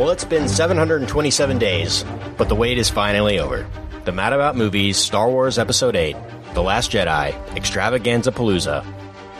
Well, 0.00 0.08
it's 0.08 0.24
been 0.24 0.48
727 0.48 1.58
days, 1.58 2.06
but 2.38 2.48
the 2.48 2.54
wait 2.54 2.78
is 2.78 2.88
finally 2.88 3.38
over. 3.38 3.66
The 4.06 4.12
Mad 4.12 4.32
About 4.32 4.56
Movies, 4.56 4.96
Star 4.96 5.28
Wars 5.28 5.58
Episode 5.58 5.94
8, 5.94 6.16
The 6.54 6.62
Last 6.62 6.90
Jedi, 6.90 7.34
Extravaganza 7.54 8.32
Palooza, 8.32 8.82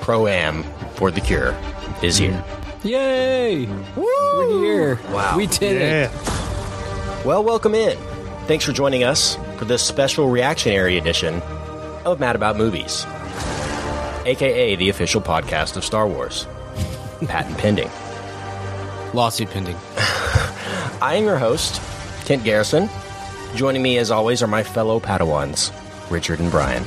Pro 0.02 0.26
Am 0.26 0.62
for 0.96 1.10
the 1.10 1.22
Cure 1.22 1.56
is 2.02 2.18
here. 2.18 2.44
Yay! 2.82 3.64
We're 3.96 4.48
here. 4.60 5.00
Wow. 5.08 5.34
We 5.38 5.46
did 5.46 5.80
it. 5.80 6.10
Well, 7.24 7.42
welcome 7.42 7.74
in. 7.74 7.96
Thanks 8.46 8.66
for 8.66 8.72
joining 8.72 9.02
us 9.02 9.38
for 9.56 9.64
this 9.64 9.82
special 9.82 10.28
reactionary 10.28 10.98
edition 10.98 11.40
of 12.04 12.20
Mad 12.20 12.36
About 12.36 12.58
Movies, 12.58 13.06
aka 14.26 14.76
the 14.76 14.90
official 14.90 15.22
podcast 15.22 15.78
of 15.78 15.86
Star 15.86 16.06
Wars. 16.06 16.46
Patent 17.28 17.56
pending. 17.56 17.90
Lawsuit 19.14 19.48
pending. 19.48 19.78
I 21.02 21.14
am 21.14 21.24
your 21.24 21.38
host, 21.38 21.80
Kent 22.26 22.44
Garrison. 22.44 22.88
Joining 23.54 23.82
me, 23.82 23.98
as 23.98 24.10
always, 24.10 24.42
are 24.42 24.46
my 24.46 24.62
fellow 24.62 25.00
Padawans, 25.00 25.72
Richard 26.10 26.40
and 26.40 26.50
Brian. 26.50 26.84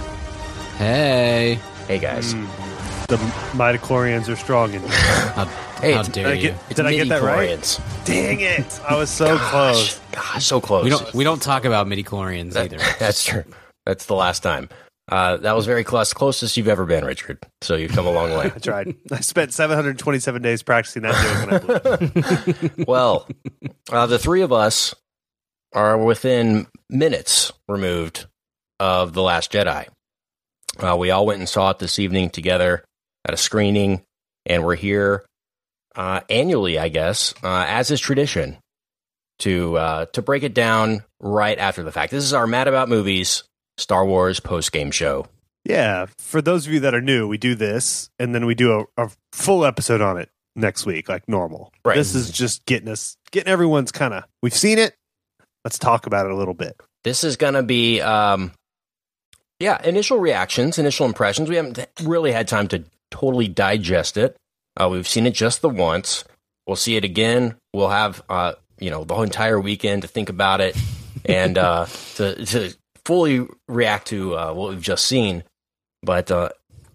Hey. 0.78 1.60
Hey, 1.88 2.00
guys. 2.00 2.34
Mm. 2.34 3.08
The 3.08 3.18
midichlorians 3.58 4.30
are 4.30 4.36
strong 4.36 4.74
in 4.74 4.82
here. 4.82 4.90
How, 5.36 5.46
Hey, 5.84 5.92
how 5.92 6.04
dare 6.04 6.24
Did 6.24 6.26
I 6.28 6.34
you? 6.36 6.42
get, 6.52 6.70
did 6.70 6.86
I 6.86 6.94
get 6.96 7.10
that 7.10 7.22
right? 7.22 7.80
Dang 8.06 8.40
it. 8.40 8.80
I 8.88 8.96
was 8.96 9.10
so 9.10 9.38
close. 9.38 10.00
Gosh, 10.14 10.46
so 10.46 10.62
close. 10.62 10.86
we 10.86 10.90
don't 10.90 11.14
we 11.14 11.26
don't 11.26 11.42
talk 11.42 11.66
about 11.66 11.90
midi 11.90 12.06
chlorians 12.06 12.56
either. 12.56 12.78
That's 13.00 13.22
true. 13.26 13.44
That's 13.86 14.06
the 14.06 14.16
last 14.16 14.44
time. 14.44 14.70
Uh, 15.12 15.38
that 15.38 15.56
was 15.56 15.66
very 15.66 15.84
close, 15.84 16.14
closest 16.14 16.56
you've 16.56 16.70
ever 16.70 16.86
been, 16.86 17.04
Richard. 17.04 17.40
So 17.62 17.76
you've 17.76 17.92
come 17.92 18.08
a 18.08 18.12
long 18.12 18.32
way. 18.32 18.46
I 18.56 18.60
tried. 18.60 18.96
I 19.12 19.20
spent 19.20 19.54
727 19.54 20.42
days 20.42 20.64
practicing 20.64 21.04
that 21.04 21.62
joke 21.70 22.78
I 22.78 22.84
well, 22.88 23.28
uh, 23.92 24.06
the 24.08 24.20
three 24.20 24.42
of 24.42 24.54
us 24.54 24.96
are 25.74 25.98
within 25.98 26.68
minutes 26.90 27.52
removed 27.68 28.28
of 28.80 29.14
The 29.14 29.22
Last 29.22 29.52
Jedi. 29.52 29.88
Uh, 30.80 30.96
we 30.98 31.12
all 31.12 31.26
went 31.26 31.40
and 31.40 31.50
saw 31.50 31.72
it 31.72 31.80
this 31.80 32.00
evening 32.00 32.30
together 32.30 32.84
at 33.26 33.34
a 33.34 33.38
screening, 33.38 34.04
and 34.46 34.64
we're 34.64 34.76
here 34.76 35.26
uh, 35.96 36.22
annually, 36.30 36.80
I 36.80 36.90
guess, 36.90 37.34
uh, 37.44 37.66
as 37.68 37.92
is 37.92 38.00
tradition, 38.00 38.58
to 39.40 39.78
uh, 39.78 40.06
to 40.14 40.22
break 40.22 40.44
it 40.44 40.54
down 40.54 41.04
right 41.20 41.58
after 41.58 41.84
the 41.84 41.92
fact. 41.92 42.12
This 42.12 42.24
is 42.24 42.34
our 42.34 42.48
Mad 42.48 42.68
About 42.68 42.90
Movies 42.90 43.44
Star 43.78 44.06
Wars 44.06 44.40
post 44.40 44.72
game 44.72 44.92
show. 44.92 45.28
Yeah. 45.66 46.08
For 46.18 46.42
those 46.42 46.68
of 46.68 46.74
you 46.74 46.82
that 46.82 46.94
are 46.94 47.02
new, 47.02 47.28
we 47.28 47.38
do 47.38 47.56
this 47.56 48.10
and 48.20 48.36
then 48.36 48.46
we 48.46 48.56
do 48.56 48.88
a, 48.98 49.06
a 49.06 49.12
full 49.32 49.66
episode 49.66 50.02
on 50.02 50.18
it 50.18 50.30
next 50.56 50.86
week, 50.86 51.10
like 51.10 51.28
normal. 51.28 51.72
Right. 51.86 51.96
This 51.96 52.16
is 52.16 52.30
just 52.32 52.66
getting 52.66 52.90
us, 52.90 53.18
getting 53.32 53.52
everyone's 53.52 53.92
kind 53.92 54.14
of, 54.14 54.26
we've 54.42 54.54
seen 54.54 54.78
it. 54.78 54.96
Let's 55.64 55.80
talk 55.80 56.06
about 56.06 56.26
it 56.26 56.32
a 56.32 56.36
little 56.36 56.54
bit. 56.54 56.76
This 57.04 57.24
is 57.24 57.38
going 57.38 57.54
to 57.54 57.64
be, 57.64 58.02
um, 58.02 58.52
yeah, 59.60 59.82
initial 59.84 60.20
reactions, 60.20 60.78
initial 60.78 61.06
impressions. 61.06 61.50
We 61.50 61.56
haven't 61.56 61.80
really 62.04 62.34
had 62.34 62.48
time 62.48 62.68
to 62.70 62.84
totally 63.12 63.48
digest 63.48 64.18
it. 64.18 64.36
Uh, 64.76 64.90
we've 64.90 65.08
seen 65.08 65.26
it 65.26 65.34
just 65.34 65.62
the 65.62 65.70
once. 65.70 66.26
We'll 66.68 66.76
see 66.76 66.98
it 66.98 67.06
again. 67.06 67.56
We'll 67.74 67.90
have, 67.90 68.22
uh, 68.28 68.54
you 68.80 68.90
know, 68.90 69.06
the 69.06 69.14
whole 69.14 69.24
entire 69.24 69.60
weekend 69.60 70.02
to 70.02 70.08
think 70.08 70.30
about 70.30 70.60
it 70.60 70.76
and 71.26 71.58
uh, 71.58 71.86
to, 72.16 72.46
to 72.46 72.74
fully 73.06 73.48
react 73.68 74.08
to 74.08 74.36
uh, 74.38 74.54
what 74.54 74.70
we've 74.72 74.82
just 74.82 75.06
seen. 75.06 75.44
But 76.02 76.32
uh, 76.32 76.50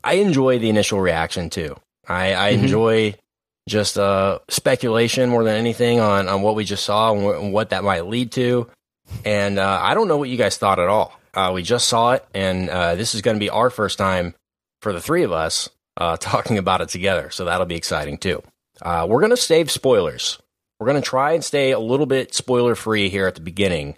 I 0.05 0.15
enjoy 0.15 0.59
the 0.59 0.69
initial 0.69 1.01
reaction 1.01 1.51
too. 1.51 1.77
I, 2.07 2.35
I 2.35 2.53
Mhm. 2.55 2.63
enjoy 2.63 3.15
just 3.69 3.99
uh, 3.99 4.39
speculation 4.49 5.29
more 5.29 5.45
than 5.45 5.57
anything 5.57 6.01
on, 6.01 6.29
on 6.29 6.41
what 6.43 6.55
we 6.55 6.65
just 6.65 6.85
saw 6.85 7.13
and, 7.13 7.23
wh- 7.23 7.43
and 7.43 7.53
what 7.53 7.71
that 7.71 7.85
might 7.85 8.07
lead 8.07 8.33
to. 8.33 8.69
And 9.25 9.59
uh, 9.59 9.81
I 9.83 9.95
don't 9.95 10.09
know 10.09 10.17
what 10.17 10.29
you 10.31 10.37
guys 10.39 10.57
thought 10.57 10.79
at 10.79 10.89
all. 10.89 11.19
Uh, 11.35 11.53
we 11.55 11.63
just 11.63 11.89
saw 11.89 12.13
it, 12.13 12.25
and 12.35 12.69
uh, 12.71 12.95
this 12.95 13.15
is 13.15 13.21
going 13.23 13.37
to 13.37 13.41
be 13.41 13.51
our 13.51 13.69
first 13.71 13.99
time 13.99 14.35
for 14.83 14.93
the 14.93 15.01
three 15.01 15.23
of 15.23 15.33
us 15.33 15.69
uh, 15.99 16.17
talking 16.21 16.57
about 16.59 16.81
it 16.81 16.89
together. 16.89 17.31
So 17.31 17.45
that'll 17.45 17.67
be 17.67 17.77
exciting 17.77 18.19
too. 18.19 18.43
Uh, 18.81 19.07
we're 19.09 19.21
going 19.21 19.31
to 19.31 19.37
save 19.37 19.71
spoilers. 19.71 20.39
We're 20.81 20.87
going 20.87 21.03
to 21.03 21.07
try 21.09 21.33
and 21.33 21.45
stay 21.45 21.73
a 21.73 21.79
little 21.79 22.07
bit 22.07 22.35
spoiler 22.35 22.75
free 22.75 23.09
here 23.09 23.27
at 23.27 23.35
the 23.35 23.41
beginning, 23.41 23.97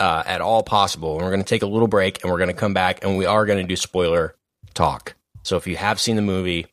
uh, 0.00 0.22
at 0.26 0.40
all 0.40 0.62
possible. 0.62 1.14
And 1.14 1.24
we're 1.24 1.30
going 1.30 1.42
to 1.42 1.48
take 1.48 1.62
a 1.62 1.66
little 1.66 1.88
break, 1.88 2.22
and 2.22 2.30
we're 2.30 2.38
going 2.38 2.48
to 2.48 2.54
come 2.54 2.74
back, 2.74 3.04
and 3.04 3.16
we 3.16 3.26
are 3.26 3.46
going 3.46 3.58
to 3.60 3.66
do 3.66 3.76
spoiler 3.76 4.34
talk. 4.74 5.14
So 5.42 5.56
if 5.56 5.66
you 5.66 5.76
have 5.76 6.00
seen 6.00 6.16
the 6.16 6.22
movie, 6.22 6.66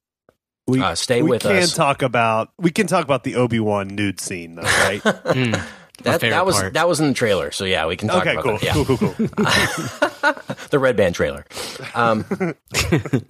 We, 0.67 0.81
uh, 0.81 0.95
stay 0.95 1.21
we 1.21 1.29
with 1.29 1.43
can 1.43 1.55
us. 1.57 1.73
talk 1.73 2.01
about, 2.01 2.49
we 2.57 2.71
can 2.71 2.87
talk 2.87 3.03
about 3.03 3.23
the 3.23 3.35
Obi-Wan 3.35 3.87
nude 3.87 4.19
scene 4.19 4.55
though, 4.55 4.61
right? 4.63 5.01
Mm, 5.01 5.63
that, 6.03 6.21
that 6.21 6.45
was 6.45 6.55
part. 6.55 6.73
that 6.73 6.87
was 6.87 6.99
in 6.99 7.07
the 7.07 7.13
trailer. 7.13 7.51
So 7.51 7.63
yeah, 7.65 7.87
we 7.87 7.95
can 7.95 8.09
talk 8.09 8.25
okay, 8.25 8.33
about 8.33 8.43
cool, 8.43 8.57
that. 8.57 8.63
Yeah. 8.63 8.73
cool, 8.73 8.85
cool, 8.85 8.97
cool. 8.97 9.27
the 10.69 10.79
red 10.79 10.97
band 10.97 11.15
trailer. 11.15 11.45
Um, 11.93 12.25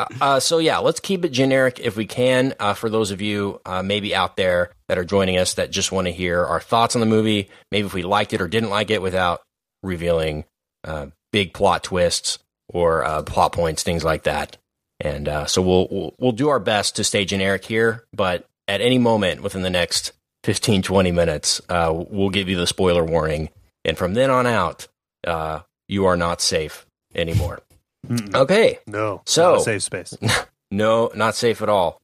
uh, 0.22 0.40
so 0.40 0.58
yeah, 0.58 0.80
let's 0.80 1.00
keep 1.00 1.26
it 1.26 1.30
generic 1.30 1.80
if 1.80 1.96
we 1.96 2.06
can. 2.08 2.54
Uh, 2.60 2.74
for 2.74 2.90
those 2.90 3.12
of 3.12 3.22
you 3.22 3.62
uh, 3.66 3.84
maybe 3.84 4.16
out 4.16 4.36
there 4.36 4.72
that 4.88 4.98
are 4.98 5.06
joining 5.06 5.38
us 5.38 5.56
that 5.56 5.70
just 5.72 5.92
want 5.92 6.08
to 6.08 6.12
hear 6.12 6.44
our 6.44 6.60
thoughts 6.60 6.96
on 6.96 7.02
the 7.02 7.06
movie, 7.06 7.50
maybe 7.72 7.86
if 7.86 7.94
we 7.94 8.02
liked 8.04 8.34
it 8.34 8.42
or 8.42 8.48
didn't 8.48 8.70
like 8.70 8.90
it, 8.90 9.02
without 9.02 9.42
revealing 9.86 10.46
uh, 10.84 11.08
big 11.32 11.54
plot 11.54 11.84
twists 11.84 12.40
or 12.70 13.04
uh, 13.06 13.22
plot 13.24 13.52
points, 13.54 13.84
things 13.84 14.04
like 14.04 14.24
that. 14.24 14.58
And 15.00 15.28
uh, 15.28 15.46
so 15.46 15.62
we'll, 15.62 15.88
we'll 15.92 16.16
we'll 16.20 16.32
do 16.32 16.50
our 16.50 16.60
best 16.60 16.96
to 16.96 17.04
stay 17.04 17.26
generic 17.26 17.66
here, 17.66 18.06
but 18.14 18.48
at 18.68 18.82
any 18.82 18.98
moment 18.98 19.42
within 19.42 19.62
the 19.62 19.70
next 19.70 20.14
15, 20.46 20.82
20 20.82 21.12
minutes, 21.12 21.62
uh, 21.70 21.92
we'll 21.94 22.30
give 22.30 22.48
you 22.50 22.56
the 22.58 22.68
spoiler 22.68 23.04
warning. 23.04 23.50
And 23.84 23.98
from 23.98 24.14
then 24.14 24.30
on 24.30 24.48
out, 24.48 24.88
uh, 25.26 25.60
you 25.88 26.06
are 26.06 26.16
not 26.18 26.42
safe 26.42 26.86
anymore. 27.14 27.60
Mm-mm. 28.08 28.34
Okay. 28.36 28.80
No, 28.88 29.22
So- 29.26 29.60
safe 29.60 29.84
space. 29.84 30.18
No, 30.72 31.12
not 31.16 31.36
safe 31.36 31.62
at 31.62 31.70
all. 31.70 32.02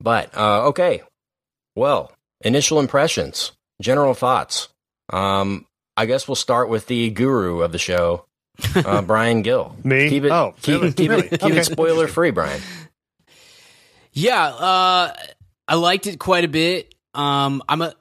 But, 0.00 0.34
uh, 0.36 0.66
okay. 0.68 1.02
Well, 1.74 2.12
initial 2.42 2.78
impressions, 2.78 3.52
general 3.82 4.14
thoughts. 4.14 4.68
Um, 5.12 5.66
I 5.96 6.06
guess 6.06 6.28
we'll 6.28 6.34
start 6.34 6.68
with 6.68 6.86
the 6.86 7.10
guru 7.10 7.62
of 7.62 7.72
the 7.72 7.78
show, 7.78 8.26
uh, 8.74 9.02
Brian 9.06 9.42
Gill. 9.42 9.74
Me? 9.82 10.08
Keep 10.10 10.24
it, 10.24 10.30
Oh, 10.32 10.54
keep, 10.60 10.80
really? 10.80 10.92
keep 10.92 11.10
Really? 11.10 11.26
it, 11.26 11.30
keep 11.30 11.42
Okay. 11.44 11.58
it 11.58 11.64
spoiler 11.64 12.06
free, 12.08 12.30
Brian. 12.30 12.60
Yeah, 14.12 14.44
uh, 14.46 15.12
I 15.68 15.74
liked 15.74 16.06
it 16.06 16.18
quite 16.18 16.44
a 16.44 16.48
bit. 16.48 16.94
Um, 17.14 17.62
I'm 17.68 17.82
a, 17.82 17.94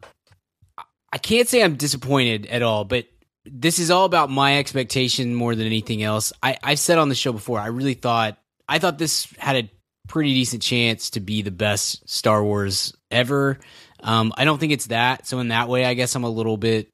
I 1.11 1.17
can't 1.17 1.47
say 1.47 1.63
I'm 1.63 1.75
disappointed 1.75 2.45
at 2.47 2.61
all, 2.61 2.83
but 2.85 3.05
this 3.45 3.79
is 3.79 3.91
all 3.91 4.05
about 4.05 4.29
my 4.29 4.57
expectation 4.59 5.35
more 5.35 5.55
than 5.55 5.65
anything 5.65 6.03
else. 6.03 6.33
I, 6.41 6.57
I've 6.63 6.79
said 6.79 6.97
on 6.97 7.09
the 7.09 7.15
show 7.15 7.31
before, 7.31 7.59
I 7.59 7.67
really 7.67 7.93
thought, 7.93 8.37
I 8.67 8.79
thought 8.79 8.97
this 8.97 9.27
had 9.37 9.55
a 9.55 9.69
pretty 10.07 10.33
decent 10.33 10.61
chance 10.61 11.11
to 11.11 11.19
be 11.19 11.41
the 11.41 11.51
best 11.51 12.07
Star 12.09 12.43
Wars 12.43 12.93
ever. 13.11 13.59
Um, 14.01 14.33
I 14.37 14.45
don't 14.45 14.57
think 14.59 14.71
it's 14.71 14.87
that. 14.87 15.27
So 15.27 15.39
in 15.39 15.49
that 15.49 15.67
way, 15.69 15.85
I 15.85 15.93
guess 15.95 16.15
I'm 16.15 16.23
a 16.23 16.29
little 16.29 16.57
bit, 16.57 16.89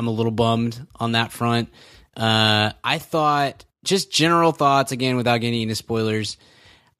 I'm 0.00 0.06
a 0.06 0.12
little 0.12 0.32
bummed 0.32 0.80
on 0.98 1.12
that 1.12 1.30
front. 1.30 1.68
Uh, 2.16 2.72
I 2.82 2.96
thought 2.96 3.66
just 3.84 4.10
general 4.10 4.50
thoughts 4.50 4.92
again, 4.92 5.18
without 5.18 5.42
getting 5.42 5.60
into 5.60 5.74
spoilers. 5.74 6.38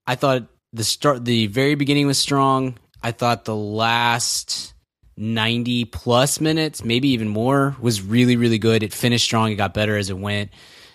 I 0.07 0.17
thought 0.17 0.49
the 0.75 0.85
start, 0.85 1.25
the 1.25 1.47
very 1.47 1.77
beginning 1.77 2.09
was 2.09 2.19
strong. 2.19 2.77
I 3.03 3.13
thought 3.13 3.47
the 3.47 3.57
last 3.57 4.75
90 5.17 5.87
plus 5.87 6.43
minutes, 6.43 6.85
maybe 6.85 7.09
even 7.09 7.29
more, 7.29 7.75
was 7.81 8.03
really, 8.03 8.37
really 8.37 8.59
good. 8.59 8.83
It 8.83 8.93
finished 8.93 9.25
strong. 9.25 9.51
It 9.51 9.55
got 9.55 9.73
better 9.73 9.97
as 9.97 10.11
it 10.11 10.19
went. 10.19 10.51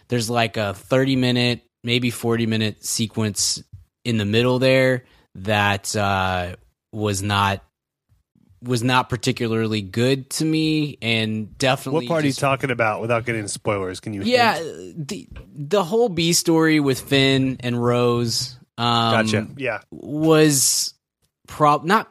There's 0.07 0.29
like 0.29 0.57
a 0.57 0.75
30 0.75 1.15
minute, 1.15 1.63
maybe 1.83 2.11
40 2.11 2.45
minute 2.45 2.85
sequence 2.85 3.63
in 4.03 4.17
the 4.17 4.25
middle 4.25 4.59
there 4.59 5.05
that 5.33 5.95
uh, 5.95 6.55
was 6.91 7.23
not 7.23 7.64
was 8.65 8.83
not 8.83 9.09
particularly 9.09 9.81
good 9.81 10.29
to 10.31 10.45
me 10.45 10.97
and 11.01 11.57
definitely 11.57 12.05
What 12.07 12.09
part 12.09 12.23
are 12.23 12.27
you 12.27 12.33
talking 12.33 12.71
about 12.71 12.99
without 13.01 13.25
getting 13.25 13.47
spoilers? 13.47 13.99
Can 13.99 14.13
you? 14.13 14.23
yeah 14.23 14.55
hint? 14.55 15.07
the 15.07 15.27
the 15.55 15.83
whole 15.83 16.09
b 16.09 16.33
story 16.33 16.79
with 16.79 16.99
finn 16.99 17.57
and 17.61 17.81
rose 17.81 18.57
um 18.77 19.11
Gotcha. 19.25 19.47
Yeah. 19.57 19.79
was 19.91 20.93
prob 21.47 21.85
not 21.85 22.09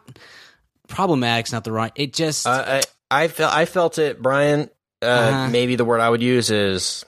problematic's 0.89 1.53
not 1.53 1.65
the 1.65 1.73
right 1.73 1.93
it 1.97 2.13
just 2.13 2.47
Uh, 2.47 2.81
I, 3.11 3.25
I 3.25 3.29
felt, 3.29 3.53
I 3.53 3.65
felt 3.67 3.99
it, 3.99 4.23
Brian. 4.23 4.71
Uh, 5.03 5.07
Uh-huh. 5.07 5.49
Maybe 5.51 5.77
the 5.77 5.85
word 5.85 6.01
I 6.01 6.09
would 6.09 6.23
use 6.23 6.51
is 6.51 7.05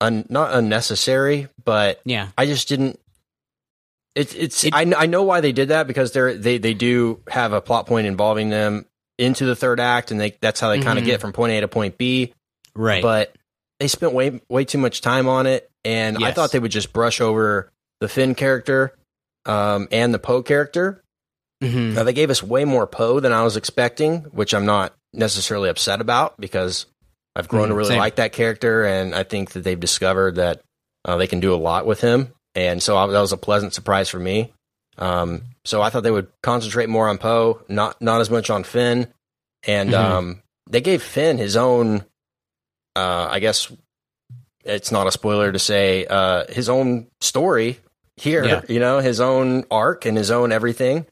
un, 0.00 0.26
not 0.28 0.52
unnecessary, 0.54 1.48
but 1.64 2.00
yeah 2.04 2.28
I 2.36 2.46
just 2.46 2.68
didn't. 2.68 2.98
It's 4.16 4.34
it's 4.34 4.64
It- 4.64 4.74
I 4.74 4.90
I 4.96 5.06
know 5.06 5.22
why 5.22 5.40
they 5.40 5.52
did 5.52 5.68
that 5.68 5.86
because 5.86 6.10
they're 6.10 6.34
they 6.34 6.58
they 6.58 6.74
do 6.74 7.20
have 7.28 7.52
a 7.52 7.60
plot 7.60 7.86
point 7.86 8.06
involving 8.08 8.48
them 8.50 8.86
into 9.18 9.44
the 9.44 9.54
third 9.54 9.78
act, 9.78 10.10
and 10.10 10.18
they 10.20 10.36
that's 10.40 10.58
how 10.58 10.70
they 10.70 10.80
kind 10.80 10.98
of 10.98 11.04
get 11.04 11.20
from 11.20 11.32
point 11.32 11.52
A 11.52 11.60
to 11.60 11.68
point 11.68 11.96
B. 11.98 12.32
right 12.74 13.02
But 13.02 13.36
they 13.78 13.86
spent 13.88 14.12
way 14.14 14.40
way 14.48 14.64
too 14.64 14.78
much 14.78 15.00
time 15.02 15.28
on 15.28 15.46
it, 15.46 15.70
and 15.84 16.18
I 16.24 16.32
thought 16.32 16.50
they 16.50 16.58
would 16.58 16.70
just 16.72 16.92
brush 16.92 17.20
over 17.20 17.70
the 18.00 18.08
Finn 18.08 18.34
character 18.34 18.94
um, 19.44 19.86
and 19.92 20.12
the 20.12 20.18
Poe 20.18 20.42
character. 20.42 21.02
Mhm. 21.62 21.94
Now, 21.94 22.02
they 22.02 22.12
gave 22.12 22.28
us 22.30 22.42
way 22.42 22.64
more 22.66 22.86
Poe 22.86 23.20
than 23.20 23.32
I 23.32 23.42
was 23.42 23.56
expecting, 23.56 24.20
which 24.32 24.52
I'm 24.52 24.66
not 24.66 24.92
necessarily 25.14 25.70
upset 25.70 26.00
about 26.02 26.38
because 26.38 26.84
I've 27.34 27.48
grown 27.48 27.66
Mm, 27.66 27.70
to 27.70 27.74
really 27.74 27.88
same. 27.90 27.98
like 27.98 28.16
that 28.16 28.32
character, 28.32 28.84
and 28.84 29.14
I 29.14 29.22
think 29.22 29.52
that 29.52 29.60
they've 29.64 29.78
discovered 29.80 30.34
that 30.34 30.60
uh, 31.06 31.16
they 31.16 31.26
can 31.26 31.40
do 31.40 31.54
a 31.54 31.56
lot 31.56 31.86
with 31.86 32.00
him, 32.02 32.32
and 32.56 32.82
so 32.82 32.96
I, 32.96 33.06
that 33.06 33.20
was 33.20 33.32
a 33.32 33.36
pleasant 33.36 33.72
surprise 33.74 34.08
for 34.08 34.18
me. 34.18 34.52
Um, 34.98 35.42
so 35.64 35.82
I 35.82 35.90
thought 35.90 36.02
they 36.02 36.10
would 36.10 36.28
concentrate 36.42 36.88
more 36.88 37.08
on 37.08 37.18
Poe, 37.18 37.62
not 37.68 38.00
not 38.02 38.20
as 38.20 38.30
much 38.30 38.50
on 38.50 38.64
Finn, 38.64 39.06
and 39.64 39.90
Mhm. 39.90 39.94
um, 39.94 40.42
they 40.68 40.80
gave 40.80 41.02
Finn 41.02 41.38
his 41.38 41.56
own. 41.56 42.04
Uh, 42.96 43.28
I 43.30 43.38
guess 43.40 43.70
it's 44.64 44.90
not 44.90 45.06
a 45.06 45.12
spoiler 45.12 45.52
to 45.52 45.58
say 45.58 46.06
uh, 46.06 46.44
his 46.48 46.68
own 46.68 47.06
story 47.20 47.78
here. 48.16 48.44
Yeah. 48.44 48.62
You 48.68 48.80
know, 48.80 48.98
his 49.00 49.20
own 49.20 49.64
arc 49.70 50.06
and 50.06 50.16
his 50.16 50.30
own 50.30 50.50
everything. 50.50 51.06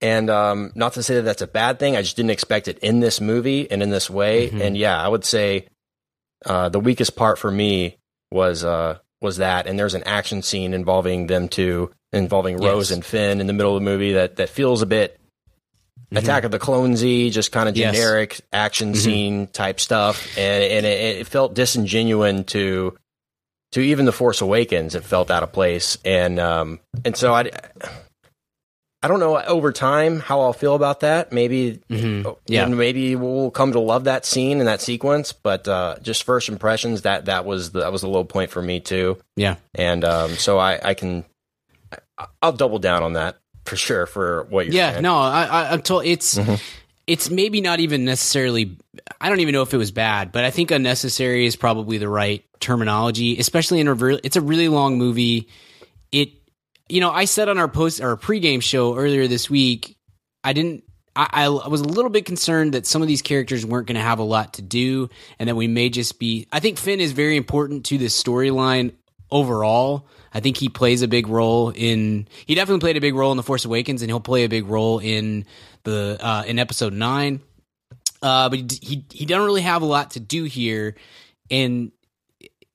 And 0.00 0.28
um, 0.30 0.72
not 0.74 0.94
to 0.94 1.02
say 1.02 1.16
that 1.16 1.22
that's 1.22 1.42
a 1.42 1.46
bad 1.46 1.78
thing. 1.78 1.96
I 1.96 2.02
just 2.02 2.16
didn't 2.16 2.30
expect 2.30 2.68
it 2.68 2.78
in 2.80 3.00
this 3.00 3.20
movie 3.20 3.70
and 3.70 3.82
in 3.82 3.90
this 3.90 4.10
way. 4.10 4.48
Mhm. 4.50 4.60
And 4.62 4.76
yeah, 4.76 5.00
I 5.02 5.08
would 5.08 5.24
say 5.24 5.66
uh, 6.44 6.68
the 6.70 6.80
weakest 6.80 7.16
part 7.16 7.38
for 7.38 7.50
me 7.50 7.96
was 8.30 8.64
uh, 8.64 8.98
was 9.20 9.38
that. 9.38 9.66
And 9.66 9.78
there's 9.78 9.94
an 9.94 10.02
action 10.04 10.42
scene 10.42 10.74
involving 10.74 11.26
them 11.26 11.48
two, 11.48 11.90
involving 12.12 12.56
Rose 12.58 12.90
Yes. 12.90 12.96
and 12.96 13.04
Finn 13.04 13.40
in 13.40 13.46
the 13.46 13.52
middle 13.52 13.76
of 13.76 13.82
the 13.82 13.84
movie 13.84 14.12
that 14.12 14.36
that 14.36 14.48
feels 14.48 14.82
a 14.82 14.86
bit 14.86 15.18
Mhm. 16.12 16.18
Attack 16.18 16.44
of 16.44 16.50
the 16.52 16.58
Clonesy, 16.60 17.32
just 17.32 17.50
kind 17.50 17.68
of 17.68 17.76
Yes. 17.76 17.94
generic 17.94 18.40
action 18.52 18.92
Mhm. 18.92 18.96
scene 18.96 19.46
type 19.48 19.80
stuff, 19.80 20.26
and 20.38 20.62
and 20.64 20.86
it, 20.86 21.18
it 21.20 21.26
felt 21.26 21.54
disingenuous 21.54 22.44
to 22.46 22.96
to 23.72 23.80
even 23.80 24.04
the 24.04 24.12
Force 24.12 24.40
Awakens. 24.40 24.94
It 24.94 25.02
felt 25.04 25.30
out 25.30 25.42
of 25.42 25.52
place, 25.52 25.98
and 26.04 26.38
um 26.38 26.78
and 27.04 27.16
so 27.16 27.34
I 27.34 27.50
I 29.02 29.08
don't 29.08 29.20
know 29.20 29.40
over 29.40 29.72
time 29.72 30.18
how 30.20 30.40
I'll 30.40 30.52
feel 30.52 30.74
about 30.74 31.00
that. 31.00 31.32
Maybe 31.32 31.80
Mhm. 31.90 32.36
Yeah. 32.46 32.66
maybe 32.66 33.14
we'll 33.14 33.50
come 33.50 33.72
to 33.72 33.80
love 33.80 34.04
that 34.04 34.24
scene 34.24 34.58
and 34.58 34.66
that 34.66 34.80
sequence, 34.80 35.32
but 35.32 35.68
uh, 35.68 35.96
just 36.02 36.24
first 36.24 36.48
impressions 36.48 37.02
that 37.02 37.26
that 37.26 37.44
was 37.44 37.70
the, 37.72 37.80
that 37.80 37.92
was 37.92 38.00
the 38.00 38.08
low 38.08 38.24
point 38.24 38.50
for 38.50 38.60
me 38.62 38.80
too, 38.80 39.18
Yeah. 39.36 39.56
and 39.74 40.04
um 40.04 40.30
so 40.36 40.58
I 40.58 40.80
I 40.82 40.94
can 40.94 41.24
I'll 42.42 42.52
double 42.52 42.78
down 42.78 43.02
on 43.02 43.12
that 43.12 43.36
for 43.64 43.76
sure 43.76 44.06
for 44.06 44.44
what 44.48 44.66
you're 44.66 44.74
Yeah, 44.74 44.92
saying. 44.92 45.02
no, 45.02 45.16
I, 45.18 45.44
I, 45.44 45.72
I'm 45.72 45.82
told 45.82 46.04
it's 46.06 46.34
Mhm. 46.36 46.60
it's 47.06 47.30
maybe 47.30 47.60
not 47.60 47.78
even 47.80 48.04
necessarily. 48.04 48.76
I 49.20 49.28
don't 49.28 49.40
even 49.40 49.52
know 49.52 49.62
if 49.62 49.72
it 49.74 49.76
was 49.76 49.90
bad, 49.92 50.32
but 50.32 50.44
I 50.44 50.50
think 50.50 50.70
unnecessary 50.70 51.46
is 51.46 51.54
probably 51.54 51.98
the 51.98 52.08
right 52.08 52.42
terminology, 52.60 53.38
especially 53.38 53.80
in 53.80 53.88
a. 53.88 54.06
It's 54.24 54.36
a 54.36 54.40
really 54.40 54.68
long 54.68 54.98
movie. 54.98 55.48
It, 56.10 56.30
you 56.88 57.00
know, 57.00 57.10
I 57.10 57.24
said 57.24 57.48
on 57.48 57.58
our 57.58 57.68
post 57.68 58.00
our 58.00 58.16
pregame 58.16 58.62
show 58.62 58.96
earlier 58.96 59.26
this 59.26 59.50
week, 59.50 59.96
I 60.44 60.52
didn't. 60.52 60.84
I, 61.18 61.46
I 61.46 61.68
was 61.68 61.80
a 61.80 61.88
little 61.88 62.10
bit 62.10 62.26
concerned 62.26 62.74
that 62.74 62.86
some 62.86 63.00
of 63.00 63.08
these 63.08 63.22
characters 63.22 63.64
weren't 63.64 63.86
going 63.86 63.96
to 63.96 64.02
have 64.02 64.18
a 64.18 64.24
lot 64.24 64.54
to 64.54 64.62
do, 64.62 65.08
and 65.38 65.48
that 65.48 65.56
we 65.56 65.66
may 65.66 65.88
just 65.88 66.18
be. 66.18 66.46
I 66.52 66.60
think 66.60 66.78
Finn 66.78 67.00
is 67.00 67.12
very 67.12 67.36
important 67.36 67.86
to 67.86 67.98
this 67.98 68.22
storyline 68.22 68.92
overall. 69.30 70.08
I 70.32 70.40
think 70.40 70.58
he 70.58 70.68
plays 70.68 71.02
a 71.02 71.08
big 71.08 71.26
role 71.26 71.70
in. 71.70 72.28
He 72.44 72.54
definitely 72.54 72.80
played 72.80 72.98
a 72.98 73.00
big 73.00 73.14
role 73.14 73.30
in 73.30 73.38
the 73.38 73.42
Force 73.42 73.64
Awakens, 73.64 74.02
and 74.02 74.10
he'll 74.10 74.20
play 74.20 74.44
a 74.44 74.48
big 74.48 74.66
role 74.66 74.98
in 74.98 75.46
the 75.84 76.18
uh, 76.20 76.44
in 76.46 76.58
Episode 76.58 76.92
Nine. 76.92 77.40
Uh, 78.22 78.48
but 78.50 78.58
he, 78.58 78.78
he 78.82 79.06
he 79.10 79.26
doesn't 79.26 79.44
really 79.44 79.62
have 79.62 79.82
a 79.82 79.86
lot 79.86 80.12
to 80.12 80.20
do 80.20 80.44
here, 80.44 80.96
and 81.50 81.92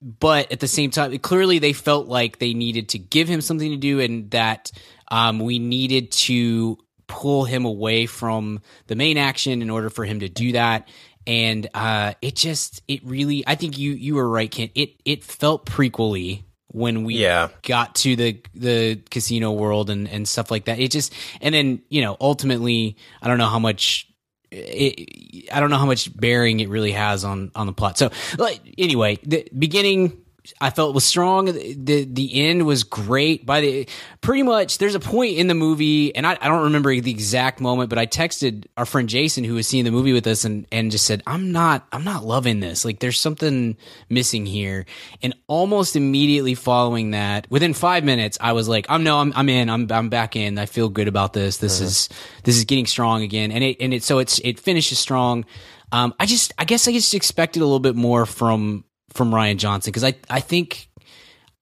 but 0.01 0.51
at 0.51 0.59
the 0.59 0.67
same 0.67 0.91
time, 0.91 1.17
clearly 1.19 1.59
they 1.59 1.73
felt 1.73 2.07
like 2.07 2.39
they 2.39 2.53
needed 2.53 2.89
to 2.89 2.99
give 2.99 3.27
him 3.27 3.41
something 3.41 3.69
to 3.71 3.77
do, 3.77 3.99
and 3.99 4.31
that 4.31 4.71
um, 5.09 5.39
we 5.39 5.59
needed 5.59 6.11
to 6.11 6.77
pull 7.07 7.43
him 7.43 7.65
away 7.65 8.05
from 8.05 8.61
the 8.87 8.95
main 8.95 9.17
action 9.17 9.61
in 9.61 9.69
order 9.69 9.89
for 9.89 10.05
him 10.05 10.21
to 10.21 10.29
do 10.29 10.53
that. 10.53 10.87
And 11.27 11.67
uh, 11.73 12.13
it 12.21 12.35
just 12.35 12.81
it 12.87 13.01
really 13.05 13.43
I 13.45 13.55
think 13.55 13.77
you 13.77 13.91
you 13.91 14.15
were 14.15 14.27
right, 14.27 14.49
Kent. 14.49 14.71
It 14.75 14.95
it 15.05 15.23
felt 15.23 15.65
prequely 15.65 16.43
when 16.67 17.03
we 17.03 17.15
Yeah. 17.15 17.49
got 17.61 17.93
to 17.95 18.15
the 18.15 18.41
the 18.55 19.01
casino 19.11 19.51
world 19.51 19.89
and 19.89 20.07
and 20.09 20.27
stuff 20.27 20.49
like 20.49 20.65
that. 20.65 20.79
It 20.79 20.89
just 20.89 21.13
and 21.41 21.53
then 21.53 21.83
you 21.89 22.01
know 22.01 22.17
ultimately 22.19 22.97
I 23.21 23.27
don't 23.27 23.37
know 23.37 23.47
how 23.49 23.59
much. 23.59 24.07
It, 24.51 25.49
I 25.51 25.59
don't 25.59 25.69
know 25.69 25.77
how 25.77 25.85
much 25.85 26.15
bearing 26.15 26.59
it 26.59 26.69
really 26.69 26.91
has 26.91 27.23
on 27.23 27.51
on 27.55 27.67
the 27.67 27.73
plot. 27.73 27.97
So, 27.97 28.11
like, 28.37 28.59
anyway, 28.77 29.17
the 29.23 29.47
beginning 29.57 30.20
I 30.59 30.71
felt 30.71 30.95
was 30.95 31.05
strong. 31.05 31.45
the 31.45 32.05
The 32.05 32.47
end 32.47 32.65
was 32.65 32.83
great. 32.83 33.45
By 33.45 33.61
the 33.61 33.89
pretty 34.21 34.41
much, 34.41 34.79
there's 34.79 34.95
a 34.95 34.99
point 34.99 35.37
in 35.37 35.47
the 35.47 35.53
movie, 35.53 36.15
and 36.15 36.25
I, 36.25 36.37
I 36.41 36.47
don't 36.47 36.63
remember 36.63 36.99
the 36.99 37.11
exact 37.11 37.61
moment, 37.61 37.89
but 37.89 37.99
I 37.99 38.07
texted 38.07 38.65
our 38.75 38.85
friend 38.85 39.07
Jason 39.07 39.43
who 39.43 39.53
was 39.53 39.67
seeing 39.67 39.85
the 39.85 39.91
movie 39.91 40.13
with 40.13 40.25
us, 40.25 40.43
and 40.43 40.65
and 40.71 40.89
just 40.89 41.05
said, 41.05 41.21
"I'm 41.27 41.51
not, 41.51 41.87
I'm 41.91 42.03
not 42.03 42.25
loving 42.25 42.59
this. 42.59 42.83
Like, 42.83 42.99
there's 42.99 43.19
something 43.19 43.77
missing 44.09 44.45
here." 44.47 44.85
And 45.21 45.35
almost 45.47 45.95
immediately 45.95 46.55
following 46.55 47.11
that, 47.11 47.49
within 47.51 47.73
five 47.75 48.03
minutes, 48.03 48.39
I 48.41 48.53
was 48.53 48.67
like, 48.67 48.87
"I'm 48.89 49.03
no, 49.03 49.19
I'm, 49.19 49.33
I'm 49.35 49.49
in. 49.49 49.69
I'm, 49.69 49.91
I'm 49.91 50.09
back 50.09 50.35
in. 50.35 50.57
I 50.57 50.65
feel 50.65 50.89
good 50.89 51.07
about 51.07 51.33
this. 51.33 51.57
This 51.57 51.79
is 51.81 52.09
this 52.43 52.57
is 52.57 52.65
getting 52.65 52.87
strong 52.87 53.21
again." 53.21 53.51
And 53.51 53.63
it 53.63 53.77
and 53.79 53.93
it 53.93 54.03
so 54.03 54.17
it's 54.17 54.39
it 54.39 54.59
finishes 54.59 54.97
strong. 54.97 55.45
Um, 55.93 56.13
I 56.19 56.25
just, 56.25 56.53
I 56.57 56.63
guess, 56.63 56.87
I 56.87 56.93
just 56.93 57.13
expected 57.13 57.61
a 57.61 57.65
little 57.65 57.81
bit 57.81 57.97
more 57.97 58.25
from 58.25 58.85
from 59.13 59.31
Rian 59.31 59.57
Johnson 59.57 59.91
because 59.91 60.03
I 60.03 60.15
I 60.29 60.39
think 60.39 60.87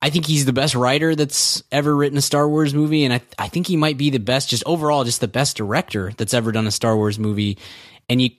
I 0.01 0.10
think 0.10 0.25
he's 0.25 0.46
the 0.46 0.54
best 0.54 0.75
writer 0.75 1.16
that's 1.16 1.62
ever 1.72 1.96
written 1.96 2.18
a 2.18 2.22
Star 2.22 2.48
Wars 2.48 2.74
movie, 2.74 3.04
and 3.04 3.13
I 3.13 3.22
I 3.38 3.48
think 3.50 3.68
he 3.68 3.75
might 3.78 3.98
be 3.98 4.10
the 4.10 4.19
best, 4.19 4.50
just 4.50 4.63
overall, 4.66 5.04
just 5.04 5.22
the 5.22 5.28
best 5.28 5.57
director 5.57 6.12
that's 6.18 6.34
ever 6.34 6.51
done 6.51 6.68
a 6.68 6.72
Star 6.72 6.96
Wars 6.96 7.19
movie. 7.19 7.57
And 8.10 8.22
you 8.22 8.30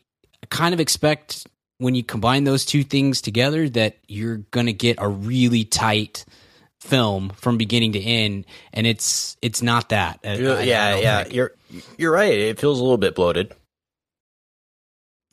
kind 0.49 0.73
of 0.75 0.81
expect 0.81 1.47
when 1.79 1.95
you 1.95 2.03
combine 2.03 2.45
those 2.45 2.65
two 2.65 2.83
things 2.85 3.21
together 3.21 3.69
that 3.71 3.99
you're 4.09 4.39
gonna 4.51 4.73
get 4.73 4.97
a 4.99 5.09
really 5.09 5.65
tight 5.65 6.25
film 6.81 7.29
from 7.37 7.59
beginning 7.59 7.93
to 7.93 8.01
end, 8.01 8.47
and 8.73 8.87
it's 8.87 9.37
it's 9.43 9.61
not 9.63 9.91
that. 9.91 10.21
I- 10.25 10.29
I- 10.29 10.33
I 10.33 10.63
yeah, 10.63 10.97
yeah. 10.97 11.23
think. 11.25 11.35
You're 11.35 11.53
you're 11.99 12.13
right. 12.13 12.33
It 12.39 12.59
feels 12.59 12.79
a 12.81 12.83
little 12.83 12.99
bit 12.99 13.15
bloated. 13.15 13.53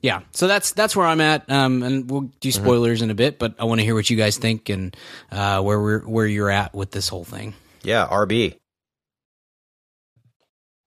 Yeah. 0.02 0.22
So 0.32 0.48
that's 0.48 0.72
that's 0.74 0.96
where 0.96 1.06
I'm 1.08 1.22
at. 1.22 1.50
Um, 1.52 1.84
and 1.84 2.10
we'll 2.10 2.22
do 2.40 2.50
Mm-hmm. 2.50 2.64
spoilers 2.64 3.02
in 3.02 3.10
a 3.10 3.16
bit, 3.16 3.40
but 3.40 3.56
I 3.60 3.64
want 3.66 3.80
to 3.82 3.86
hear 3.86 3.96
what 3.96 4.10
you 4.10 4.18
guys 4.18 4.38
think 4.38 4.70
and 4.70 4.96
uh, 5.32 5.62
where 5.62 5.80
we're 5.82 6.02
where 6.02 6.26
you're 6.28 6.52
at 6.52 6.74
with 6.74 6.92
this 6.92 7.08
whole 7.10 7.24
thing. 7.26 7.54
Yeah, 7.84 8.08
RB. 8.08 8.56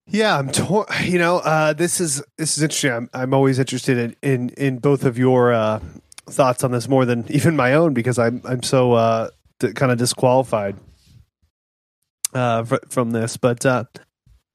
Yeah, 0.07 0.37
I'm 0.39 0.51
tor- 0.51 0.87
you 1.05 1.19
know, 1.19 1.39
uh, 1.39 1.73
this 1.73 2.01
is 2.01 2.23
this 2.37 2.57
is 2.57 2.63
interesting. 2.63 2.93
I'm 2.93 3.11
I'm 3.15 3.35
always 3.35 3.59
interested 3.59 3.97
in 3.99 4.17
in, 4.23 4.49
in 4.51 4.79
both 4.79 5.05
of 5.05 5.19
your 5.19 5.53
uh, 5.53 5.81
thoughts 6.27 6.65
on 6.65 6.73
this 6.73 6.89
more 6.89 7.05
than 7.05 7.25
even 7.33 7.57
my 7.57 7.75
own 7.75 7.95
because 7.95 8.19
I'm 8.19 8.41
I'm 8.45 8.63
so 8.63 8.93
uh, 8.93 9.31
d- 9.61 9.73
kind 9.73 9.93
of 9.93 9.99
disqualified 9.99 10.77
uh, 12.35 12.65
fr- 12.65 12.77
from 12.89 13.13
this. 13.13 13.37
But 13.37 13.65
uh, 13.65 13.85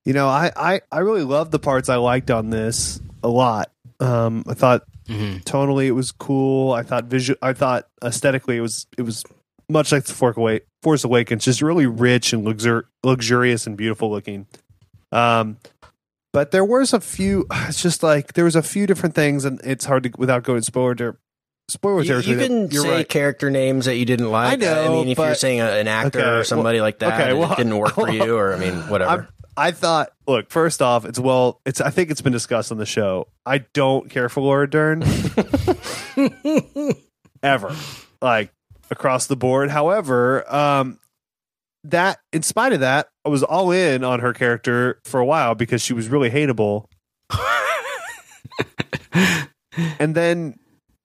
you 0.03 0.11
know, 0.13 0.27
I, 0.27 0.51
I 0.55 0.81
I 0.91 0.99
really 0.99 1.23
love 1.23 1.51
the 1.51 1.59
parts 1.59 1.87
I 1.87 1.95
liked 1.97 2.31
on 2.31 2.49
this 2.49 2.99
a 3.23 3.29
lot. 3.29 3.71
Um, 3.99 4.43
I 4.47 4.53
thought 4.53 4.83
Mm-hmm. 5.07 5.37
tonally 5.41 5.85
it 5.85 5.91
was 5.91 6.11
cool. 6.11 6.73
I 6.73 6.81
thought 6.81 7.05
visual. 7.05 7.37
I 7.41 7.53
thought 7.53 7.87
aesthetically 8.03 8.57
it 8.57 8.61
was 8.61 8.87
it 8.97 9.03
was 9.03 9.23
much 9.69 9.91
like 9.91 10.05
the 10.05 10.13
Force, 10.13 10.35
Away- 10.35 10.61
Force 10.81 11.03
Awakens, 11.03 11.43
just 11.45 11.61
really 11.61 11.85
rich 11.85 12.33
and 12.33 12.43
luxur- 12.45 12.85
luxurious 13.03 13.67
and 13.67 13.77
beautiful 13.77 14.09
looking. 14.09 14.47
Um, 15.11 15.57
but 16.33 16.49
there 16.49 16.65
was 16.65 16.91
a 16.93 16.99
few. 16.99 17.45
It's 17.67 17.81
just 17.83 18.01
like 18.01 18.33
there 18.33 18.45
was 18.45 18.55
a 18.55 18.63
few 18.63 18.87
different 18.87 19.13
things, 19.13 19.45
and 19.45 19.61
it's 19.63 19.85
hard 19.85 20.03
to 20.03 20.11
without 20.17 20.41
going 20.43 20.63
spoiler 20.63 20.95
ter- 20.95 21.17
spoiler 21.69 22.01
You, 22.01 22.07
territory. 22.07 22.31
you 22.33 22.39
that- 22.39 22.47
can 22.47 22.71
you're 22.71 22.81
say 22.83 22.89
right. 22.91 23.07
character 23.09 23.49
names 23.51 23.85
that 23.85 23.97
you 23.97 24.05
didn't 24.05 24.31
like. 24.31 24.53
I 24.53 24.55
know, 24.55 24.85
I 24.85 24.89
mean, 24.89 25.09
if 25.09 25.17
you're 25.19 25.35
saying 25.35 25.61
a, 25.61 25.65
an 25.65 25.87
actor 25.87 26.17
Okay, 26.19 26.27
or 26.27 26.31
well- 26.37 26.43
somebody 26.45 26.81
like 26.81 26.97
that, 26.99 27.21
okay, 27.21 27.33
well, 27.33 27.51
it 27.51 27.57
didn't 27.57 27.77
work 27.77 27.93
for 27.93 28.09
you, 28.09 28.35
or 28.35 28.53
I 28.55 28.57
mean, 28.59 28.73
whatever. 28.89 29.11
I'm- 29.11 29.27
I 29.57 29.71
thought. 29.71 30.09
Look, 30.27 30.49
first 30.49 30.81
off, 30.81 31.05
it's 31.05 31.19
well. 31.19 31.61
It's. 31.65 31.81
I 31.81 31.89
think 31.89 32.11
it's 32.11 32.21
been 32.21 32.33
discussed 32.33 32.71
on 32.71 32.77
the 32.77 32.85
show. 32.85 33.27
I 33.45 33.59
don't 33.73 34.09
care 34.09 34.29
for 34.29 34.41
Laura 34.41 34.69
Dern 34.69 35.03
ever, 37.43 37.75
like 38.21 38.51
across 38.89 39.27
the 39.27 39.35
board. 39.35 39.69
However, 39.69 40.51
um, 40.53 40.99
that 41.85 42.19
in 42.33 42.43
spite 42.43 42.73
of 42.73 42.81
that, 42.81 43.07
I 43.23 43.29
was 43.29 43.43
all 43.43 43.71
in 43.71 44.03
on 44.03 44.19
her 44.19 44.33
character 44.33 44.99
for 45.05 45.19
a 45.19 45.25
while 45.25 45.55
because 45.55 45.81
she 45.81 45.93
was 45.93 46.09
really 46.09 46.29
hateable. 46.29 46.85
and 49.99 50.15
then, 50.15 50.59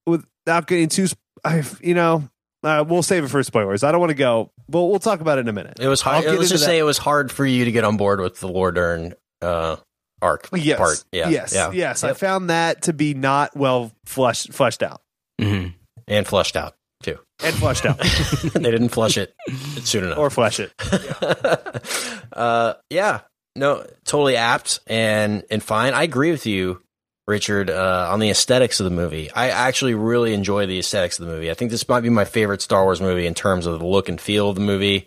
without 0.06 0.66
getting 0.66 0.88
too, 0.88 1.06
I, 1.44 1.62
you 1.80 1.94
know, 1.94 2.28
uh, 2.62 2.84
we'll 2.86 3.02
save 3.02 3.24
it 3.24 3.28
for 3.28 3.42
spoilers. 3.42 3.82
I 3.84 3.90
don't 3.92 4.00
want 4.00 4.10
to 4.10 4.14
go. 4.16 4.50
But 4.68 4.82
we'll 4.84 4.98
talk 5.00 5.20
about 5.20 5.38
it 5.38 5.42
in 5.42 5.48
a 5.48 5.52
minute. 5.52 5.78
it 5.80 5.88
was 5.88 6.00
hard. 6.00 6.24
Let's 6.24 6.48
just 6.48 6.52
that. 6.52 6.58
say 6.58 6.78
it 6.78 6.82
was 6.84 6.98
hard 6.98 7.32
for 7.32 7.44
you 7.46 7.64
to 7.64 7.72
get 7.72 7.84
on 7.84 7.96
board 7.96 8.20
with 8.20 8.38
the 8.40 8.70
Dern 8.70 9.14
uh, 9.42 9.76
arc 10.22 10.48
Yes. 10.52 10.78
part. 10.78 11.04
Yeah, 11.12 11.28
Yes. 11.28 11.52
yeah, 11.54 11.70
Yes. 11.72 12.04
I 12.04 12.12
found 12.12 12.50
that 12.50 12.82
to 12.82 12.92
be 12.92 13.14
not 13.14 13.56
well 13.56 13.90
fleshed 14.04 14.52
fleshed 14.52 14.82
out 14.82 15.00
Mm-hmm. 15.40 15.68
and 16.08 16.26
flushed 16.26 16.56
out 16.56 16.74
too. 17.02 17.18
and 17.42 17.54
flushed 17.56 17.86
out 17.86 17.98
they 18.54 18.70
didn't 18.70 18.90
flush 18.90 19.16
it 19.16 19.34
soon 19.82 20.04
enough. 20.04 20.18
or 20.18 20.28
flush 20.30 20.60
it. 20.60 20.70
uh, 22.32 22.74
yeah, 22.90 23.20
no, 23.56 23.84
totally 24.04 24.36
apt 24.36 24.80
and 24.86 25.44
and 25.50 25.62
fine. 25.62 25.94
I 25.94 26.02
agree 26.04 26.30
with 26.30 26.46
you, 26.46 26.82
Richard, 27.30 27.70
uh, 27.70 28.08
on 28.10 28.20
the 28.20 28.28
aesthetics 28.28 28.80
of 28.80 28.84
the 28.84 28.90
movie. 28.90 29.30
I 29.30 29.50
actually 29.50 29.94
really 29.94 30.34
enjoy 30.34 30.66
the 30.66 30.78
aesthetics 30.80 31.18
of 31.18 31.26
the 31.26 31.32
movie. 31.32 31.50
I 31.50 31.54
think 31.54 31.70
this 31.70 31.88
might 31.88 32.00
be 32.00 32.10
my 32.10 32.24
favorite 32.24 32.60
Star 32.60 32.84
Wars 32.84 33.00
movie 33.00 33.26
in 33.26 33.34
terms 33.34 33.66
of 33.66 33.78
the 33.78 33.86
look 33.86 34.08
and 34.08 34.20
feel 34.20 34.50
of 34.50 34.56
the 34.56 34.60
movie, 34.60 35.06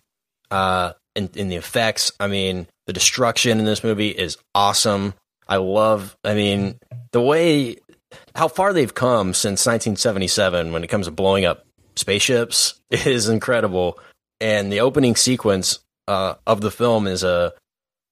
uh, 0.50 0.94
and, 1.16 1.36
and 1.38 1.52
the 1.52 1.58
effects. 1.58 2.12
I 2.20 2.28
mean, 2.28 2.68
the 2.88 2.94
destruction 2.94 3.60
in 3.60 3.66
this 3.66 3.84
movie 3.84 4.10
is 4.10 4.38
awesome. 4.56 5.14
I 5.48 5.58
love, 5.58 6.18
I 6.24 6.34
mean, 6.34 6.80
the 7.12 7.22
way, 7.22 7.78
how 8.36 8.48
far 8.48 8.74
they've 8.74 8.94
come 8.94 9.34
since 9.34 9.66
1977 9.66 10.72
when 10.72 10.84
it 10.84 10.88
comes 10.88 11.08
to 11.08 11.12
blowing 11.12 11.46
up 11.46 11.66
spaceships 11.96 12.80
is 12.90 13.30
incredible. 13.30 14.00
And 14.40 14.72
the 14.72 14.80
opening 14.80 15.16
sequence 15.16 15.80
uh, 16.08 16.36
of 16.48 16.62
the 16.62 16.72
film 16.72 17.08
is 17.08 17.24
a 17.24 17.54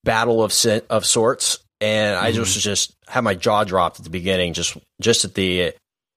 battle 0.03 0.43
of 0.43 0.53
of 0.89 1.05
sorts, 1.05 1.59
and 1.81 2.15
I 2.15 2.31
just 2.31 2.59
just 2.59 2.95
had 3.07 3.21
my 3.21 3.35
jaw 3.35 3.63
dropped 3.63 3.99
at 3.99 4.03
the 4.03 4.11
beginning, 4.11 4.53
just 4.53 4.77
just 5.01 5.25
at 5.25 5.33
the 5.33 5.73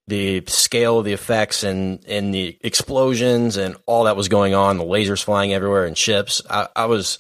the 0.07 0.45
scale 0.47 0.99
of 0.99 1.07
the 1.07 1.15
effects 1.15 1.65
and 1.65 2.05
and 2.07 2.35
the 2.35 2.59
explosions 2.61 3.57
and 3.57 3.77
all 3.87 4.05
that 4.05 4.17
was 4.17 4.29
going 4.29 4.55
on, 4.55 4.77
the 4.77 4.85
lasers 4.85 5.25
flying 5.25 5.55
everywhere 5.55 5.87
and 5.87 5.97
ships. 5.97 6.43
I, 6.49 6.69
I 6.77 6.85
was 6.85 7.19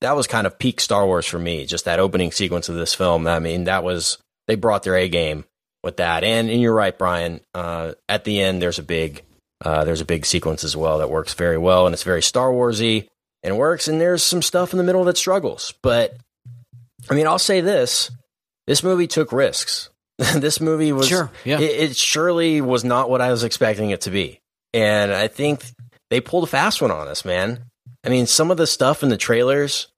that 0.00 0.16
was 0.16 0.26
kind 0.26 0.46
of 0.46 0.58
peak 0.58 0.80
Star 0.80 1.04
Wars 1.04 1.26
for 1.26 1.38
me. 1.38 1.66
Just 1.66 1.84
that 1.84 1.98
opening 1.98 2.32
sequence 2.32 2.68
of 2.68 2.76
this 2.76 2.94
film. 2.94 3.26
I 3.26 3.40
mean, 3.40 3.64
that 3.64 3.82
was 3.82 4.18
they 4.46 4.54
brought 4.54 4.84
their 4.84 4.96
A 4.96 5.08
game 5.08 5.44
with 5.82 5.96
that. 5.96 6.22
And 6.24 6.48
and 6.48 6.60
you're 6.60 6.74
right, 6.74 6.96
Brian. 6.96 7.40
Uh, 7.54 7.92
at 8.08 8.24
the 8.24 8.40
end, 8.40 8.62
there's 8.62 8.78
a 8.78 8.84
big 8.84 9.22
uh, 9.64 9.84
there's 9.84 10.00
a 10.00 10.06
big 10.06 10.24
sequence 10.24 10.64
as 10.64 10.76
well 10.76 10.98
that 10.98 11.10
works 11.10 11.34
very 11.34 11.58
well, 11.58 11.86
and 11.86 11.92
it's 11.92 12.02
very 12.02 12.22
Star 12.22 12.50
Warsy 12.50 13.08
and 13.42 13.58
works. 13.58 13.88
And 13.88 14.00
there's 14.00 14.22
some 14.22 14.42
stuff 14.42 14.72
in 14.72 14.78
the 14.78 14.84
middle 14.84 15.04
that 15.04 15.16
struggles. 15.16 15.74
But 15.82 16.16
I 17.12 17.14
mean, 17.14 17.26
I'll 17.26 17.38
say 17.38 17.60
this: 17.60 18.10
this 18.66 18.82
movie 18.82 19.06
took 19.06 19.32
risks. 19.32 19.90
this 20.18 20.60
movie 20.62 20.92
was 20.92 21.08
Sure, 21.08 21.30
yeah. 21.44 21.60
It, 21.60 21.90
it 21.90 21.96
surely 21.96 22.62
was 22.62 22.84
not 22.84 23.10
what 23.10 23.20
I 23.20 23.30
was 23.30 23.44
expecting 23.44 23.90
it 23.90 24.02
to 24.02 24.10
be, 24.10 24.40
and 24.72 25.12
I 25.12 25.28
think 25.28 25.62
they 26.08 26.22
pulled 26.22 26.44
a 26.44 26.46
fast 26.46 26.80
one 26.80 26.90
on 26.90 27.08
us, 27.08 27.22
man. 27.26 27.64
I 28.02 28.08
mean, 28.08 28.26
some 28.26 28.50
of 28.50 28.56
the 28.56 28.66
stuff 28.66 29.02
in 29.02 29.10
the 29.10 29.18
trailers, 29.18 29.88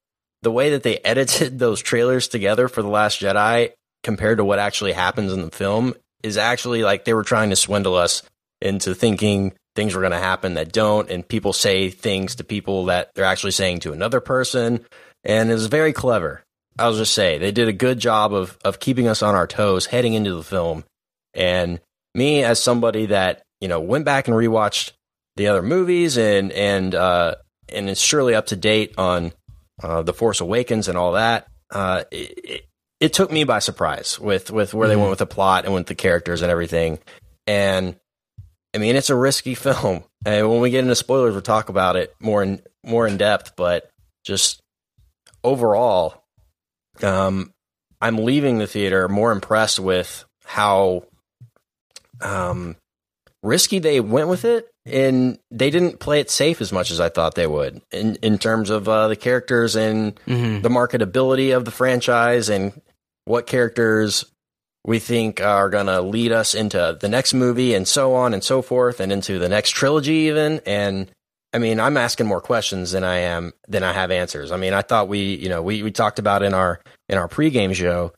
the 0.43 0.51
way 0.51 0.71
that 0.71 0.83
they 0.83 0.99
edited 1.05 1.61
those 1.61 1.81
trailers 1.81 2.27
together 2.27 2.67
for 2.67 2.83
the 2.83 2.89
Last 2.89 3.21
Jedi 3.21 3.71
compared 4.03 4.39
to 4.39 4.45
what 4.45 4.59
actually 4.59 4.93
happens 4.93 5.33
in 5.33 5.41
the 5.41 5.53
film 5.53 5.95
is 6.25 6.37
actually 6.37 6.83
like 6.83 7.05
they 7.05 7.15
were 7.15 7.23
trying 7.23 7.51
to 7.51 7.57
swindle 7.57 7.95
us 7.95 8.23
into 8.61 8.93
thinking 8.93 9.53
things 9.77 9.95
were 9.95 10.01
going 10.01 10.11
to 10.11 10.19
happen 10.19 10.55
that 10.55 10.73
don't 10.73 11.11
and 11.11 11.27
people 11.27 11.53
say 11.53 11.91
things 11.91 12.35
to 12.35 12.45
people 12.45 12.87
that 12.87 13.11
they're 13.15 13.25
actually 13.25 13.53
saying 13.53 13.79
to 13.79 13.93
another 13.93 14.21
person 14.21 14.85
and 15.23 15.51
it 15.51 15.55
was 15.55 15.67
very 15.67 15.93
clever 15.93 16.45
i'll 16.79 16.95
just 16.95 17.15
say 17.15 17.39
they 17.39 17.53
did 17.53 17.69
a 17.69 17.73
good 17.73 17.99
job 17.99 18.33
of 18.33 18.59
of 18.65 18.81
keeping 18.81 19.09
us 19.09 19.23
on 19.23 19.35
our 19.35 19.47
toes 19.47 19.87
heading 19.87 20.15
into 20.15 20.35
the 20.35 20.43
film. 20.43 20.85
And 21.35 21.81
me 22.15 22.45
as 22.45 22.63
somebody 22.63 23.07
that 23.07 23.43
you 23.61 23.69
know 23.69 23.81
went 23.81 24.05
back 24.05 24.29
and 24.29 24.37
rewatched 24.37 24.93
the 25.37 25.49
other 25.49 25.63
movies 25.63 26.17
and 26.17 26.53
and 26.53 26.95
uh 26.95 27.35
and 27.69 27.91
is 27.91 28.01
surely 28.01 28.35
up 28.35 28.47
to 28.47 28.57
date 28.57 28.95
on 28.99 29.33
uh, 29.83 30.03
the 30.03 30.15
force 30.15 30.41
awakens 30.41 30.87
and 30.87 30.97
all 30.97 31.13
that 31.13 31.49
uh 31.73 32.05
it, 32.13 32.39
it, 32.45 32.65
it 33.01 33.13
took 33.13 33.31
me 33.31 33.45
by 33.45 33.59
surprise 33.59 34.19
with 34.19 34.51
with 34.51 34.73
where 34.73 34.89
they 34.89 34.97
went 34.97 35.11
with 35.11 35.19
the 35.19 35.27
plot 35.27 35.67
and 35.67 35.75
with 35.75 35.87
the 35.87 35.95
characters 35.95 36.41
and 36.41 36.51
everything. 36.51 36.99
And 37.47 37.97
I 38.75 38.79
mean, 38.79 38.97
it's 38.97 39.11
a 39.11 39.17
risky 39.17 39.55
film, 39.55 40.05
and 40.25 40.49
when 40.49 40.61
we 40.61 40.71
get 40.71 40.81
into 40.81 40.95
spoilers, 40.95 41.33
we'll 41.33 41.43
talk 41.43 41.69
about 41.69 41.97
it 41.97 42.15
more 42.19 42.43
in 42.43 42.63
more 42.83 43.07
in 43.07 43.19
depth. 43.19 43.57
But 43.57 43.91
just 44.25 44.63
overall, 45.43 46.24
um, 47.03 47.53
I'm 48.01 48.19
leaving 48.19 48.59
the 48.59 48.67
theater 48.67 49.09
more 49.09 49.33
impressed 49.33 49.79
with 49.81 50.25
how 50.45 51.05
um, 52.21 52.77
risky 53.43 53.79
they 53.79 54.01
went 54.01 54.29
with 54.29 54.45
it, 54.45 54.69
and 54.87 55.39
they 55.51 55.71
didn't 55.71 56.01
play 56.01 56.21
it 56.21 56.31
safe 56.31 56.61
as 56.61 56.73
much 56.73 56.91
as 56.91 57.01
I 57.01 57.09
thought 57.09 57.35
they 57.35 57.47
would 57.47 57.81
in 57.91 58.17
in 58.17 58.39
terms 58.39 58.71
of 58.71 58.89
uh, 58.89 59.09
the 59.09 59.17
characters 59.17 59.77
and 59.77 60.15
Mhm. 60.27 60.63
the 60.63 60.69
marketability 60.69 61.57
of 61.57 61.65
the 61.65 61.71
franchise 61.71 62.49
and 62.49 62.81
what 63.25 63.47
characters 63.47 64.27
we 64.87 64.99
think 64.99 65.41
are 65.41 65.71
going 65.71 65.87
to 65.87 66.03
lead 66.03 66.31
us 66.31 66.55
into 66.55 66.97
the 67.01 67.09
next 67.09 67.33
movie 67.33 67.73
and 67.73 67.89
so 67.89 68.13
on 68.15 68.35
and 68.35 68.45
so 68.45 68.61
forth 68.61 69.01
and 69.01 69.11
into 69.11 69.39
the 69.39 69.49
next 69.49 69.71
trilogy 69.71 70.13
even 70.29 70.61
and 70.67 71.11
I 71.55 71.59
mean 71.59 71.81
I'm 71.81 71.97
asking 71.97 72.27
more 72.27 72.41
questions 72.41 72.91
than 72.91 73.05
I 73.05 73.19
am 73.19 73.53
than 73.69 73.83
I 73.83 73.93
have 73.93 74.11
answers. 74.11 74.51
I 74.53 74.57
mean 74.57 74.75
I 74.75 74.83
thought 74.83 75.09
we 75.09 75.37
you 75.37 75.49
know 75.49 75.63
we 75.63 75.83
we 75.83 75.91
talked 75.91 76.19
about 76.19 76.43
in 76.43 76.53
our 76.53 76.81
in 77.09 77.17
our 77.17 77.29
pregame 77.29 77.75
show 77.75 78.13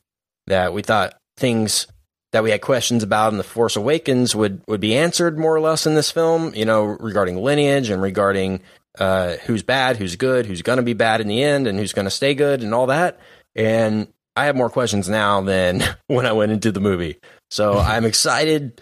that 0.47 0.73
we 0.73 0.83
thought 0.83 1.15
things 1.37 1.87
that 2.33 2.43
we 2.43 2.51
had 2.51 2.61
questions 2.61 3.03
about 3.03 3.33
in 3.33 3.39
the 3.39 3.45
Force 3.45 3.77
Awakens 3.77 4.35
would 4.35 4.63
would 4.67 4.81
be 4.81 4.97
answered 4.97 5.39
more 5.39 5.55
or 5.55 5.61
less 5.61 5.87
in 5.87 5.95
this 5.95 6.11
film, 6.11 6.55
you 6.55 6.65
know, 6.65 6.85
regarding 6.85 7.37
lineage 7.37 7.91
and 7.91 8.03
regarding 8.03 8.61
uh, 8.99 9.37
who's 9.45 9.63
bad, 9.63 9.97
who's 9.97 10.17
good, 10.17 10.47
who's 10.47 10.63
going 10.63 10.79
to 10.79 10.83
be 10.83 10.95
bad 10.95 11.21
in 11.21 11.29
the 11.29 11.43
end, 11.43 11.67
and 11.67 11.79
who's 11.79 11.93
going 11.93 12.05
to 12.07 12.11
stay 12.11 12.35
good, 12.35 12.63
and 12.63 12.75
all 12.75 12.87
that. 12.87 13.19
And 13.55 14.09
I 14.35 14.47
have 14.47 14.57
more 14.57 14.71
questions 14.71 15.09
now 15.09 15.41
than 15.41 15.83
when 16.09 16.27
I 16.27 16.33
went 16.33 16.53
into 16.53 16.73
the 16.73 16.81
movie. 16.81 17.19
So 17.51 17.79
I'm 17.79 18.05
excited 18.05 18.81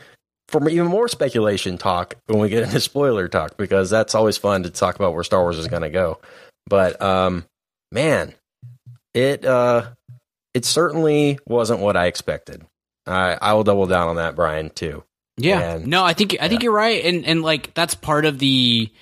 for 0.61 0.69
even 0.69 0.87
more 0.87 1.09
speculation 1.09 1.79
talk 1.79 2.15
when 2.27 2.39
we 2.39 2.49
get 2.49 2.63
into 2.63 2.79
spoiler 2.81 3.27
talk 3.27 3.57
because 3.57 3.91
that's 3.91 4.15
always 4.15 4.37
fun 4.37 4.63
to 4.63 4.71
talk 4.71 4.95
about 4.95 5.15
where 5.15 5.25
Star 5.25 5.41
Wars 5.41 5.59
is 5.59 5.67
going 5.67 5.83
to 5.83 5.91
go. 5.91 6.21
But 6.69 7.01
um, 7.03 7.45
man, 7.91 8.35
it 9.15 9.45
uh, 9.45 9.91
it 10.55 10.65
certainly 10.65 11.41
wasn't 11.47 11.81
what 11.81 11.97
I 11.97 12.07
expected. 12.07 12.65
I 13.07 13.37
I 13.41 13.53
will 13.55 13.65
double 13.65 13.87
down 13.87 14.09
on 14.09 14.17
that, 14.17 14.37
Brian, 14.37 14.71
too. 14.71 15.03
Yeah. 15.37 15.75
And- 15.75 15.89
no, 15.89 16.05
I 16.05 16.13
think 16.13 16.37
I 16.41 16.49
think 16.49 16.63
you're 16.63 16.73
right, 16.73 17.05
and 17.05 17.27
and 17.27 17.43
like 17.43 17.75
that's 17.75 17.97
part 17.97 18.25
of 18.25 18.39
the, 18.39 18.93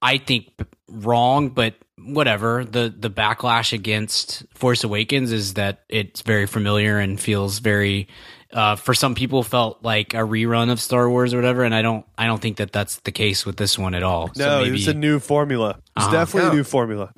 I 0.00 0.16
think 0.16 0.50
wrong, 0.88 1.50
but 1.50 1.74
whatever. 1.98 2.64
The 2.64 2.92
the 2.96 3.10
backlash 3.10 3.74
against 3.74 4.44
Force 4.54 4.84
Awakens 4.84 5.32
is 5.32 5.54
that 5.54 5.84
it's 5.90 6.22
very 6.22 6.46
familiar 6.46 6.98
and 6.98 7.20
feels 7.20 7.58
very. 7.58 8.08
Uh, 8.50 8.76
for 8.76 8.94
some 8.94 9.14
people, 9.14 9.42
felt 9.42 9.82
like 9.82 10.14
a 10.14 10.18
rerun 10.18 10.70
of 10.70 10.80
Star 10.80 11.08
Wars 11.10 11.34
or 11.34 11.36
whatever, 11.36 11.64
and 11.64 11.74
I 11.74 11.82
don't. 11.82 12.06
I 12.16 12.26
don't 12.26 12.40
think 12.40 12.56
that 12.56 12.72
that's 12.72 12.96
the 13.00 13.12
case 13.12 13.44
with 13.44 13.56
this 13.58 13.78
one 13.78 13.94
at 13.94 14.02
all. 14.02 14.32
So 14.34 14.42
No, 14.46 14.62
maybe- 14.64 14.78
it's 14.78 14.86
a 14.86 14.94
new 14.94 15.18
formula. 15.18 15.80
It's 15.96 16.06
Uh-huh. 16.06 16.12
definitely 16.12 16.46
Yeah. 16.48 16.52
a 16.52 16.56
new 16.56 16.64
formula. 16.64 17.12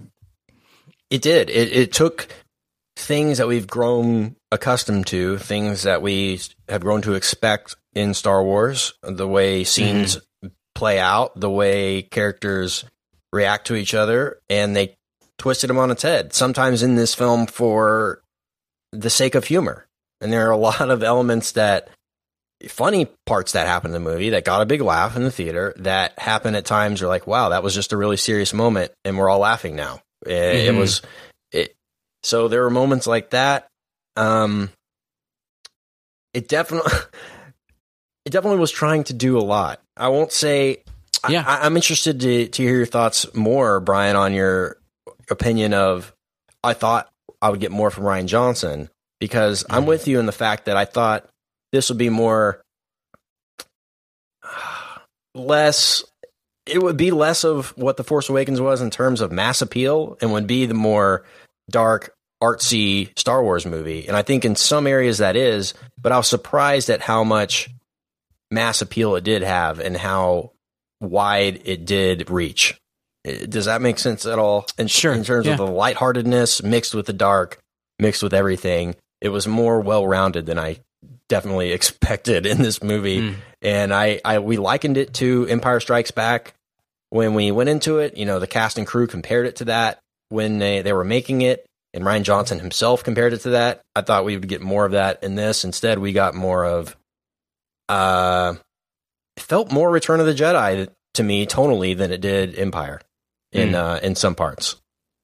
It 1.08 1.22
did. 1.22 1.48
It, 1.50 1.72
it 1.72 1.92
took 1.92 2.28
things 2.96 3.38
that 3.38 3.46
we've 3.48 3.66
grown 3.66 4.36
accustomed 4.52 5.06
to, 5.08 5.38
things 5.38 5.82
that 5.84 6.02
we 6.02 6.40
have 6.68 6.80
grown 6.82 7.02
to 7.02 7.14
expect 7.14 7.76
in 7.94 8.12
Star 8.14 8.42
Wars, 8.42 8.92
the 9.02 9.26
way 9.28 9.62
scenes 9.64 10.18
play 10.74 10.98
out, 10.98 11.38
the 11.38 11.50
way 11.50 12.02
characters 12.02 12.84
react 13.32 13.66
to 13.68 13.74
each 13.76 13.94
other, 13.94 14.40
and 14.48 14.74
they 14.76 14.96
twisted 15.38 15.70
them 15.70 15.78
on 15.78 15.90
its 15.90 16.02
head. 16.02 16.32
Sometimes 16.32 16.82
in 16.82 16.96
this 16.96 17.14
film 17.14 17.46
for 17.46 18.20
the 18.92 19.10
sake 19.10 19.34
of 19.36 19.44
humor. 19.44 19.86
And 20.20 20.32
there 20.32 20.46
are 20.48 20.52
a 20.52 20.56
lot 20.70 20.90
of 20.90 21.02
elements 21.02 21.52
that 21.52 21.88
funny 22.68 23.06
parts 23.26 23.52
that 23.52 23.66
happen 23.66 23.88
in 23.88 23.92
the 23.94 24.10
movie 24.10 24.30
that 24.30 24.44
got 24.44 24.60
a 24.60 24.66
big 24.66 24.82
laugh 24.82 25.16
in 25.16 25.24
the 25.24 25.30
theater 25.30 25.72
that 25.78 26.18
happen 26.18 26.54
at 26.54 26.66
times 26.66 27.00
you're 27.00 27.08
like 27.08 27.26
wow 27.26 27.48
that 27.48 27.62
was 27.62 27.74
just 27.74 27.94
a 27.94 27.96
really 27.96 28.18
serious 28.18 28.52
moment 28.52 28.92
and 29.02 29.16
we're 29.16 29.30
all 29.30 29.38
laughing 29.38 29.74
now 29.76 30.02
it, 30.26 30.32
it 30.66 30.74
Mhm. 30.74 30.78
was 30.78 31.00
it 31.52 31.74
so 32.22 32.48
there 32.48 32.60
were 32.62 32.68
moments 32.68 33.06
like 33.06 33.30
that 33.30 33.66
um 34.16 34.68
it 36.34 36.48
definitely 36.48 36.92
it 38.26 38.30
definitely 38.30 38.58
was 38.60 38.70
trying 38.70 39.04
to 39.04 39.14
do 39.14 39.38
a 39.38 39.40
lot 39.40 39.80
i 39.96 40.08
won't 40.08 40.30
say 40.32 40.82
Yeah. 41.30 41.42
I, 41.46 41.64
i'm 41.64 41.76
interested 41.76 42.20
to, 42.20 42.46
to 42.48 42.62
hear 42.62 42.76
your 42.76 42.84
thoughts 42.86 43.32
more 43.34 43.80
brian 43.80 44.16
on 44.16 44.34
your 44.34 44.76
opinion 45.30 45.72
of 45.72 46.12
i 46.62 46.74
thought 46.74 47.08
i 47.40 47.48
would 47.48 47.60
get 47.60 47.70
more 47.72 47.90
from 47.90 48.04
rian 48.04 48.26
johnson 48.26 48.90
because 49.20 49.64
i'm 49.70 49.86
with 49.86 50.08
you 50.08 50.18
in 50.18 50.26
the 50.26 50.32
fact 50.32 50.64
that 50.64 50.76
i 50.76 50.84
thought 50.84 51.28
this 51.72 51.88
would 51.88 51.98
be 51.98 52.08
more 52.08 52.62
less 55.34 56.04
it 56.66 56.82
would 56.82 56.96
be 56.96 57.10
less 57.10 57.44
of 57.44 57.70
what 57.76 57.96
the 57.96 58.04
force 58.04 58.28
awakens 58.28 58.60
was 58.60 58.80
in 58.80 58.90
terms 58.90 59.20
of 59.20 59.32
mass 59.32 59.62
appeal 59.62 60.16
and 60.20 60.32
would 60.32 60.46
be 60.46 60.66
the 60.66 60.74
more 60.74 61.24
dark 61.70 62.14
artsy 62.42 63.16
star 63.18 63.42
wars 63.42 63.66
movie. 63.66 64.06
And 64.06 64.16
i 64.16 64.22
think 64.22 64.44
in 64.44 64.56
some 64.56 64.86
areas 64.86 65.18
that 65.18 65.36
is 65.36 65.74
but 66.00 66.12
i 66.12 66.16
was 66.16 66.26
surprised 66.26 66.90
at 66.90 67.00
how 67.00 67.24
much 67.24 67.70
mass 68.50 68.82
appeal 68.82 69.16
it 69.16 69.24
did 69.24 69.42
have 69.42 69.78
and 69.78 69.96
how 69.96 70.52
wide 71.00 71.62
it 71.64 71.84
did 71.84 72.30
reach. 72.30 72.78
Eh, 73.24 73.46
does 73.46 73.66
that 73.66 73.80
make 73.80 73.98
sense 73.98 74.26
at 74.26 74.38
all? 74.38 74.66
In, 74.78 74.86
Sure, 74.86 75.12
in 75.12 75.24
terms 75.24 75.46
yeah. 75.46 75.52
of 75.52 75.58
the 75.58 75.66
lightheartedness 75.66 76.62
mixed 76.62 76.94
with 76.94 77.06
the 77.06 77.12
dark 77.12 77.58
mixed 77.98 78.22
with 78.22 78.34
everything 78.34 78.96
it 79.20 79.28
was 79.30 79.46
more 79.46 79.80
well-rounded 79.80 80.46
than 80.46 80.58
i 80.58 80.76
definitely 81.28 81.72
expected 81.78 82.46
in 82.46 82.58
this 82.62 82.82
movie 82.82 83.20
Mm. 83.20 83.34
and 83.62 83.94
I, 83.94 84.20
I 84.24 84.38
we 84.40 84.56
likened 84.56 84.96
it 84.96 85.14
to 85.14 85.46
empire 85.48 85.80
strikes 85.80 86.10
back 86.10 86.54
when 87.10 87.34
we 87.34 87.50
went 87.50 87.68
into 87.68 87.98
it 87.98 88.16
you 88.16 88.24
know 88.26 88.38
the 88.38 88.46
cast 88.46 88.78
and 88.78 88.86
crew 88.86 89.06
compared 89.06 89.46
it 89.46 89.56
to 89.56 89.64
that 89.66 90.00
when 90.28 90.58
they, 90.58 90.82
they 90.82 90.92
were 90.92 91.04
making 91.04 91.42
it 91.42 91.66
and 91.92 92.04
Rian 92.04 92.22
Johnson 92.22 92.60
himself 92.60 93.02
compared 93.02 93.32
it 93.32 93.38
to 93.40 93.50
that. 93.50 93.80
I 93.96 94.02
thought 94.02 94.24
we 94.24 94.36
would 94.36 94.46
get 94.46 94.60
more 94.62 94.84
of 94.84 94.92
that 94.92 95.24
in 95.24 95.34
this. 95.34 95.64
Instead, 95.64 95.98
we 95.98 96.12
got 96.12 96.36
more 96.36 96.64
of. 96.64 96.96
Uh, 97.88 98.54
it 99.36 99.42
felt 99.42 99.72
more 99.72 99.90
Return 99.90 100.20
of 100.20 100.26
the 100.26 100.32
Jedi 100.34 100.88
to 101.14 101.22
me 101.24 101.46
tonally 101.46 101.96
than 101.96 102.12
it 102.12 102.20
did 102.20 102.56
Empire 102.56 103.00
in 103.50 103.70
Mm. 103.70 103.74
uh, 103.74 103.98
in 104.04 104.14
some 104.14 104.36
parts. 104.36 104.76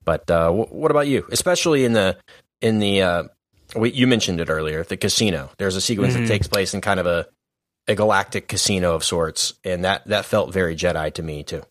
But 0.04 0.28
uh, 0.28 0.50
wh- 0.50 0.72
what 0.72 0.90
about 0.90 1.06
you? 1.06 1.24
Especially 1.30 1.84
in 1.84 1.92
the 1.92 2.16
in 2.60 2.80
the 2.80 3.02
uh, 3.02 3.22
we, 3.76 3.92
you 3.92 4.06
mentioned 4.06 4.40
it 4.40 4.48
earlier, 4.50 4.82
the 4.84 4.96
casino. 4.96 5.50
There's 5.58 5.76
a 5.76 5.80
sequence 5.80 6.14
Mhm. 6.14 6.20
that 6.22 6.28
takes 6.28 6.46
place 6.48 6.74
in 6.74 6.80
kind 6.80 7.00
of 7.00 7.06
a 7.06 7.26
a 7.88 7.94
galactic 7.94 8.48
casino 8.48 8.94
of 8.94 9.04
sorts, 9.04 9.54
and 9.64 9.84
that 9.84 10.06
that 10.06 10.24
felt 10.24 10.52
very 10.52 10.74
Jedi 10.74 11.12
to 11.14 11.22
me 11.22 11.44
too. 11.44 11.62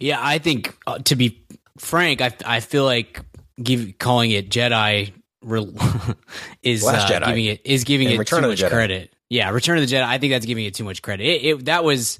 Yeah, 0.00 0.18
I 0.20 0.38
think 0.38 0.76
uh, 0.86 0.98
to 1.00 1.16
be 1.16 1.44
frank, 1.78 2.20
I 2.20 2.32
I 2.44 2.60
feel 2.60 2.84
like 2.84 3.20
give, 3.62 3.94
calling 3.98 4.30
it 4.32 4.50
Jedi 4.50 5.12
re- 5.42 5.72
is 6.62 6.82
Last 6.84 7.10
uh, 7.10 7.20
Jedi. 7.20 7.26
giving 7.26 7.44
it 7.46 7.60
is 7.64 7.84
giving 7.84 8.06
And 8.08 8.16
it 8.16 8.18
Return 8.18 8.42
too 8.42 8.48
much 8.48 8.60
Jedi. 8.62 8.68
credit. 8.70 9.12
Yeah, 9.30 9.50
Return 9.50 9.78
of 9.78 9.88
the 9.88 9.94
Jedi. 9.94 10.02
I 10.02 10.18
think 10.18 10.32
that's 10.32 10.44
giving 10.46 10.64
it 10.64 10.74
too 10.74 10.84
much 10.84 11.00
credit. 11.02 11.24
It, 11.24 11.44
it 11.46 11.64
that 11.66 11.84
was 11.84 12.18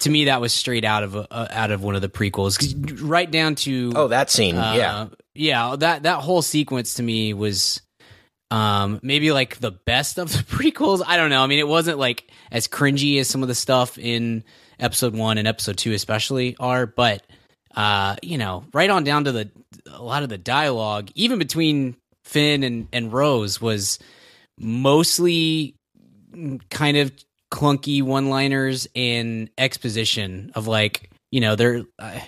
to 0.00 0.10
me 0.10 0.24
that 0.26 0.40
was 0.40 0.52
straight 0.52 0.84
out 0.84 1.02
of 1.04 1.16
uh, 1.16 1.24
out 1.30 1.70
of 1.70 1.82
one 1.82 1.94
of 1.94 2.02
the 2.02 2.08
prequels 2.08 3.00
right 3.02 3.30
down 3.30 3.54
to 3.56 3.92
Oh, 3.94 4.08
that 4.08 4.30
scene, 4.30 4.56
uh, 4.56 4.74
yeah, 4.76 5.06
yeah. 5.34 5.76
That 5.78 6.02
that 6.02 6.18
whole 6.20 6.42
sequence 6.42 6.94
to 6.94 7.02
me 7.02 7.32
was 7.32 7.80
um 8.50 8.98
maybe 9.02 9.32
like 9.32 9.58
the 9.58 9.70
best 9.70 10.18
of 10.18 10.30
the 10.32 10.38
prequels. 10.44 11.02
I 11.06 11.16
don't 11.16 11.30
know. 11.30 11.42
I 11.42 11.46
mean, 11.46 11.58
it 11.58 11.68
wasn't 11.68 11.98
like 11.98 12.30
as 12.50 12.66
cringy 12.68 13.18
as 13.20 13.28
some 13.28 13.42
of 13.42 13.48
the 13.48 13.54
stuff 13.54 13.98
in 13.98 14.44
episode 14.78 15.14
one 15.14 15.38
and 15.38 15.46
episode 15.46 15.76
two, 15.78 15.92
especially 15.92 16.56
are, 16.58 16.86
but 16.86 17.22
uh, 17.76 18.16
you 18.22 18.38
know, 18.38 18.64
right 18.74 18.90
on 18.90 19.04
down 19.04 19.24
to 19.24 19.32
the 19.32 19.50
a 19.90 20.02
lot 20.02 20.22
of 20.22 20.28
the 20.28 20.38
dialogue, 20.38 21.10
even 21.14 21.38
between 21.38 21.96
Finn 22.24 22.64
and 22.64 22.88
and 22.92 23.12
Rose, 23.12 23.60
was 23.60 23.98
mostly 24.58 25.74
kind 26.70 26.96
of 26.96 27.12
clunky 27.50 28.02
one-liners 28.02 28.86
and 28.94 29.50
exposition 29.58 30.52
of 30.54 30.68
like 30.68 31.10
you 31.32 31.40
know 31.40 31.56
they're 31.56 31.84
uh, 31.98 32.20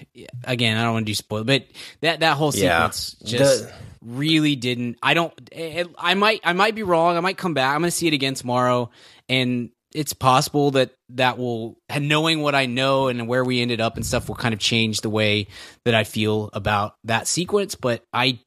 again 0.44 0.76
I 0.76 0.84
don't 0.84 0.94
want 0.94 1.06
to 1.06 1.10
do 1.10 1.14
spoil, 1.14 1.44
but 1.44 1.66
that 2.00 2.20
that 2.20 2.36
whole 2.36 2.52
sequence 2.52 3.16
just 3.24 3.64
The- 3.68 3.72
really 4.04 4.56
didn't. 4.56 4.98
I 5.02 5.14
don't. 5.14 5.32
It, 5.52 5.88
I 5.98 6.14
might 6.14 6.40
I 6.44 6.52
might 6.52 6.74
be 6.74 6.82
wrong. 6.82 7.16
I 7.16 7.20
might 7.20 7.38
come 7.38 7.54
back. 7.54 7.74
I'm 7.74 7.80
going 7.80 7.90
to 7.90 7.96
see 7.96 8.08
it 8.08 8.12
again 8.12 8.34
tomorrow, 8.34 8.90
and 9.28 9.70
it's 9.94 10.12
possible 10.12 10.72
that 10.72 10.92
that 11.10 11.38
will 11.38 11.78
knowing 11.98 12.40
what 12.40 12.54
I 12.54 12.66
know 12.66 13.08
and 13.08 13.28
where 13.28 13.44
we 13.44 13.60
ended 13.60 13.80
up 13.80 13.96
and 13.96 14.06
stuff 14.06 14.28
will 14.28 14.36
kind 14.36 14.54
of 14.54 14.60
change 14.60 15.00
the 15.00 15.10
way 15.10 15.48
that 15.84 15.94
I 15.94 16.04
feel 16.04 16.50
about 16.52 16.96
that 17.04 17.28
sequence. 17.28 17.74
But 17.74 18.04
I 18.12 18.38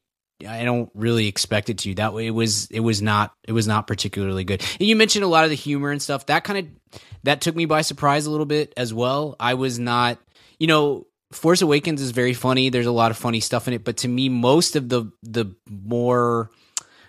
I 0.46 0.64
don't 0.64 0.90
really 0.94 1.28
expect 1.28 1.70
it 1.70 1.78
to. 1.78 1.94
That 1.94 2.12
way, 2.12 2.26
it 2.26 2.32
was 2.32 2.66
it 2.70 2.80
was 2.80 3.00
not 3.00 3.32
it 3.46 3.52
was 3.52 3.66
not 3.66 3.86
particularly 3.86 4.44
good. 4.44 4.62
And 4.78 4.88
you 4.88 4.96
mentioned 4.96 5.24
a 5.24 5.28
lot 5.28 5.44
of 5.44 5.50
the 5.50 5.56
humor 5.56 5.90
and 5.90 6.02
stuff. 6.02 6.26
That 6.26 6.44
kind 6.44 6.58
of 6.58 7.00
that 7.22 7.40
took 7.40 7.56
me 7.56 7.64
by 7.64 7.82
surprise 7.82 8.26
a 8.26 8.30
little 8.30 8.46
bit 8.46 8.72
as 8.76 8.92
well. 8.92 9.36
I 9.40 9.54
was 9.54 9.78
not, 9.78 10.18
you 10.58 10.66
know, 10.66 11.06
Force 11.32 11.60
Awakens 11.62 12.00
is 12.00 12.12
very 12.12 12.34
funny. 12.34 12.70
There's 12.70 12.86
a 12.86 12.92
lot 12.92 13.10
of 13.10 13.16
funny 13.16 13.40
stuff 13.40 13.66
in 13.66 13.74
it, 13.74 13.84
but 13.84 13.98
to 13.98 14.08
me, 14.08 14.28
most 14.28 14.76
of 14.76 14.88
the 14.88 15.10
the 15.22 15.54
more 15.68 16.50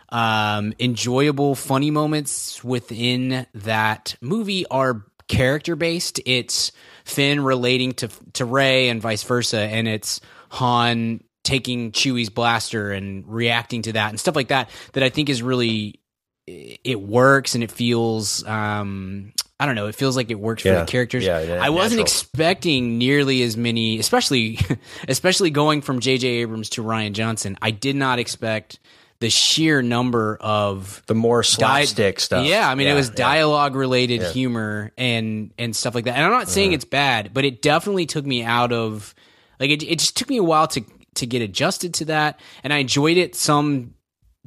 um, 0.09 0.73
enjoyable, 0.79 1.55
funny 1.55 1.91
moments 1.91 2.63
within 2.63 3.45
that 3.53 4.15
movie 4.21 4.65
are 4.67 5.05
character 5.27 5.75
based. 5.75 6.19
It's 6.25 6.71
Finn 7.05 7.41
relating 7.41 7.93
to 7.93 8.09
to 8.33 8.45
Rey 8.45 8.89
and 8.89 9.01
vice 9.01 9.23
versa, 9.23 9.59
and 9.59 9.87
it's 9.87 10.19
Han 10.49 11.23
taking 11.43 11.91
Chewie's 11.91 12.29
blaster 12.29 12.91
and 12.91 13.25
reacting 13.27 13.83
to 13.83 13.93
that 13.93 14.09
and 14.09 14.19
stuff 14.19 14.35
like 14.35 14.49
that. 14.49 14.69
That 14.93 15.03
I 15.03 15.09
think 15.09 15.29
is 15.29 15.43
really 15.43 16.01
it 16.47 16.99
works 16.99 17.55
and 17.55 17.63
it 17.63 17.71
feels 17.71 18.45
um 18.45 19.33
I 19.59 19.65
don't 19.65 19.75
know, 19.75 19.87
it 19.87 19.95
feels 19.95 20.15
like 20.15 20.29
it 20.29 20.39
works 20.39 20.63
for 20.63 20.69
the 20.69 20.85
characters. 20.85 21.25
Yeah, 21.25 21.41
yeah, 21.41 21.63
I 21.63 21.69
wasn't 21.69 21.99
natural. 21.99 22.03
expecting 22.03 22.97
nearly 22.99 23.41
as 23.41 23.57
many, 23.57 23.97
especially 23.99 24.59
especially 25.07 25.49
going 25.49 25.81
from 25.81 25.99
J.J. 25.99 26.27
Abrams 26.27 26.69
to 26.71 26.83
Rian 26.83 27.13
Johnson. 27.13 27.57
I 27.61 27.71
did 27.71 27.95
not 27.95 28.19
expect 28.19 28.79
the 29.19 29.29
sheer 29.31 29.81
number 29.81 30.37
of 30.39 31.01
the 31.07 31.15
more 31.15 31.41
di- 31.41 31.47
slapstick 31.47 32.19
stuff. 32.19 32.45
Yeah, 32.45 32.69
I 32.69 32.75
mean, 32.75 32.87
it 32.87 32.93
was 32.93 33.09
yeah. 33.09 33.15
dialogue 33.15 33.75
related 33.75 34.21
Yeah. 34.21 34.31
humor 34.31 34.91
and 34.97 35.51
and 35.57 35.75
stuff 35.75 35.95
like 35.95 36.05
that. 36.05 36.15
And 36.15 36.23
I'm 36.23 36.31
not 36.31 36.49
saying 36.49 36.71
mm. 36.71 36.75
it's 36.75 36.85
bad, 36.85 37.33
but 37.33 37.43
it 37.43 37.61
definitely 37.61 38.05
took 38.05 38.25
me 38.25 38.43
out 38.43 38.71
of 38.71 39.15
like 39.59 39.71
it. 39.71 39.81
It 39.81 39.99
just 39.99 40.15
took 40.15 40.29
me 40.29 40.37
a 40.37 40.43
while 40.43 40.67
to 40.67 40.83
to 41.15 41.25
get 41.25 41.41
adjusted 41.41 41.95
to 41.95 42.05
that, 42.05 42.39
and 42.63 42.71
I 42.71 42.77
enjoyed 42.77 43.17
it 43.17 43.35
some 43.35 43.95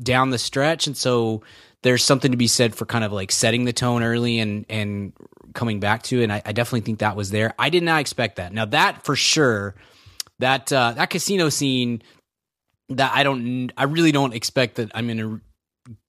down 0.00 0.30
the 0.30 0.38
stretch, 0.38 0.86
and 0.86 0.96
so 0.96 1.42
there's 1.82 2.04
something 2.04 2.30
to 2.30 2.36
be 2.36 2.46
said 2.46 2.74
for 2.74 2.86
kind 2.86 3.04
of 3.04 3.12
like 3.12 3.32
setting 3.32 3.64
the 3.64 3.72
tone 3.72 4.02
early 4.02 4.38
and 4.38 4.66
and 4.68 5.12
coming 5.54 5.80
back 5.80 6.02
to. 6.04 6.22
And 6.22 6.32
I, 6.32 6.42
I 6.44 6.52
definitely 6.52 6.82
think 6.82 7.00
that 7.00 7.16
was 7.16 7.30
there. 7.30 7.54
I 7.58 7.70
did 7.70 7.82
not 7.82 8.00
expect 8.00 8.36
that. 8.36 8.52
Now 8.52 8.66
that 8.66 9.04
for 9.04 9.16
sure, 9.16 9.74
that 10.38 10.72
uh, 10.72 10.92
that 10.92 11.10
casino 11.10 11.48
scene, 11.48 12.02
that 12.90 13.12
I 13.14 13.22
don't, 13.22 13.72
I 13.76 13.84
really 13.84 14.12
don't 14.12 14.34
expect 14.34 14.76
that 14.76 14.90
I'm 14.94 15.06
gonna 15.06 15.40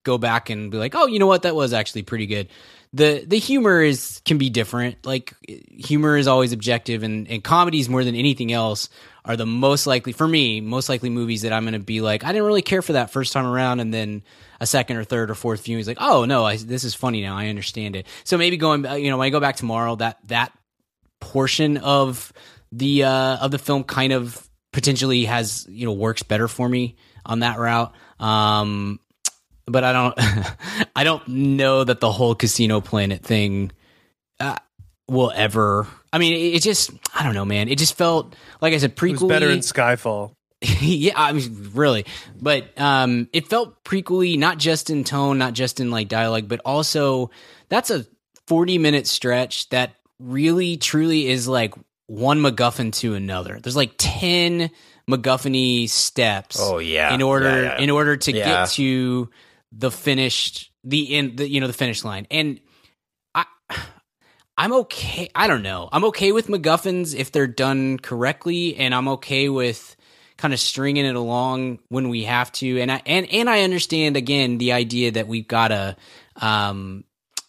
go 0.03 0.17
back 0.17 0.49
and 0.49 0.71
be 0.71 0.77
like, 0.77 0.95
oh, 0.95 1.05
you 1.05 1.19
know 1.19 1.27
what, 1.27 1.43
that 1.43 1.55
was 1.55 1.73
actually 1.73 2.03
pretty 2.03 2.27
good. 2.27 2.49
The 2.93 3.23
the 3.25 3.39
humor 3.39 3.81
is 3.81 4.21
can 4.25 4.37
be 4.37 4.49
different. 4.49 5.05
Like 5.05 5.33
humor 5.47 6.17
is 6.17 6.27
always 6.27 6.51
objective, 6.51 7.03
and 7.03 7.27
and 7.29 7.41
comedy 7.41 7.79
is 7.79 7.87
more 7.87 8.03
than 8.03 8.15
anything 8.15 8.51
else 8.51 8.89
are 9.23 9.37
the 9.37 9.45
most 9.45 9.85
likely 9.85 10.13
for 10.13 10.27
me, 10.27 10.61
most 10.61 10.89
likely 10.89 11.09
movies 11.09 11.43
that 11.43 11.53
I'm 11.53 11.63
going 11.63 11.73
to 11.73 11.79
be 11.79 12.01
like, 12.01 12.23
I 12.23 12.31
didn't 12.31 12.45
really 12.45 12.61
care 12.61 12.81
for 12.81 12.93
that 12.93 13.11
first 13.11 13.33
time 13.33 13.45
around, 13.45 13.79
and 13.79 13.93
then 13.93 14.23
a 14.59 14.65
second 14.65 14.97
or 14.97 15.03
third 15.03 15.29
or 15.29 15.35
fourth 15.35 15.63
viewing 15.63 15.79
is 15.79 15.87
like, 15.87 15.97
oh 16.01 16.25
no, 16.25 16.45
I, 16.45 16.57
this 16.57 16.83
is 16.83 16.95
funny 16.95 17.21
now, 17.21 17.37
I 17.37 17.47
understand 17.47 17.95
it. 17.95 18.07
So 18.23 18.37
maybe 18.37 18.57
going, 18.57 18.85
uh, 18.85 18.95
you 18.95 19.09
know, 19.09 19.17
when 19.17 19.27
I 19.27 19.29
go 19.29 19.39
back 19.39 19.55
tomorrow, 19.55 19.95
that 19.95 20.17
that 20.27 20.51
portion 21.19 21.77
of 21.77 22.33
the 22.71 23.03
uh 23.03 23.37
of 23.37 23.51
the 23.51 23.59
film 23.59 23.83
kind 23.83 24.11
of 24.11 24.49
potentially 24.73 25.25
has 25.25 25.65
you 25.69 25.85
know 25.85 25.93
works 25.93 26.23
better 26.23 26.47
for 26.47 26.67
me 26.67 26.95
on 27.25 27.39
that 27.39 27.59
route 27.59 27.93
um 28.19 28.99
but 29.65 29.83
i 29.83 29.93
don't 29.93 30.15
i 30.95 31.03
don't 31.03 31.27
know 31.27 31.83
that 31.83 31.99
the 31.99 32.11
whole 32.11 32.33
casino 32.33 32.81
planet 32.81 33.23
thing 33.23 33.71
uh, 34.39 34.57
will 35.07 35.31
ever 35.35 35.87
i 36.13 36.17
mean 36.17 36.33
it, 36.33 36.55
it 36.55 36.61
just 36.61 36.91
i 37.13 37.23
don't 37.23 37.33
know 37.33 37.45
man 37.45 37.67
it 37.69 37.77
just 37.77 37.95
felt 37.97 38.35
like 38.61 38.73
i 38.73 38.77
said 38.77 38.95
prequel 38.95 39.29
better 39.29 39.49
in 39.49 39.59
Skyfall. 39.59 40.33
yeah, 40.79 41.13
I 41.15 41.31
mean, 41.31 41.71
really, 41.73 42.05
but 42.39 42.79
um, 42.79 43.27
it 43.33 43.47
felt 43.47 43.83
prequely, 43.83 44.37
not 44.37 44.59
just 44.59 44.91
in 44.91 45.03
tone, 45.03 45.39
not 45.39 45.53
just 45.53 45.79
in 45.79 45.89
like 45.89 46.07
dialogue, 46.07 46.47
but 46.47 46.61
also 46.63 47.31
that's 47.67 47.89
a 47.89 48.05
forty-minute 48.45 49.07
stretch 49.07 49.69
that 49.69 49.95
really, 50.19 50.77
truly 50.77 51.27
is 51.29 51.47
like 51.47 51.73
one 52.05 52.37
MacGuffin 52.41 52.93
to 52.97 53.15
another. 53.15 53.59
There's 53.59 53.75
like 53.75 53.93
ten 53.97 54.69
MacGuffiny 55.09 55.89
steps. 55.89 56.57
Oh 56.59 56.77
yeah. 56.77 57.11
in 57.13 57.23
order 57.23 57.49
Yeah, 57.49 57.61
yeah. 57.63 57.77
in 57.79 57.89
order 57.89 58.15
to 58.17 58.31
Yeah. 58.31 58.45
get 58.45 58.69
to 58.73 59.31
the 59.71 59.89
finished 59.89 60.71
the 60.83 61.15
in 61.17 61.37
the 61.37 61.49
you 61.49 61.59
know 61.59 61.65
the 61.67 61.73
finish 61.73 62.03
line 62.03 62.27
and 62.29 62.59
i 62.59 62.61
i'm 64.61 64.73
okay 64.73 65.29
i 65.35 65.47
don't 65.47 65.63
know 65.63 65.89
i'm 65.91 66.03
okay 66.05 66.31
with 66.31 66.47
macguffins 66.47 67.15
if 67.15 67.31
they're 67.31 67.47
done 67.47 67.97
correctly 67.97 68.75
and 68.77 68.93
i'm 68.93 69.07
okay 69.07 69.49
with 69.49 69.95
kind 70.37 70.53
of 70.53 70.59
stringing 70.59 71.05
it 71.05 71.15
along 71.15 71.79
when 71.89 72.09
we 72.09 72.23
have 72.23 72.51
to 72.51 72.79
and 72.79 72.91
i 72.91 73.01
and 73.05 73.27
and 73.31 73.49
i 73.49 73.61
understand 73.63 74.15
again 74.17 74.57
the 74.59 74.71
idea 74.71 75.11
that 75.11 75.27
we've 75.27 75.47
got 75.47 75.69
to 75.69 75.95
um 76.37 77.03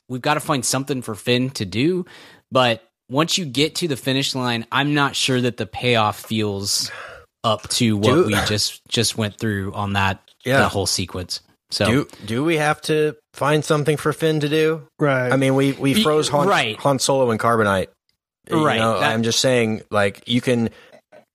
we've 0.08 0.22
got 0.22 0.34
to 0.34 0.40
find 0.40 0.64
something 0.64 1.02
for 1.02 1.14
finn 1.14 1.50
to 1.50 1.64
do 1.64 2.04
but 2.50 2.82
once 3.08 3.36
you 3.38 3.44
get 3.44 3.74
to 3.76 3.88
the 3.88 3.96
finish 3.96 4.34
line 4.34 4.66
i'm 4.72 4.94
not 4.94 5.14
sure 5.14 5.40
that 5.40 5.56
the 5.58 5.66
payoff 5.66 6.18
feels 6.20 6.90
up 7.44 7.68
to 7.68 7.96
what 7.96 8.14
Do- 8.14 8.24
we 8.26 8.32
just 8.46 8.80
just 8.88 9.18
went 9.18 9.36
through 9.38 9.72
on 9.74 9.94
that 9.94 10.20
Yeah. 10.44 10.58
that 10.58 10.70
whole 10.72 10.86
sequence. 10.86 11.40
So 11.72 11.86
Do 11.86 12.08
do 12.26 12.44
we 12.44 12.58
have 12.58 12.80
to 12.82 13.16
find 13.34 13.64
something 13.64 13.96
for 13.96 14.12
Finn 14.12 14.40
to 14.40 14.48
do? 14.48 14.86
Right. 14.98 15.32
I 15.32 15.36
mean, 15.36 15.54
we 15.54 15.72
we 15.72 15.94
froze 16.02 16.28
Han, 16.28 16.46
right. 16.46 16.76
Han 16.78 16.98
Solo 16.98 17.30
and 17.30 17.40
Carbonite. 17.40 17.88
You 18.50 18.64
Right, 18.66 18.78
know, 18.78 19.00
that- 19.00 19.12
I'm 19.12 19.22
just 19.22 19.40
saying, 19.40 19.82
like 19.90 20.22
you 20.26 20.40
can 20.40 20.70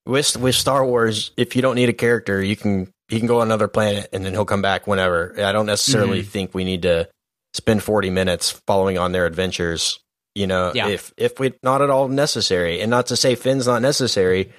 with 0.06 0.38
with 0.38 0.56
Star 0.56 0.86
Wars, 0.86 1.32
if 1.38 1.56
you 1.56 1.62
don't 1.62 1.76
need 1.76 1.90
a 1.90 1.94
character, 1.94 2.42
you 2.44 2.56
can 2.56 2.92
he 3.10 3.18
can 3.20 3.28
go 3.28 3.40
on 3.42 3.48
another 3.48 3.68
planet 3.68 4.10
and 4.14 4.24
then 4.26 4.34
he'll 4.34 4.46
come 4.46 4.62
back 4.62 4.86
whenever. 4.86 5.34
I 5.38 5.52
don't 5.54 5.66
necessarily 5.66 6.20
Mm-hmm. 6.22 6.30
think 6.30 6.54
we 6.54 6.64
need 6.66 6.82
to 6.84 7.08
spend 7.54 7.82
40 7.82 8.10
minutes 8.10 8.52
following 8.68 8.98
on 8.98 9.14
their 9.14 9.26
adventures. 9.26 10.00
You 10.36 10.46
know, 10.46 10.72
Yeah. 10.76 10.90
if 10.90 11.14
if 11.18 11.40
we 11.40 11.54
not 11.64 11.82
at 11.82 11.90
all 11.90 12.10
necessary, 12.10 12.80
and 12.82 12.92
not 12.92 13.08
to 13.08 13.16
say 13.16 13.34
Finn's 13.36 13.66
not 13.66 13.82
necessary, 13.82 14.52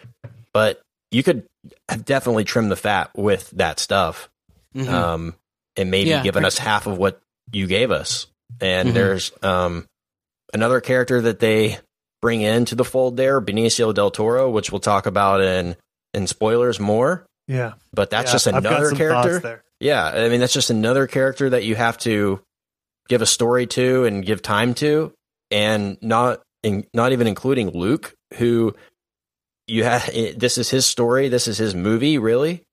but 0.53 0.81
you 1.13 1.23
could 1.23 1.45
have 1.89 2.05
definitely 2.05 2.45
trimmed 2.45 2.73
the 2.73 2.77
fat 2.77 3.11
with 3.15 3.51
that 3.51 3.79
stuff 3.79 4.29
mhm. 4.75 4.89
um, 4.89 5.35
and 5.79 5.91
maybe 5.91 6.11
Yeah. 6.11 6.23
given 6.23 6.45
us 6.45 6.59
half 6.59 6.87
of 6.87 6.99
what 6.99 7.21
you 7.53 7.67
gave 7.67 7.91
us. 7.91 8.27
And 8.61 8.91
Mhm. 8.91 8.95
there's 8.95 9.33
um, 9.43 9.87
another 10.53 10.81
character 10.81 11.21
that 11.23 11.39
they 11.41 11.79
bring 12.21 12.41
into 12.43 12.75
the 12.75 12.85
fold 12.85 13.17
there, 13.17 13.41
Benicio 13.41 13.95
del 13.95 14.11
Toro, 14.11 14.51
which 14.51 14.71
we'll 14.73 14.81
talk 14.81 15.07
about 15.07 15.41
in 15.41 15.77
in 16.15 16.27
spoilers 16.27 16.81
more. 16.81 17.25
Yeah, 17.47 17.75
but 17.95 18.11
that's 18.11 18.29
Yeah, 18.31 18.33
just 18.33 18.49
I've 18.49 18.63
got 18.63 18.73
another 18.73 18.89
some 18.91 18.99
character. 18.99 19.39
there. 19.39 19.63
Yeah, 19.81 20.05
I 20.07 20.29
mean 20.29 20.41
that's 20.41 20.53
just 20.53 20.71
another 20.71 21.07
character 21.07 21.49
that 21.51 21.65
you 21.65 21.77
have 21.77 21.97
to 21.99 22.41
give 23.09 23.23
a 23.23 23.27
story 23.27 23.67
to 23.69 24.05
and 24.05 24.25
give 24.27 24.43
time 24.43 24.75
to, 24.75 25.13
and 25.51 25.97
not 26.03 26.43
in, 26.63 26.85
not 26.93 27.13
even 27.13 27.27
including 27.27 27.71
Luke, 27.71 28.15
who 28.35 28.75
you 29.67 29.85
have. 29.85 30.09
This 30.37 30.59
is 30.59 30.71
his 30.71 30.85
story. 30.87 31.29
This 31.29 31.47
is 31.47 31.57
his 31.59 31.75
movie, 31.75 32.19
really, 32.19 32.65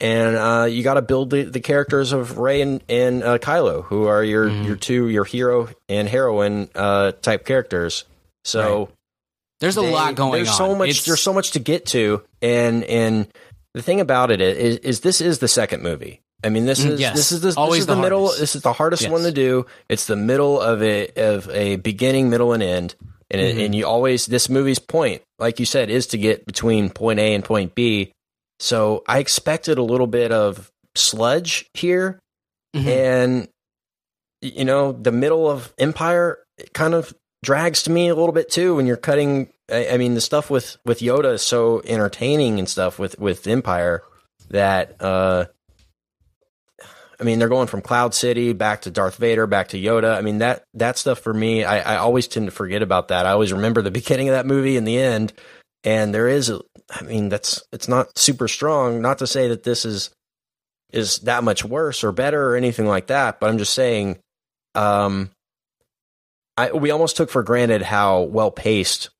and 0.00 0.36
uh, 0.36 0.66
you 0.68 0.82
got 0.82 0.94
to 0.94 1.02
build 1.02 1.30
the, 1.30 1.42
the 1.44 1.60
characters 1.60 2.12
of 2.12 2.38
Rey 2.38 2.60
and 2.60 2.82
and 2.88 3.22
uh, 3.22 3.38
Kylo, 3.38 3.84
who 3.84 4.06
are 4.06 4.22
your 4.22 4.48
Mhm. 4.48 4.66
your 4.66 4.76
two 4.76 5.08
your 5.08 5.24
hero 5.24 5.68
and 5.88 6.08
heroine 6.08 6.68
uh, 6.74 7.12
type 7.22 7.44
characters. 7.46 8.04
So 8.44 8.90
There's 9.60 9.76
a 9.76 9.80
they- 9.80 9.90
lot 9.92 10.14
going 10.14 10.32
there's 10.32 10.48
on. 10.50 10.54
so 10.54 10.74
much. 10.74 10.88
It's- 10.90 11.04
There's 11.04 11.22
so 11.22 11.32
much 11.32 11.52
to 11.52 11.58
get 11.58 11.86
to, 11.86 12.22
and 12.42 12.84
and 12.84 13.26
the 13.74 13.82
thing 13.82 14.00
about 14.00 14.30
it 14.30 14.40
is, 14.40 14.76
is 14.78 15.00
this 15.00 15.20
is 15.20 15.38
the 15.38 15.48
second 15.48 15.82
movie. 15.82 16.20
I 16.44 16.50
mean, 16.50 16.66
this 16.66 16.84
Mm, 16.84 16.90
is 16.92 17.00
yes. 17.00 17.16
this 17.16 17.32
is 17.32 17.40
the, 17.40 17.48
this 17.48 17.56
Always 17.56 17.80
is 17.80 17.86
the, 17.86 17.94
the 17.94 18.00
middle. 18.02 18.26
This 18.28 18.54
is 18.54 18.62
the 18.62 18.72
hardest 18.74 19.02
Yes. 19.02 19.10
one 19.10 19.22
to 19.22 19.32
do. 19.32 19.66
It's 19.88 20.06
the 20.06 20.16
middle 20.16 20.60
of 20.60 20.82
a 20.82 21.08
of 21.16 21.48
a 21.50 21.76
beginning, 21.76 22.28
middle, 22.30 22.52
and 22.52 22.62
end. 22.62 22.94
And 23.30 23.40
it, 23.40 23.56
Mhm. 23.56 23.64
and 23.66 23.74
you 23.74 23.86
always 23.86 24.26
this 24.26 24.48
movie's 24.48 24.78
point, 24.78 25.22
like 25.38 25.58
you 25.58 25.66
said, 25.66 25.90
is 25.90 26.06
to 26.08 26.18
get 26.18 26.46
between 26.46 26.90
point 26.90 27.18
A 27.18 27.34
and 27.34 27.42
point 27.42 27.74
B. 27.74 28.12
So 28.58 29.04
I 29.06 29.18
expected 29.18 29.78
a 29.78 29.82
little 29.82 30.06
bit 30.06 30.32
of 30.32 30.70
sludge 30.94 31.66
here, 31.74 32.18
Mhm. 32.74 32.86
and 32.86 33.48
you 34.42 34.64
know 34.64 34.92
the 34.92 35.12
middle 35.12 35.50
of 35.50 35.72
empire 35.78 36.38
it 36.58 36.72
kind 36.74 36.94
of 36.94 37.14
drags 37.42 37.82
to 37.84 37.90
me 37.90 38.08
a 38.08 38.14
little 38.14 38.32
bit 38.32 38.50
too 38.50 38.76
when 38.76 38.86
you're 38.86 38.96
cutting 38.96 39.48
I, 39.70 39.88
I 39.90 39.96
mean 39.96 40.14
the 40.14 40.20
stuff 40.20 40.50
with 40.50 40.76
with 40.84 41.00
yoda 41.00 41.34
is 41.34 41.42
so 41.42 41.80
entertaining 41.84 42.58
and 42.58 42.68
stuff 42.68 42.98
with 42.98 43.18
with 43.18 43.46
empire 43.46 44.02
that 44.50 45.00
uh 45.02 45.46
i 47.18 47.24
mean 47.24 47.38
they're 47.38 47.48
going 47.48 47.66
from 47.66 47.80
cloud 47.80 48.14
city 48.14 48.52
back 48.52 48.82
to 48.82 48.90
darth 48.90 49.16
vader 49.16 49.46
back 49.46 49.68
to 49.68 49.78
yoda. 49.80 50.16
I 50.16 50.20
mean 50.20 50.38
that 50.38 50.64
that 50.74 50.98
stuff 50.98 51.18
for 51.20 51.32
me 51.32 51.64
i, 51.64 51.94
I 51.94 51.96
always 51.96 52.28
tend 52.28 52.46
to 52.46 52.52
forget 52.52 52.82
about 52.82 53.08
that. 53.08 53.26
I 53.26 53.30
always 53.30 53.52
remember 53.52 53.80
the 53.82 53.90
beginning 54.02 54.28
of 54.28 54.34
that 54.34 54.46
movie 54.46 54.76
and 54.76 54.86
the 54.86 54.98
end 54.98 55.32
and 55.84 56.14
there 56.14 56.28
is 56.28 56.50
a, 56.50 56.60
i 56.90 57.02
mean 57.02 57.28
that's 57.28 57.62
it's 57.72 57.88
not 57.88 58.16
super 58.18 58.48
strong 58.48 59.00
not 59.00 59.18
to 59.18 59.26
say 59.26 59.48
that 59.48 59.62
this 59.62 59.84
is 59.84 60.10
is 60.92 61.18
that 61.20 61.42
much 61.44 61.64
worse 61.64 62.04
or 62.04 62.12
better 62.12 62.50
or 62.50 62.56
anything 62.56 62.86
like 62.86 63.08
that. 63.08 63.40
But 63.40 63.50
I'm 63.50 63.58
just 63.58 63.74
saying, 63.74 64.18
um, 64.76 65.30
I 66.56 66.72
we 66.72 66.90
almost 66.90 67.16
took 67.16 67.28
for 67.30 67.42
granted 67.42 67.82
how 67.82 68.22
well 68.22 68.50
paced 68.50 69.10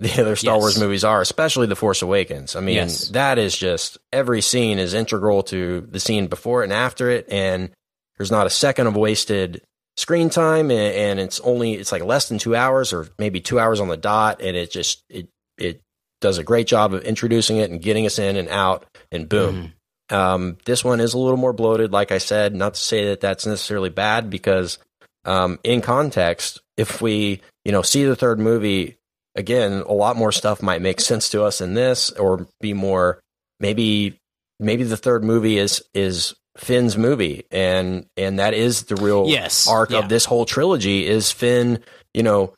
the 0.00 0.20
other 0.20 0.36
Star 0.36 0.56
Yes. 0.56 0.60
Wars 0.60 0.78
movies 0.78 1.02
are, 1.04 1.20
especially 1.20 1.66
The 1.66 1.76
Force 1.76 2.02
Awakens. 2.02 2.56
I 2.56 2.60
mean, 2.60 2.76
Yes. 2.76 3.08
that 3.08 3.38
is 3.38 3.56
just 3.56 3.96
every 4.12 4.42
scene 4.42 4.78
is 4.78 4.92
integral 4.92 5.42
to 5.44 5.80
the 5.90 6.00
scene 6.00 6.26
before 6.26 6.60
it 6.62 6.64
and 6.64 6.72
after 6.72 7.08
it, 7.10 7.26
and 7.30 7.70
there's 8.18 8.30
not 8.30 8.46
a 8.46 8.50
second 8.50 8.86
of 8.86 8.94
wasted 8.96 9.62
screen 9.96 10.28
time, 10.30 10.70
and, 10.70 10.94
and 10.94 11.20
it's 11.20 11.40
only 11.40 11.72
it's 11.74 11.90
like 11.90 12.04
less 12.04 12.28
than 12.28 12.38
two 12.38 12.54
hours 12.54 12.92
or 12.92 13.08
maybe 13.18 13.40
two 13.40 13.58
hours 13.58 13.80
on 13.80 13.88
the 13.88 13.96
dot, 13.96 14.42
and 14.42 14.56
it 14.56 14.70
just 14.70 15.02
it 15.08 15.28
it 15.56 15.80
does 16.24 16.38
a 16.38 16.42
great 16.44 16.66
job 16.66 16.92
of 16.94 17.02
introducing 17.04 17.58
it 17.58 17.70
and 17.70 17.80
getting 17.80 18.04
us 18.06 18.18
in 18.18 18.36
and 18.36 18.48
out, 18.48 18.84
and 19.12 19.28
boom. 19.28 19.72
Mhm. 20.10 20.16
Um, 20.16 20.56
this 20.64 20.82
one 20.84 20.98
is 21.00 21.14
a 21.14 21.18
little 21.18 21.36
more 21.36 21.52
bloated, 21.52 21.92
like 21.92 22.10
I 22.12 22.18
said. 22.18 22.54
Not 22.54 22.74
to 22.74 22.80
say 22.80 23.06
that 23.10 23.20
that's 23.20 23.46
necessarily 23.46 23.90
bad, 23.90 24.28
because 24.30 24.78
um, 25.24 25.58
in 25.64 25.80
context, 25.80 26.60
if 26.76 27.00
we 27.00 27.40
you 27.64 27.72
know 27.72 27.82
see 27.82 28.04
the 28.04 28.16
third 28.16 28.38
movie 28.40 28.96
again, 29.36 29.82
a 29.86 29.92
lot 29.92 30.16
more 30.16 30.32
stuff 30.32 30.62
might 30.62 30.82
make 30.82 31.00
sense 31.00 31.28
to 31.30 31.42
us 31.44 31.60
in 31.60 31.74
this, 31.74 32.10
or 32.10 32.46
be 32.60 32.72
more 32.74 33.20
maybe 33.60 34.18
maybe 34.60 34.82
the 34.84 34.96
third 34.96 35.24
movie 35.24 35.58
is 35.58 35.82
is 35.94 36.34
Finn's 36.56 36.96
movie, 36.96 37.44
and 37.50 38.06
and 38.16 38.38
that 38.38 38.52
is 38.54 38.84
the 38.84 38.96
real 38.96 39.26
Yes, 39.28 39.66
arc 39.68 39.90
yeah. 39.90 39.98
of 40.00 40.08
this 40.08 40.24
whole 40.26 40.44
trilogy 40.44 41.06
is 41.06 41.32
Finn, 41.32 41.80
you 42.12 42.22
know, 42.22 42.52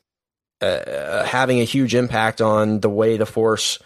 uh, 0.61 1.25
having 1.25 1.61
a 1.61 1.64
huge 1.64 1.95
impact 1.95 2.40
on 2.40 2.81
the 2.81 2.88
way 2.90 3.16
the 3.16 3.27
Force 3.27 3.79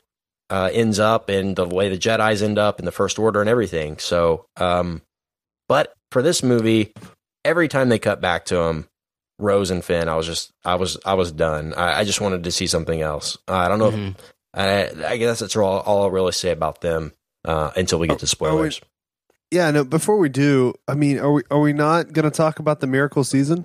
uh, 0.51 0.71
ends 0.73 0.99
up 0.99 1.29
and 1.29 1.57
the 1.57 1.67
way 1.67 1.89
the 1.89 1.99
Jedi's 1.99 2.43
end 2.43 2.59
up 2.59 2.79
in 2.79 2.85
the 2.85 2.93
First 2.93 3.19
Order 3.19 3.41
and 3.41 3.49
everything. 3.49 3.99
So, 3.99 4.47
um, 4.57 5.03
but 5.69 5.95
for 6.11 6.23
this 6.23 6.43
movie, 6.43 6.93
every 7.45 7.69
time 7.69 7.89
they 7.89 7.99
cut 7.99 8.21
back 8.21 8.47
to 8.47 8.57
him, 8.57 8.89
Rose 9.39 9.71
and 9.71 9.85
Finn, 9.85 10.09
I 10.09 10.17
was 10.17 10.27
just, 10.27 10.51
I 10.65 10.75
was, 10.75 10.99
I 11.05 11.15
was 11.15 11.33
done. 11.33 11.73
I, 11.75 12.01
I 12.01 12.05
just 12.05 12.21
wanted 12.21 12.45
to 12.45 12.51
see 12.51 12.67
something 12.67 13.01
else. 13.01 13.39
Uh, 13.49 13.55
I 13.55 13.69
don't 13.69 13.79
know. 13.79 13.91
Mhm. 13.91 14.11
If, 14.11 15.05
I, 15.05 15.13
I 15.13 15.17
guess 15.17 15.39
that's 15.39 15.57
all, 15.57 15.81
all 15.81 16.03
I'll 16.03 16.11
really 16.11 16.33
say 16.33 16.51
about 16.51 16.81
them 16.81 17.13
uh, 17.45 17.71
until 17.77 17.99
we 18.01 18.09
get 18.09 18.19
to 18.19 18.27
spoilers. 18.27 18.81
Yeah, 19.53 19.71
no. 19.71 19.85
Before 19.85 20.19
we 20.19 20.29
do, 20.29 20.75
I 20.87 20.95
mean, 20.95 21.19
are 21.19 21.33
we 21.33 21.43
are 21.51 21.61
we 21.61 21.73
not 21.73 22.13
going 22.13 22.25
to 22.25 22.31
talk 22.31 22.59
about 22.59 22.81
the 22.81 22.87
miracle 22.87 23.25
season? 23.25 23.65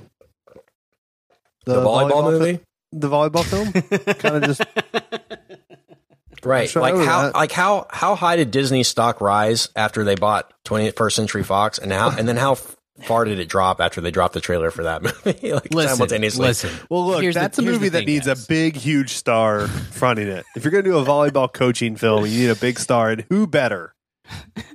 the, 1.66 1.76
volleyball, 1.84 2.24
fi- 2.24 2.30
movie, 2.30 2.60
the 3.00 3.10
volleyball 3.10 3.44
film. 3.44 3.72
kind 4.16 4.36
of 4.38 4.44
just 4.44 4.62
right? 6.44 6.70
sure 6.70 6.82
like 6.82 6.96
how, 6.96 7.24
that. 7.24 7.36
like 7.36 7.52
how, 7.52 7.88
how 7.90 8.16
high 8.16 8.36
did 8.36 8.52
Disney 8.52 8.84
stock 8.84 9.22
rise 9.22 9.70
after 9.76 10.04
they 10.04 10.16
bought 10.16 10.52
21st 10.66 11.12
Century 11.14 11.44
Fox, 11.44 11.78
and 11.78 11.92
how, 11.92 12.12
and 12.12 12.28
then 12.28 12.38
how 12.38 12.56
far 13.04 13.26
did 13.26 13.40
it 13.40 13.50
drop 13.50 13.82
after 13.82 14.00
they 14.02 14.12
dropped 14.12 14.34
the 14.34 14.40
trailer 14.42 14.72
for 14.72 14.84
that 14.84 15.02
movie? 15.26 15.52
like 15.54 15.74
listen, 15.74 15.96
simultaneously. 15.96 16.48
listen. 16.48 16.72
Well, 16.90 17.06
look, 17.08 17.22
Here's 17.22 17.34
the- 17.36 17.42
that's 17.42 17.60
a 17.60 17.62
movie 17.62 17.90
that 17.90 18.00
thing, 18.00 18.08
needs 18.08 18.28
guys. 18.28 18.46
a 18.46 18.48
big, 18.48 18.76
huge 18.76 19.12
star 19.12 19.68
fronting 19.68 20.28
it. 20.28 20.46
If 20.56 20.64
you're 20.64 20.72
going 20.72 20.84
to 20.86 20.90
do 20.92 20.98
a 20.98 21.06
volleyball 21.06 21.52
coaching 21.52 21.96
film, 21.96 22.26
you 22.26 22.40
need 22.48 22.50
a 22.50 22.56
big 22.56 22.80
star, 22.80 23.12
and 23.12 23.26
who 23.30 23.48
better 23.48 23.94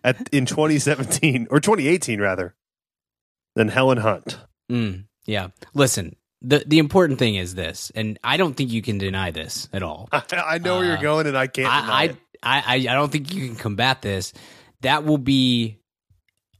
at 0.04 0.28
in 0.32 0.46
2017 0.46 1.48
or 1.50 1.60
2018 1.60 2.20
rather 2.20 2.54
than 3.56 3.68
Helen 3.68 3.98
Hunt? 3.98 4.38
Mm, 4.70 5.06
yeah. 5.26 5.48
Listen, 5.74 6.14
the 6.42 6.64
the 6.66 6.78
important 6.78 7.18
thing 7.18 7.34
is 7.34 7.54
this, 7.54 7.90
and 7.94 8.18
I 8.24 8.36
don't 8.36 8.54
think 8.54 8.70
you 8.72 8.82
can 8.82 8.98
deny 8.98 9.30
this 9.30 9.68
at 9.72 9.82
all. 9.82 10.08
I, 10.12 10.22
I 10.54 10.58
know 10.58 10.76
where 10.78 10.84
Uh, 10.86 10.88
you're 10.94 11.02
going, 11.02 11.26
and 11.26 11.36
I 11.36 11.46
can't. 11.46 11.66
deny 11.66 11.92
I, 12.00 12.04
it. 12.04 12.16
I, 12.42 12.58
I, 12.66 12.74
I 12.74 12.94
don't 12.94 13.12
think 13.12 13.34
you 13.34 13.46
can 13.46 13.56
combat 13.56 14.00
this. 14.02 14.32
That 14.80 15.04
will 15.04 15.18
be 15.18 15.78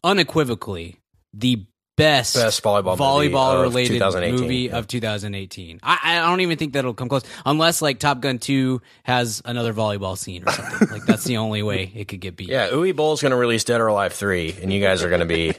unequivocally 0.04 0.96
the 1.32 1.64
best, 1.96 2.34
Best 2.34 2.62
volleyball 2.62 2.96
volleyball 2.96 3.56
of 3.56 3.60
related 3.62 3.94
2018. 3.94 4.40
movie 4.40 4.56
Yeah. 4.56 4.78
of 4.78 4.88
2018. 4.88 5.80
I, 5.82 5.98
I 6.02 6.28
don't 6.30 6.40
even 6.40 6.56
think 6.56 6.72
that'll 6.72 6.94
come 6.94 7.08
close 7.10 7.22
unless 7.44 7.82
like 7.82 7.98
Top 7.98 8.20
Gun 8.20 8.38
2 8.38 8.80
has 9.02 9.42
another 9.44 9.74
volleyball 9.74 10.16
scene 10.16 10.42
or 10.46 10.52
something. 10.52 10.88
like 10.88 11.04
that's 11.04 11.24
the 11.24 11.36
only 11.36 11.62
way 11.62 11.92
it 11.94 12.08
could 12.08 12.20
get 12.20 12.36
beat. 12.36 12.48
Yeah, 12.48 12.68
Uwe 12.70 12.96
Boll's 12.96 13.20
going 13.20 13.32
to 13.32 13.36
release 13.36 13.64
Dead 13.64 13.80
or 13.82 13.88
Alive 13.88 14.14
3, 14.14 14.56
and 14.62 14.72
you 14.72 14.80
guys 14.80 15.02
are 15.02 15.08
going 15.10 15.20
to 15.20 15.26
be 15.26 15.52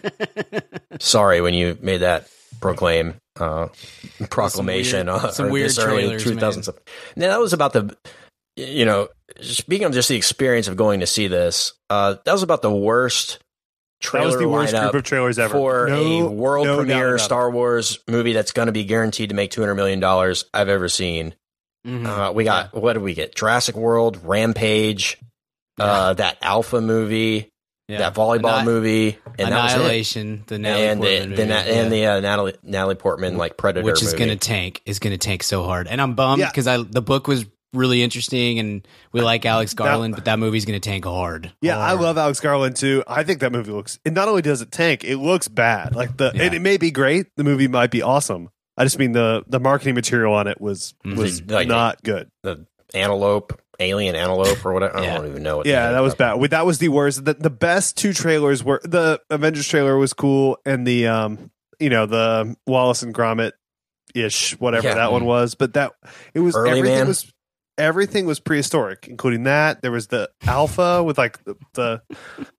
sorry 0.99 1.41
when 1.41 1.53
you 1.53 1.77
made 1.81 1.97
that 1.99 2.27
proclaim 2.59 3.20
uh, 3.41 3.67
proclamation 4.29 5.07
weird- 5.07 5.21
uh, 5.25 5.31
some 5.31 5.47
or 5.47 5.51
weird 5.51 5.69
this 5.69 5.79
early 5.79 6.03
trailers, 6.19 6.23
2000s. 6.25 6.69
Now, 7.15 7.29
that 7.29 7.39
was 7.39 7.53
about 7.53 7.73
the, 7.73 7.95
you 8.55 8.85
know, 8.85 9.09
speaking 9.41 9.85
of 9.85 9.93
just 9.93 10.09
the 10.09 10.15
experience 10.15 10.67
of 10.67 10.75
going 10.75 10.99
to 11.01 11.07
see 11.07 11.27
this, 11.27 11.73
uh, 11.89 12.15
that 12.25 12.31
was 12.31 12.43
about 12.43 12.61
the 12.61 12.71
worst 12.71 13.39
That 14.01 14.07
trailer 14.07 14.25
was 14.27 14.37
the 14.37 14.47
worst 14.49 14.73
lineup 14.73 14.81
group 14.91 14.95
of 14.95 15.03
trailers 15.03 15.39
ever 15.39 15.51
for 15.53 15.87
No- 15.89 16.27
a 16.27 16.29
world 16.31 16.67
no 16.67 16.77
premiere. 16.77 17.17
Star 17.17 17.49
Wars 17.51 17.99
movie 18.07 18.33
that's 18.33 18.51
going 18.51 18.65
to 18.67 18.71
be 18.71 18.83
guaranteed 18.83 19.29
to 19.29 19.35
make 19.35 19.51
$200 19.51 19.75
million 19.75 20.03
I've 20.53 20.69
ever 20.69 20.87
seen. 20.89 21.35
Mhm. 21.87 22.05
Uh, 22.05 22.31
we 22.33 22.43
got 22.43 22.73
what 22.75 22.93
did 22.93 23.01
we 23.01 23.13
get? 23.15 23.33
Jurassic 23.35 23.75
World, 23.75 24.19
Rampage, 24.23 25.17
uh, 25.79 26.13
that 26.13 26.37
Alpha 26.43 26.79
movie, 26.79 27.50
Yeah. 27.87 27.97
that 27.99 28.15
volleyball 28.15 28.59
Anni- 28.59 28.65
movie, 28.65 29.17
and 29.37 29.51
that. 29.51 29.75
Annihilation, 29.75 30.43
the 30.47 30.57
Natalie 30.59 30.87
and 30.87 31.01
the, 31.01 31.07
Portman 31.07 31.29
the, 31.31 31.35
movie, 31.35 31.49
na- 31.49 31.55
yeah. 31.55 31.81
and 31.83 31.91
the 31.91 32.05
uh, 32.05 32.19
Natalie 32.21 32.53
Natalie 32.63 32.95
Portman 32.95 33.37
like 33.37 33.57
Predator, 33.57 33.83
which 33.85 34.01
is 34.01 34.13
going 34.13 34.29
to 34.29 34.35
tank 34.37 34.81
is 34.85 34.99
going 34.99 35.11
to 35.11 35.17
tank 35.17 35.43
so 35.43 35.63
hard 35.63 35.87
and 35.87 35.99
i'm 36.01 36.13
bummed 36.15 36.39
Yeah. 36.39 36.49
because 36.49 36.67
i 36.67 36.77
the 36.77 37.01
book 37.01 37.27
was 37.27 37.45
really 37.73 38.01
interesting 38.03 38.59
and 38.59 38.87
we 39.11 39.21
like 39.21 39.45
alex 39.45 39.73
garland 39.73 40.15
but 40.15 40.25
that 40.25 40.39
movie's 40.39 40.63
going 40.65 40.79
to 40.79 40.89
tank 40.89 41.03
hard 41.05 41.51
Yeah, 41.61 41.77
I 41.77 41.93
love 41.93 42.17
Alex 42.17 42.39
Garland 42.39 42.75
too. 42.77 43.03
I 43.07 43.23
think 43.23 43.39
that 43.41 43.51
movie 43.51 43.71
looks. 43.71 43.99
It 44.05 44.13
not 44.13 44.27
only 44.27 44.41
does 44.41 44.61
it 44.61 44.71
tank, 44.71 45.03
it 45.03 45.17
looks 45.17 45.47
bad. 45.47 45.95
Like 45.95 46.15
the, 46.17 46.31
Yeah. 46.35 46.43
and 46.43 46.53
it 46.53 46.61
may 46.61 46.77
be 46.77 46.91
great. 46.91 47.27
The 47.37 47.43
movie 47.43 47.67
might 47.67 47.91
be 47.91 48.01
awesome. 48.01 48.49
I 48.77 48.83
just 48.83 48.99
mean 48.99 49.11
the 49.13 49.43
the 49.47 49.59
marketing 49.59 49.95
material 49.95 50.33
on 50.33 50.47
it 50.47 50.59
was 50.61 50.93
Mhm. 51.05 51.15
was 51.17 51.41
Like- 51.43 51.67
not 51.67 52.03
good. 52.03 52.29
the 52.43 52.65
antelope, 52.93 53.59
alien 53.81 54.15
antelope, 54.15 54.65
or 54.65 54.73
whatever. 54.73 54.97
I 54.97 55.05
don't 55.15 55.27
even 55.27 55.43
know 55.43 55.57
what. 55.57 55.65
Yeah, 55.65 55.91
that 55.91 55.99
was 55.99 56.15
bad. 56.15 56.35
Wait, 56.35 56.51
That 56.51 56.65
was 56.65 56.77
the 56.77 56.89
worst. 56.89 57.25
The, 57.25 57.33
the 57.33 57.49
best 57.49 57.97
two 57.97 58.13
trailers 58.13 58.63
were 58.63 58.79
the 58.83 59.19
Avengers 59.29 59.67
trailer 59.67 59.97
was 59.97 60.13
cool, 60.13 60.57
and 60.65 60.85
the 60.87 61.07
um, 61.07 61.51
you 61.79 61.89
know, 61.89 62.05
the 62.05 62.55
Wallace 62.67 63.01
and 63.03 63.13
Gromit 63.13 63.51
ish, 64.13 64.59
whatever 64.59 64.87
Yeah. 64.87 64.95
that 64.95 65.11
one 65.11 65.25
was. 65.25 65.55
But 65.55 65.73
that 65.73 65.93
it 66.33 66.39
was 66.41 66.55
Early 66.55 66.69
everything 66.79 66.97
Man. 66.99 67.07
was 67.07 67.31
everything 67.77 68.25
was 68.27 68.39
prehistoric, 68.39 69.07
including 69.07 69.43
that. 69.43 69.81
There 69.81 69.91
was 69.91 70.07
the 70.07 70.29
Alpha 70.45 71.03
with 71.03 71.17
like 71.17 71.43
the, 71.45 71.55
the 71.73 72.01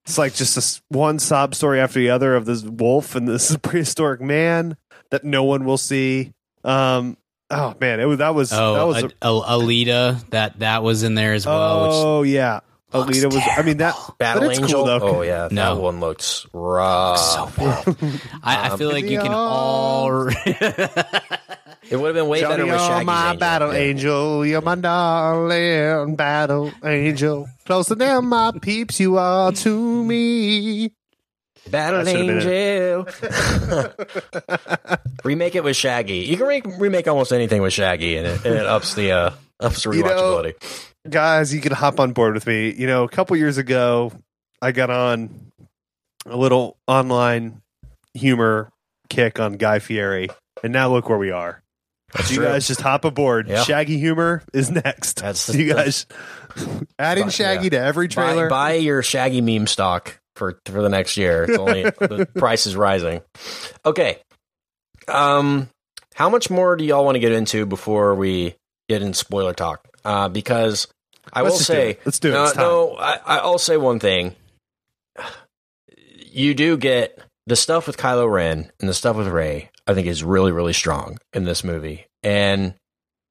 it's 0.05 0.17
like 0.17 0.33
just 0.33 0.55
this 0.55 0.81
one 0.89 1.19
sob 1.19 1.55
story 1.55 1.79
after 1.79 1.99
the 1.99 2.09
other 2.09 2.35
of 2.35 2.45
this 2.45 2.63
wolf 2.63 3.15
and 3.15 3.27
this 3.27 3.55
prehistoric 3.61 4.19
man 4.21 4.75
that 5.11 5.23
no 5.23 5.43
one 5.43 5.63
will 5.65 5.77
see. 5.77 6.33
Um, 6.63 7.17
oh 7.53 7.75
man, 7.79 7.99
it 7.99 8.05
was 8.05 8.17
that 8.19 8.35
was 8.35 8.51
oh, 8.53 8.73
that 8.75 8.83
was 8.87 9.03
a, 9.03 9.07
a, 9.21 9.59
alita 9.59 10.29
that 10.29 10.59
that 10.59 10.83
was 10.83 11.03
in 11.03 11.15
there 11.15 11.33
as 11.33 11.45
well 11.45 11.83
which 11.83 11.91
oh 11.93 12.23
yeah. 12.23 12.59
Alita 12.93 13.25
was. 13.33 13.41
I 13.57 13.63
mean 13.63 13.77
that. 13.77 13.95
Battle 14.19 14.43
but 14.43 14.51
it's 14.51 14.59
Angel. 14.59 14.85
Cool, 14.85 14.99
though. 14.99 15.17
oh 15.17 15.21
yeah, 15.23 15.47
No. 15.51 15.75
that 15.75 15.81
one 15.81 15.99
looks 15.99 16.45
rough. 16.53 17.17
So 17.17 17.51
bad. 17.57 18.21
I, 18.43 18.67
I 18.67 18.69
um, 18.69 18.77
feel 18.77 18.91
like 18.91 19.05
you 19.05 19.19
can 19.19 19.31
all. 19.33 20.27
it 20.45 20.45
would 20.45 22.05
have 22.05 22.13
been 22.13 22.27
way 22.27 22.41
better 22.41 22.57
Johnny, 22.57 22.63
with 22.63 22.69
you're 22.69 22.79
Shaggy's 22.79 23.05
my 23.07 23.25
Angel. 23.29 23.39
battle 23.39 23.73
Yeah. 23.73 23.79
angel. 23.79 24.45
You're 24.45 24.61
my 24.61 24.75
darling 24.75 26.15
battle 26.15 26.71
angel. 26.83 27.47
Closer 27.65 27.95
than 27.95 28.25
my 28.25 28.51
peeps, 28.61 28.99
you 28.99 29.17
are 29.17 29.51
to 29.51 30.03
me. 30.05 30.91
Battle 31.69 32.07
Angel. 32.07 33.05
remake 35.23 35.55
it 35.55 35.63
with 35.63 35.75
Shaggy. 35.75 36.19
You 36.19 36.37
can 36.37 36.47
re- 36.47 36.61
remake 36.79 37.07
almost 37.07 37.31
anything 37.31 37.61
with 37.61 37.73
Shaggy, 37.73 38.17
and 38.17 38.27
it, 38.27 38.45
and 38.45 38.55
it 38.55 38.65
ups 38.65 38.93
the 38.95 39.11
uh, 39.11 39.31
ups 39.59 39.83
the 39.83 39.91
You 39.91 40.03
know- 40.03 40.09
rewatchability. 40.09 40.89
Guys, 41.09 41.53
you 41.53 41.59
can 41.59 41.73
hop 41.73 41.99
on 41.99 42.13
board 42.13 42.33
with 42.33 42.47
me. 42.47 42.73
You 42.73 42.87
know, 42.87 43.03
a 43.03 43.09
couple 43.09 43.35
years 43.35 43.57
ago, 43.57 44.13
I 44.61 44.71
got 44.71 44.89
on 44.89 45.51
a 46.25 46.37
little 46.37 46.77
online 46.87 47.61
humor 48.13 48.71
kick 49.09 49.37
on 49.39 49.53
Guy 49.53 49.79
Fieri, 49.79 50.29
and 50.63 50.71
now 50.71 50.89
look 50.89 51.09
where 51.09 51.17
we 51.17 51.31
are. 51.31 51.61
That's 52.13 52.29
you 52.29 52.37
true. 52.37 52.45
guys 52.45 52.67
just 52.67 52.79
hop 52.79 53.03
aboard. 53.05 53.49
Yeah. 53.49 53.63
Shaggy 53.63 53.97
humor 53.97 54.43
is 54.53 54.69
next. 54.71 55.21
That's 55.21 55.39
So 55.41 55.53
you 55.53 55.73
guys 55.73 56.05
adding 56.99 57.27
Shaggy 57.29 57.65
yeah. 57.65 57.69
to 57.71 57.79
every 57.79 58.07
buy, 58.07 58.13
trailer. 58.13 58.49
buy 58.49 58.73
your 58.75 59.01
Shaggy 59.03 59.41
meme 59.41 59.67
stock 59.67 60.19
for 60.35 60.59
for 60.65 60.81
the 60.81 60.89
next 60.89 61.17
year. 61.17 61.43
It's 61.43 61.57
only 61.57 61.83
the 61.99 62.27
price 62.35 62.65
is 62.65 62.75
rising. 62.75 63.21
Okay. 63.85 64.19
Um, 65.07 65.69
how 66.15 66.29
much 66.29 66.49
more 66.49 66.75
do 66.75 66.83
y'all 66.85 67.03
want 67.05 67.15
to 67.15 67.19
get 67.19 67.31
into 67.31 67.65
before 67.65 68.15
we 68.15 68.55
get 68.89 69.01
in 69.01 69.13
spoiler 69.13 69.53
talk? 69.53 69.87
Uh, 70.05 70.29
because 70.29 70.87
I 71.33 71.41
Let's 71.41 71.53
will 71.53 71.57
do 71.59 71.63
say, 71.63 71.89
it. 71.91 72.01
Let's 72.05 72.19
do 72.19 72.29
it. 72.29 72.33
No, 72.33 72.43
It's 72.43 72.53
time. 72.53 72.63
no, 72.63 72.95
I, 72.95 73.19
I'll 73.37 73.57
say 73.57 73.77
one 73.77 73.99
thing. 73.99 74.35
You 76.31 76.53
do 76.53 76.77
get 76.77 77.19
the 77.45 77.55
stuff 77.55 77.87
with 77.87 77.97
Kylo 77.97 78.31
Ren 78.31 78.71
and 78.79 78.89
the 78.89 78.93
stuff 78.93 79.15
with 79.15 79.27
Rey. 79.27 79.69
I 79.85 79.93
think 79.93 80.07
is 80.07 80.23
really, 80.23 80.51
really 80.53 80.73
strong 80.73 81.17
in 81.33 81.43
this 81.43 81.63
movie. 81.63 82.05
And 82.23 82.73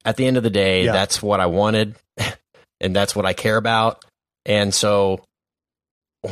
at 0.05 0.17
the 0.17 0.27
end 0.27 0.37
of 0.37 0.43
the 0.43 0.51
day, 0.51 0.85
Yeah. 0.85 0.91
that's 0.91 1.21
what 1.21 1.39
I 1.39 1.47
wanted, 1.47 1.95
and 2.79 2.95
that's 2.95 3.15
what 3.15 3.25
I 3.25 3.33
care 3.33 3.57
about. 3.57 4.05
And 4.45 4.71
so, 4.73 5.23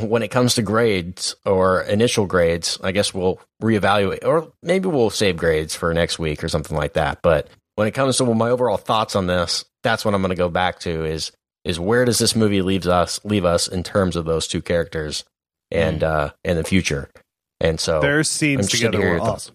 when 0.00 0.22
it 0.22 0.28
comes 0.28 0.54
to 0.54 0.62
grades 0.62 1.36
or 1.44 1.82
initial 1.82 2.26
grades, 2.26 2.78
I 2.82 2.92
guess 2.92 3.12
we'll 3.12 3.40
reevaluate, 3.62 4.24
or 4.24 4.50
maybe 4.62 4.88
we'll 4.88 5.10
save 5.10 5.36
grades 5.36 5.74
for 5.74 5.92
next 5.92 6.18
week 6.18 6.42
or 6.42 6.48
something 6.48 6.76
like 6.76 6.94
that. 6.94 7.20
But 7.22 7.48
when 7.74 7.88
it 7.88 7.92
comes 7.92 8.16
to 8.16 8.34
my 8.34 8.50
overall 8.50 8.76
thoughts 8.76 9.14
on 9.14 9.26
this, 9.26 9.64
that's 9.82 10.04
what 10.04 10.14
I'm 10.14 10.22
going 10.22 10.30
to 10.30 10.36
go 10.36 10.48
back 10.48 10.80
to 10.80 11.04
is 11.04 11.32
is 11.64 11.78
where 11.78 12.04
does 12.04 12.18
this 12.18 12.34
movie 12.34 12.62
leaves 12.62 12.88
us 12.88 13.20
leave 13.24 13.44
us 13.44 13.68
in 13.68 13.82
terms 13.82 14.16
of 14.16 14.24
those 14.24 14.48
two 14.48 14.62
characters 14.62 15.24
and 15.70 16.02
uh 16.02 16.30
in 16.44 16.56
the 16.56 16.64
future. 16.64 17.10
And 17.60 17.78
so 17.78 18.00
Their 18.00 18.24
scenes 18.24 18.68
to 18.68 18.76
together 18.76 18.98
hear 18.98 19.14
were 19.14 19.20
awesome. 19.20 19.54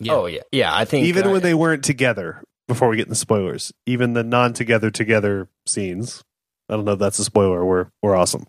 Yeah. 0.00 0.14
Oh 0.14 0.26
yeah, 0.26 0.42
yeah. 0.52 0.74
I 0.74 0.84
think 0.84 1.06
Even 1.06 1.26
uh, 1.26 1.32
when 1.32 1.42
they 1.42 1.54
weren't 1.54 1.84
together, 1.84 2.42
before 2.68 2.88
we 2.88 2.96
get 2.96 3.06
in 3.06 3.10
the 3.10 3.16
spoilers, 3.16 3.72
even 3.86 4.12
the 4.12 4.22
non-together 4.22 4.90
together 4.90 5.48
scenes. 5.66 6.22
I 6.68 6.74
don't 6.74 6.84
know 6.84 6.92
if 6.92 6.98
that's 6.98 7.18
a 7.18 7.24
spoiler. 7.24 7.64
Were 7.64 7.90
were 8.02 8.14
awesome. 8.14 8.46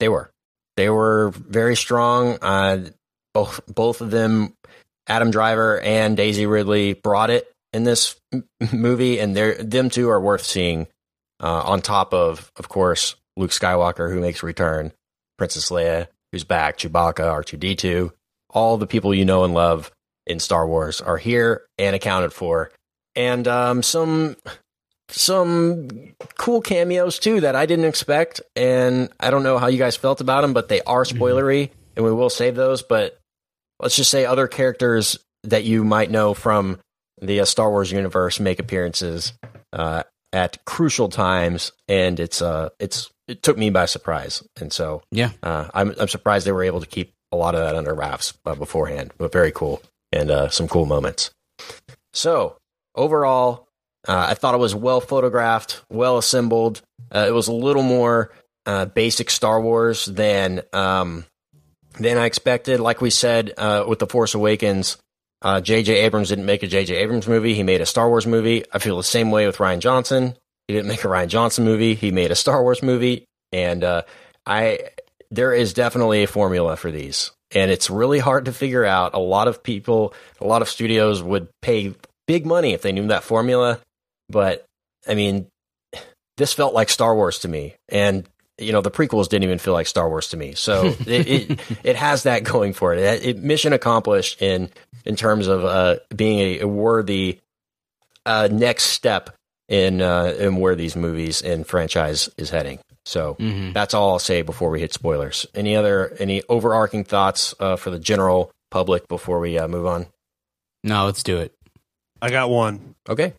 They 0.00 0.08
were. 0.08 0.30
They 0.76 0.90
were 0.90 1.30
very 1.30 1.76
strong. 1.76 2.38
Uh, 2.40 2.90
both 3.34 3.60
both 3.66 4.00
of 4.00 4.10
them, 4.10 4.54
Adam 5.06 5.30
Driver 5.30 5.80
and 5.80 6.16
Daisy 6.16 6.46
Ridley, 6.46 6.94
brought 6.94 7.30
it 7.30 7.50
in 7.72 7.84
this 7.84 8.16
movie, 8.72 9.18
and 9.18 9.36
they 9.36 9.54
them 9.54 9.90
two 9.90 10.08
are 10.08 10.20
worth 10.20 10.44
seeing. 10.44 10.86
Uh, 11.40 11.62
on 11.62 11.80
top 11.80 12.12
of, 12.12 12.50
of 12.56 12.68
course, 12.68 13.14
Luke 13.36 13.52
Skywalker, 13.52 14.12
who 14.12 14.20
makes 14.20 14.42
a 14.42 14.46
return, 14.46 14.90
Princess 15.36 15.70
Leia, 15.70 16.08
who's 16.32 16.42
back, 16.42 16.78
Chewbacca, 16.78 17.30
R 17.30 17.44
two 17.44 17.56
D 17.56 17.76
two, 17.76 18.12
all 18.50 18.76
the 18.76 18.88
people 18.88 19.14
you 19.14 19.24
know 19.24 19.44
and 19.44 19.54
love 19.54 19.92
in 20.26 20.40
Star 20.40 20.66
Wars 20.66 21.00
are 21.00 21.16
here 21.16 21.62
and 21.78 21.94
accounted 21.94 22.32
for, 22.32 22.72
and 23.14 23.46
um, 23.46 23.82
some 23.84 24.36
some 25.10 25.88
cool 26.36 26.60
cameos 26.60 27.18
too 27.18 27.40
that 27.40 27.56
I 27.56 27.66
didn't 27.66 27.86
expect, 27.86 28.40
and 28.56 29.08
I 29.20 29.30
don't 29.30 29.42
know 29.42 29.58
how 29.58 29.66
you 29.68 29.78
guys 29.78 29.96
felt 29.96 30.20
about 30.20 30.42
them, 30.42 30.52
but 30.52 30.68
they 30.68 30.80
are 30.82 31.04
spoilery, 31.04 31.70
and 31.96 32.04
we 32.04 32.12
will 32.12 32.30
save 32.30 32.54
those. 32.54 32.82
But 32.82 33.18
let's 33.80 33.96
just 33.96 34.10
say 34.10 34.24
other 34.24 34.46
characters 34.48 35.18
that 35.44 35.64
you 35.64 35.84
might 35.84 36.10
know 36.10 36.34
from 36.34 36.78
the 37.20 37.40
uh, 37.40 37.44
Star 37.44 37.70
Wars 37.70 37.90
universe 37.90 38.38
make 38.40 38.58
appearances 38.58 39.32
uh, 39.72 40.02
at 40.32 40.64
crucial 40.64 41.08
times, 41.08 41.72
and 41.88 42.20
it's 42.20 42.42
uh, 42.42 42.68
it's 42.78 43.10
it 43.26 43.42
took 43.42 43.56
me 43.58 43.70
by 43.70 43.86
surprise, 43.86 44.42
and 44.60 44.72
so 44.72 45.02
Yeah. 45.10 45.30
uh, 45.42 45.68
I'm 45.74 45.94
I'm 45.98 46.08
surprised 46.08 46.46
they 46.46 46.52
were 46.52 46.64
able 46.64 46.80
to 46.80 46.86
keep 46.86 47.12
a 47.32 47.36
lot 47.36 47.54
of 47.54 47.60
that 47.60 47.76
under 47.76 47.94
wraps 47.94 48.34
uh, 48.46 48.54
beforehand, 48.54 49.12
but 49.18 49.32
very 49.32 49.52
cool 49.52 49.82
and 50.12 50.30
uh, 50.30 50.48
some 50.48 50.66
cool 50.68 50.86
moments. 50.86 51.30
So 52.14 52.56
overall, 52.94 53.67
uh, 54.08 54.26
I 54.30 54.34
thought 54.34 54.54
it 54.54 54.58
was 54.58 54.74
well 54.74 55.00
photographed, 55.00 55.82
well 55.90 56.16
assembled. 56.16 56.80
Uh, 57.14 57.26
it 57.28 57.32
was 57.32 57.48
a 57.48 57.52
little 57.52 57.82
more 57.82 58.32
uh, 58.64 58.86
basic 58.86 59.28
Star 59.30 59.60
Wars 59.60 60.06
than 60.06 60.62
um, 60.72 61.26
than 61.98 62.16
I 62.16 62.24
expected. 62.24 62.80
Like 62.80 63.00
we 63.02 63.10
said 63.10 63.52
uh, 63.58 63.84
with 63.86 63.98
the 63.98 64.06
Force 64.06 64.34
Awakens, 64.34 64.96
uh, 65.42 65.60
J.J. 65.60 65.94
Abrams 66.00 66.30
didn't 66.30 66.46
make 66.46 66.62
a 66.62 66.66
J.J. 66.66 66.96
Abrams 66.96 67.28
movie. 67.28 67.54
He 67.54 67.62
made 67.62 67.82
a 67.82 67.86
Star 67.86 68.08
Wars 68.08 68.26
movie. 68.26 68.64
I 68.72 68.78
feel 68.78 68.96
the 68.96 69.02
same 69.02 69.30
way 69.30 69.46
with 69.46 69.58
Rian 69.58 69.80
Johnson. 69.80 70.34
He 70.66 70.74
didn't 70.74 70.88
make 70.88 71.04
a 71.04 71.08
Rian 71.08 71.28
Johnson 71.28 71.64
movie. 71.64 71.94
He 71.94 72.10
made 72.10 72.30
a 72.30 72.34
Star 72.34 72.62
Wars 72.62 72.82
movie, 72.82 73.26
and 73.52 73.84
uh, 73.84 74.02
I 74.46 74.90
there 75.30 75.52
is 75.52 75.74
definitely 75.74 76.22
a 76.22 76.28
formula 76.28 76.76
for 76.76 76.90
these, 76.90 77.30
and 77.54 77.70
it's 77.70 77.90
really 77.90 78.20
hard 78.20 78.46
to 78.46 78.52
figure 78.52 78.86
out. 78.86 79.12
A 79.12 79.18
lot 79.18 79.48
of 79.48 79.62
people, 79.62 80.14
a 80.40 80.46
lot 80.46 80.62
of 80.62 80.68
studios 80.70 81.22
would 81.22 81.48
pay 81.60 81.94
big 82.26 82.46
money 82.46 82.72
if 82.72 82.82
they 82.82 82.92
knew 82.92 83.06
that 83.08 83.24
formula, 83.24 83.80
but 84.28 84.64
I 85.06 85.14
mean, 85.14 85.46
this 86.36 86.52
felt 86.52 86.74
like 86.74 86.88
Star 86.88 87.14
Wars 87.14 87.40
to 87.40 87.48
me, 87.48 87.74
and 87.88 88.28
you 88.58 88.72
know 88.72 88.80
the 88.80 88.90
prequels 88.90 89.28
didn't 89.28 89.44
even 89.44 89.58
feel 89.58 89.72
like 89.74 89.86
Star 89.86 90.08
Wars 90.08 90.28
to 90.28 90.36
me. 90.36 90.54
So 90.54 90.88
it, 91.06 91.28
it 91.50 91.60
it 91.84 91.96
has 91.96 92.24
that 92.24 92.44
going 92.44 92.72
for 92.72 92.92
it. 92.94 92.98
it. 93.00 93.24
it- 93.26 93.38
Mission 93.38 93.72
accomplished 93.72 94.40
in 94.42 94.70
in 95.04 95.16
terms 95.16 95.46
of 95.46 95.64
uh, 95.64 95.96
being 96.14 96.38
a, 96.40 96.60
a 96.60 96.68
worthy 96.68 97.38
uh, 98.26 98.48
next 98.50 98.84
step 98.84 99.30
in 99.68 100.00
uh, 100.02 100.34
in 100.38 100.56
where 100.56 100.74
these 100.74 100.96
movies 100.96 101.42
and 101.42 101.66
franchise 101.66 102.28
is 102.36 102.50
heading. 102.50 102.78
So 103.04 103.36
Mhm. 103.40 103.72
that's 103.72 103.94
all 103.94 104.10
I'll 104.10 104.18
say 104.18 104.42
before 104.42 104.68
we 104.70 104.80
hit 104.80 104.92
spoilers. 104.92 105.46
Any 105.54 105.76
other 105.76 106.14
any 106.18 106.42
overarching 106.48 107.04
thoughts 107.04 107.54
uh, 107.58 107.76
for 107.76 107.90
the 107.90 107.98
general 107.98 108.50
public 108.70 109.08
before 109.08 109.40
we 109.40 109.58
uh, 109.58 109.66
move 109.66 109.86
on? 109.86 110.06
No, 110.84 111.06
let's 111.06 111.22
do 111.22 111.38
it. 111.38 111.54
I 112.20 112.30
got 112.30 112.50
one. 112.50 112.94
Okay. 113.08 113.32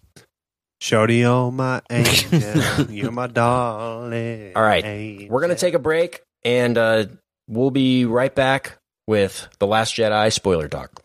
Shorty, 0.82 1.26
oh 1.26 1.52
my 1.52 1.82
angel, 1.90 2.90
you're 2.90 3.12
my 3.12 3.28
darling. 3.28 4.54
All 4.56 4.64
right. 4.64 4.84
angel. 4.86 5.30
We're 5.30 5.42
going 5.42 5.54
to 5.54 5.60
take 5.60 5.74
a 5.74 5.80
break 5.80 6.22
and 6.44 6.78
uh, 6.78 7.06
we'll 7.48 7.72
be 7.72 8.06
right 8.06 8.34
back 8.34 8.78
with 9.08 9.48
The 9.60 9.68
Last 9.68 9.96
Jedi 9.96 10.32
spoiler 10.32 10.68
talk. 10.68 11.04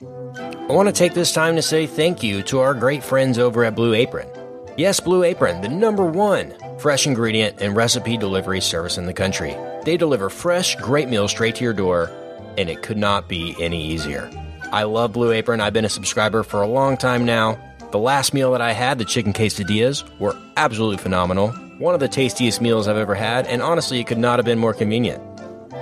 I 0.00 0.72
want 0.72 0.88
to 0.88 0.92
take 0.92 1.14
this 1.14 1.32
time 1.32 1.56
to 1.56 1.62
say 1.62 1.86
thank 1.86 2.22
you 2.22 2.42
to 2.44 2.60
our 2.60 2.74
great 2.74 3.02
friends 3.02 3.38
over 3.38 3.64
at 3.64 3.74
Blue 3.74 3.94
Apron. 3.94 4.28
Yes, 4.76 5.00
Blue 5.00 5.24
Apron, 5.24 5.60
the 5.60 5.68
number 5.68 6.04
one 6.04 6.54
fresh 6.78 7.04
ingredient 7.04 7.60
and 7.60 7.74
recipe 7.74 8.16
delivery 8.16 8.60
service 8.60 8.96
in 8.98 9.06
the 9.06 9.12
country. 9.12 9.56
They 9.84 9.96
deliver 9.96 10.30
fresh, 10.30 10.76
great 10.76 11.08
meals 11.08 11.32
straight 11.32 11.56
to 11.56 11.64
your 11.64 11.72
door, 11.72 12.12
and 12.56 12.70
it 12.70 12.82
could 12.82 12.96
not 12.96 13.28
be 13.28 13.56
any 13.60 13.84
easier. 13.84 14.30
I 14.70 14.84
love 14.84 15.14
Blue 15.14 15.32
Apron. 15.32 15.60
I've 15.60 15.72
been 15.72 15.84
a 15.84 15.88
subscriber 15.88 16.44
for 16.44 16.62
a 16.62 16.68
long 16.68 16.96
time 16.96 17.24
now. 17.24 17.58
The 17.90 17.98
last 17.98 18.34
meal 18.34 18.52
that 18.52 18.60
I 18.60 18.72
had, 18.72 18.98
the 18.98 19.06
chicken 19.06 19.32
quesadillas, 19.32 20.04
were 20.18 20.36
absolutely 20.58 20.98
phenomenal. 20.98 21.48
One 21.78 21.94
of 21.94 22.00
the 22.00 22.08
tastiest 22.08 22.60
meals 22.60 22.86
I've 22.86 22.98
ever 22.98 23.14
had, 23.14 23.46
and 23.46 23.62
honestly, 23.62 23.98
it 23.98 24.06
could 24.06 24.18
not 24.18 24.38
have 24.38 24.44
been 24.44 24.58
more 24.58 24.74
convenient. 24.74 25.22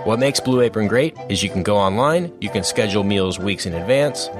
What 0.04 0.20
makes 0.20 0.38
Blue 0.38 0.60
Apron 0.60 0.86
great 0.86 1.16
is 1.28 1.42
you 1.42 1.50
can 1.50 1.64
go 1.64 1.76
online, 1.76 2.32
you 2.40 2.48
can 2.48 2.62
schedule 2.62 3.02
meals 3.02 3.40
weeks 3.40 3.66
in 3.66 3.74
advance, 3.74 4.30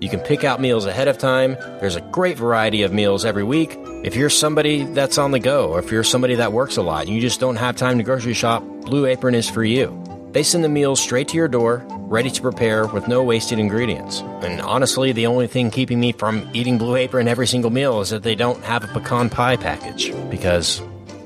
you 0.00 0.08
can 0.08 0.20
pick 0.20 0.42
out 0.42 0.58
meals 0.58 0.86
ahead 0.86 1.06
of 1.06 1.18
time. 1.18 1.54
There's 1.80 1.96
a 1.96 2.00
great 2.00 2.38
variety 2.38 2.82
of 2.82 2.94
meals 2.94 3.26
every 3.26 3.44
week. 3.44 3.76
If 4.04 4.16
you're 4.16 4.30
somebody 4.30 4.84
that's 4.84 5.18
on 5.18 5.32
the 5.32 5.38
go, 5.38 5.68
or 5.68 5.80
if 5.80 5.92
you're 5.92 6.04
somebody 6.04 6.36
that 6.36 6.54
works 6.54 6.78
a 6.78 6.82
lot 6.82 7.06
and 7.06 7.14
you 7.14 7.20
just 7.20 7.40
don't 7.40 7.56
have 7.56 7.76
time 7.76 7.98
to 7.98 8.04
grocery 8.04 8.32
shop, 8.32 8.62
Blue 8.62 9.04
Apron 9.04 9.34
is 9.34 9.50
for 9.50 9.62
you. 9.62 10.02
They 10.32 10.42
send 10.42 10.64
the 10.64 10.70
meals 10.70 10.98
straight 10.98 11.28
to 11.28 11.36
your 11.36 11.46
door, 11.46 11.84
ready 11.88 12.30
to 12.30 12.40
prepare 12.40 12.86
with 12.86 13.06
no 13.06 13.22
wasted 13.22 13.58
ingredients. 13.58 14.20
And 14.40 14.62
honestly, 14.62 15.12
the 15.12 15.26
only 15.26 15.46
thing 15.46 15.70
keeping 15.70 16.00
me 16.00 16.12
from 16.12 16.48
eating 16.54 16.78
Blue 16.78 16.96
Apron 16.96 17.28
every 17.28 17.46
single 17.46 17.70
meal 17.70 18.00
is 18.00 18.08
that 18.10 18.22
they 18.22 18.34
don't 18.34 18.64
have 18.64 18.82
a 18.82 18.86
pecan 18.86 19.28
pie 19.28 19.56
package, 19.56 20.10
because 20.30 20.80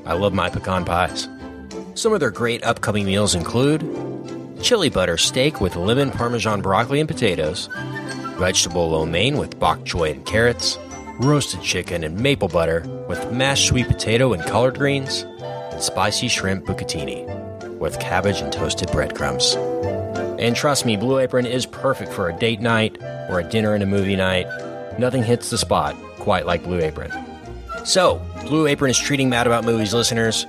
I 0.06 0.14
love 0.14 0.34
my 0.34 0.50
pecan 0.50 0.84
pies. 0.84 1.28
Some 1.94 2.14
of 2.14 2.20
their 2.20 2.32
great 2.32 2.64
upcoming 2.64 3.06
meals 3.06 3.36
include 3.36 3.80
chili 4.60 4.90
butter 4.90 5.16
steak 5.16 5.60
with 5.60 5.76
lemon 5.76 6.10
parmesan 6.10 6.60
broccoli 6.60 6.98
and 6.98 7.08
potatoes, 7.08 7.68
vegetable 8.38 8.90
lo 8.90 9.06
mein 9.06 9.38
with 9.38 9.60
bok 9.60 9.78
choy 9.84 10.10
and 10.10 10.26
carrots, 10.26 10.80
roasted 11.20 11.62
chicken 11.62 12.02
and 12.02 12.18
maple 12.18 12.48
butter 12.48 12.82
with 13.08 13.32
mashed 13.32 13.68
sweet 13.68 13.86
potato 13.86 14.32
and 14.32 14.42
collard 14.46 14.76
greens, 14.76 15.22
and 15.70 15.80
spicy 15.80 16.26
shrimp 16.26 16.64
bucatini 16.64 17.35
with 17.78 17.98
cabbage 18.00 18.40
and 18.40 18.52
toasted 18.52 18.90
breadcrumbs. 18.92 19.54
And 20.38 20.54
trust 20.54 20.84
me, 20.84 20.96
Blue 20.96 21.18
Apron 21.18 21.46
is 21.46 21.66
perfect 21.66 22.12
for 22.12 22.28
a 22.28 22.32
date 22.38 22.60
night 22.60 22.98
or 23.28 23.40
a 23.40 23.44
dinner 23.44 23.74
and 23.74 23.82
a 23.82 23.86
movie 23.86 24.16
night. 24.16 24.46
Nothing 24.98 25.22
hits 25.22 25.50
the 25.50 25.58
spot 25.58 25.96
quite 26.18 26.46
like 26.46 26.62
Blue 26.64 26.80
Apron. 26.80 27.12
So, 27.84 28.20
Blue 28.42 28.66
Apron 28.66 28.90
is 28.90 28.98
treating 28.98 29.28
Mad 29.28 29.46
About 29.46 29.64
Movies 29.64 29.94
listeners 29.94 30.46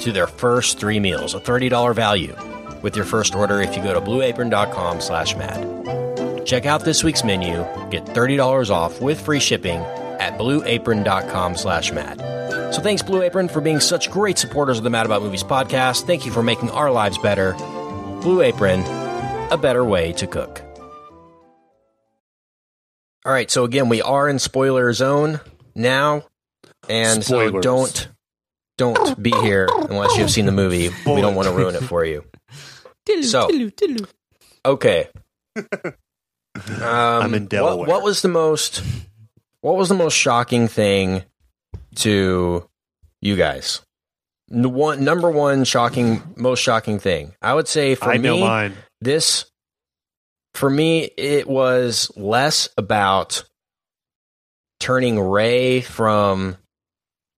to 0.00 0.12
their 0.12 0.26
first 0.26 0.78
three 0.78 1.00
meals, 1.00 1.34
a 1.34 1.40
$30 1.40 1.94
value, 1.94 2.34
with 2.82 2.96
your 2.96 3.04
first 3.04 3.34
order 3.34 3.60
if 3.60 3.76
you 3.76 3.82
go 3.82 3.94
to 3.94 4.00
blueapron.com 4.00 5.00
slash 5.00 5.36
mad. 5.36 6.46
Check 6.46 6.66
out 6.66 6.84
this 6.84 7.04
week's 7.04 7.22
menu, 7.22 7.64
get 7.90 8.04
$30 8.06 8.70
off 8.70 9.00
with 9.00 9.20
free 9.20 9.40
shipping 9.40 9.80
at 10.20 10.38
blueapron.com 10.38 11.56
slash 11.56 11.92
mad. 11.92 12.18
So 12.74 12.80
thanks, 12.80 13.02
Blue 13.02 13.22
Apron, 13.22 13.48
for 13.48 13.60
being 13.60 13.80
such 13.80 14.10
great 14.10 14.38
supporters 14.38 14.78
of 14.78 14.84
the 14.84 14.90
Mad 14.90 15.06
About 15.06 15.22
Movies 15.22 15.42
podcast. 15.42 16.06
Thank 16.06 16.24
you 16.26 16.32
for 16.32 16.42
making 16.42 16.70
our 16.70 16.90
lives 16.90 17.18
better. 17.18 17.54
Blue 18.22 18.42
Apron, 18.42 18.80
a 19.50 19.56
better 19.60 19.84
way 19.84 20.12
to 20.14 20.26
cook. 20.26 20.62
All 23.24 23.32
right, 23.32 23.50
so 23.50 23.64
again, 23.64 23.88
we 23.88 24.00
are 24.00 24.28
in 24.28 24.38
spoiler 24.38 24.92
zone 24.92 25.40
now, 25.74 26.22
and 26.88 27.22
so 27.24 27.60
don't 27.60 28.08
don't 28.78 29.22
be 29.22 29.30
here 29.30 29.68
unless 29.90 30.16
you've 30.16 30.30
seen 30.30 30.46
the 30.46 30.52
movie. 30.52 30.88
We 31.06 31.20
don't 31.20 31.34
want 31.34 31.48
to 31.48 31.54
ruin 31.54 31.74
it 31.74 31.82
for 31.82 32.04
you. 32.04 32.24
So- 33.22 33.48
Okay. 34.64 35.08
Um, 35.56 35.94
I'm 36.82 37.34
in 37.34 37.42
what- 37.42 37.48
Delaware. 37.50 37.88
What, 37.88 38.02
was 38.02 38.22
the 38.22 38.28
most? 38.28 38.82
What 39.62 39.76
was 39.76 39.88
the 39.88 39.94
most 39.94 40.14
shocking 40.14 40.68
thing 40.68 41.24
to 41.96 42.68
you 43.20 43.36
guys? 43.36 43.82
The 44.48 44.68
one 44.68 45.04
number 45.04 45.30
one 45.30 45.64
shocking, 45.64 46.22
most 46.36 46.60
shocking 46.60 46.98
thing. 46.98 47.34
I 47.40 47.54
would 47.54 47.68
say 47.68 47.94
for 47.94 48.10
I 48.10 48.18
me, 48.18 48.74
this 49.00 49.44
for 50.54 50.68
me 50.68 51.04
it 51.16 51.46
was 51.48 52.10
less 52.16 52.68
about 52.76 53.44
turning 54.80 55.20
Rey 55.20 55.82
from 55.82 56.56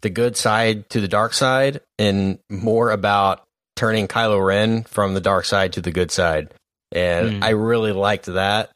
the 0.00 0.10
good 0.10 0.36
side 0.36 0.88
to 0.90 1.00
the 1.00 1.08
dark 1.08 1.32
side 1.34 1.80
and 1.98 2.38
more 2.48 2.90
about 2.90 3.42
turning 3.76 4.08
Kylo 4.08 4.44
Ren 4.44 4.84
from 4.84 5.14
the 5.14 5.20
dark 5.20 5.44
side 5.44 5.74
to 5.74 5.80
the 5.80 5.90
good 5.90 6.10
side. 6.10 6.52
And 6.92 7.36
Hmm. 7.36 7.44
I 7.44 7.50
really 7.50 7.92
liked 7.92 8.26
that. 8.26 8.70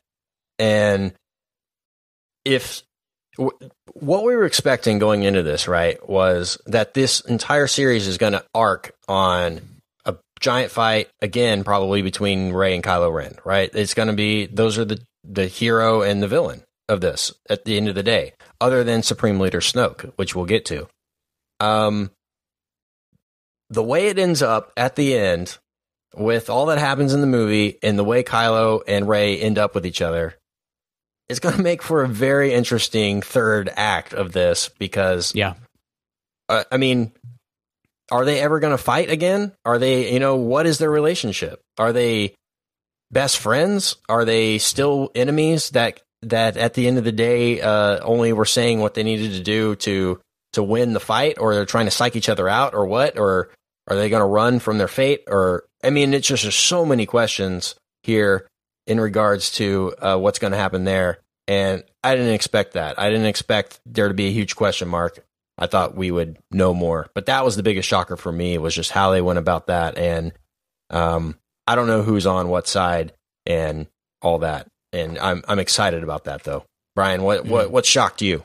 And 0.59 1.13
if 2.45 2.83
what 3.37 4.25
we 4.25 4.35
were 4.35 4.45
expecting 4.45 4.99
going 4.99 5.23
into 5.23 5.43
this, 5.43 5.69
right, 5.69 6.07
was 6.09 6.59
that 6.67 6.95
this 6.95 7.21
entire 7.21 7.67
series 7.67 8.07
is 8.07 8.19
going 8.19 8.33
to 8.33 8.45
arc 8.55 8.95
on 9.09 9.61
a 10.05 10.17
giant 10.41 10.71
fight 10.71 11.09
again, 11.21 11.65
probably 11.65 12.03
between 12.03 12.53
Rey 12.53 12.75
and 12.75 12.85
Kylo 12.85 13.13
Ren, 13.13 13.37
right? 13.45 13.71
It's 13.75 13.95
going 13.95 14.09
to 14.09 14.15
be 14.15 14.47
those 14.47 14.79
are 14.79 14.85
the 14.85 15.01
the 15.25 15.47
hero 15.49 16.03
and 16.03 16.23
the 16.23 16.29
villain 16.29 16.63
of 16.89 17.01
this 17.01 17.33
at 17.51 17.65
the 17.65 17.77
end 17.77 17.89
of 17.89 17.95
the 17.95 18.03
day, 18.03 18.33
other 18.61 18.85
than 18.85 19.03
Supreme 19.03 19.41
Leader 19.41 19.61
Snoke, 19.61 20.13
which 20.17 20.35
we'll 20.35 20.45
get 20.45 20.65
to. 20.67 20.89
Um, 21.59 22.11
the 23.69 23.83
way 23.83 24.09
it 24.09 24.19
ends 24.19 24.43
up 24.43 24.73
at 24.77 24.95
the 24.95 25.17
end, 25.17 25.59
with 26.15 26.49
all 26.49 26.67
that 26.67 26.79
happens 26.79 27.13
in 27.13 27.21
the 27.21 27.27
movie 27.27 27.79
and 27.83 27.99
the 27.99 28.05
way 28.05 28.23
Kylo 28.23 28.83
and 28.87 29.09
Rey 29.09 29.39
end 29.39 29.59
up 29.59 29.75
with 29.75 29.85
each 29.85 30.01
other, 30.01 30.37
is 31.29 31.41
going 31.41 31.57
to 31.57 31.63
make 31.63 31.83
for 31.83 32.03
a 32.03 32.09
very 32.09 32.53
interesting 32.53 33.23
third 33.23 33.71
act 33.77 34.13
of 34.13 34.33
this 34.33 34.69
because 34.79 35.35
Yeah. 35.35 35.55
uh, 36.49 36.65
I 36.71 36.77
mean, 36.77 37.13
are 38.11 38.25
they 38.25 38.41
ever 38.41 38.61
going 38.61 38.71
to 38.77 38.79
fight 38.83 39.11
again? 39.11 39.53
Are 39.65 39.79
they, 39.79 40.13
you 40.13 40.21
know, 40.21 40.37
what 40.37 40.67
is 40.67 40.79
their 40.79 40.91
relationship? 40.91 41.61
Are 41.79 41.93
they 41.93 42.35
best 43.11 43.39
friends? 43.39 43.97
Are 44.09 44.25
they 44.25 44.59
still 44.59 45.11
enemies 45.15 45.71
that 45.71 46.01
that 46.23 46.57
at 46.57 46.75
the 46.75 46.89
end 46.89 46.99
of 46.99 47.05
the 47.05 47.13
day 47.13 47.61
uh, 47.61 48.01
only 48.03 48.33
were 48.33 48.45
saying 48.47 48.81
what 48.81 48.95
they 48.95 49.03
needed 49.03 49.33
to 49.33 49.41
do 49.43 49.77
to 49.77 50.21
to 50.53 50.63
win 50.63 50.93
the 50.95 51.01
fight, 51.01 51.37
or 51.39 51.55
they're 51.55 51.67
trying 51.67 51.85
to 51.87 51.91
psych 51.91 52.17
each 52.17 52.29
other 52.29 52.49
out, 52.49 52.75
or 52.75 52.87
what? 52.87 53.19
Or 53.19 53.51
are 53.89 53.97
they 53.97 54.09
going 54.09 54.23
to 54.23 54.27
run 54.27 54.59
from 54.59 54.79
their 54.79 54.89
fate? 54.89 55.23
Or 55.27 55.65
I 55.85 55.91
mean, 55.91 56.15
it's 56.15 56.27
just 56.27 56.43
there's 56.45 56.55
so 56.55 56.87
many 56.87 57.07
questions 57.07 57.75
here 58.03 58.47
in 58.87 59.01
regards 59.01 59.51
to 59.53 59.95
uh, 60.01 60.17
what's 60.17 60.39
going 60.39 60.53
to 60.53 60.59
happen 60.59 60.85
there, 60.85 61.19
and 61.49 61.85
I 62.03 62.15
didn't 62.15 62.35
expect 62.35 62.75
that. 62.75 62.99
I 62.99 63.11
didn't 63.11 63.27
expect 63.27 63.81
there 63.87 64.09
to 64.09 64.15
be 64.15 64.27
a 64.27 64.33
huge 64.33 64.57
question 64.57 64.89
mark 64.89 65.25
I 65.59 65.67
thought 65.67 65.97
we 65.97 66.11
would 66.11 66.39
know 66.51 66.75
more. 66.75 67.09
But 67.15 67.27
that 67.27 67.45
was 67.45 67.57
the 67.57 67.63
biggest 67.63 67.89
shocker 67.89 68.17
for 68.17 68.31
me 68.31 68.59
was 68.59 68.75
just 68.75 68.91
how 68.91 69.11
they 69.11 69.23
went 69.23 69.39
about 69.39 69.69
that. 69.69 69.97
And 69.97 70.33
um, 70.91 71.39
I 71.67 71.75
don't 71.75 71.87
know 71.87 72.03
who's 72.03 72.27
on 72.27 72.49
what 72.49 72.69
side 72.69 73.13
and 73.47 73.87
all 74.23 74.39
that. 74.41 74.69
And 74.93 75.19
I'm 75.19 75.43
I'm 75.49 75.59
excited 75.59 76.03
about 76.03 76.25
that 76.25 76.45
though. 76.45 76.65
Brian, 76.95 77.23
what 77.23 77.45
what 77.45 77.71
what 77.71 77.87
shocked 77.87 78.23
you? 78.23 78.45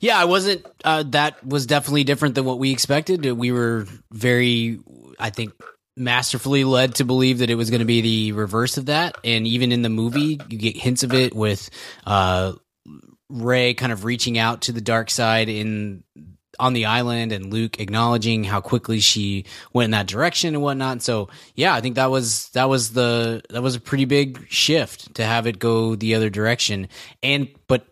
Yeah, 0.00 0.18
I 0.18 0.26
wasn't. 0.26 0.66
Uh, 0.84 1.04
that 1.08 1.44
was 1.44 1.66
definitely 1.66 2.04
different 2.04 2.34
than 2.34 2.44
what 2.44 2.58
we 2.58 2.70
expected. 2.70 3.24
We 3.24 3.50
were 3.50 3.86
very, 4.12 4.78
I 5.18 5.30
think, 5.30 5.52
masterfully 5.96 6.64
led 6.64 6.96
to 6.96 7.04
believe 7.04 7.38
that 7.38 7.50
it 7.50 7.54
was 7.54 7.70
going 7.70 7.80
to 7.80 7.86
be 7.86 8.00
the 8.00 8.32
reverse 8.32 8.76
of 8.76 8.86
that. 8.86 9.16
And 9.24 9.46
even 9.46 9.72
in 9.72 9.82
the 9.82 9.88
movie, 9.88 10.40
you 10.48 10.58
get 10.58 10.76
hints 10.76 11.02
of 11.02 11.14
it 11.14 11.34
with 11.34 11.70
uh, 12.06 12.52
Rey 13.28 13.74
kind 13.74 13.92
of 13.92 14.04
reaching 14.04 14.38
out 14.38 14.62
to 14.62 14.72
the 14.72 14.80
dark 14.80 15.10
side 15.10 15.48
in 15.48 16.04
on 16.58 16.72
the 16.72 16.86
island, 16.86 17.32
and 17.32 17.52
Luke 17.52 17.80
acknowledging 17.80 18.44
how 18.44 18.60
quickly 18.60 19.00
she 19.00 19.44
went 19.72 19.86
in 19.86 19.90
that 19.90 20.06
direction 20.06 20.54
and 20.54 20.62
whatnot. 20.62 21.02
So 21.02 21.28
yeah, 21.54 21.74
I 21.74 21.80
think 21.80 21.96
that 21.96 22.10
was 22.10 22.48
that 22.50 22.68
was 22.68 22.92
the 22.92 23.42
that 23.50 23.62
was 23.62 23.74
a 23.74 23.80
pretty 23.80 24.04
big 24.04 24.46
shift 24.48 25.16
to 25.16 25.24
have 25.24 25.46
it 25.46 25.58
go 25.58 25.96
the 25.96 26.14
other 26.14 26.30
direction. 26.30 26.88
And 27.22 27.48
but 27.66 27.86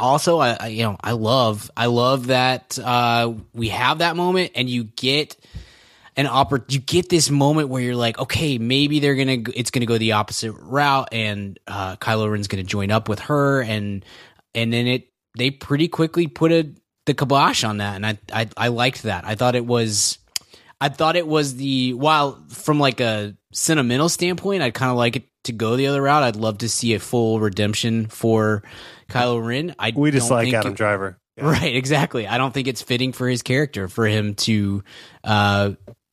also 0.00 0.38
I, 0.38 0.56
I 0.58 0.66
you 0.68 0.82
know 0.82 0.96
I 1.00 1.12
love 1.12 1.70
I 1.76 1.86
love 1.86 2.28
that 2.28 2.78
uh, 2.82 3.34
we 3.52 3.68
have 3.68 3.98
that 3.98 4.16
moment 4.16 4.52
and 4.54 4.68
you 4.68 4.84
get 4.84 5.36
an 6.18 6.26
oppor- 6.26 6.70
you 6.70 6.78
get 6.80 7.08
this 7.08 7.30
moment 7.30 7.70
where 7.70 7.80
you're 7.80 7.96
like 7.96 8.18
okay 8.18 8.58
maybe 8.58 9.00
they're 9.00 9.14
gonna 9.14 9.38
it's 9.54 9.70
gonna 9.70 9.86
go 9.86 9.96
the 9.96 10.12
opposite 10.12 10.52
route 10.52 11.08
and 11.12 11.58
uh, 11.66 11.96
Kylo 11.96 12.30
Ren's 12.30 12.48
gonna 12.48 12.62
join 12.64 12.90
up 12.90 13.08
with 13.08 13.20
her 13.20 13.62
and 13.62 14.04
and 14.54 14.70
then 14.72 14.86
it 14.86 15.08
they 15.38 15.50
pretty 15.50 15.88
quickly 15.88 16.26
put 16.26 16.52
a 16.52 16.70
the 17.06 17.14
kibosh 17.14 17.64
on 17.64 17.78
that 17.78 17.96
and 17.96 18.04
I 18.04 18.18
I, 18.32 18.48
I 18.56 18.68
liked 18.68 19.04
that 19.04 19.24
I 19.26 19.34
thought 19.34 19.54
it 19.54 19.64
was 19.64 20.18
I 20.80 20.90
thought 20.90 21.16
it 21.16 21.26
was 21.26 21.56
the 21.56 21.94
while 21.94 22.44
from 22.50 22.78
like 22.78 23.00
a 23.00 23.34
sentimental 23.52 24.08
standpoint, 24.08 24.62
I'd 24.62 24.74
kind 24.74 24.90
of 24.92 24.96
like 24.96 25.16
it 25.16 25.24
to 25.44 25.52
go 25.52 25.74
the 25.74 25.86
other 25.88 26.02
route. 26.02 26.22
I'd 26.22 26.36
love 26.36 26.58
to 26.58 26.68
see 26.68 26.94
a 26.94 27.00
full 27.00 27.40
redemption 27.40 28.06
for 28.06 28.62
Kylo 29.08 29.44
Ren. 29.44 29.74
I 29.78 29.92
We 29.96 30.10
just 30.12 30.30
like 30.30 30.52
Adam 30.52 30.72
it- 30.72 30.76
Driver. 30.76 31.18
Yeah. 31.36 31.44
Right, 31.50 31.74
exactly. 31.76 32.26
I 32.26 32.36
don't 32.36 32.52
think 32.52 32.66
it's 32.66 32.82
fitting 32.82 33.12
for 33.12 33.28
his 33.28 33.42
character 33.42 33.86
for 33.88 34.06
him 34.06 34.34
to 34.34 34.82
uh 35.24 35.70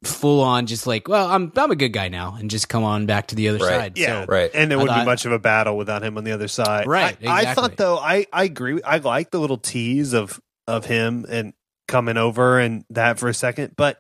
full 0.08 0.41
on 0.41 0.65
just 0.65 0.86
like, 0.88 1.08
well, 1.08 1.28
I'm 1.28 1.52
I'm 1.56 1.72
a 1.72 1.76
good 1.76 1.89
guy 1.94 2.08
now 2.10 2.36
and 2.39 2.50
just 2.50 2.70
come 2.70 2.84
on 2.84 3.06
back 3.06 3.28
to 3.28 3.36
the 3.36 3.50
other 3.50 3.60
Right. 3.60 3.70
side. 3.70 3.98
Yeah, 3.98 4.22
So, 4.22 4.26
Right. 4.28 4.52
And 4.54 4.72
it 4.72 4.76
I 4.76 4.78
wouldn't 4.78 4.96
thought- 4.98 5.04
be 5.04 5.06
much 5.06 5.26
of 5.26 5.32
a 5.32 5.39
battle 5.39 5.78
without 5.78 6.04
him 6.04 6.18
on 6.18 6.24
the 6.24 6.32
other 6.32 6.48
side. 6.48 6.88
Right, 6.88 7.18
I, 7.28 7.48
I 7.52 7.54
thought 7.54 7.78
though, 7.78 7.98
I 7.98 8.26
I 8.32 8.44
agree. 8.46 8.82
I 8.84 8.98
like 8.98 9.32
the 9.32 9.39
little 9.39 9.58
tease 9.58 10.13
of 10.13 10.39
of 10.68 10.86
him 10.86 11.26
and 11.30 11.54
coming 11.88 12.18
over 12.18 12.60
and 12.60 12.84
that 12.89 13.20
for 13.20 13.28
a 13.30 13.34
second, 13.34 13.74
but 13.78 14.00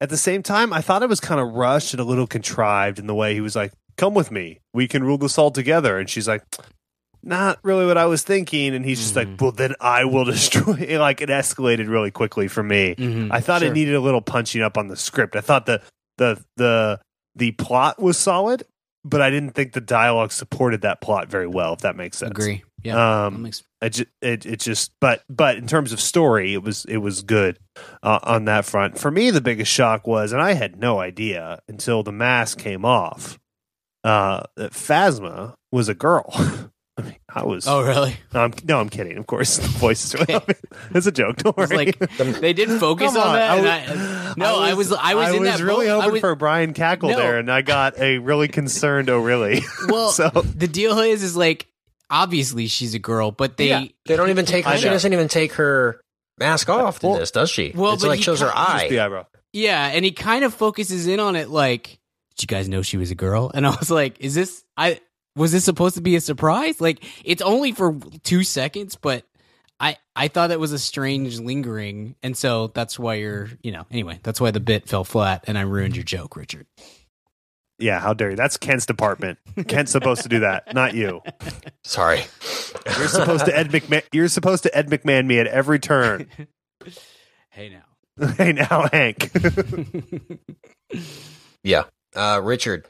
at 0.00 0.10
the 0.10 0.16
same 0.16 0.42
time, 0.42 0.72
I 0.72 0.80
thought 0.82 1.02
it 1.02 1.08
was 1.08 1.20
kind 1.20 1.40
of 1.40 1.48
rushed 1.54 1.92
and 1.94 2.00
a 2.00 2.04
little 2.04 2.26
contrived 2.26 2.98
in 2.98 3.06
the 3.06 3.14
way 3.14 3.34
he 3.34 3.40
was 3.40 3.56
like, 3.56 3.72
"Come 3.96 4.14
with 4.14 4.30
me, 4.30 4.60
we 4.74 4.86
can 4.86 5.02
rule 5.02 5.18
this 5.18 5.38
all 5.38 5.50
together," 5.50 5.98
and 5.98 6.08
she's 6.08 6.28
like. 6.28 6.42
Not 7.22 7.58
really 7.62 7.86
what 7.86 7.98
I 7.98 8.06
was 8.06 8.22
thinking, 8.22 8.74
and 8.74 8.84
he's 8.84 9.00
just 9.00 9.16
like, 9.16 9.26
Mhm. 9.28 9.40
"Well, 9.40 9.52
then 9.52 9.74
I 9.80 10.04
will 10.04 10.24
destroy." 10.34 10.74
It. 10.74 10.98
Like 11.00 11.20
it 11.20 11.28
escalated 11.28 11.88
really 11.88 12.10
quickly 12.10 12.48
for 12.48 12.62
me. 12.62 12.94
Mhm, 12.96 13.28
I 13.32 13.40
thought 13.40 13.60
sure. 13.62 13.70
it 13.70 13.74
needed 13.74 13.94
a 13.94 14.00
little 14.00 14.20
punching 14.22 14.62
up 14.62 14.78
on 14.78 14.88
the 14.88 14.96
script. 14.96 15.34
I 15.36 15.40
thought 15.40 15.66
the 15.66 15.82
the 16.18 16.42
the 16.56 17.00
the 17.34 17.52
plot 17.52 18.00
was 18.00 18.16
solid, 18.16 18.64
but 19.04 19.20
I 19.20 19.30
didn't 19.30 19.50
think 19.54 19.72
the 19.72 19.80
dialogue 19.80 20.32
supported 20.32 20.82
that 20.82 21.00
plot 21.00 21.28
very 21.28 21.46
well. 21.48 21.72
If 21.74 21.80
that 21.80 21.96
makes 21.96 22.18
sense. 22.18 22.30
agree. 22.30 22.62
Yeah. 22.82 23.26
Um, 23.26 23.42
makes- 23.42 23.64
it, 23.82 23.90
ju- 23.90 24.06
it 24.22 24.46
it 24.46 24.60
just 24.60 24.92
but 25.00 25.22
but 25.28 25.56
in 25.56 25.66
terms 25.66 25.92
of 25.92 26.00
story, 26.00 26.54
it 26.54 26.62
was 26.62 26.84
it 26.86 26.98
was 26.98 27.22
good 27.22 27.58
uh, 28.02 28.20
on 28.22 28.44
that 28.46 28.64
front. 28.64 28.98
For 28.98 29.10
me, 29.10 29.30
the 29.30 29.40
biggest 29.40 29.70
shock 29.72 30.06
was, 30.06 30.32
and 30.32 30.40
I 30.40 30.52
had 30.52 30.78
no 30.78 31.00
idea 31.00 31.58
until 31.68 32.02
the 32.04 32.12
mask 32.12 32.58
came 32.58 32.84
off, 32.84 33.38
uh, 34.04 34.42
that 34.56 34.72
Phasma 34.72 35.54
was 35.72 35.88
a 35.88 35.94
girl. 35.94 36.32
I 36.98 37.02
mean, 37.02 37.16
I 37.28 37.44
was. 37.44 37.66
oh, 37.68 37.82
really? 37.84 38.16
no, 38.32 38.40
I'm, 38.40 38.54
no, 38.64 38.80
I'm 38.80 38.88
kidding. 38.88 39.18
Of 39.18 39.26
course, 39.26 39.56
the 39.58 39.68
voice 39.68 40.14
is. 40.14 40.20
It's 40.94 41.06
a 41.06 41.12
joke. 41.12 41.36
Don't 41.38 41.56
worry. 41.56 41.76
like 41.76 41.98
they 42.18 42.52
did 42.52 42.68
focus 42.80 43.12
Come 43.12 43.22
on, 43.22 43.34
that. 43.34 43.58
and 43.58 43.68
I, 43.68 44.30
I- 44.30 44.34
no, 44.36 44.58
I 44.60 44.74
was 44.74 44.92
I 44.92 45.14
was 45.14 45.34
in 45.34 45.44
that 45.44 45.60
really 45.60 45.86
boat. 45.86 45.96
Hoping 46.00 46.12
was- 46.12 46.20
for 46.20 46.34
Brian 46.34 46.72
Cackle 46.74 47.10
No. 47.10 47.16
there, 47.16 47.38
and 47.38 47.50
I 47.50 47.62
got 47.62 47.98
a 47.98 48.18
really 48.18 48.48
concerned. 48.48 49.10
Oh, 49.10 49.18
really? 49.18 49.62
Well, 49.88 50.10
so 50.10 50.28
the 50.30 50.68
deal 50.68 50.98
is, 51.00 51.22
is 51.22 51.36
like 51.36 51.66
obviously 52.10 52.66
she's 52.68 52.94
a 52.94 52.98
girl, 52.98 53.30
but 53.30 53.56
they 53.56 53.68
Yeah. 53.68 53.84
They 54.06 54.16
don't 54.16 54.30
even 54.30 54.46
take 54.46 54.64
her. 54.64 54.76
She 54.78 54.84
doesn't 54.84 55.12
even 55.12 55.28
take 55.28 55.52
her 55.54 56.00
mask 56.38 56.68
uh, 56.68 56.76
off 56.84 57.02
in 57.04 57.12
this, 57.14 57.30
does 57.30 57.50
she? 57.50 57.72
Well, 57.74 57.94
it's 57.94 58.02
but 58.02 58.08
like 58.08 58.16
he 58.18 58.22
shows 58.22 58.40
her 58.40 58.48
ca- 58.48 58.78
just 58.78 58.88
the 58.90 59.00
eye. 59.00 59.04
eyebrow. 59.06 59.26
Yeah, 59.52 59.86
and 59.88 60.04
he 60.04 60.12
kind 60.12 60.44
of 60.44 60.54
focuses 60.54 61.06
in 61.06 61.18
on 61.20 61.34
it 61.36 61.48
like, 61.48 61.98
did 62.36 62.42
you 62.42 62.46
guys 62.46 62.68
know 62.68 62.82
she 62.82 62.96
was 62.98 63.10
a 63.10 63.14
girl? 63.14 63.50
And 63.54 63.66
I 63.66 63.70
was 63.70 63.90
like, 63.90 64.20
is 64.20 64.34
this 64.34 64.62
I 64.76 65.00
was 65.36 65.52
this 65.52 65.64
supposed 65.64 65.94
to 65.96 66.00
be 66.00 66.16
a 66.16 66.20
surprise? 66.20 66.80
Like 66.80 67.04
it's 67.24 67.42
only 67.42 67.72
for 67.72 67.96
2 68.24 68.42
seconds, 68.42 68.96
but 68.96 69.24
I 69.78 69.96
I 70.16 70.28
thought 70.28 70.50
it 70.50 70.58
was 70.58 70.72
a 70.72 70.78
strange 70.78 71.38
lingering, 71.38 72.16
and 72.22 72.36
so 72.36 72.68
that's 72.68 72.98
why 72.98 73.14
you're, 73.14 73.50
you 73.62 73.70
know, 73.72 73.84
anyway, 73.90 74.18
that's 74.22 74.40
why 74.40 74.50
the 74.50 74.60
bit 74.60 74.88
fell 74.88 75.04
flat 75.04 75.44
and 75.46 75.56
I 75.58 75.60
ruined 75.62 75.94
your 75.96 76.04
joke, 76.04 76.34
Richard. 76.36 76.66
Yeah, 77.78 78.00
how 78.00 78.14
dare 78.14 78.30
you? 78.30 78.36
That's 78.36 78.56
Kent's 78.56 78.86
department. 78.86 79.38
Kent's 79.68 79.92
supposed 79.92 80.22
to 80.22 80.30
do 80.30 80.40
that, 80.40 80.72
not 80.72 80.94
you. 80.94 81.20
Sorry. 81.84 82.24
You're 82.98 83.08
supposed 83.08 83.44
to 83.44 83.54
Ed 83.54 83.68
McMahon. 83.68 84.02
You're 84.12 84.28
supposed 84.28 84.62
to 84.62 84.74
Ed 84.74 84.88
McMahon 84.88 85.26
me 85.26 85.38
at 85.40 85.46
every 85.46 85.78
turn. 85.78 86.26
Hey 87.50 87.70
now. 87.70 88.26
hey 88.36 88.52
now, 88.52 88.86
Hank. 88.92 89.30
Yeah. 91.64 91.84
Uh, 92.14 92.40
Richard, 92.42 92.86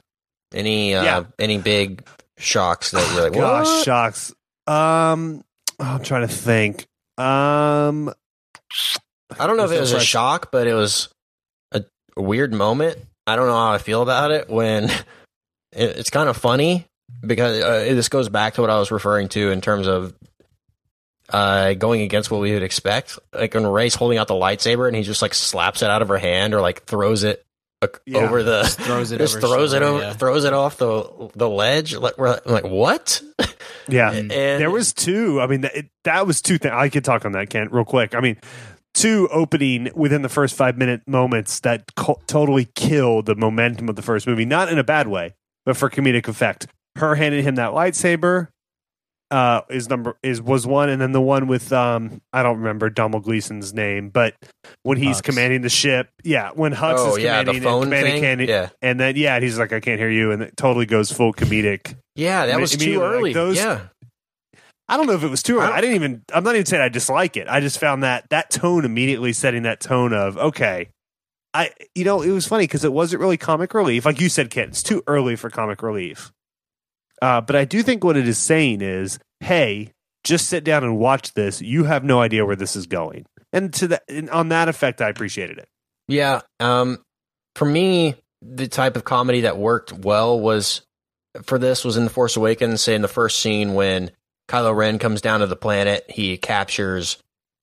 any 0.53 0.95
uh, 0.95 1.03
Yeah. 1.05 1.25
any 1.39 1.59
big 1.59 2.07
shocks 2.39 2.91
that 2.91 3.13
you're 3.15 3.25
like, 3.25 3.33
Gosh, 3.41 3.67
what? 3.67 3.85
shocks. 3.85 4.35
Um, 4.67 5.45
oh, 5.79 5.85
I'm 5.85 6.03
trying 6.03 6.27
to 6.27 6.33
think. 6.33 6.87
Um, 7.19 8.13
I 9.39 9.47
don't 9.47 9.57
know 9.57 9.65
if 9.65 9.73
it 9.73 9.81
was 9.81 9.93
a 9.93 10.01
shock, 10.01 10.51
but 10.51 10.67
it 10.67 10.75
was 10.75 11.09
a, 11.73 11.85
weird 12.17 12.53
moment. 12.53 12.99
I 13.27 13.37
don't 13.37 13.47
know 13.47 13.55
how 13.55 13.73
I 13.73 13.79
feel 13.79 14.03
about 14.03 14.31
it 14.31 14.49
when 14.49 14.85
it, 14.91 15.05
it's 15.73 16.11
kind 16.11 16.29
of 16.29 16.37
funny 16.37 16.87
because 17.25 17.63
uh, 17.63 17.95
this 17.95 18.09
goes 18.09 18.29
back 18.29 18.55
to 18.55 18.61
what 18.61 18.71
I 18.71 18.79
was 18.79 18.91
referring 18.91 19.29
to 19.31 19.51
in 19.51 19.61
terms 19.61 19.87
of 19.87 20.15
uh, 21.31 21.75
going 21.75 22.03
against 22.03 22.31
what 22.31 22.41
we 22.41 22.53
would 22.53 22.63
expect. 22.63 23.19
Like 23.33 23.55
when 23.55 23.67
Rey's 23.67 23.95
holding 23.95 24.19
out 24.19 24.29
the 24.29 24.35
lightsaber 24.35 24.87
and 24.87 24.97
he 24.97 25.03
just 25.03 25.23
like 25.23 25.35
slaps 25.35 25.83
it 25.83 25.91
out 25.91 26.03
of 26.03 26.09
her 26.09 26.19
hand 26.19 26.55
or 26.55 26.61
like 26.61 26.85
throws 26.85 27.25
it 27.25 27.46
Yeah. 28.07 28.19
over 28.19 28.43
the 28.43 28.65
throws 28.65 29.13
it 29.13 29.19
just 29.19 29.37
over 29.37 29.47
throws 29.47 29.73
it 29.73 29.83
over 29.83 30.01
yeah. 30.01 30.13
throws 30.15 30.45
it 30.45 30.53
off 30.53 30.79
the 30.79 31.31
the 31.35 31.49
ledge. 31.49 31.95
Like, 31.95 32.17
we're 32.19 32.41
like 32.45 32.65
what? 32.65 33.23
yeah. 33.89 34.13
and 34.13 34.31
There 34.31 34.71
was 34.71 34.93
two. 34.93 35.41
I 35.41 35.47
mean, 35.47 35.61
that, 35.63 35.77
it, 35.77 35.91
that 36.05 36.27
was 36.27 36.41
two 36.41 36.59
things. 36.59 36.73
I 36.75 36.89
could 36.89 37.05
talk 37.05 37.25
on 37.25 37.33
that, 37.33 37.51
Kent, 37.51 37.73
real 37.73 37.85
quick. 37.85 38.15
I 38.15 38.21
mean, 38.21 38.39
two 38.95 39.29
opening 39.31 39.91
within 39.95 40.23
the 40.23 40.29
first 40.29 40.55
five 40.57 40.79
minute 40.79 41.03
moments 41.07 41.61
that 41.61 41.95
co- 41.97 42.21
totally 42.27 42.65
killed 42.75 43.27
the 43.27 43.35
momentum 43.35 43.89
of 43.89 43.97
the 43.97 44.03
first 44.03 44.27
movie. 44.27 44.47
Not 44.47 44.71
in 44.71 44.79
a 44.79 44.85
bad 44.85 45.07
way, 45.07 45.35
but 45.65 45.77
for 45.77 45.91
comedic 45.91 46.29
effect. 46.29 46.67
Her 46.97 47.15
handing 47.15 47.45
him 47.45 47.57
that 47.57 47.73
lightsaber 47.73 48.49
uh, 49.31 49.63
is 49.69 49.89
number 49.89 50.17
is 50.23 50.41
was 50.41 50.67
one, 50.67 50.89
and 50.89 51.01
then 51.01 51.13
the 51.13 51.21
one 51.21 51.47
with 51.49 51.73
um 51.73 52.21
I 52.33 52.43
don't 52.43 52.59
remember 52.59 52.89
Domhnall 52.91 53.21
Gleeson's 53.21 53.75
name, 53.75 54.11
but 54.11 54.35
when 54.83 54.99
he's 54.99 55.19
Hux. 55.21 55.25
commanding 55.25 55.63
the 55.63 55.69
ship, 55.69 56.09
yeah, 56.23 56.51
when 56.55 56.73
Hux 56.73 56.95
oh 56.99 57.17
is 57.17 57.23
yeah, 57.25 57.41
commanding 57.41 57.63
the 57.63 57.69
phone 57.69 57.83
commanding 57.85 58.13
thing. 58.15 58.23
Candy- 58.23 58.45
yeah, 58.47 58.69
and 58.83 59.01
then 59.01 59.17
yeah, 59.17 59.41
he's 59.41 59.59
like 59.59 59.73
I 59.73 59.81
can't 59.81 59.99
hear 59.99 60.11
you, 60.11 60.31
and 60.31 60.43
it 60.43 60.57
totally 60.57 60.87
goes 60.87 61.11
full 61.11 61.33
comedic. 61.33 61.97
yeah, 62.15 62.47
that 62.47 62.61
was 62.61 62.71
too 62.73 62.77
immediately, 62.77 63.07
like, 63.07 63.15
early. 63.17 63.33
those- 63.33 63.57
yeah, 63.57 63.81
I 64.89 64.97
don't 64.97 65.07
know 65.09 65.15
if 65.15 65.25
it 65.25 65.31
was 65.31 65.43
too 65.43 65.59
early. 65.59 65.73
I- 65.73 65.79
I 65.79 65.81
didn't 65.81 65.97
even. 65.97 66.23
I'm 66.33 66.45
not 66.45 66.55
even 66.55 66.67
saying 66.67 66.83
I 66.83 66.89
dislike 66.89 67.37
it. 67.37 67.49
I 67.49 67.61
just 67.61 67.81
found 67.81 68.05
that 68.05 68.29
that 68.31 68.51
tone 68.51 68.85
immediately 68.85 69.33
setting 69.33 69.65
that 69.65 69.81
tone 69.81 70.13
of 70.13 70.37
okay. 70.39 70.91
I 71.53 71.71
you 71.95 72.05
know 72.05 72.23
it 72.23 72.31
was 72.31 72.47
funny 72.47 72.65
because 72.65 72.85
it 72.85 72.93
wasn't 72.93 73.21
really 73.21 73.39
comic 73.39 73.73
relief, 73.75 74.05
like 74.05 74.21
you 74.21 74.29
said, 74.29 74.51
Kent. 74.51 74.69
It's 74.71 74.83
too 74.83 75.03
early 75.07 75.35
for 75.37 75.49
comic 75.51 75.83
relief. 75.83 76.31
Uh, 77.23 77.41
but 77.41 77.57
I 77.57 77.65
do 77.65 77.83
think 77.83 78.05
what 78.05 78.17
it 78.17 78.29
is 78.29 78.39
saying 78.39 78.83
is, 78.83 79.19
hey, 79.41 79.93
just 80.25 80.49
sit 80.49 80.65
down 80.65 80.85
and 80.85 80.99
watch 80.99 81.35
this. 81.35 81.63
You 81.63 81.85
have 81.85 82.05
no 82.05 82.21
idea 82.21 82.45
where 82.45 82.57
this 82.57 82.77
is 82.77 82.87
going, 82.87 83.27
and 83.53 83.73
to 83.75 83.89
that, 83.89 84.03
and 84.09 84.29
on 84.31 84.49
that 84.51 84.69
effect, 84.69 85.01
I 85.01 85.09
appreciated 85.09 85.59
it. 85.59 85.69
Yeah. 86.09 86.43
Um, 86.61 86.99
for 87.55 87.65
me, 87.65 88.17
the 88.43 88.69
type 88.69 88.97
of 88.97 89.05
comedy 89.05 89.43
that 89.43 89.57
worked 89.57 89.93
well 89.93 90.39
was 90.39 90.83
for 91.43 91.59
this 91.59 91.85
was 91.85 91.97
in 91.97 92.05
The 92.05 92.11
Force 92.11 92.37
Awakens. 92.37 92.83
Say 92.83 92.95
in 92.95 93.03
the 93.03 93.09
first 93.09 93.41
scene 93.41 93.75
when 93.75 94.11
Kylo 94.49 94.77
Ren 94.77 94.99
comes 94.99 95.21
down 95.21 95.41
to 95.41 95.47
the 95.47 95.57
planet, 95.57 96.05
he 96.09 96.37
captures 96.37 97.19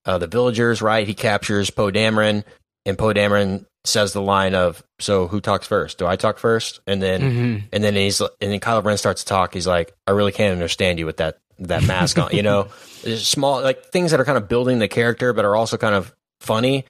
uh, 0.05 0.17
the 0.17 0.27
villagers. 0.27 0.81
Right, 0.81 1.07
he 1.07 1.13
captures 1.13 1.69
Poe 1.69 1.91
Dameron, 1.91 2.43
and 2.85 2.97
Poe 2.97 3.13
Dameron 3.13 3.65
says 3.85 4.13
the 4.13 4.21
line 4.21 4.55
of, 4.55 4.81
"So 4.99 5.27
who 5.27 5.41
talks 5.41 5.67
first? 5.67 5.97
Do 5.97 6.05
I 6.07 6.15
talk 6.15 6.37
first? 6.37 6.79
And 6.87 7.01
then 7.01 7.21
Mhm. 7.21 7.63
and 7.71 7.83
then 7.83 7.95
he's 7.95 8.19
and 8.21 8.29
then 8.39 8.59
Kylo 8.59 8.83
Ren 8.83 8.97
starts 8.97 9.23
to 9.23 9.27
talk. 9.29 9.53
He's 9.53 9.67
like, 9.67 9.93
"I 10.07 10.11
really 10.11 10.31
can't 10.31 10.53
understand 10.53 10.99
you 10.99 11.05
with 11.05 11.17
that 11.17 11.37
that 11.59 11.83
mask 11.87 12.17
on." 12.17 12.29
You 12.31 12.43
know, 12.43 12.67
small 13.17 13.61
like 13.61 13.85
things 13.91 14.11
that 14.11 14.19
are 14.19 14.25
kind 14.25 14.37
of 14.37 14.47
building 14.47 14.79
the 14.79 14.87
character, 14.87 15.33
but 15.33 15.45
are 15.45 15.55
also 15.55 15.77
kind 15.77 15.95
of 15.95 16.13
funny. 16.41 16.85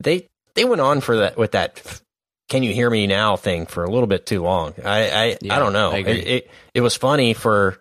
They 0.00 0.26
they 0.54 0.64
went 0.64 0.80
on 0.80 1.00
for 1.00 1.18
that 1.18 1.36
with 1.36 1.52
that. 1.52 2.00
Can 2.48 2.62
you 2.62 2.72
hear 2.72 2.88
me 2.88 3.06
now? 3.06 3.36
Thing 3.36 3.66
for 3.66 3.84
a 3.84 3.90
little 3.90 4.06
bit 4.06 4.24
too 4.24 4.42
long. 4.42 4.72
I 4.82 5.10
I, 5.10 5.38
Yeah, 5.42 5.54
I 5.56 5.58
don't 5.58 5.74
know. 5.74 5.90
I. 5.92 5.98
It, 5.98 6.26
it 6.26 6.50
it 6.74 6.80
was 6.80 6.94
funny 6.96 7.34
for 7.34 7.78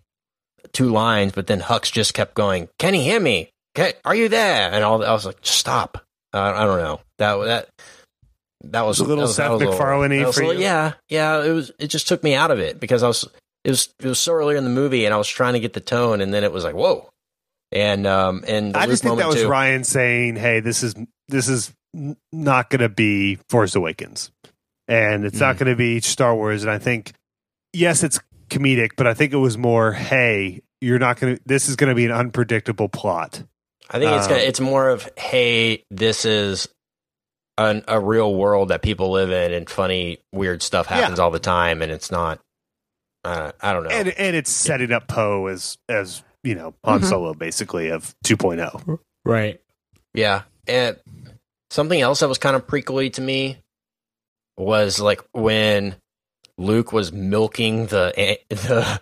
two 0.73 0.89
lines, 0.89 1.31
but 1.31 1.47
then 1.47 1.61
Hux 1.61 1.89
just 1.91 2.13
kept 2.13 2.33
going. 2.35 2.67
Can 2.77 2.93
he 2.93 3.01
hear 3.01 3.19
me? 3.21 3.49
Can, 3.75 3.93
are 4.03 4.13
you 4.15 4.27
there? 4.27 4.69
And 4.71 4.83
all 4.83 5.01
I 5.05 5.13
was 5.13 5.25
like, 5.25 5.37
stop. 5.43 6.03
Uh, 6.37 6.53
I 6.55 6.65
don't 6.65 6.79
know 6.79 6.99
that 7.17 7.35
that. 7.45 7.69
That 8.63 8.81
was 8.87 8.99
A 8.99 9.03
little 9.03 9.25
was, 9.25 9.35
Seth 9.35 9.45
that 9.45 9.51
was 9.51 9.61
a 9.61 9.65
little- 9.65 9.73
MacFarlane-y 9.73 10.17
that 10.17 10.27
was 10.27 10.35
a 10.37 10.39
for 10.39 10.47
little- 10.47 10.61
you? 10.61 10.67
Yeah, 10.67 10.93
yeah. 11.09 11.43
It 11.43 11.51
was. 11.51 11.71
It 11.79 11.87
just 11.87 12.07
took 12.07 12.23
me 12.23 12.33
out 12.33 12.49
of 12.49 12.59
it 12.59 12.79
because 12.79 13.03
I 13.03 13.07
was. 13.07 13.23
It 13.63 13.69
was. 13.69 13.93
It 13.99 14.07
was 14.07 14.19
so 14.19 14.33
early 14.33 14.57
in 14.57 14.63
the 14.63 14.69
movie, 14.71 15.05
and 15.05 15.13
I 15.13 15.17
was 15.17 15.27
trying 15.27 15.53
to 15.53 15.59
get 15.59 15.73
the 15.73 15.79
tone, 15.79 16.21
and 16.21 16.33
then 16.33 16.43
it 16.43 16.51
was 16.51 16.63
like, 16.63 16.73
whoa. 16.73 17.07
And 17.71 18.07
um 18.07 18.43
and 18.47 18.73
the 18.73 18.79
I 18.79 18.87
just 18.87 19.03
think 19.03 19.19
that 19.19 19.27
was 19.27 19.35
too. 19.37 19.47
Rian 19.47 19.85
saying, 19.85 20.37
"Hey, 20.37 20.59
this 20.59 20.81
is 20.81 20.95
this 21.27 21.47
is 21.49 21.71
not 22.31 22.69
going 22.71 22.81
to 22.81 22.89
be 22.89 23.37
Force 23.49 23.75
Awakens, 23.75 24.31
and 24.87 25.23
it's 25.25 25.39
not 25.39 25.57
going 25.57 25.69
to 25.69 25.75
be 25.75 25.99
Star 25.99 26.33
Wars." 26.33 26.63
And 26.63 26.71
I 26.71 26.79
think, 26.79 27.11
yes, 27.73 28.03
it's 28.03 28.19
comedic, 28.49 28.91
but 28.97 29.05
I 29.05 29.13
think 29.13 29.33
it 29.33 29.37
was 29.37 29.57
more, 29.57 29.91
"Hey, 29.91 30.61
you're 30.81 30.99
not 30.99 31.19
going 31.19 31.35
to. 31.35 31.41
This 31.45 31.69
is 31.69 31.75
going 31.75 31.89
to 31.89 31.95
be 31.95 32.05
an 32.05 32.11
unpredictable 32.11 32.89
plot." 32.89 33.43
I 33.89 33.99
think 33.99 34.11
it's 34.11 34.27
Um, 34.27 34.33
it's 34.33 34.59
more 34.59 34.89
of 34.89 35.09
hey, 35.17 35.83
this 35.89 36.25
is 36.25 36.67
an, 37.57 37.83
a 37.87 37.99
real 37.99 38.33
world 38.35 38.69
that 38.69 38.81
people 38.81 39.11
live 39.11 39.31
in, 39.31 39.53
and 39.53 39.69
funny, 39.69 40.19
weird 40.33 40.61
stuff 40.61 40.85
happens 40.87 41.19
all 41.19 41.31
the 41.31 41.39
time, 41.39 41.81
and 41.81 41.91
it's 41.91 42.11
not. 42.11 42.39
Uh, 43.23 43.51
I 43.61 43.73
don't 43.73 43.83
know. 43.83 43.89
And 43.89 44.09
and 44.09 44.35
it's 44.35 44.51
setting 44.51 44.91
up 44.91 45.07
Poe 45.07 45.47
as 45.47 45.77
as 45.89 46.23
you 46.43 46.55
know 46.55 46.73
Han 46.85 47.01
Mhm. 47.01 47.09
Solo, 47.09 47.33
basically 47.33 47.89
of 47.89 48.13
oh. 48.25 48.27
2.0. 48.27 48.99
Right. 49.25 49.59
Yeah, 50.13 50.43
and 50.67 50.97
something 51.69 51.99
else 51.99 52.19
that 52.21 52.29
was 52.29 52.37
kind 52.37 52.55
of 52.55 52.67
prequely 52.67 53.11
to 53.13 53.21
me 53.21 53.57
was 54.57 54.99
like 54.99 55.21
when 55.33 55.95
Luke 56.57 56.91
was 56.93 57.11
milking 57.11 57.87
the 57.87 58.39
the 58.49 58.99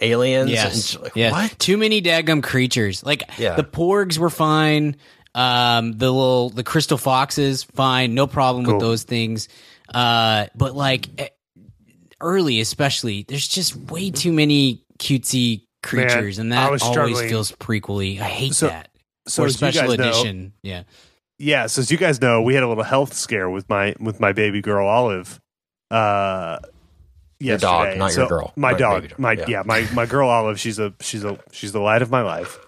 aliens. 0.00 0.50
Yes. 0.50 0.94
and 0.94 1.04
like, 1.04 1.16
yeah. 1.16 1.30
What? 1.32 1.58
Too 1.58 1.76
many 1.76 2.00
daggum 2.02 2.42
creatures. 2.42 3.04
Like 3.04 3.22
Yeah. 3.38 3.56
the 3.56 3.64
porgs 3.64 4.18
were 4.18 4.30
fine. 4.30 4.96
Um, 5.34 5.92
the 5.92 6.10
little 6.10 6.50
the 6.50 6.64
crystal 6.64 6.98
foxes 6.98 7.62
fine, 7.62 8.14
no 8.14 8.26
problem 8.26 8.64
Cool. 8.64 8.74
with 8.74 8.80
those 8.80 9.02
things. 9.04 9.48
Uh, 9.94 10.46
but 10.56 10.74
like 10.74 11.08
eh, 11.18 11.28
early, 12.20 12.60
especially, 12.60 13.24
there's 13.28 13.46
just 13.46 13.76
way 13.76 14.10
too 14.10 14.32
many 14.32 14.84
cutesy 14.98 15.62
creatures, 15.82 16.38
and 16.38 16.52
that 16.52 16.66
always 16.66 16.82
struggling. 16.82 17.28
feels 17.28 17.52
prequely. 17.52 18.20
I 18.20 18.24
hate 18.24 18.54
So- 18.54 18.68
that. 18.68 18.88
So 19.28 19.42
or 19.44 19.46
as 19.46 19.52
you 19.52 19.56
special 19.58 19.88
guys 19.88 19.98
know- 19.98 20.04
edition. 20.08 20.52
yeah. 20.62 20.82
yeah, 21.38 21.66
so 21.66 21.80
as 21.82 21.90
you 21.92 21.96
guys 21.98 22.20
know, 22.20 22.42
we 22.42 22.54
had 22.54 22.62
a 22.64 22.68
little 22.68 22.82
health 22.82 23.12
scare 23.14 23.48
with 23.48 23.68
my 23.68 23.94
with 24.00 24.18
my 24.18 24.32
baby 24.32 24.60
girl 24.60 24.88
Olive. 24.88 25.40
Uh, 25.90 26.58
Your 27.40 27.58
dog, 27.58 27.96
not 27.96 28.14
your 28.14 28.28
girl. 28.28 28.52
My 28.54 28.74
dog, 28.74 29.08
dog, 29.08 29.18
my 29.18 29.32
yeah. 29.32 29.44
yeah. 29.48 29.62
my 29.64 29.88
my 29.94 30.06
girl 30.06 30.28
Olive. 30.28 30.60
She's 30.60 30.78
a 30.78 30.92
she's 31.00 31.24
a 31.24 31.38
she's 31.52 31.72
the 31.72 31.80
light 31.80 32.02
of 32.02 32.10
my 32.10 32.22
life. 32.22 32.58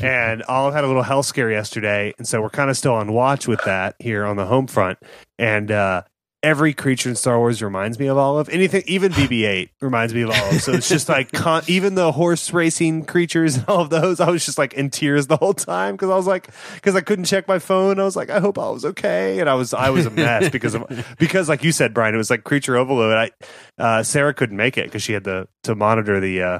And 0.00 0.42
Olive 0.44 0.74
had 0.74 0.84
a 0.84 0.86
little 0.86 1.02
health 1.02 1.26
scare 1.26 1.50
yesterday, 1.50 2.14
and 2.16 2.26
so 2.26 2.40
we're 2.40 2.50
kind 2.50 2.70
of 2.70 2.76
still 2.76 2.94
on 2.94 3.12
watch 3.12 3.46
with 3.46 3.62
that 3.64 3.96
here 3.98 4.24
on 4.24 4.36
the 4.36 4.46
home 4.46 4.68
front. 4.68 4.98
And 5.38 5.70
uh, 5.70 6.02
every 6.42 6.74
creature 6.74 7.08
in 7.08 7.14
Star 7.14 7.38
Wars 7.38 7.62
reminds 7.62 7.98
me 7.98 8.06
of 8.06 8.18
Olive. 8.18 8.48
Anything, 8.48 8.82
even 8.86 9.12
BB-8 9.12 9.70
reminds 9.80 10.12
me 10.12 10.22
of 10.22 10.30
Olive. 10.30 10.60
So 10.60 10.72
it's 10.72 10.88
just 10.88 11.08
like 11.08 11.30
con- 11.32 11.62
even 11.68 11.94
the 11.94 12.12
horse 12.12 12.52
racing 12.52 13.04
creatures 13.04 13.56
and 13.56 13.68
all 13.68 13.80
of 13.80 13.90
those. 13.90 14.20
I 14.20 14.30
was 14.30 14.44
just 14.44 14.58
like 14.58 14.74
in 14.74 14.90
tears 14.90 15.28
the 15.28 15.36
whole 15.36 15.54
time 15.54 15.94
because 15.94 16.10
I 16.10 16.16
was 16.16 16.26
like 16.26 16.50
because 16.74 16.96
I 16.96 17.00
couldn't 17.00 17.26
check 17.26 17.46
my 17.46 17.58
phone. 17.58 18.00
I 18.00 18.04
was 18.04 18.16
like, 18.16 18.30
I 18.30 18.40
hope 18.40 18.58
I 18.58 18.68
was 18.70 18.84
okay, 18.84 19.38
and 19.38 19.48
I 19.48 19.54
was 19.54 19.72
I 19.72 19.90
was 19.90 20.06
a 20.06 20.10
mess 20.10 20.50
because 20.50 20.74
of 20.74 20.84
because 21.18 21.48
like 21.48 21.62
you 21.62 21.72
said, 21.72 21.94
Brian, 21.94 22.14
it 22.14 22.18
was 22.18 22.30
like 22.30 22.44
creature 22.44 22.76
overload. 22.76 23.14
I 23.14 23.30
uh, 23.78 24.02
Sarah 24.02 24.34
couldn't 24.34 24.56
make 24.56 24.76
it 24.76 24.86
because 24.86 25.02
she 25.02 25.12
had 25.12 25.24
to 25.24 25.48
to 25.64 25.74
monitor 25.74 26.20
the 26.20 26.42
uh, 26.42 26.58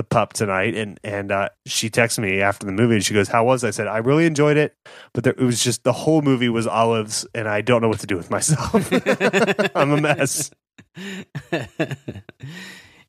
the 0.00 0.04
pup 0.04 0.32
tonight, 0.32 0.74
and 0.74 0.98
and 1.04 1.30
uh, 1.30 1.50
she 1.66 1.90
texted 1.90 2.20
me 2.20 2.40
after 2.40 2.64
the 2.64 2.72
movie 2.72 2.94
and 2.94 3.04
she 3.04 3.12
goes, 3.12 3.28
"How 3.28 3.44
was?" 3.44 3.62
it?" 3.62 3.68
I 3.68 3.70
said, 3.72 3.86
"I 3.86 3.98
really 3.98 4.24
enjoyed 4.24 4.56
it, 4.56 4.74
but 5.12 5.24
there, 5.24 5.34
it 5.36 5.42
was 5.44 5.62
just 5.62 5.84
the 5.84 5.92
whole 5.92 6.22
movie 6.22 6.48
was 6.48 6.66
olives, 6.66 7.26
and 7.34 7.46
I 7.46 7.60
don't 7.60 7.82
know 7.82 7.88
what 7.88 8.00
to 8.00 8.06
do 8.06 8.16
with 8.16 8.30
myself. 8.30 8.74
I'm 9.76 9.90
a 9.92 10.00
mess." 10.00 10.50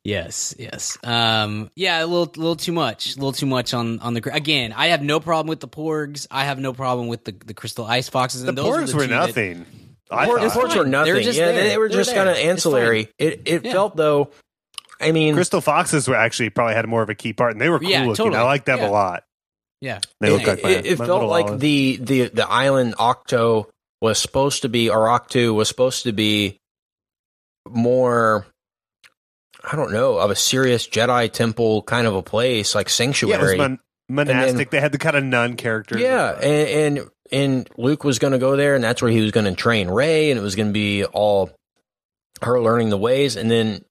yes, 0.04 0.54
yes. 0.58 0.98
Um, 1.04 1.70
yeah, 1.74 2.04
a 2.04 2.06
little, 2.06 2.30
little 2.36 2.56
too 2.56 2.72
much, 2.72 3.12
a 3.14 3.16
little 3.16 3.32
too 3.32 3.46
much 3.46 3.72
on 3.74 4.00
on 4.00 4.14
the. 4.14 4.30
Again, 4.34 4.72
I 4.72 4.88
have 4.88 5.02
no 5.02 5.20
problem 5.20 5.48
with 5.48 5.60
the 5.60 5.68
porgs. 5.68 6.26
I 6.30 6.44
have 6.44 6.58
no 6.58 6.72
problem 6.72 7.08
with 7.08 7.24
the 7.24 7.32
the 7.32 7.54
crystal 7.54 7.84
ice 7.86 8.08
foxes. 8.08 8.42
The 8.42 8.48
And 8.48 8.58
those 8.58 8.66
porgs 8.66 8.90
the 8.90 8.96
were 8.96 9.02
two 9.04 9.08
that- 9.08 9.26
nothing. 9.26 9.66
I 10.10 10.26
Port- 10.26 10.42
thought. 10.42 10.52
ports 10.52 10.76
were 10.76 10.84
nothing. 10.84 11.10
They 11.14 11.18
were 11.18 11.24
just 11.24 11.38
yeah, 11.38 11.52
there. 11.52 11.68
they 11.70 11.78
were 11.78 11.88
They 11.88 11.96
were 11.96 12.02
just 12.02 12.14
kind 12.14 12.28
of 12.28 12.36
ancillary. 12.36 13.08
It 13.18 13.42
it 13.46 13.64
Yeah. 13.64 13.72
felt 13.72 13.96
though. 13.96 14.30
I 15.02 15.12
mean, 15.12 15.34
Crystal 15.34 15.60
Foxes 15.60 16.08
were 16.08 16.14
actually 16.16 16.50
probably 16.50 16.74
had 16.74 16.86
more 16.88 17.02
of 17.02 17.08
a 17.10 17.14
key 17.14 17.32
part, 17.32 17.52
and 17.52 17.60
they 17.60 17.68
were 17.68 17.78
cool 17.78 17.88
Yeah, 17.90 18.00
looking. 18.00 18.14
totally. 18.16 18.36
I 18.36 18.42
like 18.42 18.64
them 18.64 18.78
Yeah. 18.78 18.88
a 18.88 18.90
lot. 18.90 19.24
Yeah. 19.80 19.98
They 20.20 20.28
it, 20.28 20.32
look 20.32 20.46
like 20.46 20.62
my, 20.62 20.70
it, 20.70 20.86
it 20.86 20.98
my 20.98 21.06
felt 21.06 21.24
like 21.28 21.46
olive. 21.46 21.60
the, 21.60 21.96
the 22.00 22.28
the 22.28 22.48
island 22.48 22.94
Ahch-To 22.96 23.66
was 24.00 24.18
supposed 24.18 24.62
to 24.62 24.68
be, 24.68 24.88
or 24.90 25.06
Ahch-To 25.08 25.52
was 25.54 25.68
supposed 25.68 26.04
to 26.04 26.12
be 26.12 26.58
more. 27.68 28.46
I 29.70 29.76
don't 29.76 29.92
know 29.92 30.18
of 30.18 30.30
a 30.30 30.34
serious 30.36 30.88
Jedi 30.88 31.30
temple 31.32 31.82
kind 31.82 32.06
of 32.06 32.16
a 32.16 32.22
place 32.22 32.74
like 32.74 32.86
yeah, 32.86 32.88
it 32.88 32.88
was 32.88 32.94
sanctuary. 32.94 33.56
mon- 33.58 33.78
monastic. 34.08 34.56
then- 34.56 34.66
they 34.70 34.80
had 34.80 34.92
the 34.92 34.98
kind 34.98 35.16
of 35.16 35.22
nun 35.24 35.56
character. 35.56 35.98
Yeah, 35.98 36.32
and, 36.40 36.98
and 36.98 37.08
and 37.30 37.70
Luke 37.78 38.02
was 38.04 38.18
going 38.18 38.32
to 38.32 38.38
go 38.38 38.56
there, 38.56 38.74
and 38.74 38.82
that's 38.84 39.00
where 39.00 39.10
he 39.10 39.20
was 39.20 39.30
going 39.30 39.46
to 39.46 39.54
train 39.54 39.88
Rey, 39.88 40.30
and 40.30 40.38
it 40.38 40.42
was 40.42 40.54
going 40.56 40.68
to 40.68 40.72
be 40.72 41.04
all 41.04 41.50
her 42.42 42.60
learning 42.60 42.90
the 42.90 42.98
ways, 42.98 43.36
and 43.36 43.50
then 43.50 43.84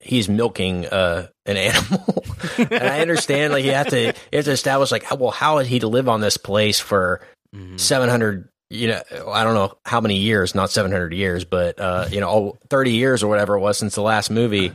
he's 0.00 0.28
milking 0.28 0.86
uh, 0.86 1.28
an 1.46 1.56
animal. 1.56 2.24
and 2.58 2.72
I 2.84 3.00
understand, 3.00 3.52
like 3.52 3.64
you 3.64 3.72
have 3.72 3.88
to 3.88 4.00
you 4.06 4.12
have 4.32 4.44
to 4.46 4.50
establish, 4.52 4.90
like, 4.90 5.04
well, 5.18 5.30
how 5.30 5.58
is 5.58 5.68
he 5.68 5.78
to 5.80 5.88
live 5.88 6.08
on 6.08 6.20
this 6.20 6.36
place 6.36 6.80
for 6.80 7.20
Mhm. 7.54 7.78
seven 7.80 8.08
hundred? 8.08 8.48
You 8.72 8.86
know, 8.88 9.02
I 9.28 9.42
don't 9.42 9.54
know 9.54 9.74
how 9.84 10.00
many 10.00 10.18
years, 10.18 10.54
not 10.54 10.70
seven 10.70 10.92
hundred 10.92 11.12
years, 11.12 11.44
but 11.44 11.80
uh, 11.80 12.06
you 12.10 12.20
know, 12.20 12.28
all, 12.28 12.58
thirty 12.70 12.92
years 12.92 13.22
or 13.22 13.28
whatever 13.28 13.56
it 13.56 13.60
was 13.60 13.76
since 13.78 13.94
the 13.96 14.02
last 14.02 14.30
movie. 14.30 14.72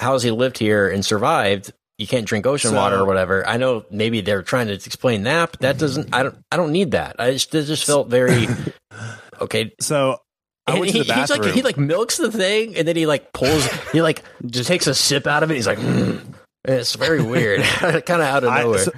How 0.00 0.12
has 0.14 0.22
he 0.24 0.30
lived 0.32 0.58
here 0.58 0.88
and 0.88 1.04
survived? 1.04 1.72
You 1.98 2.06
can't 2.08 2.26
drink 2.26 2.44
ocean 2.46 2.70
So- 2.72 2.76
water 2.76 2.96
or 2.98 3.04
whatever. 3.06 3.46
I 3.46 3.56
know 3.56 3.86
maybe 3.90 4.20
they're 4.20 4.42
trying 4.42 4.66
to 4.66 4.74
explain 4.74 5.22
that, 5.22 5.52
but 5.52 5.60
that 5.60 5.78
doesn't. 5.78 6.12
I 6.14 6.24
don't. 6.24 6.36
I 6.50 6.56
don't 6.56 6.72
need 6.72 6.90
that. 6.90 7.16
I 7.20 7.30
just 7.30 7.54
it 7.54 7.62
just 7.66 7.84
felt 7.86 8.08
very 8.08 8.48
okay. 9.40 9.72
So 9.80 10.18
I 10.66 10.72
And 10.72 10.80
went 10.80 10.92
he, 10.92 10.98
to 11.00 11.04
the 11.04 11.14
he's 11.14 11.28
bathroom. 11.28 11.46
like 11.46 11.54
he 11.54 11.62
like 11.62 11.76
milks 11.78 12.16
the 12.16 12.30
thing, 12.32 12.76
and 12.76 12.86
then 12.88 12.96
he 12.96 13.06
like 13.06 13.32
pulls. 13.32 13.66
he 13.92 14.02
like 14.02 14.22
just 14.46 14.68
takes 14.68 14.86
a 14.86 14.94
sip 14.94 15.26
out 15.26 15.42
of 15.42 15.50
it. 15.50 15.54
He's 15.54 15.66
like, 15.66 15.78
mm. 15.78 16.20
It's 16.64 16.94
very 16.96 17.22
weird, 17.22 17.62
kind 17.80 17.94
of 17.94 18.20
out 18.20 18.42
of 18.44 18.50
I- 18.50 18.62
nowhere. 18.62 18.78
so, 18.80 18.90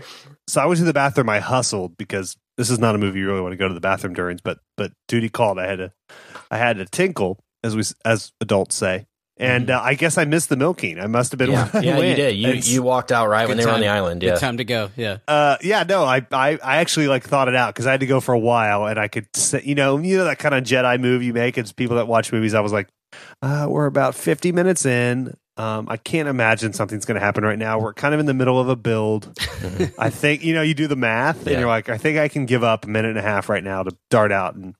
so 0.46 0.60
I 0.62 0.66
went 0.66 0.78
to 0.78 0.84
the 0.84 0.94
bathroom. 0.94 1.28
I 1.28 1.40
hustled 1.40 1.98
because 1.98 2.34
this 2.56 2.70
is 2.70 2.78
not 2.78 2.94
a 2.94 2.98
movie 2.98 3.18
you 3.20 3.26
really 3.28 3.42
want 3.42 3.52
to 3.52 3.56
go 3.58 3.68
to 3.68 3.74
the 3.74 3.80
bathroom 3.80 4.14
during. 4.14 4.38
But 4.42 4.58
but 4.78 4.92
duty 5.08 5.28
called. 5.28 5.58
I 5.58 5.66
had 5.66 5.76
to 5.78 5.92
I 6.50 6.56
had 6.56 6.78
to 6.78 6.86
tinkle 6.86 7.38
as 7.62 7.76
we 7.76 7.82
as 8.06 8.32
adults 8.40 8.74
say. 8.76 9.06
And 9.38 9.70
uh, 9.70 9.80
I 9.82 9.94
guess 9.94 10.18
I 10.18 10.24
missed 10.24 10.48
the 10.48 10.56
milking. 10.56 10.98
I 10.98 11.06
must 11.06 11.32
have 11.32 11.38
been. 11.38 11.50
Mm-hmm. 11.50 11.76
yeah, 11.82 11.98
yeah, 11.98 12.08
you 12.08 12.16
did. 12.16 12.36
You 12.36 12.50
And 12.50 12.66
you 12.66 12.82
walked 12.82 13.12
out 13.12 13.28
right 13.28 13.46
when 13.46 13.56
Good 13.56 13.64
they 13.64 13.66
were 13.68 13.74
on 13.74 13.80
the 13.80 13.88
island. 13.88 14.20
Good 14.20 14.26
Yeah, 14.28 14.34
time 14.34 14.56
to 14.56 14.64
go. 14.64 14.90
Yeah. 14.96 15.18
Uh, 15.28 15.56
yeah, 15.62 15.84
no, 15.84 16.04
I, 16.04 16.26
I, 16.32 16.58
I 16.62 16.76
actually 16.78 17.08
like 17.08 17.24
thought 17.24 17.48
it 17.48 17.54
out 17.54 17.74
because 17.74 17.86
I 17.86 17.92
had 17.92 18.00
to 18.00 18.06
go 18.06 18.20
for 18.20 18.32
a 18.32 18.38
while, 18.38 18.86
and 18.86 18.98
I 18.98 19.08
could, 19.08 19.28
say, 19.36 19.62
you 19.64 19.74
know, 19.74 19.98
you 19.98 20.18
know 20.18 20.24
that 20.24 20.38
kind 20.38 20.54
of 20.54 20.64
Jedi 20.64 21.00
move 21.00 21.22
you 21.22 21.32
make. 21.32 21.56
It's 21.56 21.72
people 21.72 21.96
that 21.96 22.08
watch 22.08 22.32
movies. 22.32 22.54
I 22.54 22.60
was 22.60 22.72
like, 22.72 22.88
uh, 23.40 23.66
we're 23.68 23.86
about 23.86 24.14
fifty 24.14 24.52
minutes 24.52 24.84
in. 24.84 25.36
Um, 25.56 25.88
I 25.88 25.96
can't 25.96 26.28
imagine 26.28 26.72
something's 26.72 27.04
going 27.04 27.18
to 27.18 27.24
happen 27.24 27.42
right 27.42 27.58
now. 27.58 27.80
We're 27.80 27.92
kind 27.92 28.14
of 28.14 28.20
in 28.20 28.26
the 28.26 28.34
middle 28.34 28.60
of 28.60 28.68
a 28.68 28.76
build. 28.76 29.36
I 29.98 30.08
think 30.10 30.44
you 30.44 30.54
know 30.54 30.62
you 30.62 30.74
do 30.74 30.86
the 30.86 30.96
math, 30.96 31.46
and 31.46 31.58
you're 31.58 31.68
like, 31.68 31.88
I 31.88 31.98
think 31.98 32.18
I 32.18 32.28
can 32.28 32.46
give 32.46 32.62
up 32.62 32.84
a 32.84 32.88
minute 32.88 33.08
and 33.08 33.18
a 33.18 33.22
half 33.22 33.48
right 33.48 33.64
now 33.64 33.82
to 33.82 33.96
dart 34.08 34.30
out 34.30 34.54
and 34.54 34.76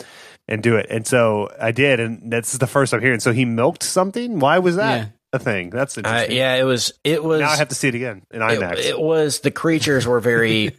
and 0.49 0.62
do 0.62 0.76
it. 0.76 0.86
And 0.90 1.07
so 1.07 1.49
I 1.61 1.72
did, 1.72 2.01
and 2.01 2.32
that's 2.32 2.53
the 2.59 2.66
first 2.66 2.92
I'm 2.94 3.01
hearing. 3.01 3.20
So 3.20 3.32
he 3.32 3.44
milked 3.44 3.82
something. 3.82 4.38
Why 4.40 4.59
was 4.59 4.76
that 4.76 4.99
Yeah. 4.99 5.07
a 5.32 5.38
thing? 5.38 5.70
That's 5.70 5.96
uh, 5.96 6.01
interesting. 6.01 6.36
yeah. 6.36 6.55
It 6.57 6.64
was. 6.64 6.92
It 7.05 7.22
was. 7.22 7.40
Now 7.40 7.51
I 7.51 7.57
have 7.57 7.68
to 7.68 7.74
see 7.74 7.88
it 7.88 7.94
again 7.94 8.22
in 8.30 8.40
it, 8.42 8.44
IMAX. 8.44 8.78
it 8.78 8.99
was 8.99 9.40
the 9.40 9.51
creatures 9.51 10.07
were 10.07 10.20
very 10.20 10.74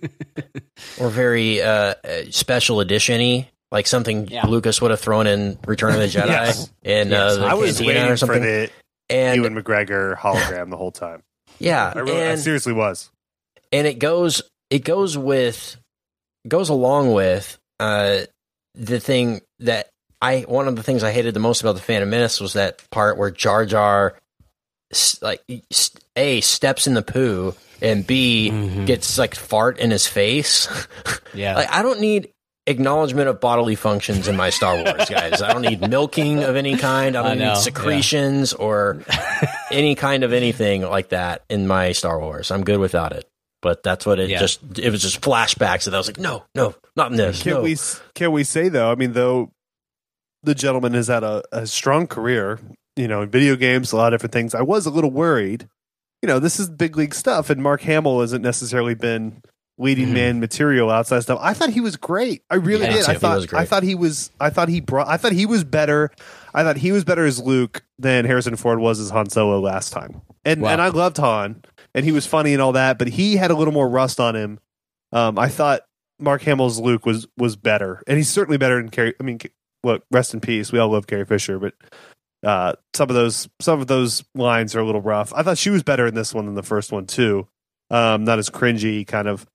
were 0.99 1.09
very 1.09 1.61
uh, 1.61 1.69
uh, 1.69 1.95
special 2.31 2.79
edition-y, 2.79 3.49
like 3.71 3.87
something 3.87 4.27
Yeah. 4.27 4.45
Lucas 4.47 4.81
would 4.81 4.91
have 4.91 4.99
thrown 4.99 5.27
in 5.27 5.57
Return 5.67 5.93
of 5.93 5.99
the 5.99 6.07
Jedi 6.07 6.27
Yes. 6.27 6.69
and 6.83 7.09
Yes. 7.11 7.33
uh, 7.33 7.35
the 7.41 7.45
I 7.45 7.53
was 7.53 7.77
cantina 7.77 7.87
waiting 7.87 8.11
or 8.11 8.17
something. 8.17 8.41
for 8.41 8.45
the 8.45 8.69
and 9.11 9.35
Ewan 9.37 9.55
McGregor 9.55 10.15
hologram 10.17 10.69
the 10.69 10.77
whole 10.77 10.91
time. 10.91 11.23
yeah, 11.59 11.91
I, 11.95 11.99
really, 11.99 12.21
I 12.23 12.35
seriously 12.35 12.73
was. 12.73 13.09
and 13.71 13.85
it 13.87 13.99
goes 13.99 14.41
it 14.69 14.83
goes 14.85 15.17
with 15.17 15.77
goes 16.47 16.69
along 16.69 17.11
with 17.13 17.57
uh, 17.79 18.19
the 18.79 18.99
thing 18.99 19.41
that 19.59 19.89
I 20.21 20.41
one 20.47 20.67
of 20.67 20.75
the 20.75 20.83
things 20.83 21.03
I 21.03 21.11
hated 21.11 21.33
the 21.33 21.39
most 21.39 21.61
about 21.61 21.75
the 21.75 21.81
Phantom 21.81 22.09
Menace 22.09 22.39
was 22.41 22.53
that 22.53 22.81
part 22.89 23.17
where 23.17 23.29
Jar 23.31 23.65
Jar 23.65 24.15
like 25.21 25.41
a 26.15 26.41
steps 26.41 26.87
in 26.87 26.93
the 26.95 27.01
poo 27.03 27.53
and 27.81 28.05
B 28.05 28.49
Mhm. 28.51 28.85
gets 28.87 29.17
like 29.17 29.35
fart 29.35 29.77
in 29.79 29.91
his 29.91 30.07
face. 30.07 30.67
Yeah. 31.33 31.55
like 31.55 31.71
I 31.71 31.83
don't 31.83 31.99
need 31.99 32.29
acknowledgement 32.65 33.29
of 33.29 33.39
bodily 33.39 33.75
functions 33.75 34.27
in 34.27 34.35
my 34.35 34.49
Star 34.49 34.75
Wars, 34.75 35.07
guys. 35.09 35.41
I 35.43 35.53
don't 35.53 35.61
need 35.61 35.87
milking 35.87 36.43
of 36.43 36.55
any 36.55 36.75
kind. 36.75 37.15
I 37.15 37.19
I 37.21 37.23
don't 37.29 37.37
know, 37.37 37.43
need 37.45 37.49
yeah. 37.51 37.53
secretions 37.55 38.53
or 38.53 39.03
any 39.71 39.93
kind 39.95 40.23
of 40.23 40.33
anything 40.33 40.81
like 40.81 41.09
that 41.09 41.43
in 41.49 41.67
my 41.67 41.91
Star 41.91 42.19
Wars. 42.19 42.49
I'm 42.49 42.63
good 42.63 42.79
without 42.79 43.11
it. 43.11 43.27
But 43.61 43.83
that's 43.83 44.05
what 44.05 44.19
it 44.19 44.29
Yeah. 44.29 44.39
just 44.39 44.61
it 44.79 44.89
was 44.89 45.01
just 45.01 45.19
flashbacks 45.21 45.85
and 45.85 45.95
I 45.95 45.97
was 45.99 46.07
like, 46.07 46.17
no, 46.19 46.45
no, 46.55 46.75
not 46.95 47.11
in 47.11 47.17
this. 47.17 47.43
Can 47.43 47.53
no. 47.55 47.61
we 47.61 47.75
can 48.15 48.31
we 48.31 48.43
say 48.43 48.69
though? 48.69 48.91
I 48.91 48.95
mean, 48.95 49.13
though 49.13 49.51
the 50.43 50.55
gentleman 50.55 50.93
has 50.93 51.07
had 51.07 51.23
a, 51.23 51.43
a 51.51 51.67
strong 51.67 52.07
career, 52.07 52.59
you 52.95 53.07
know, 53.07 53.21
in 53.21 53.29
video 53.29 53.55
games, 53.57 53.91
a 53.91 53.97
lot 53.97 54.13
of 54.13 54.17
different 54.19 54.33
things. 54.33 54.55
I 54.55 54.61
was 54.61 54.85
a 54.85 54.89
little 54.89 55.11
worried. 55.11 55.67
You 56.21 56.27
know, 56.27 56.39
this 56.39 56.59
is 56.59 56.69
big 56.69 56.95
league 56.97 57.13
stuff, 57.13 57.49
and 57.49 57.61
Mark 57.61 57.81
Hamill 57.81 58.21
hasn't 58.21 58.43
necessarily 58.43 58.93
been 58.93 59.41
leading 59.77 60.09
Mhm. 60.09 60.13
man 60.13 60.39
material 60.41 60.89
outside 60.89 61.21
stuff. 61.21 61.39
I 61.41 61.53
thought 61.53 61.69
he 61.69 61.79
was 61.79 61.95
great. 61.95 62.41
I 62.49 62.55
really 62.55 62.83
Yeah, 62.85 62.93
did. 62.93 63.05
too. 63.05 63.11
I 63.11 63.13
He 63.13 63.19
thought 63.19 63.35
was 63.37 63.45
great. 63.45 63.59
I 63.61 63.65
thought 63.65 63.83
he 63.83 63.95
was. 63.95 64.29
I 64.39 64.49
thought 64.49 64.67
he 64.69 64.81
brought. 64.81 65.07
I 65.07 65.15
thought 65.17 65.31
he 65.31 65.45
was 65.45 65.63
better. 65.63 66.11
I 66.53 66.63
thought 66.63 66.77
he 66.77 66.91
was 66.91 67.03
better 67.05 67.25
as 67.25 67.39
Luke 67.39 67.83
than 67.97 68.25
Harrison 68.25 68.55
Ford 68.57 68.79
was 68.79 68.99
as 68.99 69.09
Han 69.11 69.29
Solo 69.29 69.59
last 69.59 69.91
time. 69.93 70.21
And 70.43 70.61
Wow. 70.61 70.69
and 70.71 70.81
I 70.81 70.89
loved 70.89 71.17
Han, 71.17 71.63
and 71.93 72.05
he 72.05 72.11
was 72.11 72.25
funny 72.25 72.53
and 72.53 72.61
all 72.61 72.73
that, 72.73 72.97
but 72.97 73.07
he 73.07 73.37
had 73.37 73.51
a 73.51 73.55
little 73.55 73.73
more 73.73 73.89
rust 73.89 74.19
on 74.19 74.35
him. 74.35 74.59
Um, 75.11 75.39
I 75.39 75.47
thought 75.49 75.81
Mark 76.19 76.41
Hamill's 76.43 76.79
Luke 76.79 77.05
was 77.05 77.27
was 77.37 77.55
better, 77.55 78.03
and 78.07 78.17
he's 78.17 78.29
certainly 78.29 78.57
better 78.57 78.77
than 78.77 78.89
Carrie. 78.89 79.15
I 79.19 79.23
mean, 79.23 79.39
look, 79.83 80.03
rest 80.11 80.33
in 80.33 80.39
peace. 80.39 80.71
We 80.71 80.79
all 80.79 80.89
love 80.89 81.07
Carrie 81.07 81.25
Fisher, 81.25 81.59
but 81.59 81.73
uh, 82.43 82.73
some 82.93 83.09
of 83.09 83.15
those 83.15 83.49
some 83.59 83.79
of 83.79 83.87
those 83.87 84.23
lines 84.35 84.75
are 84.75 84.79
a 84.79 84.85
little 84.85 85.01
rough. 85.01 85.33
I 85.33 85.43
thought 85.43 85.57
she 85.57 85.69
was 85.69 85.83
better 85.83 86.05
in 86.05 86.15
this 86.15 86.33
one 86.33 86.45
than 86.45 86.55
the 86.55 86.63
first 86.63 86.91
one 86.91 87.05
too. 87.05 87.47
Um, 87.89 88.23
not 88.23 88.39
as 88.39 88.49
cringy, 88.49 89.05
kind 89.05 89.27
of. 89.27 89.47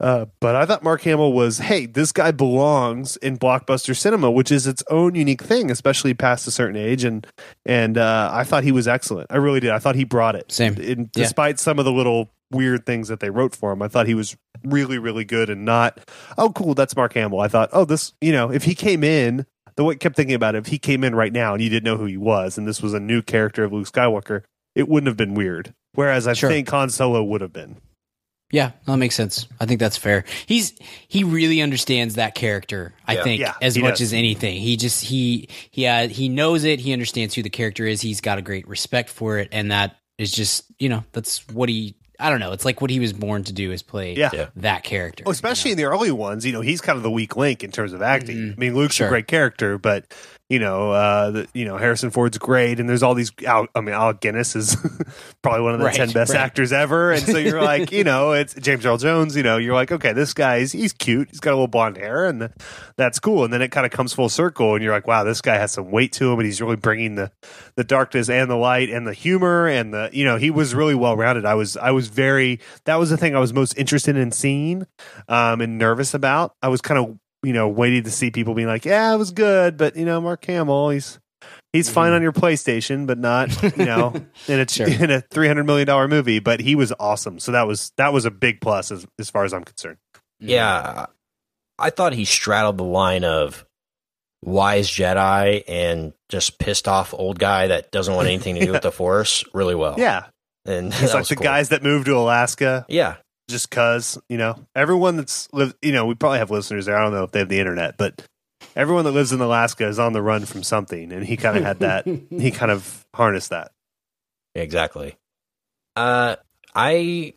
Uh, 0.00 0.26
but 0.40 0.54
I 0.54 0.64
thought 0.64 0.84
Mark 0.84 1.02
Hamill 1.02 1.32
was, 1.32 1.58
hey, 1.58 1.86
this 1.86 2.12
guy 2.12 2.30
belongs 2.30 3.16
in 3.16 3.36
blockbuster 3.36 3.96
cinema, 3.96 4.30
which 4.30 4.52
is 4.52 4.66
its 4.66 4.82
own 4.90 5.14
unique 5.16 5.42
thing, 5.42 5.70
especially 5.70 6.14
past 6.14 6.46
a 6.46 6.50
certain 6.52 6.76
age. 6.76 7.02
And 7.04 7.26
and 7.66 7.98
uh, 7.98 8.30
I 8.32 8.44
thought 8.44 8.62
he 8.64 8.72
was 8.72 8.86
excellent. 8.86 9.26
I 9.30 9.36
really 9.38 9.60
did. 9.60 9.70
I 9.70 9.78
thought 9.80 9.96
he 9.96 10.04
brought 10.04 10.36
it. 10.36 10.52
Same. 10.52 10.74
And 10.74 11.10
Yeah. 11.14 11.22
despite 11.24 11.58
some 11.58 11.78
of 11.80 11.84
the 11.84 11.92
little 11.92 12.30
weird 12.52 12.86
things 12.86 13.08
that 13.08 13.20
they 13.20 13.30
wrote 13.30 13.54
for 13.56 13.72
him, 13.72 13.82
I 13.82 13.88
thought 13.88 14.06
he 14.06 14.14
was 14.14 14.36
really, 14.64 14.98
really 14.98 15.24
good 15.24 15.50
and 15.50 15.64
not, 15.64 15.98
oh, 16.38 16.50
cool, 16.50 16.74
that's 16.74 16.94
Mark 16.96 17.12
Hamill. 17.14 17.40
I 17.40 17.48
thought, 17.48 17.68
oh, 17.72 17.84
this, 17.84 18.12
you 18.20 18.32
know, 18.32 18.50
if 18.52 18.64
he 18.64 18.74
came 18.74 19.02
in, 19.02 19.46
the 19.76 19.84
way 19.84 19.94
I 19.94 19.96
kept 19.96 20.16
thinking 20.16 20.34
about 20.34 20.54
it, 20.54 20.58
if 20.58 20.66
he 20.66 20.78
came 20.78 21.04
in 21.04 21.14
right 21.14 21.32
now 21.32 21.54
and 21.54 21.62
you 21.62 21.68
didn't 21.68 21.84
know 21.84 21.96
who 21.96 22.06
he 22.06 22.16
was, 22.16 22.56
and 22.56 22.66
this 22.66 22.80
was 22.82 22.94
a 22.94 23.00
new 23.00 23.20
character 23.22 23.64
of 23.64 23.72
Luke 23.72 23.86
Skywalker, 23.86 24.42
it 24.74 24.88
wouldn't 24.88 25.08
have 25.08 25.16
been 25.16 25.34
weird. 25.34 25.74
Whereas 25.94 26.26
I 26.28 26.32
Sure. 26.34 26.48
think 26.50 26.68
Han 26.70 26.88
Solo 26.90 27.22
would 27.24 27.40
have 27.40 27.52
been. 27.52 27.76
Yeah, 28.50 28.70
that 28.86 28.96
makes 28.96 29.14
sense. 29.14 29.46
I 29.60 29.66
think 29.66 29.78
that's 29.78 29.96
fair. 29.98 30.24
He's 30.46 30.72
he 31.06 31.22
really 31.24 31.60
understands 31.60 32.14
that 32.14 32.34
character. 32.34 32.94
I 33.06 33.14
Yeah. 33.16 33.22
think 33.22 33.40
Yeah, 33.40 33.54
as 33.60 33.76
much 33.78 33.94
does. 33.98 34.00
as 34.08 34.12
anything. 34.14 34.60
He 34.60 34.76
just 34.78 35.04
he 35.04 35.48
he 35.70 35.86
uh, 35.86 36.08
he 36.08 36.28
knows 36.30 36.64
it. 36.64 36.80
He 36.80 36.92
understands 36.92 37.34
who 37.34 37.42
the 37.42 37.50
character 37.50 37.86
is. 37.86 38.00
He's 38.00 38.20
got 38.22 38.38
a 38.38 38.42
great 38.42 38.66
respect 38.66 39.10
for 39.10 39.38
it, 39.38 39.48
and 39.52 39.70
that 39.70 39.96
is 40.16 40.32
just 40.32 40.64
you 40.78 40.88
know 40.88 41.04
that's 41.12 41.46
what 41.48 41.68
he. 41.68 41.94
I 42.20 42.30
don't 42.30 42.40
know. 42.40 42.50
It's 42.52 42.64
like 42.64 42.80
what 42.80 42.90
he 42.90 42.98
was 42.98 43.12
born 43.12 43.44
to 43.44 43.52
do 43.52 43.70
is 43.70 43.82
play 43.82 44.14
Yeah. 44.14 44.30
Yeah. 44.32 44.46
that 44.56 44.82
character. 44.82 45.22
Oh, 45.26 45.30
especially 45.30 45.70
in 45.70 45.76
the 45.76 45.84
early 45.84 46.10
ones, 46.10 46.44
you 46.44 46.50
know, 46.52 46.62
he's 46.62 46.80
kind 46.80 46.96
of 46.96 47.04
the 47.04 47.10
weak 47.12 47.36
link 47.36 47.62
in 47.62 47.70
terms 47.70 47.92
of 47.92 48.02
acting. 48.02 48.36
Mhm. 48.36 48.52
I 48.54 48.56
mean, 48.56 48.74
Luke's 48.74 48.96
Sure. 48.96 49.06
a 49.06 49.10
great 49.10 49.28
character, 49.28 49.78
but 49.78 50.12
you 50.48 50.58
know, 50.58 50.92
uh, 50.92 51.30
the, 51.30 51.48
you 51.52 51.66
know, 51.66 51.76
Harrison 51.76 52.10
Ford's 52.10 52.38
great, 52.38 52.80
and 52.80 52.88
there's 52.88 53.02
all 53.02 53.14
these. 53.14 53.32
Al, 53.44 53.66
I 53.74 53.82
mean, 53.82 53.94
Alec 53.94 54.20
Guinness 54.20 54.56
is 54.56 54.76
probably 55.42 55.62
one 55.62 55.74
of 55.74 55.78
the 55.78 55.84
Right, 55.84 55.94
ten 55.94 56.10
best 56.10 56.32
right. 56.32 56.40
actors 56.40 56.72
ever, 56.72 57.12
and 57.12 57.22
so 57.22 57.36
you're 57.36 57.62
like, 57.62 57.92
you 57.92 58.02
know, 58.02 58.32
it's 58.32 58.54
James 58.54 58.86
Earl 58.86 58.96
Jones. 58.96 59.36
You 59.36 59.42
know, 59.42 59.58
you're 59.58 59.74
like, 59.74 59.92
okay, 59.92 60.14
this 60.14 60.32
guy's 60.32 60.72
he's 60.72 60.94
cute. 60.94 61.28
He's 61.30 61.40
got 61.40 61.50
a 61.50 61.56
little 61.56 61.68
blonde 61.68 61.98
hair, 61.98 62.24
and 62.24 62.50
that's 62.96 63.18
cool. 63.18 63.44
And 63.44 63.52
then 63.52 63.60
it 63.60 63.70
kind 63.70 63.84
of 63.84 63.92
comes 63.92 64.14
full 64.14 64.30
circle, 64.30 64.74
and 64.74 64.82
you're 64.82 64.92
like, 64.92 65.06
wow, 65.06 65.22
this 65.22 65.42
guy 65.42 65.56
has 65.56 65.72
some 65.72 65.90
weight 65.90 66.12
to 66.12 66.32
him, 66.32 66.38
and 66.38 66.46
he's 66.46 66.62
really 66.62 66.76
bringing 66.76 67.16
the 67.16 67.30
the 67.76 67.84
darkness 67.84 68.30
and 68.30 68.50
the 68.50 68.56
light 68.56 68.88
and 68.88 69.06
the 69.06 69.12
humor 69.12 69.68
and 69.68 69.92
the 69.92 70.08
you 70.14 70.24
know 70.24 70.38
he 70.38 70.50
was 70.50 70.74
really 70.74 70.94
well 70.94 71.16
rounded. 71.16 71.44
I 71.44 71.54
was 71.54 71.76
I 71.76 71.90
was 71.90 72.08
very 72.08 72.60
that 72.84 72.96
was 72.96 73.10
the 73.10 73.18
thing 73.18 73.36
I 73.36 73.40
was 73.40 73.52
most 73.52 73.76
interested 73.76 74.16
in 74.16 74.32
seeing 74.32 74.86
um, 75.28 75.60
and 75.60 75.76
nervous 75.76 76.14
about. 76.14 76.54
I 76.62 76.68
was 76.68 76.80
kind 76.80 76.98
of 76.98 77.18
you 77.42 77.52
know 77.52 77.68
waiting 77.68 78.02
to 78.04 78.10
see 78.10 78.30
people 78.30 78.54
being 78.54 78.68
like, 78.68 78.84
yeah, 78.84 79.14
it 79.14 79.16
was 79.16 79.30
good, 79.30 79.76
but 79.76 79.96
you 79.96 80.04
know 80.04 80.20
Mark 80.20 80.44
Hamill, 80.44 80.90
he's 80.90 81.18
he's 81.72 81.88
fine 81.88 82.12
on 82.12 82.16
mm-hmm. 82.16 82.24
your 82.24 82.32
PlayStation, 82.32 83.06
but 83.06 83.18
not 83.18 83.62
you 83.76 83.84
know 83.84 84.14
in 84.48 84.60
a 84.60 84.68
Sure. 84.68 84.88
in 84.88 85.10
a 85.10 85.20
three 85.20 85.46
hundred 85.46 85.64
million 85.64 85.86
dollar 85.86 86.08
movie. 86.08 86.38
But 86.40 86.60
he 86.60 86.74
was 86.74 86.92
awesome, 86.98 87.38
so 87.38 87.52
that 87.52 87.66
was 87.66 87.92
that 87.96 88.12
was 88.12 88.24
a 88.24 88.30
big 88.30 88.60
plus 88.60 88.90
as 88.90 89.06
as 89.18 89.30
far 89.30 89.44
as 89.44 89.52
I'm 89.52 89.64
concerned. 89.64 89.98
Yeah, 90.40 91.06
I 91.78 91.90
thought 91.90 92.12
he 92.12 92.24
straddled 92.24 92.78
the 92.78 92.84
line 92.84 93.24
of 93.24 93.64
wise 94.42 94.88
Jedi 94.88 95.64
and 95.66 96.12
just 96.28 96.58
pissed 96.58 96.86
off 96.86 97.12
old 97.12 97.38
guy 97.38 97.68
that 97.68 97.90
doesn't 97.90 98.14
want 98.14 98.28
anything 98.28 98.54
to 98.56 98.64
do 98.64 98.72
with 98.72 98.82
the 98.82 98.92
Force 98.92 99.44
really 99.52 99.74
well. 99.74 99.96
Yeah, 99.98 100.26
and 100.64 100.92
he's 100.94 101.14
like 101.14 101.26
the 101.26 101.36
cool. 101.36 101.44
guys 101.44 101.70
that 101.70 101.82
moved 101.82 102.06
to 102.06 102.16
Alaska 102.16 102.86
Yeah, 102.88 103.16
just 103.48 103.70
cause 103.70 104.18
you 104.28 104.38
know 104.38 104.66
everyone 104.74 105.16
that's 105.16 105.48
lived. 105.52 105.76
You 105.82 105.92
know, 105.92 106.06
we 106.06 106.14
probably 106.14 106.38
have 106.38 106.50
listeners 106.50 106.86
there. 106.86 106.96
I 106.96 107.02
don't 107.02 107.12
know 107.12 107.24
if 107.24 107.32
they 107.32 107.40
have 107.40 107.48
the 107.48 107.58
internet, 107.58 107.96
but 107.96 108.26
everyone 108.76 109.04
that 109.04 109.12
lives 109.12 109.32
in 109.32 109.40
Alaska 109.40 109.86
is 109.86 109.98
on 109.98 110.12
the 110.12 110.22
run 110.22 110.44
from 110.44 110.62
something, 110.62 111.12
and 111.12 111.24
he 111.24 111.36
kind 111.36 111.56
of 111.56 111.64
had 111.64 111.80
that. 111.80 112.06
he 112.30 112.50
kind 112.50 112.70
of 112.70 113.06
harnessed 113.14 113.50
that. 113.50 113.72
exactly. 114.54 115.16
Uh, 115.96 116.36
I 116.74 117.34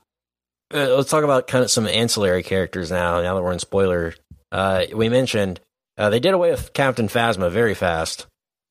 uh, 0.74 0.95
let's 0.95 1.09
talk 1.09 1.24
about 1.24 1.47
kind 1.47 1.64
of 1.64 1.72
some 1.72 1.88
ancillary 1.88 2.43
characters 2.43 2.91
now. 2.91 3.22
Now 3.22 3.36
that 3.36 3.41
we're 3.41 3.53
in 3.53 3.59
spoiler, 3.59 4.14
uh, 4.51 4.86
we 4.93 5.09
mentioned 5.09 5.59
uh, 5.97 6.09
they 6.09 6.20
did 6.20 6.34
away 6.34 6.51
with 6.51 6.74
Captain 6.74 7.07
Phasma 7.07 7.51
very 7.51 7.74
fast. 7.74 8.28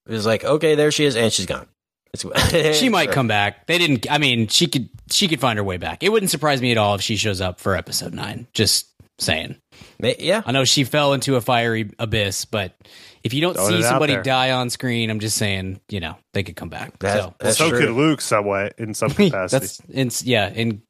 It 0.06 0.12
was 0.12 0.26
like, 0.26 0.44
okay, 0.44 0.74
there 0.74 0.90
she 0.90 1.04
is, 1.04 1.16
and 1.16 1.32
she's 1.32 1.46
gone. 1.46 1.68
It's- 2.14 2.76
she 2.78 2.88
might 2.88 3.12
come 3.12 3.28
back. 3.28 3.66
They 3.66 3.78
didn't. 3.78 4.10
I 4.10 4.18
mean, 4.18 4.48
she 4.48 4.66
could. 4.66 4.88
She 5.10 5.28
could 5.28 5.40
find 5.40 5.58
her 5.58 5.64
way 5.64 5.76
back. 5.76 6.02
It 6.02 6.10
wouldn't 6.10 6.30
surprise 6.30 6.60
me 6.60 6.70
at 6.72 6.78
all 6.78 6.94
if 6.94 7.00
she 7.02 7.16
shows 7.16 7.40
up 7.40 7.60
for 7.60 7.76
episode 7.76 8.14
nine. 8.14 8.46
Just 8.52 8.86
saying. 9.18 9.56
Yeah, 10.00 10.42
I 10.46 10.52
know 10.52 10.64
she 10.64 10.84
fell 10.84 11.12
into 11.12 11.36
a 11.36 11.40
fiery 11.40 11.90
abyss, 11.98 12.44
but 12.46 12.74
if 13.22 13.34
you 13.34 13.40
don't 13.42 13.54
Throwing 13.54 13.72
see 13.76 13.82
somebody 13.82 14.16
die 14.22 14.50
on 14.52 14.70
screen, 14.70 15.10
I'm 15.10 15.20
just 15.20 15.36
saying, 15.36 15.80
you 15.90 16.00
know, 16.00 16.16
they 16.32 16.42
could 16.42 16.56
come 16.56 16.68
back. 16.70 16.98
That- 17.00 17.22
so 17.22 17.34
That's 17.38 17.58
so 17.58 17.68
true. 17.70 17.78
could 17.80 17.90
Luke 17.90 18.20
some 18.22 18.46
way 18.46 18.70
in 18.78 18.94
some 18.94 19.10
capacity. 19.10 19.66
that's 19.66 19.80
in, 19.90 20.10
yeah, 20.28 20.48
in 20.48 20.82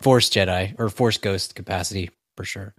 Force 0.00 0.28
Jedi 0.28 0.74
or 0.78 0.88
Force 0.90 1.16
Ghost 1.18 1.54
capacity 1.54 2.10
for 2.36 2.44
sure. 2.44 2.74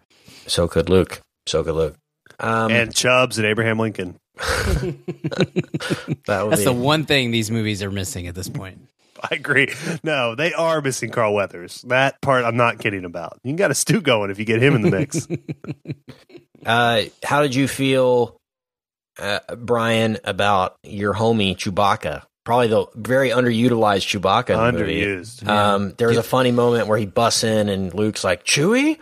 so 0.47 0.67
could 0.67 0.89
Luke. 0.89 1.21
So 1.47 1.63
could 1.63 1.73
Luke. 1.75 1.95
Um, 2.39 2.71
and 2.71 2.93
Chubbs 2.95 3.37
and 3.39 3.47
Abraham 3.47 3.79
Lincoln. 3.79 4.15
that 4.79 6.41
would 6.43 6.51
That's 6.51 6.61
be, 6.61 6.65
the 6.65 6.73
one 6.73 7.05
thing 7.05 7.31
these 7.31 7.51
movies 7.51 7.83
are 7.83 7.91
missing 7.91 8.27
at 8.27 8.35
this 8.35 8.49
point. 8.49 8.79
I 9.21 9.35
agree. 9.35 9.73
No, 10.03 10.33
they 10.35 10.53
are 10.53 10.81
missing 10.81 11.09
Carl 11.09 11.33
Weathers. 11.33 11.81
That 11.83 12.21
part 12.21 12.45
I'm 12.45 12.55
not 12.55 12.79
kidding 12.79 13.03
about. 13.03 13.39
You 13.43 13.53
got 13.53 13.69
a 13.71 13.75
stew 13.75 13.99
going 14.01 14.31
if 14.31 14.39
you 14.39 14.45
get 14.45 14.61
him 14.63 14.75
in 14.75 14.81
the 14.81 14.91
mix. 14.91 15.27
Uh, 16.65 17.03
how 17.23 17.41
did 17.41 17.55
you 17.55 17.69
feel, 17.69 18.35
uh, 19.17 19.39
Brian, 19.57 20.17
about 20.25 20.75
your 20.83 21.13
homie 21.13 21.55
Chewbacca? 21.55 22.23
Probably 22.43 22.67
the 22.67 22.85
very 22.95 23.29
underutilized 23.29 24.05
Chewbacca 24.19 24.67
in 24.69 24.75
the. 24.75 24.81
Underused. 24.83 25.47
Um, 25.47 25.93
there 25.97 26.09
was 26.09 26.17
a 26.17 26.23
funny 26.23 26.51
moment 26.51 26.89
where 26.89 26.97
he 26.97 27.05
busts 27.05 27.45
in 27.45 27.69
and 27.69 27.93
Luke's 27.93 28.25
like 28.25 28.43
Chewie, 28.43 28.97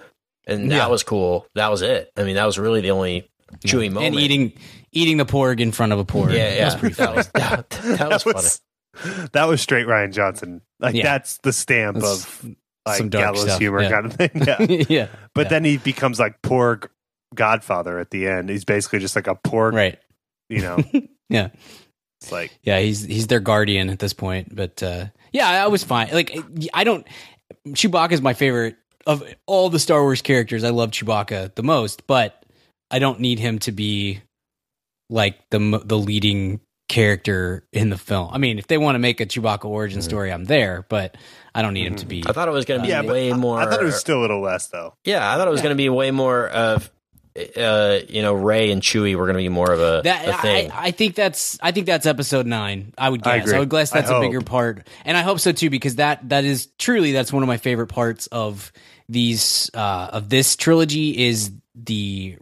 and 0.46 0.70
that 0.72 0.76
Yeah. 0.76 0.88
was 0.88 1.02
cool. 1.02 1.48
That 1.56 1.72
was 1.72 1.82
it. 1.82 2.12
I 2.16 2.24
mean, 2.26 2.36
that 2.36 2.46
was 2.46 2.60
really 2.60 2.82
the 2.82 2.92
only 2.92 3.28
Chewie 3.66 3.92
moment. 3.92 4.16
And 4.16 4.24
eating 4.24 4.54
eating 4.92 5.18
the 5.18 5.26
porg 5.26 5.60
in 5.60 5.72
front 5.72 5.92
of 5.94 6.00
a 6.00 6.06
porg. 6.06 6.34
yeah, 6.34 6.54
yeah, 6.54 6.56
That 6.56 6.66
was 6.66 6.76
pretty 6.76 6.96
that 6.96 7.16
was 7.16 7.28
that, 7.30 7.70
that 7.70 8.10
was 8.10 8.24
that 8.24 8.60
funny. 9.04 9.28
that 9.34 9.48
was 9.48 9.62
straight 9.62 9.88
Rian 9.88 10.12
Johnson. 10.14 10.62
Like 10.80 10.96
Yeah. 10.96 11.04
that's 11.04 11.38
the 11.40 11.54
stamp 11.54 11.98
That's 11.98 12.24
of 12.26 12.56
like 12.86 12.98
some 12.98 13.10
dark 13.10 13.26
gallows 13.36 13.42
stuff, 13.44 13.60
humor 13.60 13.82
yeah. 13.82 13.90
kind 13.92 14.06
of 14.06 14.14
thing. 14.14 14.30
Yeah. 14.36 14.86
yeah. 14.90 15.08
But 15.36 15.46
Yeah. 15.46 15.50
then 15.50 15.64
he 15.66 15.78
becomes 15.78 16.20
like 16.20 16.42
poor 16.42 16.78
g- 16.78 16.88
Godfather 17.36 18.00
at 18.00 18.10
the 18.12 18.28
end. 18.28 18.50
He's 18.50 18.64
basically 18.66 19.00
just 19.00 19.16
like 19.16 19.28
a 19.28 19.36
poor, 19.36 19.72
Right. 19.72 20.00
you 20.50 20.62
know. 20.62 20.78
Yeah. 21.30 21.50
It's 22.22 22.32
like 22.32 22.58
Yeah, 22.64 22.80
he's 22.80 23.04
he's 23.04 23.28
their 23.28 23.42
guardian 23.42 23.90
at 23.90 24.00
this 24.00 24.14
point. 24.14 24.56
But 24.56 24.82
uh, 24.82 25.08
yeah, 25.34 25.50
I 25.64 25.68
was 25.68 25.84
fine. 25.84 26.10
Like 26.14 26.36
I 26.74 26.84
don't. 26.86 27.06
Chewbacca 27.68 28.14
is 28.14 28.22
my 28.22 28.34
favorite 28.34 28.78
of 29.06 29.24
all 29.46 29.70
the 29.70 29.78
Star 29.80 30.02
Wars 30.02 30.22
characters. 30.22 30.64
I 30.64 30.70
love 30.70 30.92
Chewbacca 30.92 31.54
the 31.56 31.64
most, 31.64 32.08
but 32.08 32.46
I 32.90 33.00
don't 33.00 33.20
need 33.20 33.40
him 33.40 33.60
to 33.60 33.72
be 33.74 34.22
like 35.10 35.49
the 35.49 35.82
the 35.84 35.97
leading 35.97 36.62
character 36.88 37.68
in 37.74 37.89
the 37.89 37.97
film. 37.97 38.30
I 38.32 38.38
mean, 38.38 38.60
if 38.60 38.68
they 38.68 38.78
want 38.78 38.95
to 38.95 38.99
make 38.99 39.20
a 39.20 39.26
Chewbacca 39.26 39.66
origin 39.66 40.01
story, 40.01 40.32
I'm 40.32 40.45
there, 40.45 40.86
but 40.88 41.18
I 41.53 41.62
don't 41.62 41.74
need 41.74 41.88
him 41.88 41.95
to 41.97 42.05
be. 42.05 42.24
I 42.26 42.32
thought 42.32 42.47
it 42.47 42.51
was 42.51 42.66
going 42.66 42.80
to 42.80 42.84
be 42.84 42.89
yeah, 42.89 43.01
way 43.01 43.34
more. 43.34 43.60
I, 43.60 43.70
thought 43.70 43.82
it 43.82 43.86
was 43.86 43.99
still 43.99 44.20
a 44.20 44.22
little 44.22 44.41
less 44.41 44.68
though. 44.68 44.93
yeah, 45.03 45.32
I 45.32 45.38
thought 45.38 45.47
it 45.47 45.51
was 45.51 45.62
going 45.62 45.74
to 45.74 45.78
be 45.78 45.89
way 45.89 46.12
more 46.12 46.47
of, 46.47 46.89
uh, 47.58 47.99
you 48.08 48.22
know, 48.22 48.34
Rey 48.34 48.72
and 48.72 48.82
Chewie 48.82 49.16
were 49.16 49.26
going 49.26 49.36
to 49.36 49.43
be 49.43 49.49
more 49.49 49.72
of 49.72 49.80
a, 49.80 50.01
That 50.03 50.28
a 50.28 50.38
thing. 50.41 50.72
I, 50.72 50.88
I 50.88 50.91
think 50.91 51.16
that's 51.16 51.58
I 51.62 51.72
think 51.72 51.88
that's 51.88 52.05
episode 52.05 52.45
nine. 52.45 52.93
I 52.97 53.10
would 53.10 53.22
guess. 53.22 53.51
I 53.51 53.58
I, 53.58 53.60
would 53.60 53.70
guess 53.70 53.91
that's 53.91 54.10
a 54.10 54.14
hope. 54.14 54.24
bigger 54.24 54.41
part, 54.41 54.88
and 55.03 55.18
I 55.18 55.22
hope 55.22 55.39
so 55.39 55.51
too 55.51 55.70
because 55.70 55.95
that 55.95 56.30
that 56.30 56.45
is 56.45 56.68
truly 56.80 57.12
that's 57.12 57.34
one 57.34 57.43
of 57.43 57.47
my 57.47 57.58
favorite 57.58 57.88
parts 57.88 58.28
of 58.28 58.72
these 59.10 59.72
uh 59.74 60.10
of 60.14 60.30
this 60.30 60.55
trilogy 60.55 61.28
is 61.28 61.51
the 61.76 62.38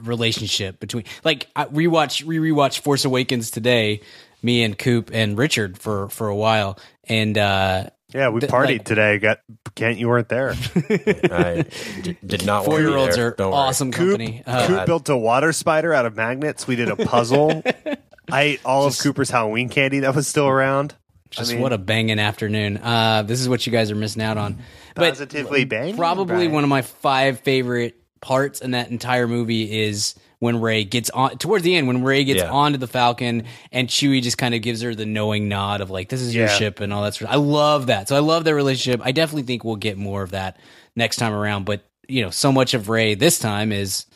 relationship 0.00 0.80
between 0.80 1.04
like 1.24 1.48
I 1.56 1.66
rewatch 1.66 2.26
re 2.26 2.38
rewatch 2.38 2.80
Force 2.80 3.04
Awakens 3.04 3.50
today. 3.50 4.00
Me 4.42 4.62
and 4.62 4.76
Coop 4.78 5.10
and 5.12 5.38
Richard 5.38 5.78
for 5.78 6.08
for 6.10 6.28
a 6.28 6.36
while, 6.36 6.78
and 7.04 7.38
uh 7.38 7.86
Yeah, 8.12 8.28
we 8.28 8.40
Th- 8.40 8.52
partied 8.52 8.66
like- 8.78 8.84
today. 8.84 9.18
Got 9.18 9.40
Kent, 9.74 9.98
you 9.98 10.08
weren't 10.08 10.28
there. 10.28 10.50
I 10.90 11.64
did, 12.02 12.18
did 12.24 12.44
not. 12.46 12.64
four 12.66 12.74
want 12.74 12.82
to 12.82 12.86
be 12.86 12.90
year 12.90 12.98
olds 12.98 13.18
are 13.18 13.30
Don't 13.32 13.50
worry. 13.50 13.56
awesome 13.60 13.90
Coop, 13.90 14.18
company. 14.18 14.42
Uh, 14.46 14.66
Coop 14.66 14.86
built 14.86 15.08
a 15.08 15.16
water 15.16 15.52
spider 15.52 15.92
out 15.94 16.04
of 16.06 16.14
magnets. 16.14 16.66
We 16.66 16.76
did 16.76 16.88
a 16.90 16.96
puzzle. 16.96 17.62
I 18.30 18.42
ate 18.42 18.60
all 18.66 18.88
Just- 18.88 19.00
of 19.00 19.04
Cooper's 19.04 19.30
Halloween 19.30 19.68
candy 19.70 20.00
that 20.00 20.14
was 20.14 20.28
still 20.28 20.46
around. 20.48 20.94
just 21.30 21.50
I 21.50 21.54
mean- 21.54 21.62
what 21.62 21.72
a 21.72 21.78
banging 21.78 22.18
afternoon. 22.18 22.76
Uh, 22.76 23.22
this 23.22 23.40
is 23.40 23.48
what 23.48 23.64
you 23.66 23.72
guys 23.72 23.90
are 23.90 23.94
missing 23.96 24.20
out 24.22 24.36
on. 24.36 24.58
But 24.94 25.08
Positively 25.10 25.64
banging, 25.64 25.96
probably 25.96 26.26
Brian. 26.36 26.52
one 26.52 26.64
of 26.64 26.70
my 26.70 26.82
five 26.82 27.40
favorite 27.40 27.96
parts 28.24 28.60
in 28.60 28.70
that 28.72 28.90
entire 28.90 29.28
movie 29.28 29.82
is 29.84 30.14
when 30.38 30.60
Rey 30.60 30.84
gets 30.84 31.10
on 31.10 31.36
towards 31.38 31.62
the 31.62 31.76
end 31.76 31.86
when 31.86 32.02
Rey 32.02 32.24
gets 32.24 32.42
Yeah. 32.42 32.50
onto 32.50 32.78
the 32.78 32.86
Falcon 32.86 33.44
and 33.70 33.86
Chewie 33.88 34.22
just 34.22 34.38
kind 34.38 34.54
of 34.54 34.62
gives 34.62 34.80
her 34.82 34.94
the 34.94 35.06
knowing 35.06 35.48
nod 35.48 35.80
of 35.80 35.90
like 35.90 36.08
this 36.08 36.20
is 36.20 36.34
your 36.34 36.48
ship 36.48 36.80
and 36.80 36.92
all 36.92 37.02
that 37.04 37.14
sort 37.14 37.30
of, 37.30 37.34
I 37.34 37.38
love 37.38 37.86
that. 37.86 38.08
So 38.08 38.16
I 38.16 38.20
love 38.20 38.44
their 38.44 38.54
relationship. 38.54 39.00
I 39.04 39.12
definitely 39.12 39.42
think 39.44 39.62
we'll 39.64 39.76
get 39.76 39.96
more 39.96 40.22
of 40.22 40.30
that 40.32 40.58
next 40.96 41.16
time 41.16 41.32
around, 41.32 41.64
but 41.64 41.84
you 42.08 42.22
know, 42.22 42.30
so 42.30 42.50
much 42.50 42.74
of 42.74 42.88
Rey 42.88 43.14
this 43.14 43.38
time 43.38 43.72
is 43.72 44.06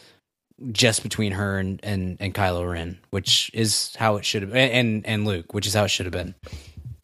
just 0.72 1.02
between 1.02 1.32
her 1.32 1.58
and 1.58 1.80
and 1.82 2.16
and 2.20 2.34
Kylo 2.34 2.68
Ren, 2.70 2.98
which 3.10 3.50
is 3.54 3.94
how 3.96 4.16
it 4.16 4.24
should 4.24 4.42
have 4.42 4.54
and 4.54 5.06
and 5.06 5.24
Luke, 5.24 5.54
which 5.54 5.66
is 5.66 5.74
how 5.74 5.84
it 5.84 5.88
should 5.88 6.06
have 6.06 6.12
been. 6.12 6.34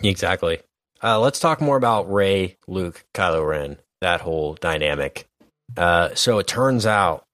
Exactly. 0.03 0.59
Uh, 1.03 1.21
let's 1.21 1.39
talk 1.39 1.61
more 1.61 1.77
about 1.77 2.11
Rey, 2.13 2.57
Luke, 2.67 3.05
Kylo 3.15 3.47
Ren, 3.47 3.77
that 4.01 4.21
whole 4.23 4.55
dynamic. 4.55 5.29
Uh, 5.77 6.15
so 6.15 6.39
it 6.39 6.47
turns 6.47 6.87
out 6.87 7.25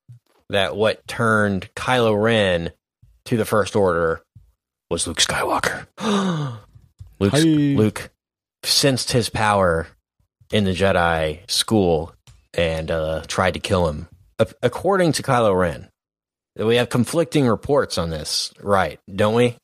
that 0.48 0.76
what 0.76 1.06
turned 1.06 1.68
Kylo 1.74 2.20
Ren 2.20 2.70
to 3.26 3.36
the 3.36 3.44
First 3.44 3.76
Order 3.76 4.22
was 4.90 5.06
Luke 5.06 5.18
Skywalker. 5.18 5.86
Luke, 7.20 7.32
Luke 7.34 8.10
sensed 8.64 9.12
his 9.12 9.28
power 9.28 9.86
in 10.52 10.64
the 10.64 10.72
Jedi 10.72 11.48
school 11.50 12.12
and 12.54 12.90
uh, 12.90 13.22
tried 13.28 13.54
to 13.54 13.60
kill 13.60 13.88
him. 13.88 14.08
A- 14.38 14.46
according 14.62 15.12
to 15.12 15.22
Kylo 15.22 15.56
Ren, 15.56 15.88
we 16.56 16.76
have 16.76 16.88
conflicting 16.88 17.46
reports 17.46 17.98
on 17.98 18.10
this, 18.10 18.52
right? 18.60 18.98
Don't 19.14 19.34
we? 19.34 19.56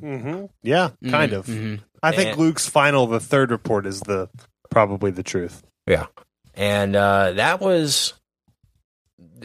Mhm. 0.00 0.48
Yeah, 0.62 0.90
kind 1.10 1.32
of. 1.32 1.46
Mhm. 1.46 1.80
I 2.02 2.12
think 2.12 2.30
And- 2.30 2.38
Luke's 2.38 2.68
final, 2.68 3.06
the 3.08 3.20
third 3.20 3.50
report, 3.50 3.84
is 3.84 4.00
the 4.00 4.28
probably 4.70 5.10
the 5.10 5.22
truth. 5.24 5.62
Yeah, 5.86 6.06
and 6.54 6.94
uh, 6.96 7.32
that 7.32 7.60
was 7.60 8.14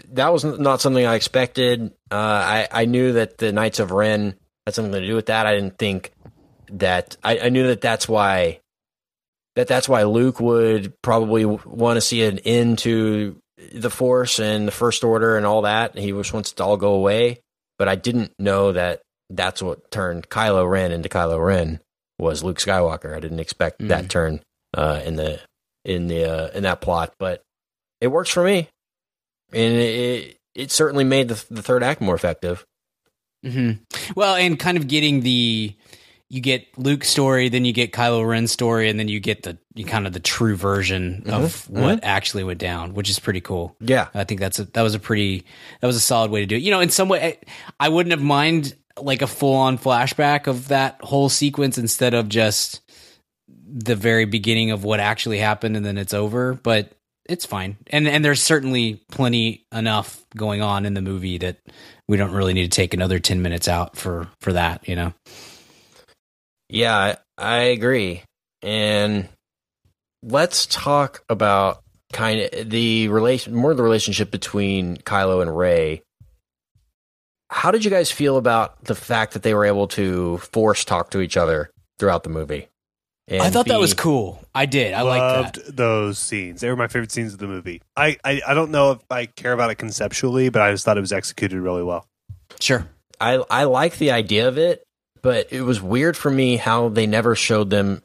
that 0.10 0.32
was 0.34 0.44
not 0.44 0.82
something 0.82 1.06
I 1.06 1.16
expected. 1.16 1.92
Uh, 2.12 2.16
I 2.16 2.68
I 2.72 2.86
knew 2.86 3.14
that 3.14 3.38
the 3.38 3.52
Knights 3.52 3.80
of 3.80 3.92
Ren 3.92 4.36
had 4.66 4.76
something 4.76 4.94
to 4.94 5.06
do 5.06 5.16
with 5.16 5.28
that. 5.28 5.46
I 5.46 5.56
didn't 5.56 5.78
think 5.78 6.12
that 6.72 7.18
I, 7.24 7.40
I 7.40 7.50
knew 7.50 7.68
that 7.68 7.82
that's 7.82 8.08
why 8.08 8.60
that 9.56 9.68
that's 9.68 9.90
why 9.90 10.04
Luke 10.04 10.40
would 10.40 10.94
probably 11.02 11.46
want 11.46 11.98
to 11.98 12.02
see 12.02 12.24
an 12.24 12.40
end 12.40 12.80
to 12.80 13.42
the 13.74 13.90
Force 13.90 14.40
and 14.40 14.68
the 14.68 14.72
First 14.72 15.04
Order 15.04 15.38
and 15.38 15.46
all 15.46 15.64
that. 15.64 15.98
He 15.98 16.12
just 16.12 16.34
wants 16.34 16.52
it 16.52 16.56
to 16.58 16.64
all 16.64 16.78
go 16.78 16.94
away. 16.94 17.40
But 17.80 17.88
I 17.88 17.96
didn't 17.96 18.34
know 18.40 18.72
that 18.72 19.02
that's 19.30 19.62
what 19.62 19.92
turned 19.92 20.30
Kylo 20.30 20.68
Ren 20.70 20.92
into 20.92 21.10
Kylo 21.10 21.44
Ren 21.44 21.80
was 22.20 22.44
Luke 22.44 22.58
Skywalker. 22.58 23.16
I 23.16 23.20
didn't 23.20 23.40
expect 23.40 23.82
Mm. 23.82 23.88
that 23.90 24.10
turn 24.10 24.42
uh, 24.76 25.02
in 25.06 25.16
the 25.16 25.40
in 25.86 26.08
the 26.08 26.26
uh, 26.26 26.48
in 26.54 26.64
that 26.64 26.82
plot, 26.82 27.14
but 27.20 27.42
it 28.02 28.08
works 28.08 28.30
for 28.30 28.44
me, 28.44 28.70
and 29.54 29.74
it 29.76 30.38
it 30.56 30.72
certainly 30.72 31.04
made 31.04 31.28
the, 31.30 31.46
the 31.52 31.62
third 31.62 31.84
act 31.84 32.02
more 32.02 32.16
effective. 32.16 32.66
hmm 33.44 33.72
Well, 34.16 34.36
and 34.36 34.58
kind 34.60 34.78
of 34.78 34.88
getting 34.88 35.22
the 35.22 35.76
you 36.30 36.42
get 36.42 36.68
Luke's 36.78 37.08
story, 37.08 37.48
then 37.48 37.64
you 37.64 37.72
get 37.72 37.94
Kylo 37.94 38.28
Ren's 38.28 38.52
story, 38.52 38.90
and 38.90 39.00
then 39.00 39.08
you 39.08 39.20
get 39.22 39.44
the 39.44 39.58
you 39.76 39.86
kind 39.86 40.06
of 40.06 40.12
the 40.14 40.20
true 40.20 40.56
version 40.58 41.24
of 41.28 41.68
Mhm. 41.68 41.70
what 41.70 42.04
actually 42.04 42.44
went 42.44 42.60
down, 42.60 42.94
which 42.94 43.10
is 43.10 43.18
pretty 43.20 43.40
cool. 43.40 43.78
Yeah, 43.80 44.08
I 44.14 44.26
think 44.26 44.42
that's 44.42 44.60
a, 44.60 44.66
that 44.66 44.82
was 44.82 44.94
a 44.96 45.00
pretty 45.00 45.46
that 45.80 45.88
was 45.88 45.96
a 45.96 46.02
solid 46.02 46.30
way 46.32 46.42
to 46.42 46.46
do 46.46 46.56
it. 46.58 46.64
You 46.64 46.72
know, 46.72 46.82
in 46.82 46.90
some 46.90 47.08
way, 47.08 47.24
I, 47.80 47.86
I 47.86 47.90
wouldn't 47.90 48.12
have 48.12 48.22
mind 48.22 48.76
like 49.00 49.22
a 49.22 49.28
full 49.28 49.56
on 49.56 49.78
flashback 49.78 50.48
of 50.48 50.70
that 50.70 51.00
whole 51.02 51.30
sequence 51.30 51.78
instead 51.78 52.14
of 52.16 52.28
just 52.28 52.82
the 53.68 53.96
very 53.96 54.26
beginning 54.26 54.72
of 54.72 54.84
what 54.84 55.00
actually 55.00 55.40
happened 55.40 55.76
and 55.76 55.86
then 55.86 55.98
it's 55.98 56.14
over. 56.14 56.54
But 56.54 56.92
it's 57.28 57.46
fine. 57.46 57.78
And 57.88 58.08
and 58.08 58.24
there's 58.24 58.42
certainly 58.42 59.04
plenty 59.12 59.66
enough 59.72 60.24
going 60.36 60.62
on 60.62 60.86
in 60.86 60.94
the 60.94 61.02
movie 61.02 61.38
that 61.40 61.58
we 62.08 62.18
don't 62.18 62.32
really 62.32 62.54
need 62.54 62.72
to 62.72 62.76
take 62.76 62.94
another 62.94 63.20
10 63.20 63.42
minutes 63.42 63.68
out 63.68 63.98
for 63.98 64.28
for 64.40 64.54
that, 64.54 64.88
you 64.88 64.96
know. 64.96 65.14
Yeah, 66.70 67.16
I, 67.38 67.58
agree. 67.58 68.24
And 68.62 69.30
let's 70.22 70.66
talk 70.66 71.24
about 71.30 71.82
kind 72.12 72.42
of 72.42 72.70
the 72.70 73.08
relation 73.08 73.54
more 73.54 73.74
the 73.74 73.84
relationship 73.84 74.32
between 74.32 74.98
Kylo 74.98 75.42
and 75.42 75.56
Rey. 75.56 76.02
How 77.50 77.72
did 77.72 77.86
you 77.86 77.92
guys 77.92 78.12
feel 78.12 78.36
about 78.36 78.84
the 78.84 78.96
fact 78.96 79.34
that 79.34 79.44
they 79.44 79.54
were 79.54 79.66
able 79.66 79.88
to 79.90 80.38
force 80.40 80.84
talk 80.84 81.12
to 81.12 81.22
each 81.22 81.38
other 81.38 81.70
throughout 81.98 82.24
the 82.24 82.30
movie? 82.30 82.68
And 83.28 83.42
I 83.42 83.50
thought 83.50 83.66
be, 83.66 83.72
that 83.72 83.80
was 83.80 83.94
cool. 83.94 84.42
I 84.56 84.66
did. 84.66 84.94
I 84.94 85.02
loved 85.02 85.58
liked 85.58 85.76
those 85.76 86.18
scenes. 86.18 86.62
They 86.62 86.70
were 86.70 86.78
my 86.78 86.88
favorite 86.88 87.12
scenes 87.12 87.34
of 87.34 87.40
the 87.40 87.48
movie. 87.48 87.82
I, 87.96 88.18
I, 88.24 88.42
I 88.48 88.54
don't 88.54 88.72
know 88.72 88.92
if 88.92 89.00
I 89.12 89.26
care 89.26 89.52
about 89.52 89.70
it 89.70 89.76
conceptually, 89.76 90.48
but 90.50 90.62
I 90.62 90.72
just 90.72 90.86
thought 90.86 90.98
it 90.98 91.02
was 91.02 91.12
executed 91.12 91.60
really 91.60 91.84
well. 91.84 92.08
Sure. 92.62 92.88
I 93.20 93.44
I 93.50 93.64
like 93.66 93.98
the 93.98 94.12
idea 94.12 94.48
of 94.48 94.58
it, 94.58 94.84
but 95.22 95.52
it 95.52 95.62
was 95.62 95.82
weird 95.82 96.16
for 96.16 96.30
me 96.30 96.56
how 96.56 96.90
they 96.90 97.08
never 97.08 97.36
showed 97.36 97.70
them 97.70 98.02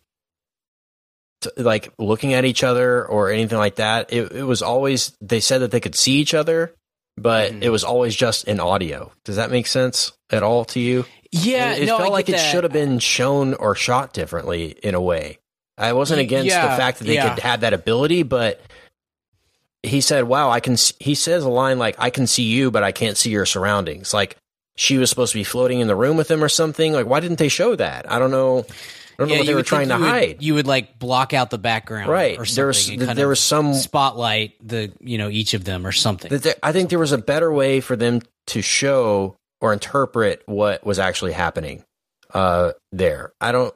to, 1.43 1.53
like 1.57 1.93
looking 1.99 2.33
at 2.33 2.45
each 2.45 2.65
other 2.65 3.07
or 3.07 3.31
anything 3.31 3.59
like 3.59 3.77
that. 3.77 4.13
It 4.13 4.33
it 4.33 4.43
was 4.45 4.63
always 4.63 5.13
they 5.21 5.41
said 5.41 5.59
that 5.59 5.71
they 5.71 5.81
could 5.81 5.95
see 5.95 6.15
each 6.15 6.35
other, 6.35 6.75
but 7.17 7.53
mm. 7.53 7.63
it 7.63 7.71
was 7.71 7.85
always 7.85 8.15
just 8.15 8.45
in 8.45 8.61
audio. 8.61 9.13
Does 9.25 9.37
that 9.37 9.51
make 9.51 9.67
sense 9.67 10.13
at 10.31 10.43
all 10.43 10.65
to 10.67 10.81
you? 10.81 11.05
Yeah, 11.31 11.73
it, 11.73 11.85
it 11.85 11.87
no, 11.87 11.99
felt 11.99 12.13
like 12.13 12.27
that. 12.27 12.37
it 12.37 12.39
should 12.39 12.65
have 12.65 12.73
been 12.73 12.99
shown 12.99 13.55
or 13.55 13.75
shot 13.75 14.13
differently 14.13 14.77
in 14.83 14.95
a 14.95 15.01
way. 15.01 15.39
I 15.79 15.95
wasn't 15.95 16.21
against 16.21 16.49
yeah, 16.49 16.71
the 16.71 16.77
fact 16.77 16.99
that 16.99 17.07
they 17.07 17.15
yeah. 17.15 17.35
could 17.35 17.43
have 17.43 17.61
that 17.61 17.73
ability, 17.73 18.23
but 18.23 18.61
he 19.83 20.01
said, 20.01 20.25
"Wow, 20.25 20.51
I 20.51 20.61
can." 20.61 20.77
He 21.01 21.15
says 21.15 21.45
a 21.45 21.49
line 21.49 21.79
like, 21.79 21.97
"I 21.99 22.11
can 22.11 22.27
see 22.27 22.45
you, 22.45 22.71
but 22.71 22.83
I 22.83 22.93
can't 22.93 23.17
see 23.17 23.31
your 23.31 23.47
surroundings." 23.47 24.13
Like 24.13 24.37
she 24.77 24.99
was 24.99 25.11
supposed 25.11 25.33
to 25.33 25.39
be 25.39 25.45
floating 25.45 25.81
in 25.81 25.89
the 25.89 25.97
room 25.97 26.17
with 26.17 26.31
him 26.31 26.43
or 26.43 26.49
something. 26.49 26.93
Like, 26.93 27.07
why 27.07 27.21
didn't 27.21 27.39
they 27.39 27.49
show 27.49 27.75
that? 27.77 28.11
I 28.11 28.19
don't 28.19 28.31
know. 28.31 28.67
I 29.23 29.27
don't 29.27 29.31
yeah, 29.31 29.35
know 29.37 29.41
what 29.41 29.47
they 29.47 29.55
were 29.55 29.63
trying 29.63 29.89
to 29.89 29.99
you 29.99 30.05
hide. 30.05 30.29
Would, 30.29 30.43
you 30.43 30.55
would 30.55 30.67
like 30.67 30.99
block 30.99 31.33
out 31.33 31.51
the 31.51 31.59
background, 31.59 32.11
right? 32.11 32.39
Or 32.39 32.45
there 32.45 32.67
was 32.67 32.89
there 32.89 33.29
was 33.29 33.41
some 33.41 33.75
spotlight 33.75 34.55
the 34.67 34.93
you 35.01 35.19
know 35.19 35.29
each 35.29 35.55
of 35.55 35.65
them 35.65 35.87
or 35.87 35.93
something. 35.93 36.33
I 36.63 36.73
think 36.73 36.91
there 36.91 36.99
was 36.99 37.13
a 37.13 37.19
better 37.19 37.53
way 37.53 37.81
for 37.81 37.97
them 37.97 38.23
to 38.49 38.63
show 38.63 39.37
or 39.61 39.73
interpret 39.73 40.43
what 40.47 40.85
was 40.85 40.99
actually 40.99 41.33
happening 41.33 41.85
uh, 42.35 42.73
there. 42.91 43.33
I 43.41 43.53
don't. 43.53 43.75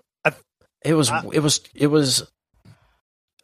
It 0.85 0.95
was. 0.95 1.11
It 1.33 1.41
was. 1.41 1.61
It 1.75 1.89
was. 1.89 2.31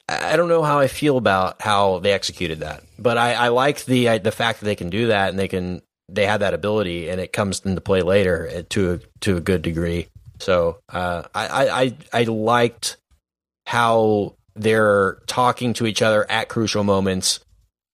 I 0.08 0.36
don't 0.36 0.48
know 0.48 0.62
how 0.62 0.78
I 0.78 0.88
feel 0.88 1.16
about 1.16 1.62
how 1.62 2.00
they 2.00 2.12
executed 2.12 2.60
that, 2.60 2.82
but 2.98 3.18
I, 3.18 3.34
I 3.34 3.48
like 3.48 3.84
the 3.84 4.18
the 4.18 4.32
fact 4.32 4.60
that 4.60 4.66
they 4.66 4.74
can 4.74 4.90
do 4.90 5.06
that 5.08 5.30
and 5.30 5.38
they 5.38 5.48
can 5.48 5.82
they 6.08 6.26
have 6.26 6.40
that 6.40 6.54
ability 6.54 7.08
and 7.08 7.20
it 7.20 7.32
comes 7.32 7.60
into 7.60 7.80
play 7.80 8.02
later 8.02 8.62
to 8.70 9.00
to 9.20 9.36
a 9.36 9.40
good 9.40 9.62
degree. 9.62 10.08
So 10.42 10.78
uh, 10.88 11.22
I, 11.34 11.94
I 12.12 12.20
I 12.20 12.22
liked 12.24 12.96
how 13.66 14.34
they're 14.56 15.18
talking 15.26 15.72
to 15.74 15.86
each 15.86 16.02
other 16.02 16.28
at 16.30 16.48
crucial 16.48 16.84
moments 16.84 17.40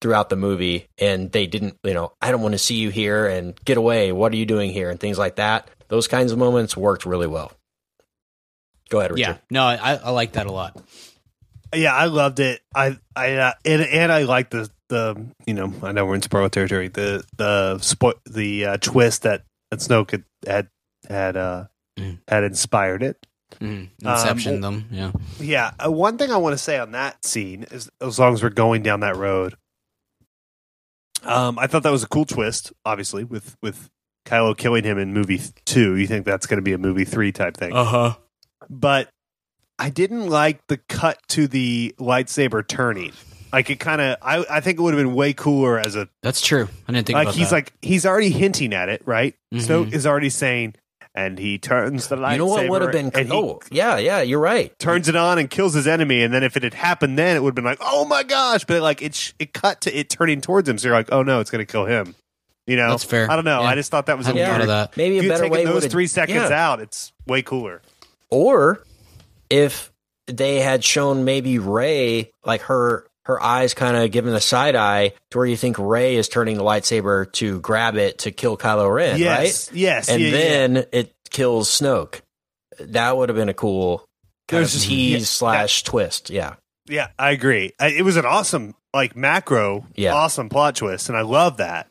throughout 0.01 0.29
the 0.31 0.37
movie 0.37 0.87
and 0.99 1.31
they 1.33 1.47
didn't 1.47 1.77
you 1.83 1.93
know 1.93 2.13
i 2.23 2.31
don't 2.31 2.41
want 2.41 2.53
to 2.53 2.59
see 2.59 2.77
you 2.77 2.89
here 2.89 3.27
and 3.27 3.59
get 3.65 3.77
away 3.77 4.13
what 4.13 4.33
are 4.33 4.37
you 4.37 4.47
doing 4.47 4.73
here? 4.73 4.91
and 4.91 4.99
things 5.01 5.19
like 5.19 5.37
that. 5.37 5.69
Those 5.89 6.07
kinds 6.09 6.33
of 6.33 6.39
moments 6.39 6.77
worked 6.77 7.05
really 7.07 7.27
well. 7.27 7.53
Go 8.91 9.01
ahead 9.01 9.11
Richard. 9.13 9.21
yeah. 9.21 9.37
No 9.51 9.63
i, 9.65 9.95
I 10.03 10.11
like 10.11 10.33
that 10.33 10.47
a 10.47 10.53
lot. 10.53 10.81
Yeah 11.75 11.95
i 11.95 12.07
loved 12.07 12.41
it. 12.41 12.61
I 12.75 12.97
i 13.15 13.35
uh, 13.35 13.53
and, 13.65 13.83
and 13.83 14.11
i 14.11 14.23
like 14.23 14.51
the 14.51 14.71
the 14.89 15.23
you 15.47 15.53
know 15.53 15.73
i 15.83 15.93
know 15.93 16.07
we're 16.07 16.15
in 16.15 16.23
spoiler 16.23 16.49
territory 16.49 16.89
the 16.89 17.23
the 17.37 17.77
spo- 17.81 18.19
the 18.25 18.65
uh, 18.65 18.77
twist 18.81 19.23
that 19.25 19.45
that 19.71 19.81
snoke 19.81 20.13
had 20.13 20.25
had 20.47 20.69
had, 21.09 21.37
uh, 21.37 21.65
mm. 21.99 22.19
had 22.29 22.45
inspired 22.45 23.03
it 23.03 23.27
Mm, 23.61 23.89
inception 24.03 24.57
um, 24.57 24.61
them, 24.61 24.89
yeah. 24.91 25.13
Yeah. 25.41 25.71
Uh, 25.85 25.91
one 25.91 26.19
thing 26.19 26.31
I 26.31 26.37
want 26.37 26.53
to 26.53 26.59
say 26.59 26.79
on 26.79 26.93
that 26.93 27.25
scene 27.25 27.65
is, 27.71 27.91
as 28.01 28.19
long 28.19 28.35
as 28.35 28.43
we're 28.43 28.51
going 28.51 28.83
down 28.83 29.01
that 29.01 29.17
road, 29.17 29.55
um, 31.25 31.59
I 31.59 31.67
thought 31.67 31.83
that 31.83 31.91
was 31.91 32.03
a 32.03 32.09
cool 32.09 32.25
twist. 32.25 32.73
Obviously, 32.85 33.25
with 33.25 33.57
with 33.63 33.89
Kylo 34.27 34.57
killing 34.57 34.85
him 34.85 34.99
in 34.99 35.13
movie 35.13 35.41
two, 35.65 35.97
you 35.97 36.07
think 36.07 36.25
that's 36.25 36.47
going 36.47 36.59
to 36.59 36.63
be 36.63 36.73
a 36.73 36.79
movie 36.79 37.05
three 37.05 37.33
type 37.33 37.57
thing. 37.57 37.73
Uh 37.73 37.85
huh. 37.85 38.15
But 38.69 39.09
I 39.79 39.91
didn't 39.91 40.29
like 40.29 40.67
the 40.69 40.77
cut 40.77 41.19
to 41.29 41.49
the 41.49 41.95
lightsaber 41.99 42.67
turning. 42.67 43.13
Like 43.51 43.71
it 43.71 43.81
kind 43.81 44.03
of, 44.03 44.19
I, 44.21 44.45
I 44.51 44.61
think 44.61 44.79
it 44.79 44.83
would 44.83 44.93
have 44.93 45.03
been 45.03 45.15
way 45.15 45.33
cooler 45.33 45.79
as 45.79 45.97
a. 45.97 46.09
That's 46.23 46.43
true. 46.43 46.69
I 46.87 46.93
didn't 46.93 47.07
think 47.07 47.15
like 47.17 47.29
he's 47.29 47.49
that. 47.49 47.55
like 47.57 47.73
he's 47.81 48.05
already 48.05 48.29
hinting 48.29 48.75
at 48.75 48.91
it, 48.91 49.03
right? 49.07 49.35
Mm-hmm. 49.53 49.73
Snoke 49.73 49.93
is 49.95 50.07
already 50.07 50.29
saying, 50.29 50.75
and 51.19 51.37
he 51.37 51.59
turns 51.59 52.07
the 52.07 52.17
lightsaber. 52.17 52.33
You 52.33 52.39
know 52.39 52.47
what 52.47 52.69
would 52.69 52.83
have 52.83 52.93
been? 52.93 53.11
Oh, 53.33 53.61
yeah, 53.73 53.99
yeah, 53.99 54.23
you're 54.23 54.39
right. 54.39 54.79
Turns 54.79 55.09
it 55.09 55.17
on 55.17 55.39
and 55.39 55.51
kills 55.51 55.75
his 55.75 55.89
enemy, 55.89 56.23
and 56.23 56.33
then 56.33 56.45
if 56.45 56.57
it 56.57 56.63
had 56.63 56.75
happened 56.75 57.19
then, 57.19 57.37
it 57.37 57.43
would 57.43 57.51
have 57.51 57.55
been 57.57 57.65
like, 57.65 57.81
oh 57.81 58.05
my 58.05 58.23
gosh! 58.23 58.65
But 58.65 58.83
like 58.83 59.03
it, 59.03 59.17
sh- 59.17 59.33
it 59.41 59.53
cut 59.53 59.81
to 59.83 59.99
it 59.99 60.11
turning 60.11 60.41
towards 60.41 60.69
him, 60.69 60.79
so 60.79 60.89
you're 60.89 60.97
like, 60.97 61.09
oh 61.11 61.25
no, 61.25 61.41
it's 61.41 61.51
going 61.51 61.65
to 61.65 61.71
kill 61.71 61.87
him. 61.87 62.15
You 62.69 62.77
know, 62.77 62.91
that's 62.91 63.03
fair. 63.03 63.29
I 63.29 63.35
don't 63.35 63.45
know. 63.45 63.63
Yeah. 63.63 63.67
I 63.67 63.75
just 63.75 63.91
thought 63.91 64.07
that 64.07 64.17
was 64.17 64.29
a 64.29 64.35
yeah. 64.35 64.57
weird. 64.57 64.69
That. 64.69 64.97
Maybe 64.97 65.19
a 65.19 65.23
if 65.23 65.29
better 65.29 65.49
way. 65.49 65.65
Those 65.65 65.87
three 65.87 66.07
seconds 66.07 66.51
yeah. 66.51 66.69
out, 66.69 66.81
it's 66.81 67.13
way 67.27 67.43
cooler. 67.43 67.83
Or 68.31 68.85
if 69.51 69.91
they 70.27 70.61
had 70.61 70.85
shown 70.85 71.25
maybe 71.25 71.59
Rey 71.59 72.31
like 72.45 72.61
her 72.63 73.08
her 73.29 73.41
eyes 73.43 73.75
kind 73.75 73.97
of 73.97 74.11
giving 74.11 74.33
the 74.33 74.41
side 74.41 74.75
eye 74.75 75.13
to 75.31 75.39
where 75.39 75.47
you 75.47 75.57
think 75.57 75.79
Rey 75.79 76.17
is 76.17 76.29
turning 76.29 76.57
the 76.57 76.65
lightsaber 76.65 77.31
to 77.35 77.61
grab 77.61 77.95
it 77.97 78.19
to 78.21 78.31
kill 78.33 78.57
Kylo 78.57 78.93
Ren, 78.93 79.19
yes, 79.19 79.69
right? 79.71 79.77
Yes, 79.79 80.09
and 80.09 80.21
yeah, 80.23 80.31
then 80.31 80.75
yeah. 80.77 80.83
it 80.93 81.15
kills 81.31 81.69
Snoke. 81.69 82.21
That 82.81 83.17
would 83.17 83.29
have 83.29 83.37
been 83.37 83.49
a 83.49 83.55
cool 83.55 83.99
kind 84.49 84.61
There's- 84.65 84.75
of 84.77 84.83
tease 84.83 85.13
yeah, 85.21 85.25
slash 85.27 85.83
twist. 85.85 86.31
Yeah, 86.31 86.55
Yeah, 86.89 87.09
I 87.19 87.31
agree. 87.33 87.73
I, 87.79 87.89
it 87.89 88.03
was 88.03 88.17
an 88.17 88.25
awesome, 88.25 88.75
like 88.95 89.15
macro, 89.15 89.85
Yeah. 89.95 90.15
awesome 90.15 90.49
plot 90.49 90.77
twist, 90.77 91.09
and 91.11 91.19
I 91.19 91.23
love 91.23 91.59
that. 91.59 91.89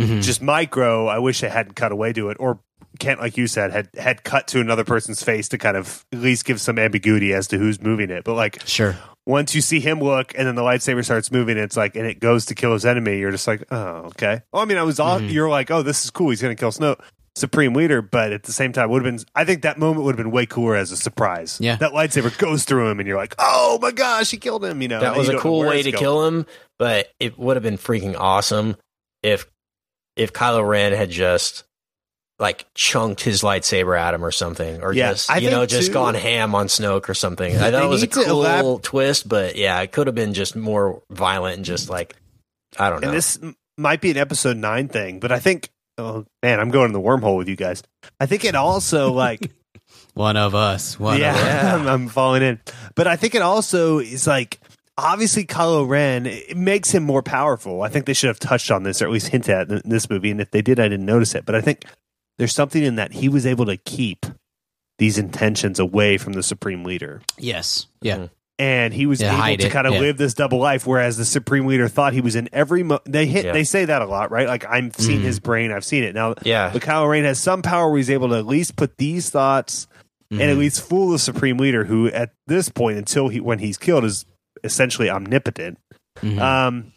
Mhm. 0.00 0.22
Just 0.22 0.42
micro, 0.42 1.06
I 1.06 1.18
wish 1.18 1.40
they 1.40 1.48
hadn't 1.48 1.74
cut 1.76 1.92
away 1.92 2.12
to 2.12 2.28
it, 2.30 2.36
or 2.40 2.58
Kent, 2.98 3.20
like 3.20 3.36
you 3.36 3.46
said, 3.46 3.72
had 3.72 3.88
had 3.96 4.22
cut 4.22 4.46
to 4.48 4.60
another 4.60 4.84
person's 4.84 5.22
face 5.22 5.48
to 5.48 5.58
kind 5.58 5.76
of 5.76 6.04
at 6.12 6.18
least 6.20 6.44
give 6.44 6.60
some 6.60 6.78
ambiguity 6.78 7.32
as 7.32 7.46
to 7.48 7.58
who's 7.58 7.80
moving 7.80 8.10
it. 8.10 8.22
But 8.24 8.34
like 8.34 8.60
Sure. 8.66 8.96
Once 9.26 9.54
you 9.54 9.60
see 9.60 9.80
him 9.80 10.00
look, 10.00 10.32
and 10.36 10.46
then 10.46 10.54
the 10.54 10.62
lightsaber 10.62 11.04
starts 11.04 11.30
moving, 11.30 11.56
it's 11.56 11.76
like, 11.76 11.96
and 11.96 12.06
it 12.06 12.20
goes 12.20 12.46
to 12.46 12.54
kill 12.54 12.72
his 12.74 12.84
enemy. 12.84 13.18
You're 13.18 13.30
just 13.30 13.46
like, 13.46 13.64
oh, 13.70 14.06
okay. 14.08 14.42
Oh, 14.52 14.60
I 14.60 14.64
mean, 14.66 14.76
I 14.78 14.82
was 14.82 15.00
all 15.00 15.18
Mhm. 15.20 15.32
you're 15.32 15.48
like, 15.48 15.70
oh, 15.70 15.82
this 15.82 16.04
is 16.04 16.10
cool. 16.10 16.30
He's 16.30 16.42
going 16.42 16.54
to 16.54 16.60
kill 16.60 16.72
Snow 16.72 16.96
Supreme 17.36 17.72
Leader, 17.74 18.00
but 18.02 18.32
at 18.32 18.42
the 18.44 18.52
same 18.52 18.72
time, 18.72 18.90
would 18.90 19.04
have 19.04 19.16
been. 19.16 19.24
I 19.34 19.44
think 19.44 19.62
that 19.62 19.78
moment 19.78 20.04
would 20.04 20.12
have 20.12 20.24
been 20.24 20.30
way 20.30 20.46
cooler 20.46 20.76
as 20.76 20.92
a 20.92 20.96
surprise. 20.96 21.58
Yeah. 21.60 21.76
that 21.76 21.92
lightsaber 21.92 22.36
goes 22.38 22.64
through 22.64 22.90
him, 22.90 23.00
and 23.00 23.08
you're 23.08 23.16
like, 23.16 23.34
oh 23.38 23.78
my 23.82 23.90
gosh, 23.92 24.30
he 24.30 24.36
killed 24.36 24.64
him. 24.64 24.80
You 24.82 24.88
know, 24.88 25.00
that 25.00 25.16
was 25.16 25.28
a 25.28 25.38
cool 25.38 25.60
way 25.60 25.82
to 25.82 25.90
going. 25.90 26.00
kill 26.00 26.26
him, 26.26 26.46
but 26.78 27.10
it 27.18 27.38
would 27.38 27.56
have 27.56 27.62
been 27.64 27.78
freaking 27.78 28.14
awesome 28.18 28.76
if 29.22 29.46
if 30.16 30.32
Kylo 30.32 30.68
Ren 30.68 30.92
had 30.92 31.10
just 31.10 31.64
like 32.38 32.66
chunked 32.74 33.22
his 33.22 33.42
lightsaber 33.42 33.98
at 33.98 34.14
him 34.14 34.24
or 34.24 34.30
something, 34.32 34.82
or 34.82 34.92
Yeah, 34.92 35.12
just 35.12 35.30
I 35.30 35.38
you 35.38 35.50
know 35.50 35.66
just 35.66 35.88
too- 35.88 35.92
gone 35.92 36.14
ham 36.14 36.54
on 36.54 36.66
Snoke 36.66 37.08
or 37.08 37.14
something. 37.14 37.54
I 37.56 37.70
thought 37.70 37.84
it 37.84 37.88
was 37.88 38.02
a 38.02 38.08
cool 38.08 38.24
elab- 38.24 38.82
twist, 38.82 39.28
but 39.28 39.56
yeah, 39.56 39.80
it 39.80 39.92
could 39.92 40.06
have 40.08 40.16
been 40.16 40.34
just 40.34 40.56
more 40.56 41.02
violent 41.10 41.56
and 41.56 41.64
just 41.64 41.88
like 41.88 42.16
I 42.78 42.90
don't 42.90 43.00
know. 43.02 43.08
And 43.08 43.16
this 43.16 43.38
might 43.78 44.00
be 44.00 44.10
an 44.10 44.16
episode 44.16 44.56
nine 44.56 44.88
thing, 44.88 45.20
but 45.20 45.30
I 45.32 45.38
think, 45.38 45.68
oh 45.98 46.24
man, 46.42 46.58
I'm 46.60 46.70
going 46.70 46.86
in 46.86 46.92
the 46.92 47.00
wormhole 47.00 47.36
with 47.36 47.48
you 47.48 47.56
guys. 47.56 47.82
I 48.18 48.26
think 48.26 48.44
it 48.44 48.54
also 48.54 49.12
like 49.12 49.50
One 50.14 50.36
of 50.36 50.54
us. 50.54 50.98
One 50.98 51.18
yeah, 51.20 51.34
of 51.34 51.40
us. 51.40 51.80
I'm, 51.80 51.86
I'm 51.88 52.08
falling 52.08 52.42
in. 52.42 52.60
But 52.94 53.06
I 53.06 53.16
think 53.16 53.34
it 53.34 53.42
also 53.42 53.98
is 53.98 54.26
like 54.26 54.60
obviously 54.96 55.44
Kylo 55.44 55.88
Ren 55.88 56.26
it 56.26 56.56
makes 56.56 56.90
him 56.90 57.02
more 57.02 57.22
powerful. 57.22 57.82
I 57.82 57.88
think 57.88 58.06
they 58.06 58.12
should 58.12 58.28
have 58.28 58.38
touched 58.38 58.70
on 58.70 58.82
this 58.84 59.02
or 59.02 59.06
at 59.06 59.10
least 59.10 59.28
hinted 59.28 59.54
at 59.54 59.70
in 59.70 59.90
this 59.90 60.08
movie. 60.08 60.30
And 60.30 60.40
if 60.40 60.50
they 60.50 60.62
did, 60.62 60.78
I 60.80 60.88
didn't 60.88 61.06
notice 61.06 61.34
it. 61.34 61.44
But 61.44 61.54
I 61.56 61.60
think 61.60 61.84
there's 62.38 62.54
something 62.54 62.82
in 62.82 62.96
that 62.96 63.12
he 63.12 63.28
was 63.28 63.46
able 63.46 63.66
to 63.66 63.76
keep 63.76 64.26
these 64.98 65.18
intentions 65.18 65.78
away 65.78 66.16
from 66.18 66.32
the 66.34 66.42
supreme 66.42 66.84
leader. 66.84 67.20
Yes. 67.38 67.86
Yeah. 68.00 68.16
Mhm. 68.16 68.30
And 68.60 68.94
he 68.94 69.06
was 69.06 69.20
Yeah, 69.20 69.32
able 69.46 69.58
to 69.62 69.66
it, 69.66 69.70
kind 69.72 69.86
of 69.88 69.94
yeah. 69.94 70.00
live 70.00 70.16
this 70.16 70.32
double 70.34 70.58
life, 70.58 70.86
whereas 70.86 71.16
the 71.16 71.24
supreme 71.24 71.66
leader 71.66 71.88
thought 71.88 72.12
he 72.12 72.20
was 72.20 72.36
in 72.36 72.48
every. 72.52 72.84
Mo- 72.84 73.00
they 73.04 73.26
hit. 73.26 73.46
Yeah. 73.46 73.52
They 73.52 73.64
say 73.64 73.86
that 73.86 74.00
a 74.02 74.06
lot, 74.06 74.30
right? 74.30 74.46
Like 74.46 74.64
I've 74.64 74.94
seen 74.96 75.20
Mhm. 75.20 75.24
his 75.24 75.40
brain. 75.40 75.72
I've 75.72 75.84
seen 75.84 76.04
it 76.04 76.14
now. 76.14 76.34
yeah, 76.44 76.70
But 76.72 76.82
Kylo 76.82 77.10
Ren 77.10 77.24
has 77.24 77.40
some 77.40 77.62
power 77.62 77.88
where 77.88 77.96
he's 77.98 78.10
able 78.10 78.28
to 78.28 78.36
at 78.36 78.46
least 78.46 78.76
put 78.76 78.96
these 78.96 79.28
thoughts 79.30 79.88
and 80.30 80.40
at 80.40 80.54
Mhm. 80.54 80.58
least 80.60 80.88
fool 80.88 81.10
the 81.10 81.18
supreme 81.18 81.56
leader, 81.56 81.84
who 81.84 82.06
at 82.08 82.30
this 82.46 82.68
point, 82.68 82.96
until 82.96 83.26
he 83.28 83.40
when 83.40 83.58
he's 83.58 83.76
killed, 83.76 84.04
is 84.04 84.24
essentially 84.62 85.10
omnipotent. 85.10 85.78
Mhm. 86.22 86.38
Um, 86.40 86.92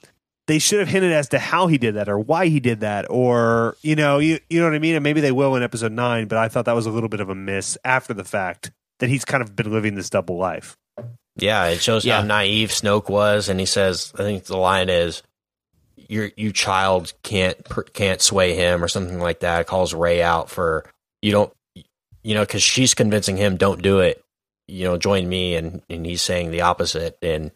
they 0.48 0.60
should 0.60 0.80
have 0.80 0.88
hinted 0.88 1.12
as 1.12 1.30
to 1.30 1.40
how 1.40 1.68
he 1.68 1.78
did 1.78 1.96
that 1.96 2.10
or 2.10 2.18
why 2.20 2.48
he 2.48 2.60
did 2.60 2.80
that, 2.80 3.06
or 3.10 3.76
you 3.82 3.96
know, 3.96 4.18
you 4.20 4.40
you 4.50 4.60
know 4.60 4.66
what 4.66 4.76
I 4.76 4.80
mean. 4.80 4.96
And 4.96 5.04
maybe 5.04 5.22
they 5.22 5.32
will 5.32 5.56
in 5.56 5.64
episode 5.64 5.92
nine. 5.92 6.28
But 6.28 6.38
I 6.40 6.48
thought 6.48 6.66
that 6.66 6.76
was 6.76 6.86
a 6.86 6.92
little 6.92 7.10
bit 7.10 7.20
of 7.20 7.30
a 7.30 7.36
miss 7.36 7.78
after 7.84 8.14
the 8.14 8.24
fact 8.24 8.72
that 9.00 9.10
he's 9.10 9.26
kind 9.26 9.44
of 9.44 9.56
been 9.56 9.72
living 9.72 9.96
this 9.96 10.10
double 10.10 10.38
life. 10.38 10.78
Yeah, 11.36 11.66
it 11.68 11.82
shows 11.82 12.04
Yeah. 12.04 12.22
how 12.22 12.26
naive 12.26 12.70
Snoke 12.70 13.10
was, 13.10 13.48
and 13.50 13.60
he 13.60 13.66
says, 13.68 14.12
I 14.16 14.24
think 14.24 14.46
the 14.46 14.58
line 14.58 14.90
is, 14.90 15.22
"Your 15.96 16.32
you 16.36 16.52
child 16.52 17.14
can't 17.24 17.58
can't 17.94 18.22
sway 18.22 18.56
him" 18.56 18.84
or 18.84 18.88
something 18.88 19.20
like 19.20 19.42
that. 19.42 19.68
Calls 19.68 19.94
Rey 19.94 20.22
out 20.24 20.50
for 20.50 20.86
you 21.22 21.32
don't, 21.32 21.54
you 22.24 22.34
know, 22.34 22.42
because 22.42 22.64
she's 22.64 22.94
convincing 22.94 23.38
him, 23.38 23.58
"Don't 23.58 23.82
do 23.82 24.00
it." 24.00 24.24
You 24.68 24.86
know, 24.86 24.98
join 24.98 25.28
me, 25.30 25.56
and 25.56 25.82
and 25.90 26.06
he's 26.06 26.22
saying 26.22 26.52
the 26.52 26.62
opposite. 26.62 27.18
And 27.22 27.52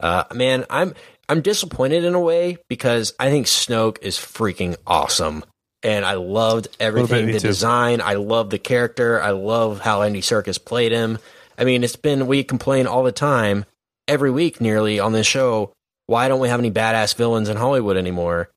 uh, 0.00 0.24
man, 0.32 0.64
I'm 0.70 0.94
I'm 1.28 1.42
disappointed 1.42 2.04
in 2.04 2.14
a 2.14 2.20
way 2.20 2.56
because 2.68 3.12
I 3.18 3.30
think 3.30 3.46
Snoke 3.46 3.98
is 4.02 4.16
freaking 4.16 4.76
awesome. 4.86 5.44
And 5.82 6.04
I 6.04 6.14
loved 6.14 6.68
everything 6.80 7.26
the 7.26 7.34
too. 7.34 7.38
design. 7.48 8.00
I 8.00 8.14
love 8.14 8.50
the 8.50 8.58
character. 8.58 9.22
I 9.22 9.30
love 9.30 9.80
how 9.80 10.02
Andy 10.02 10.22
Serkis 10.22 10.62
played 10.62 10.90
him. 10.90 11.18
I 11.56 11.64
mean, 11.64 11.84
it's 11.84 11.96
been 11.96 12.26
we 12.26 12.42
complain 12.44 12.86
all 12.86 13.02
the 13.04 13.12
time, 13.12 13.64
every 14.08 14.30
week 14.30 14.60
nearly 14.60 14.98
on 14.98 15.12
this 15.12 15.26
show. 15.26 15.72
Why 16.06 16.28
don't 16.28 16.40
we 16.40 16.48
have 16.48 16.58
any 16.58 16.70
badass 16.70 17.14
villains 17.14 17.48
in 17.48 17.56
Hollywood 17.56 17.96
anymore? 17.96 18.48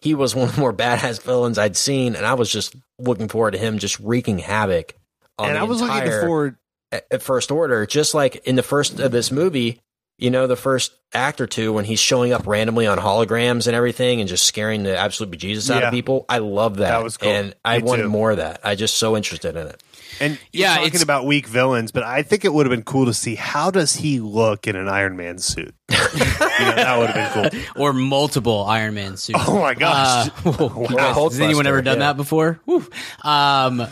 He 0.00 0.14
was 0.14 0.34
one 0.36 0.48
of 0.48 0.54
the 0.54 0.60
more 0.60 0.72
badass 0.72 1.22
villains 1.22 1.58
I'd 1.58 1.76
seen, 1.76 2.14
and 2.14 2.24
I 2.26 2.34
was 2.34 2.50
just 2.50 2.76
looking 2.98 3.28
forward 3.28 3.52
to 3.52 3.58
him 3.58 3.78
just 3.78 3.98
wreaking 3.98 4.38
havoc. 4.38 4.94
On 5.38 5.48
and 5.48 5.56
the 5.56 5.60
I 5.60 5.64
was 5.64 5.80
looking 5.80 6.10
forward. 6.20 6.56
at 6.92 7.22
First 7.22 7.50
Order, 7.50 7.86
just 7.86 8.14
like 8.14 8.36
in 8.46 8.56
the 8.56 8.62
first 8.62 9.00
of 9.00 9.10
this 9.10 9.32
movie. 9.32 9.80
You 10.18 10.30
know, 10.30 10.46
the 10.48 10.56
first 10.56 10.92
act 11.14 11.40
or 11.40 11.46
two 11.46 11.72
when 11.72 11.84
he's 11.84 12.00
showing 12.00 12.32
up 12.32 12.46
randomly 12.46 12.86
on 12.86 12.98
holograms 12.98 13.66
and 13.68 13.76
everything, 13.76 14.20
and 14.20 14.28
just 14.28 14.44
scaring 14.44 14.82
the 14.82 14.96
absolute 14.98 15.30
bejesus 15.36 15.70
out 15.74 15.80
Yeah. 15.82 15.88
of 15.88 15.94
people. 15.94 16.24
I 16.28 16.38
love 16.38 16.78
that. 16.78 16.88
That 16.90 17.04
was 17.04 17.16
cool. 17.16 17.30
and 17.30 17.54
I 17.64 17.78
Me 17.78 17.84
wanted 17.84 18.02
too. 18.02 18.08
more 18.08 18.32
of 18.32 18.38
that. 18.38 18.60
I 18.64 18.74
just 18.74 18.96
so 18.96 19.16
interested 19.16 19.54
in 19.56 19.68
it. 19.68 19.82
And 20.20 20.32
you're 20.52 20.62
Yeah, 20.62 20.74
talking 20.74 20.86
it's- 20.88 21.02
about 21.04 21.24
weak 21.26 21.46
villains, 21.46 21.92
but 21.92 22.02
I 22.02 22.22
think 22.22 22.44
it 22.44 22.52
would 22.52 22.66
have 22.66 22.70
been 22.70 22.82
cool 22.82 23.06
to 23.06 23.14
see 23.14 23.36
how 23.36 23.70
does 23.70 23.94
he 23.94 24.18
look 24.18 24.66
in 24.66 24.74
an 24.74 24.88
Iron 24.88 25.16
Man 25.16 25.38
suit. 25.38 25.72
you 25.88 25.96
know, 25.98 26.74
that 26.74 26.98
would 26.98 27.10
have 27.10 27.52
been 27.52 27.62
cool. 27.74 27.82
or 27.82 27.92
multiple 27.92 28.64
Iron 28.64 28.94
Man 28.94 29.16
suits. 29.16 29.38
Oh 29.46 29.60
my 29.60 29.74
gosh! 29.74 30.30
Uh, 30.44 30.50
has 31.28 31.38
anyone 31.40 31.68
ever 31.68 31.80
done 31.82 31.98
yeah. 31.98 32.06
that 32.06 32.16
before? 32.16 32.58
Woo. 32.66 32.84
Um, 33.22 33.86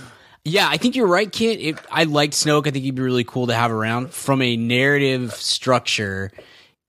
yeah, 0.46 0.68
I 0.70 0.76
think 0.76 0.94
you're 0.94 1.08
right, 1.08 1.30
Kit. 1.30 1.60
It, 1.60 1.78
I 1.90 2.04
liked 2.04 2.34
Snoke. 2.34 2.68
I 2.68 2.70
think 2.70 2.84
he'd 2.84 2.94
be 2.94 3.02
really 3.02 3.24
cool 3.24 3.48
to 3.48 3.54
have 3.54 3.72
around. 3.72 4.12
From 4.12 4.40
a 4.42 4.56
narrative 4.56 5.34
structure, 5.34 6.30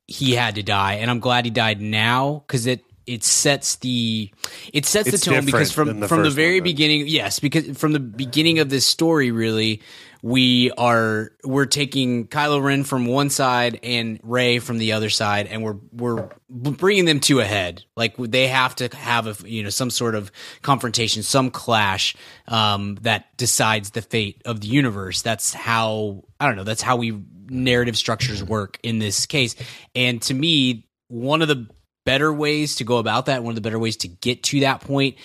he 0.06 0.34
had 0.34 0.56
to 0.56 0.64
die, 0.64 0.94
and 0.96 1.10
I'm 1.10 1.20
glad 1.20 1.46
he 1.46 1.52
died 1.52 1.82
now 1.82 2.44
because 2.46 2.68
it 2.68 2.86
it 3.08 3.24
sets 3.24 3.78
the 3.78 4.32
it 4.74 4.86
sets 4.86 5.08
It's 5.08 5.26
the 5.26 5.32
tone 5.32 5.46
because 5.46 5.72
from 5.72 6.02
the 6.02 6.08
from 6.08 6.22
the 6.22 6.30
very 6.30 6.60
one, 6.60 6.66
beginning, 6.66 7.08
yes, 7.08 7.40
because 7.40 7.76
from 7.78 7.94
the 7.94 8.00
beginning 8.00 8.60
of 8.60 8.70
this 8.70 8.86
story, 8.86 9.32
really, 9.32 9.82
we 10.22 10.72
are 10.72 11.32
we're 11.44 11.66
taking 11.66 12.28
Kylo 12.28 12.62
Ren 12.62 12.84
from 12.84 13.06
one 13.06 13.30
side 13.30 13.80
and 13.84 14.20
Rey 14.24 14.60
from 14.60 14.78
the 14.78 14.94
other 14.94 15.10
side, 15.10 15.48
and 15.48 15.64
we're 15.64 15.78
we're 15.92 16.30
bringing 16.50 17.06
them 17.06 17.20
to 17.22 17.40
a 17.40 17.46
head. 17.46 17.84
Like 17.96 18.16
they 18.18 18.48
have 18.48 18.76
to 18.76 18.96
have 18.96 19.28
a 19.28 19.50
you 19.50 19.64
know 19.64 19.70
some 19.70 19.90
sort 19.90 20.16
of 20.16 20.32
confrontation, 20.62 21.24
some 21.24 21.52
clash 21.52 22.16
um, 22.48 22.96
that 23.02 23.36
decides 23.38 23.92
the 23.92 24.02
fate 24.02 24.42
of 24.46 24.62
the 24.62 24.68
universe. 24.68 25.22
That's 25.22 25.54
how 25.54 26.24
I 26.40 26.48
don't 26.48 26.56
know. 26.56 26.64
That's 26.64 26.82
how 26.82 26.98
we 26.98 27.22
narrative 27.50 27.98
structures 27.98 28.44
work 28.44 28.80
in 28.84 29.00
this 29.00 29.26
case. 29.26 29.56
And 29.96 30.22
to 30.24 30.34
me, 30.34 30.88
one 31.08 31.42
of 31.42 31.48
the 31.48 31.68
better 32.06 32.32
ways 32.34 32.76
to 32.76 32.84
go 32.84 32.98
about 32.98 33.28
that, 33.28 33.44
one 33.44 33.52
of 33.52 33.56
the 33.56 33.62
better 33.62 33.80
ways 33.80 33.98
to 33.98 34.08
get 34.08 34.44
to 34.44 34.62
that 34.62 34.82
point 34.82 35.18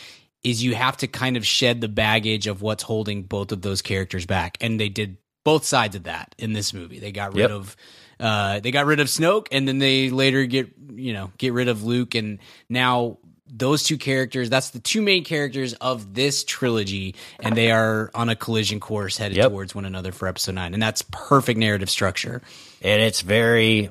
is 0.45 0.63
you 0.63 0.75
have 0.75 0.97
to 0.99 1.07
kind 1.07 1.37
of 1.37 1.47
shed 1.47 1.81
the 1.81 1.89
baggage 1.89 2.47
of 2.47 2.63
what's 2.63 2.83
holding 2.83 3.23
both 3.23 3.53
of 3.53 3.63
those 3.63 3.83
characters 3.83 4.27
back. 4.27 4.59
And 4.61 4.79
they 4.81 4.89
did 4.89 5.17
both 5.45 5.65
sides 5.65 5.95
of 5.97 6.05
that 6.05 6.35
in 6.39 6.53
this 6.53 6.73
movie. 6.75 6.99
They 6.99 7.13
got 7.13 7.35
rid 7.35 7.43
Yep. 7.43 7.51
of 7.51 7.77
uh 8.21 8.61
they 8.61 8.71
got 8.71 8.87
rid 8.87 9.01
of 9.01 9.09
Snoke 9.09 9.47
and 9.51 9.67
then 9.67 9.79
they 9.79 10.11
later 10.11 10.45
get 10.47 10.71
you 10.95 11.13
know, 11.13 11.31
get 11.39 11.53
rid 11.53 11.69
of 11.69 11.83
Luke 11.85 12.15
and 12.15 12.39
now 12.69 13.19
those 13.55 13.83
two 13.83 13.99
characters, 13.99 14.49
that's 14.49 14.71
the 14.71 14.79
two 14.81 15.03
main 15.03 15.25
characters 15.25 15.75
of 15.75 16.15
this 16.15 16.43
trilogy, 16.43 17.15
and 17.41 17.55
they 17.55 17.71
are 17.71 18.11
on 18.15 18.31
a 18.31 18.37
collision 18.37 18.81
course 18.81 19.19
headed 19.19 19.37
Yep. 19.37 19.51
towards 19.51 19.75
one 19.75 19.85
another 19.85 20.11
for 20.11 20.27
episode 20.27 20.55
nine. 20.55 20.73
And 20.73 20.83
that's 20.83 21.03
perfect 21.11 21.59
narrative 21.59 21.91
structure. 21.91 22.41
and 22.81 23.03
it's 23.03 23.21
very 23.21 23.91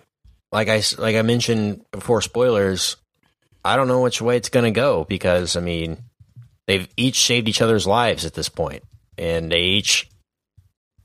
like 0.52 0.68
I 0.68 0.82
like 0.98 1.16
I 1.16 1.22
mentioned 1.22 1.86
before 1.92 2.22
spoilers. 2.22 2.98
I 3.64 3.76
don't 3.76 3.88
know 3.88 4.02
which 4.02 4.22
way 4.22 4.38
it's 4.38 4.50
going 4.50 4.66
to 4.66 4.72
go 4.72 5.06
because 5.08 5.56
I 5.56 5.60
mean 5.62 5.98
they've 6.68 6.88
each 6.98 7.26
saved 7.26 7.48
each 7.48 7.62
other's 7.62 7.88
lives 7.88 8.26
at 8.26 8.34
this 8.34 8.50
point, 8.50 8.84
and 9.18 9.52
they 9.52 9.62
each 9.62 10.10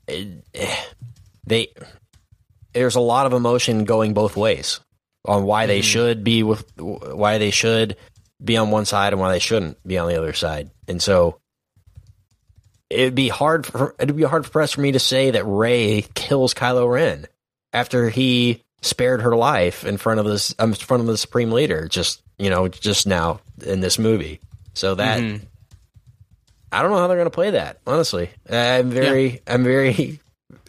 eh, 0.07 0.25
they 1.45 1.67
there's 2.73 2.95
a 2.95 3.01
lot 3.01 3.25
of 3.25 3.33
emotion 3.33 3.85
going 3.85 4.13
both 4.13 4.37
ways 4.37 4.79
on 5.25 5.43
why 5.43 5.65
they 5.65 5.81
should 5.81 6.23
be 6.23 6.43
with 6.43 6.65
why 6.77 7.37
they 7.37 7.51
should 7.51 7.97
be 8.43 8.57
on 8.57 8.71
one 8.71 8.85
side 8.85 9.13
and 9.13 9.19
why 9.19 9.31
they 9.31 9.39
shouldn't 9.39 9.85
be 9.85 9.97
on 9.97 10.07
the 10.07 10.17
other 10.17 10.33
side, 10.33 10.69
and 10.87 11.01
so 11.01 11.39
it'd 12.89 13.15
be 13.15 13.29
hard 13.29 13.65
for 13.65 13.95
it'd 13.99 14.15
be 14.15 14.23
hard 14.23 14.49
pressed 14.49 14.75
for 14.75 14.81
me 14.81 14.91
to 14.91 14.99
say 14.99 15.31
that 15.31 15.45
Rey 15.45 16.05
kills 16.13 16.53
Kylo 16.53 16.89
Ren 16.89 17.27
after 17.73 18.09
he 18.09 18.63
spared 18.81 19.21
her 19.21 19.35
life 19.35 19.85
in 19.85 19.97
front 19.97 20.19
of 20.19 20.25
this 20.25 20.51
in 20.53 20.73
front 20.73 21.01
of 21.01 21.07
the 21.07 21.17
supreme 21.17 21.51
leader 21.51 21.87
just 21.87 22.21
you 22.37 22.49
know 22.49 22.67
just 22.67 23.07
now 23.07 23.39
in 23.65 23.79
this 23.79 23.97
movie 23.97 24.39
so 24.77 24.95
that 24.95 25.19
i 26.71 26.81
don't 26.81 26.91
know 26.91 26.97
how 26.97 27.07
they're 27.07 27.17
going 27.17 27.25
to 27.25 27.31
play 27.31 27.51
that 27.51 27.79
honestly 27.87 28.29
i'm 28.49 28.89
very 28.89 29.41
i'm 29.47 29.63
very 29.63 30.19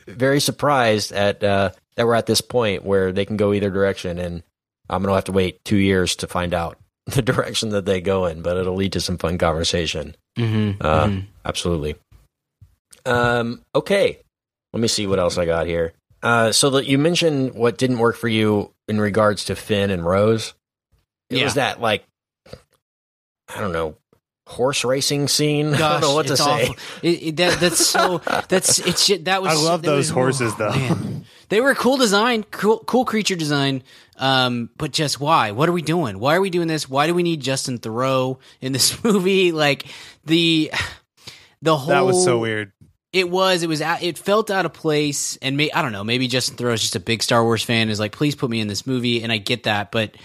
very 0.06 0.40
surprised 0.40 1.12
at 1.12 1.42
uh 1.44 1.70
that 1.96 2.06
we're 2.06 2.14
at 2.14 2.26
this 2.26 2.40
point 2.40 2.84
where 2.84 3.12
they 3.12 3.24
can 3.24 3.36
go 3.36 3.52
either 3.52 3.70
direction 3.70 4.18
and 4.18 4.42
i'm 4.88 5.02
going 5.02 5.10
to 5.10 5.14
have 5.16 5.24
to 5.24 5.32
wait 5.32 5.62
2 5.64 5.76
years 5.76 6.16
to 6.16 6.26
find 6.26 6.54
out 6.54 6.78
the 7.06 7.22
direction 7.22 7.68
that 7.70 7.84
they 7.84 8.00
go 8.00 8.26
in 8.26 8.42
but 8.42 8.56
it'll 8.56 8.74
lead 8.74 8.92
to 8.92 9.00
some 9.00 9.18
fun 9.18 9.38
conversation 9.38 10.14
Mm-hmm. 10.38 10.80
uh, 10.80 11.10
Absolutely. 11.44 11.96
Um, 13.04 13.62
okay. 13.74 14.18
Let 14.72 14.80
me 14.80 14.86
see 14.86 15.08
what 15.08 15.18
else 15.18 15.36
I 15.36 15.46
got 15.46 15.66
here. 15.66 15.92
Uh, 16.22 16.52
so 16.52 16.70
that 16.70 16.86
you 16.86 16.96
mentioned 16.96 17.54
what 17.54 17.76
didn't 17.78 17.98
work 17.98 18.14
for 18.16 18.28
you 18.28 18.72
in 18.86 19.00
regards 19.00 19.46
to 19.46 19.56
Finn 19.56 19.90
and 19.90 20.04
Rose. 20.06 20.54
It 21.30 21.38
Yeah. 21.38 21.44
was 21.44 21.54
that 21.54 21.80
like 21.80 22.04
I 23.54 23.60
don't 23.60 23.72
know 23.72 23.96
horse 24.46 24.82
racing 24.82 25.28
scene. 25.28 25.74
I 25.74 25.78
don't 25.78 26.00
know 26.00 26.14
what 26.14 26.26
to 26.28 26.32
it's 26.32 26.42
say. 26.44 26.74
It, 27.02 27.22
it- 27.22 27.36
that, 27.36 27.60
that's 27.60 27.86
so. 27.86 28.18
That's 28.48 28.78
it's. 28.78 29.06
That 29.24 29.42
was. 29.42 29.52
I 29.52 29.54
love 29.62 29.82
those 29.82 30.06
was- 30.06 30.10
horses, 30.10 30.54
though. 30.56 30.70
man. 30.70 31.24
They 31.50 31.60
were 31.62 31.74
cool 31.74 31.96
design, 31.96 32.44
cool, 32.50 32.78
cool 32.80 33.04
creature 33.06 33.34
design. 33.36 33.82
Um, 34.18 34.68
but 34.76 34.92
just 34.92 35.18
why? 35.20 35.52
What 35.52 35.68
are 35.68 35.72
we 35.72 35.80
doing? 35.82 36.18
Why 36.18 36.34
are 36.36 36.40
we 36.42 36.50
doing 36.50 36.68
this? 36.68 36.88
Why 36.90 37.06
do 37.06 37.14
we 37.14 37.22
need 37.22 37.40
Justin 37.40 37.78
Theroux 37.78 38.38
in 38.60 38.72
this 38.72 39.02
movie? 39.04 39.52
Like 39.52 39.86
the 40.26 40.70
the 41.62 41.76
whole 41.76 41.88
That 41.88 42.00
was 42.04 42.22
so 42.24 42.38
weird. 42.38 42.72
it 43.12 43.30
was. 43.30 43.62
It 43.62 43.68
was. 43.68 43.80
out- 43.80 44.02
It 44.02 44.18
felt 44.18 44.50
out 44.50 44.66
of 44.66 44.72
place, 44.74 45.38
and 45.40 45.56
may, 45.56 45.70
I 45.70 45.80
don't 45.82 45.92
know. 45.92 46.04
Maybe 46.04 46.26
Justin 46.28 46.56
Theroux 46.56 46.74
is 46.74 46.80
just 46.82 46.96
a 46.96 47.00
big 47.00 47.22
Star 47.22 47.42
Wars 47.42 47.62
fan. 47.62 47.88
Is 47.88 48.00
like, 48.00 48.12
please 48.12 48.34
put 48.34 48.50
me 48.50 48.60
in 48.60 48.68
this 48.68 48.86
movie, 48.86 49.22
and 49.22 49.30
I 49.32 49.38
get 49.38 49.62
that. 49.64 49.90
But 49.90 50.16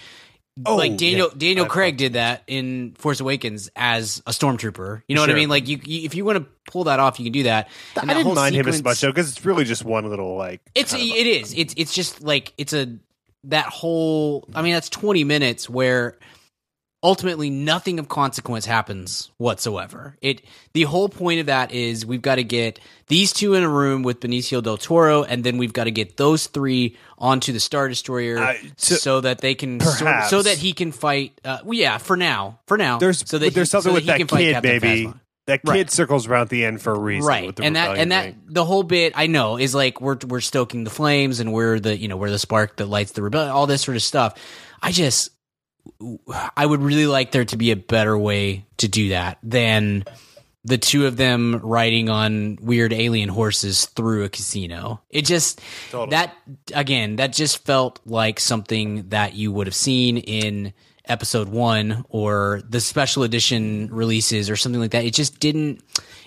Oh, 0.64 0.76
like 0.76 0.96
Daniel 0.96 1.28
yeah. 1.32 1.38
Daniel 1.38 1.66
Craig 1.66 1.96
did 1.96 2.12
that 2.12 2.44
in 2.46 2.94
Force 2.98 3.18
Awakens 3.18 3.70
as 3.74 4.22
a 4.26 4.30
stormtrooper. 4.30 5.02
You 5.08 5.16
know 5.16 5.20
what 5.20 5.30
I 5.30 5.34
mean? 5.34 5.48
Like 5.48 5.66
you, 5.66 5.80
you 5.84 6.04
if 6.04 6.14
you 6.14 6.24
want 6.24 6.38
to 6.38 6.46
pull 6.70 6.84
that 6.84 7.00
off, 7.00 7.18
you 7.18 7.24
can 7.24 7.32
do 7.32 7.42
that. 7.44 7.68
And 7.96 8.08
I 8.08 8.14
that 8.14 8.18
didn't 8.20 8.26
whole 8.26 8.34
mind 8.36 8.54
him 8.54 8.68
as 8.68 8.76
sequence- 8.76 8.84
much 8.84 9.00
though 9.00 9.08
because 9.10 9.30
it's 9.30 9.44
really 9.44 9.64
just 9.64 9.84
one 9.84 10.08
little 10.08 10.36
like. 10.36 10.60
It's 10.76 10.92
kind 10.92 11.02
of- 11.02 11.16
it 11.16 11.26
is. 11.26 11.54
It's 11.56 11.74
it's 11.76 11.92
just 11.92 12.22
like 12.22 12.52
it's 12.56 12.72
a 12.72 12.98
that 13.44 13.66
whole. 13.66 14.48
I 14.54 14.62
mean, 14.62 14.74
that's 14.74 14.88
twenty 14.88 15.24
minutes 15.24 15.68
where 15.68 16.18
ultimately 17.04 17.50
nothing 17.50 17.98
of 18.00 18.08
consequence 18.08 18.64
happens 18.66 19.30
whatsoever. 19.36 20.16
It 20.22 20.40
the 20.72 20.82
whole 20.84 21.08
point 21.08 21.38
of 21.40 21.46
that 21.46 21.70
is 21.70 22.04
we've 22.06 22.22
got 22.22 22.36
to 22.36 22.44
get 22.44 22.80
these 23.08 23.32
two 23.32 23.54
in 23.54 23.62
a 23.62 23.68
room 23.68 24.02
with 24.02 24.20
Benicio 24.20 24.62
del 24.62 24.78
Toro, 24.78 25.22
and 25.22 25.44
then 25.44 25.58
we've 25.58 25.72
got 25.74 25.84
to 25.84 25.90
get 25.90 26.16
those 26.16 26.46
three 26.46 26.96
onto 27.18 27.52
the 27.52 27.60
Star 27.60 27.88
Destroyer 27.88 28.38
I- 28.38 28.56
to- 28.78 28.94
so 28.96 29.20
that 29.20 29.38
they 29.42 29.54
can 29.54 29.78
sort 29.80 30.24
so 30.30 30.42
that 30.42 30.56
he 30.58 30.72
can 30.72 30.90
fight. 30.90 31.38
Uh, 31.44 31.58
well, 31.62 31.74
yeah, 31.78 31.98
for 31.98 32.16
now, 32.16 32.58
for 32.66 32.76
now, 32.78 32.98
there's 32.98 33.18
so 33.28 33.38
that 33.38 33.54
there's 33.54 33.68
he- 33.68 33.70
something 33.70 33.90
so 33.90 33.94
with 33.94 34.04
he 34.04 34.08
that 34.08 34.30
fight 34.30 34.38
kid, 34.38 34.52
Captain 34.54 34.70
maybe. 34.80 35.06
Phasma. 35.06 35.20
That 35.46 35.60
kid 35.62 35.68
Right. 35.68 35.90
circles 35.90 36.26
around 36.26 36.48
the 36.48 36.64
end 36.64 36.80
for 36.80 36.94
a 36.94 36.98
reason, 36.98 37.28
right 37.28 37.46
with 37.48 37.56
the 37.56 37.64
and 37.64 37.76
that 37.76 37.98
and 37.98 38.12
that 38.12 38.24
thing. 38.24 38.40
the 38.48 38.64
whole 38.64 38.82
bit 38.82 39.12
i 39.14 39.26
know 39.26 39.58
is 39.58 39.74
like 39.74 40.00
we're 40.00 40.16
we're 40.26 40.40
stoking 40.40 40.84
the 40.84 40.90
flames 40.90 41.38
and 41.38 41.52
we're 41.52 41.78
the 41.78 41.94
you 41.94 42.08
know 42.08 42.16
we're 42.16 42.30
the 42.30 42.38
spark 42.38 42.76
that 42.76 42.86
lights 42.86 43.12
the 43.12 43.20
rebellion 43.20 43.50
all 43.52 43.66
this 43.66 43.82
sort 43.82 43.94
of 43.94 44.02
stuff 44.02 44.38
i 44.80 44.90
just 44.90 45.28
i 46.56 46.64
would 46.64 46.82
really 46.82 47.06
like 47.06 47.32
there 47.32 47.44
to 47.44 47.56
be 47.56 47.70
a 47.70 47.76
better 47.76 48.16
way 48.16 48.64
to 48.76 48.88
do 48.88 49.10
that 49.10 49.38
than 49.42 50.04
the 50.64 50.78
two 50.78 51.06
of 51.06 51.16
them 51.16 51.60
riding 51.62 52.08
on 52.08 52.56
weird 52.60 52.92
alien 52.92 53.28
horses 53.28 53.86
through 53.86 54.24
a 54.24 54.28
casino 54.28 55.00
it 55.10 55.24
just 55.24 55.60
Totally. 55.90 56.10
that 56.10 56.34
again 56.74 57.16
that 57.16 57.32
just 57.32 57.64
felt 57.64 58.00
like 58.06 58.40
something 58.40 59.08
that 59.10 59.34
you 59.34 59.52
would 59.52 59.66
have 59.66 59.74
seen 59.74 60.16
in 60.18 60.72
episode 61.06 61.48
one 61.48 62.04
or 62.08 62.62
the 62.68 62.80
special 62.80 63.24
edition 63.24 63.88
releases 63.92 64.48
or 64.48 64.56
something 64.56 64.80
like 64.80 64.92
that 64.92 65.04
it 65.04 65.12
just 65.12 65.38
didn't 65.38 65.82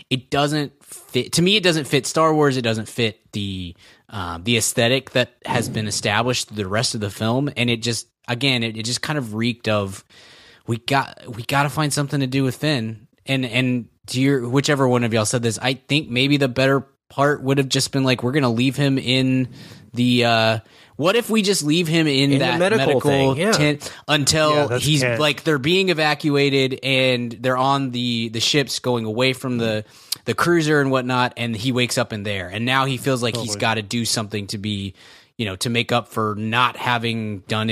it 0.10 0.30
doesn't 0.30 0.72
fit. 0.84 1.34
To 1.34 1.42
me, 1.42 1.56
it 1.56 1.64
doesn't 1.64 1.86
fit 1.86 2.06
Star 2.06 2.34
Wars. 2.34 2.58
It 2.58 2.62
doesn't 2.62 2.88
fit 2.88 3.32
the 3.34 3.76
uh, 4.10 4.40
the 4.42 4.58
aesthetic 4.58 5.12
that 5.12 5.34
has 5.46 5.68
been 5.68 5.88
established 5.88 6.48
through 6.48 6.58
the 6.58 6.68
rest 6.68 6.96
of 6.96 7.02
the 7.02 7.10
film, 7.10 7.50
and 7.58 7.70
it 7.70 7.82
just 7.82 8.08
again, 8.28 8.64
it, 8.64 8.78
it 8.78 8.84
just 8.84 9.02
kind 9.02 9.18
of 9.18 9.34
reeked 9.34 9.68
of 9.68 10.04
we 10.66 10.78
got 10.78 11.36
we 11.36 11.44
got 11.44 11.64
to 11.64 11.70
find 11.70 11.94
something 11.94 12.20
to 12.20 12.28
do 12.28 12.44
with 12.44 12.56
Finn, 12.58 13.08
and 13.26 13.46
and 13.46 13.88
to 14.08 14.22
your 14.22 14.48
whichever 14.48 14.88
one 14.88 15.04
of 15.04 15.14
y'all 15.14 15.26
said 15.26 15.42
this, 15.44 15.58
I 15.62 15.74
think 15.76 16.10
maybe 16.10 16.38
the 16.38 16.48
better 16.48 16.86
part 17.10 17.42
would 17.42 17.58
have 17.58 17.70
just 17.70 17.92
been 17.92 18.04
like 18.04 18.22
we're 18.24 18.34
gonna 18.34 18.50
leave 18.50 18.76
him 18.76 18.98
in 18.98 19.50
the. 19.94 20.26
uh 20.26 20.60
what 20.98 21.16
if 21.16 21.30
we 21.30 21.44
just 21.44 21.62
leave 21.62 21.88
him 21.88 22.08
in, 22.08 22.32
In 22.32 22.40
that 22.40 22.58
medical 22.58 22.86
medical, 22.88 23.02
thing, 23.12 23.38
yeah. 23.38 23.52
tent 23.52 23.94
until 24.08 24.72
Yeah, 24.72 24.80
he's 24.80 25.02
Kent. 25.04 25.20
like 25.22 25.44
they're 25.44 25.60
being 25.60 25.90
evacuated 25.90 26.80
and 26.82 27.32
they're 27.34 27.56
on 27.56 27.92
the 27.92 28.30
the 28.30 28.40
ships 28.40 28.80
going 28.80 29.06
away 29.06 29.34
from 29.34 29.60
the 29.60 29.86
the 30.26 30.34
cruiser 30.34 30.82
and 30.82 30.90
whatnot, 30.90 31.34
and 31.38 31.56
he 31.56 31.72
wakes 31.72 32.00
up 32.00 32.14
in 32.14 32.24
there, 32.24 32.50
and 32.50 32.66
now 32.66 32.86
he 32.86 32.98
feels 32.98 33.22
like 33.22 33.38
he's 33.38 33.56
got 33.56 33.76
to 33.76 33.84
do 33.84 34.06
something 34.06 34.48
to 34.48 34.58
be, 34.58 34.96
you 35.38 35.46
know, 35.46 35.56
to 35.58 35.70
make 35.70 35.92
up 35.92 36.08
for 36.08 36.34
not 36.36 36.76
having 36.76 37.42
done 37.42 37.70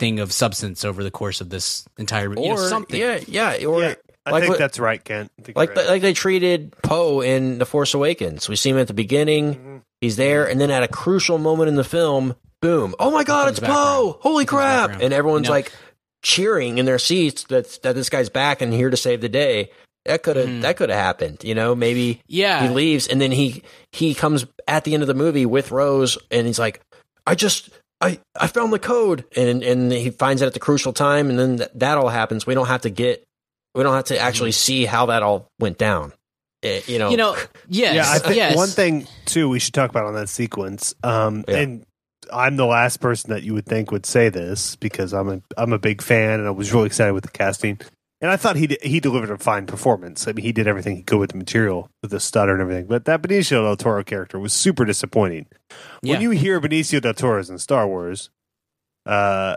anything 0.00 0.20
of 0.20 0.32
substance 0.32 0.84
over 0.84 1.02
the 1.02 1.10
course 1.10 1.40
of 1.40 1.50
this 1.50 1.86
entire, 1.98 2.28
you 2.30 2.34
know, 2.36 2.42
or 2.54 2.68
something. 2.68 2.98
yeah, 3.00 3.20
yeah, 3.26 3.64
or 3.66 3.82
Yeah, 3.82 3.94
I 4.26 4.30
like 4.30 4.42
think 4.42 4.50
what- 4.50 4.58
that's 4.58 4.78
right, 4.78 5.02
Kent. 5.02 5.30
Like 5.54 5.76
right. 5.76 5.86
like 5.88 6.02
they 6.02 6.12
treated 6.12 6.72
Poe 6.82 7.20
in 7.20 7.58
The 7.58 7.66
Force 7.66 7.94
Awakens. 7.94 8.48
We 8.48 8.56
see 8.56 8.70
him 8.70 8.78
at 8.78 8.86
the 8.88 8.94
beginning. 8.94 9.54
Mm-hmm. 9.54 9.76
He's 10.00 10.16
there, 10.16 10.48
and 10.48 10.58
then 10.60 10.70
at 10.70 10.82
a 10.82 10.88
crucial 10.88 11.36
moment 11.38 11.68
in 11.68 11.74
the 11.74 11.84
film, 11.84 12.34
boom! 12.62 12.94
Oh 12.98 13.10
my 13.10 13.22
God, 13.24 13.50
it's. 13.50 13.60
Poe! 13.60 14.18
Holy 14.20 14.46
crap! 14.46 15.00
And 15.02 15.12
everyone's 15.12 15.48
No. 15.48 15.52
like 15.52 15.72
cheering 16.22 16.78
in 16.78 16.86
their 16.86 16.98
seats 16.98 17.44
that 17.44 17.78
that 17.82 17.94
this 17.94 18.08
guy's 18.08 18.28
back 18.30 18.62
and 18.62 18.72
here 18.72 18.90
to 18.90 18.96
save 18.96 19.20
the 19.20 19.28
day. 19.28 19.70
That 20.06 20.22
could 20.22 20.36
have 20.36 20.48
Mhm. 20.48 20.62
that 20.62 20.76
could 20.78 20.88
have 20.88 20.98
happened. 20.98 21.44
You 21.44 21.54
know, 21.54 21.74
maybe 21.74 22.22
Yeah. 22.26 22.66
he 22.66 22.74
leaves 22.74 23.06
and 23.06 23.20
then 23.20 23.30
he 23.32 23.62
he 23.92 24.14
comes 24.14 24.46
at 24.66 24.84
the 24.84 24.94
end 24.94 25.02
of 25.02 25.06
the 25.06 25.14
movie 25.14 25.44
with 25.44 25.70
Rose 25.70 26.16
and 26.30 26.46
he's 26.46 26.58
like, 26.58 26.80
I 27.26 27.34
just. 27.34 27.68
I, 28.00 28.18
I 28.38 28.46
found 28.46 28.72
the 28.72 28.78
code 28.78 29.24
and 29.36 29.62
and 29.62 29.92
he 29.92 30.10
finds 30.10 30.42
it 30.42 30.46
at 30.46 30.54
the 30.54 30.60
crucial 30.60 30.92
time 30.92 31.28
and 31.28 31.38
then 31.38 31.56
that, 31.56 31.78
that 31.78 31.98
all 31.98 32.08
happens. 32.08 32.46
We 32.46 32.54
don't 32.54 32.66
have 32.68 32.82
to 32.82 32.90
get 32.90 33.24
we 33.74 33.82
don't 33.82 33.94
have 33.94 34.04
to 34.06 34.18
actually 34.18 34.52
see 34.52 34.84
how 34.86 35.06
that 35.06 35.22
all 35.22 35.48
went 35.58 35.78
down. 35.78 36.12
Eh, 36.62 36.80
you 36.86 36.98
know, 36.98 37.10
you 37.10 37.16
know, 37.16 37.36
yes, 37.68 37.94
yeah, 37.94 38.10
I 38.10 38.18
think 38.18 38.36
yes. 38.36 38.56
one 38.56 38.68
thing 38.68 39.06
too 39.26 39.48
we 39.48 39.58
should 39.58 39.74
talk 39.74 39.90
about 39.90 40.06
on 40.06 40.14
that 40.14 40.28
sequence. 40.28 40.94
Um, 41.02 41.44
Yeah. 41.48 41.58
and 41.58 41.86
I'm 42.32 42.56
the 42.56 42.66
last 42.66 43.00
person 43.00 43.30
that 43.30 43.42
you 43.42 43.54
would 43.54 43.66
think 43.66 43.90
would 43.90 44.06
say 44.06 44.28
this 44.28 44.76
because 44.76 45.12
I'm 45.12 45.28
a 45.28 45.42
I'm 45.56 45.72
a 45.72 45.78
big 45.78 46.00
fan 46.02 46.38
and 46.38 46.46
I 46.46 46.50
was 46.52 46.72
really 46.72 46.86
excited 46.86 47.12
with 47.12 47.24
the 47.24 47.30
casting. 47.30 47.80
And 48.22 48.30
I 48.30 48.36
thought 48.36 48.56
he 48.56 48.76
he 48.82 49.00
delivered 49.00 49.30
a 49.30 49.38
fine 49.38 49.66
performance. 49.66 50.28
I 50.28 50.32
mean, 50.32 50.44
he 50.44 50.52
did 50.52 50.68
everything 50.68 50.96
he 50.96 51.02
could 51.02 51.18
with 51.18 51.30
the 51.30 51.38
material, 51.38 51.88
with 52.02 52.10
the 52.10 52.20
stutter 52.20 52.52
and 52.52 52.60
everything. 52.60 52.86
But 52.86 53.06
that 53.06 53.22
Benicio 53.22 53.62
del 53.62 53.76
Toro 53.76 54.04
character 54.04 54.38
was 54.38 54.52
super 54.52 54.84
disappointing. 54.84 55.46
Yeah. 56.02 56.14
When 56.14 56.20
you 56.20 56.30
hear 56.30 56.60
Benicio 56.60 57.00
del 57.00 57.14
Toro's 57.14 57.48
in 57.48 57.58
Star 57.58 57.86
Wars, 57.88 58.28
uh, 59.06 59.56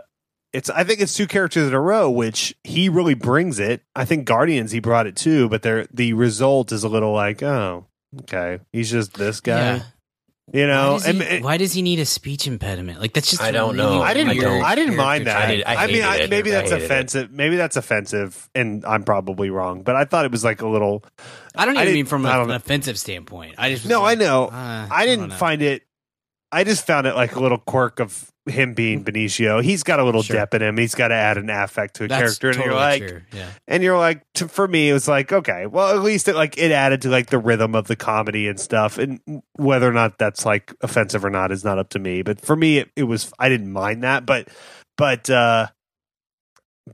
it's 0.54 0.70
I 0.70 0.82
think 0.84 1.00
it's 1.00 1.14
two 1.14 1.26
characters 1.26 1.68
in 1.68 1.74
a 1.74 1.80
row, 1.80 2.08
which 2.10 2.54
he 2.64 2.88
really 2.88 3.14
brings 3.14 3.58
it. 3.58 3.82
I 3.94 4.06
think 4.06 4.24
Guardians 4.24 4.72
he 4.72 4.80
brought 4.80 5.06
it 5.06 5.16
too, 5.16 5.48
but 5.50 5.62
there 5.62 5.86
the 5.92 6.14
result 6.14 6.72
is 6.72 6.84
a 6.84 6.88
little 6.88 7.12
like, 7.12 7.42
oh, 7.42 7.86
okay, 8.22 8.60
he's 8.72 8.90
just 8.90 9.14
this 9.14 9.40
guy, 9.40 9.76
Yeah. 9.76 9.82
You 10.52 10.62
Why 10.62 10.66
know. 10.66 10.92
does, 10.94 11.04
he, 11.04 11.10
And- 11.10 11.22
and- 11.22 11.44
why 11.44 11.56
does 11.56 11.72
he 11.72 11.82
need 11.82 11.98
a 12.00 12.04
speech 12.04 12.46
impediment? 12.46 13.00
Like 13.00 13.12
that's 13.14 13.30
just 13.30 13.42
I 13.42 13.50
don't 13.50 13.76
really 13.76 13.96
know. 13.96 14.02
I 14.02 14.12
didn't. 14.14 14.38
I 14.44 14.60
I, 14.60 14.74
didn't 14.74 14.96
mind 14.96 15.26
that. 15.26 15.36
I 15.36 15.56
did- 15.56 15.64
I 15.66 15.86
mean, 15.86 16.02
I, 16.02 16.16
it. 16.18 16.30
maybe 16.30 16.50
I 16.50 16.54
that's 16.56 16.70
hated 16.70 16.82
it. 16.82 16.84
offensive. 16.84 17.30
Maybe 17.32 17.56
that's 17.56 17.76
offensive, 17.76 18.48
and 18.54 18.84
I'm 18.84 19.04
probably 19.04 19.50
wrong. 19.50 19.82
But 19.82 19.96
I 19.96 20.04
thought 20.04 20.24
it 20.26 20.30
was 20.30 20.44
like 20.44 20.60
a 20.60 20.68
little. 20.68 21.02
I 21.56 21.64
don't 21.64 21.76
I 21.76 21.82
even 21.82 21.86
didn't- 21.86 21.94
mean 21.94 22.06
from 22.06 22.26
I 22.26 22.30
a, 22.30 22.38
don't 22.40 22.50
an 22.50 22.56
offensive 22.56 22.98
standpoint. 22.98 23.54
I 23.58 23.70
just 23.70 23.84
was 23.84 23.90
No, 23.90 24.04
I 24.04 24.14
know. 24.16 24.46
uh, 24.48 24.86
I 24.90 25.06
don't 25.06 25.18
didn't 25.18 25.28
know. 25.30 25.34
find 25.36 25.62
it. 25.62 25.82
I 26.54 26.64
just 26.64 26.86
found 26.86 27.06
it 27.06 27.14
like 27.14 27.34
a 27.36 27.40
little 27.40 27.58
quirk 27.58 28.00
of 28.00 28.30
him 28.46 28.74
being 28.74 29.04
Benicio. 29.04 29.62
He's 29.62 29.82
got 29.82 29.98
a 30.00 30.04
little 30.04 30.22
Sure. 30.22 30.36
depth 30.36 30.54
in 30.54 30.62
him. 30.62 30.76
He's 30.76 30.94
got 30.94 31.08
to 31.08 31.14
add 31.14 31.38
an 31.38 31.48
affect 31.50 31.94
to 31.96 32.04
a 32.04 32.08
That's 32.08 32.20
character, 32.38 32.48
and 32.48 32.56
totally 32.56 32.74
you're 32.74 32.80
like, 32.80 33.06
true. 33.08 33.20
Yeah. 33.32 33.48
and 33.66 33.82
you're 33.82 33.98
like, 33.98 34.22
to, 34.34 34.48
for 34.48 34.68
me, 34.68 34.90
it 34.90 34.92
was 34.92 35.08
like, 35.08 35.32
okay, 35.32 35.66
well, 35.66 35.96
at 35.96 36.02
least 36.02 36.28
it 36.28 36.34
like 36.34 36.58
it 36.58 36.70
added 36.70 37.02
to 37.02 37.08
like 37.08 37.26
the 37.30 37.38
rhythm 37.38 37.74
of 37.74 37.86
the 37.86 37.96
comedy 37.96 38.46
and 38.48 38.60
stuff. 38.60 38.98
And 38.98 39.20
whether 39.56 39.88
or 39.88 39.92
not 39.92 40.18
that's 40.18 40.44
like 40.46 40.74
offensive 40.82 41.24
or 41.24 41.30
not 41.30 41.52
is 41.52 41.64
not 41.64 41.78
up 41.78 41.88
to 41.90 41.98
me. 41.98 42.22
But 42.22 42.40
for 42.40 42.54
me, 42.54 42.78
it, 42.78 42.90
it 42.96 43.04
was. 43.04 43.32
I 43.38 43.48
didn't 43.48 43.72
mind 43.72 44.02
that, 44.04 44.26
but 44.26 44.48
but 44.96 45.28
uh 45.30 45.68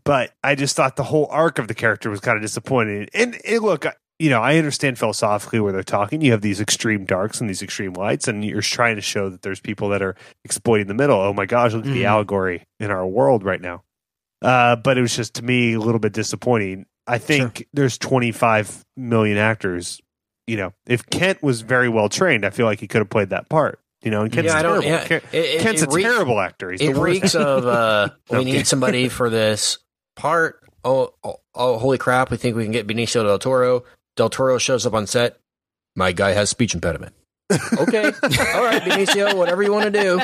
but 0.04 0.32
I 0.44 0.54
just 0.54 0.76
thought 0.76 0.94
the 0.96 1.02
whole 1.02 1.26
arc 1.30 1.58
of 1.58 1.66
the 1.68 1.74
character 1.74 2.10
was 2.10 2.20
kind 2.20 2.36
of 2.36 2.42
disappointing. 2.42 3.08
And, 3.12 3.36
and 3.44 3.60
look, 3.62 3.84
you 4.20 4.30
know, 4.30 4.40
I 4.42 4.58
understand 4.58 4.98
philosophically 4.98 5.58
where 5.60 5.72
they're 5.72 5.82
talking. 5.82 6.20
You 6.20 6.32
have 6.32 6.42
these 6.42 6.60
extreme 6.60 7.04
darks 7.06 7.40
and 7.40 7.48
these 7.48 7.62
extreme 7.62 7.94
lights, 7.94 8.28
and 8.28 8.44
you're 8.44 8.60
trying 8.60 8.96
to 8.96 9.02
show 9.02 9.30
that 9.30 9.42
there's 9.42 9.60
people 9.60 9.88
that 9.88 10.02
are 10.02 10.14
exploiting 10.44 10.86
the 10.86 10.94
middle. 10.94 11.18
Oh 11.18 11.32
my 11.32 11.46
gosh, 11.46 11.72
look 11.72 11.86
at 11.86 11.92
the 11.92 12.02
Mhm. 12.02 12.08
allegory 12.08 12.62
in 12.78 12.90
our 12.90 13.06
world 13.06 13.42
right 13.44 13.60
now. 13.60 13.82
Uh, 14.42 14.76
but 14.76 14.96
it 14.98 15.00
was 15.00 15.16
just 15.16 15.34
to 15.34 15.42
me 15.44 15.72
a 15.72 15.80
little 15.80 15.98
bit 15.98 16.12
disappointing. 16.12 16.86
I 17.06 17.18
think 17.18 17.66
there's 17.72 17.98
25 17.98 18.84
million 18.96 19.36
actors. 19.38 20.00
You 20.46 20.56
know, 20.58 20.72
if 20.86 21.04
Kent 21.06 21.42
was 21.42 21.62
very 21.62 21.88
well 21.88 22.08
trained, 22.08 22.44
I 22.44 22.50
feel 22.50 22.66
like 22.66 22.80
he 22.80 22.88
could 22.88 23.00
have 23.00 23.10
played 23.10 23.30
that 23.30 23.48
part. 23.48 23.80
You 24.02 24.10
know, 24.10 24.22
and 24.22 24.32
Kent's 24.32 24.52
yeah, 24.52 24.62
terrible. 24.62 24.84
Yeah, 24.84 25.04
Ken- 25.04 25.20
it, 25.32 25.60
Kent's 25.60 25.82
it 25.82 25.88
a 25.88 25.92
reeks- 25.94 26.08
terrible 26.08 26.40
actor. 26.40 26.70
He's 26.70 26.80
It 26.80 26.92
the 26.94 27.00
worst. 27.00 27.22
reeks 27.22 27.34
of 27.34 27.66
uh, 27.66 28.08
we 28.30 28.44
need 28.44 28.66
somebody 28.66 29.08
for 29.08 29.28
this 29.30 29.78
part. 30.16 30.56
Oh, 30.84 31.12
oh, 31.22 31.36
oh, 31.54 31.78
holy 31.78 31.98
crap! 31.98 32.30
We 32.30 32.38
think 32.38 32.56
we 32.56 32.62
can 32.64 32.72
get 32.72 32.86
Benicio 32.86 33.22
del 33.22 33.38
Toro. 33.38 33.84
Del 34.16 34.30
Toro 34.30 34.58
shows 34.58 34.86
up 34.86 34.94
on 34.94 35.06
set. 35.06 35.38
My 35.96 36.12
guy 36.12 36.32
has 36.32 36.50
speech 36.50 36.74
impediment. 36.74 37.14
Okay, 37.52 38.04
all 38.22 38.64
right, 38.64 38.82
Benicio, 38.82 39.34
whatever 39.34 39.62
you 39.62 39.72
want 39.72 39.92
to 39.92 40.02
do. 40.02 40.20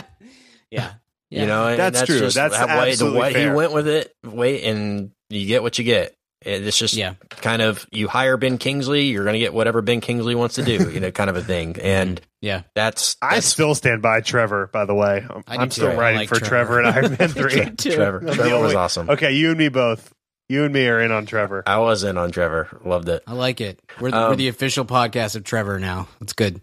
Yeah. 0.70 0.92
Yeah. 1.28 1.40
You 1.40 1.46
know, 1.46 1.66
and 1.66 1.78
That's 1.78 1.98
that's, 2.00 2.06
true. 2.10 2.20
Just 2.20 2.36
That's 2.36 2.54
how- 2.54 2.66
way, 2.66 2.84
the 2.86 2.90
absolutely 2.92 3.20
way 3.20 3.40
he 3.42 3.50
went 3.50 3.72
with 3.72 3.88
it. 3.88 4.14
Wait, 4.24 4.62
and 4.64 5.10
you 5.28 5.44
get 5.46 5.62
what 5.62 5.76
you 5.76 5.84
get. 5.84 6.14
It's 6.42 6.78
just 6.78 6.94
Yeah. 6.94 7.14
kind 7.30 7.62
of 7.62 7.84
you 7.90 8.06
hire 8.06 8.36
Ben 8.36 8.58
Kingsley, 8.58 9.06
you're 9.06 9.24
going 9.24 9.32
to 9.34 9.40
get 9.40 9.52
whatever 9.52 9.82
Ben 9.82 10.00
Kingsley 10.00 10.36
wants 10.36 10.54
to 10.56 10.62
do. 10.62 10.88
You 10.92 11.00
know, 11.00 11.10
kind 11.10 11.28
of 11.28 11.34
a 11.36 11.42
thing. 11.42 11.74
And 11.82 12.20
Yeah. 12.40 12.62
that's, 12.76 13.16
I 13.20 13.40
still 13.40 13.74
stand 13.74 14.02
by 14.02 14.20
Trevor. 14.20 14.68
By 14.72 14.84
the 14.84 14.94
way, 14.94 15.26
I'm, 15.28 15.42
I 15.48 15.56
do 15.56 15.62
I'm 15.62 15.70
still 15.72 15.88
I 15.90 15.96
writing 15.96 16.18
like 16.20 16.28
for 16.28 16.36
Trevor. 16.38 16.80
Trevor 16.80 16.80
and 16.80 16.88
Iron 16.88 17.16
Man 17.18 17.28
three. 17.74 17.92
Trevor. 17.92 18.18
I'm 18.20 18.26
the 18.26 18.34
Trevor 18.34 18.60
was 18.60 18.74
awesome. 18.74 19.10
Okay, 19.10 19.32
you 19.32 19.48
and 19.48 19.58
me 19.58 19.68
both. 19.68 20.12
You 20.48 20.64
and 20.64 20.72
me 20.72 20.86
are 20.86 21.00
in 21.00 21.10
on 21.10 21.26
Trevor. 21.26 21.62
I 21.66 21.78
was 21.78 22.04
in 22.04 22.16
on 22.16 22.30
Trevor. 22.30 22.80
Loved 22.84 23.08
it. 23.08 23.22
I 23.26 23.32
like 23.32 23.60
it. 23.60 23.80
We're 24.00 24.10
the, 24.12 24.16
Um, 24.16 24.30
we're 24.30 24.36
the 24.36 24.48
official 24.48 24.84
podcast 24.84 25.34
of 25.36 25.44
Trevor 25.44 25.80
now. 25.80 26.08
It's 26.20 26.32
good. 26.34 26.60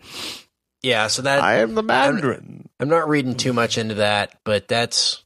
Yeah, 0.82 1.08
so 1.08 1.22
that 1.24 1.42
I 1.44 1.56
am 1.60 1.76
the 1.76 1.84
Mandarin. 1.84 2.70
I'm 2.80 2.90
not 2.90 3.08
reading 3.10 3.36
too 3.36 3.54
much 3.54 3.78
into 3.78 3.96
that, 3.96 4.40
but 4.44 4.68
that's 4.68 5.24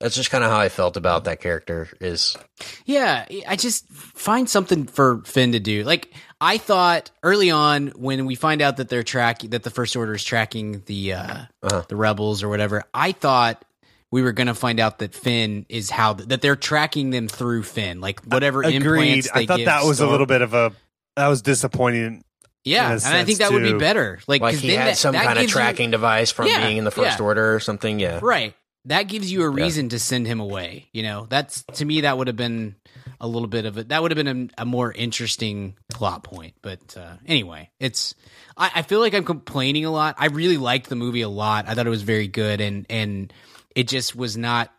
that's 0.00 0.14
just 0.14 0.30
kind 0.30 0.44
of 0.44 0.50
how 0.50 0.58
I 0.60 0.68
felt 0.68 0.96
about 0.96 1.24
that 1.24 1.40
character. 1.40 1.88
Is 2.00 2.36
Yeah, 2.84 3.24
I 3.48 3.56
just 3.56 3.88
find 3.88 4.48
something 4.48 4.86
for 4.86 5.22
Finn 5.24 5.52
to 5.52 5.60
do. 5.60 5.82
Like 5.84 6.12
I 6.40 6.58
thought 6.58 7.10
early 7.24 7.50
on 7.50 7.88
when 7.96 8.26
we 8.26 8.34
find 8.36 8.62
out 8.62 8.76
that 8.78 8.88
they're 8.88 9.02
tracking 9.04 9.50
that 9.50 9.64
the 9.64 9.70
First 9.70 9.96
Order 9.96 10.14
is 10.14 10.22
tracking 10.24 10.82
the 10.86 11.14
uh, 11.14 11.36
Uh-huh. 11.62 11.82
the 11.88 11.96
rebels 11.96 12.42
or 12.44 12.48
whatever. 12.48 12.84
I 12.94 13.10
thought 13.12 13.64
we 14.10 14.22
were 14.22 14.32
going 14.32 14.46
to 14.46 14.54
find 14.54 14.80
out 14.80 14.98
that 15.00 15.14
Finn 15.14 15.66
is 15.68 15.90
how 15.90 16.14
that 16.14 16.40
they're 16.40 16.56
tracking 16.56 17.10
them 17.10 17.28
through 17.28 17.62
Finn, 17.64 18.00
like 18.00 18.20
whatever 18.24 18.62
Agreed. 18.62 18.76
implants 18.76 19.30
they 19.32 19.42
I 19.42 19.46
thought 19.46 19.56
give 19.58 19.66
that 19.66 19.84
was 19.84 20.00
a 20.00 20.06
little 20.06 20.26
bit 20.26 20.42
of 20.42 20.54
a 20.54 20.72
that 21.16 21.28
was 21.28 21.42
disappointing. 21.42 22.24
Yeah, 22.64 22.90
and 22.92 23.02
I 23.04 23.24
think 23.24 23.38
sense, 23.38 23.38
that 23.38 23.52
would 23.52 23.62
be 23.62 23.72
better. 23.78 24.18
Like, 24.26 24.42
like 24.42 24.54
'cause 24.54 24.62
he 24.62 24.70
had 24.70 24.88
that- 24.88 24.98
some 24.98 25.12
that 25.14 25.24
kind 25.24 25.38
of 25.38 25.42
gives 25.42 25.52
you- 25.52 25.56
tracking 25.58 25.90
device 25.90 26.30
from 26.30 26.48
Yeah, 26.48 26.64
being 26.66 26.76
in 26.76 26.84
the 26.84 26.90
First 26.90 27.18
yeah. 27.18 27.24
Order 27.24 27.54
or 27.54 27.60
something. 27.60 27.98
Yeah, 27.98 28.20
Right. 28.22 28.54
That 28.84 29.02
gives 29.02 29.30
you 29.30 29.42
a 29.42 29.48
reason 29.50 29.90
to 29.90 29.98
send 29.98 30.26
him 30.26 30.40
away. 30.40 30.88
You 30.92 31.02
know, 31.02 31.26
that's 31.28 31.62
to 31.74 31.84
me 31.84 32.02
that 32.02 32.16
would 32.16 32.26
have 32.26 32.36
been 32.36 32.76
a 33.20 33.28
little 33.28 33.48
bit 33.48 33.66
of 33.66 33.76
it. 33.76 33.88
That 33.90 34.00
would 34.00 34.12
have 34.12 34.16
been 34.24 34.50
a, 34.58 34.62
a 34.62 34.64
more 34.64 34.90
interesting 34.92 35.76
plot 35.92 36.22
point. 36.24 36.54
But 36.62 36.96
uh, 36.96 37.16
anyway, 37.26 37.70
it's. 37.80 38.14
I, 38.56 38.70
I 38.76 38.82
feel 38.82 39.00
like 39.00 39.12
I'm 39.12 39.24
complaining 39.24 39.84
a 39.84 39.90
lot. 39.90 40.14
I 40.18 40.26
really 40.26 40.56
liked 40.56 40.88
the 40.88 40.96
movie 40.96 41.20
a 41.20 41.28
lot. 41.28 41.66
I 41.68 41.74
thought 41.74 41.86
it 41.86 41.90
was 41.90 42.02
very 42.02 42.28
good, 42.28 42.60
and 42.62 42.86
and 42.88 43.30
it 43.74 43.88
just 43.88 44.14
was 44.16 44.36
not. 44.36 44.72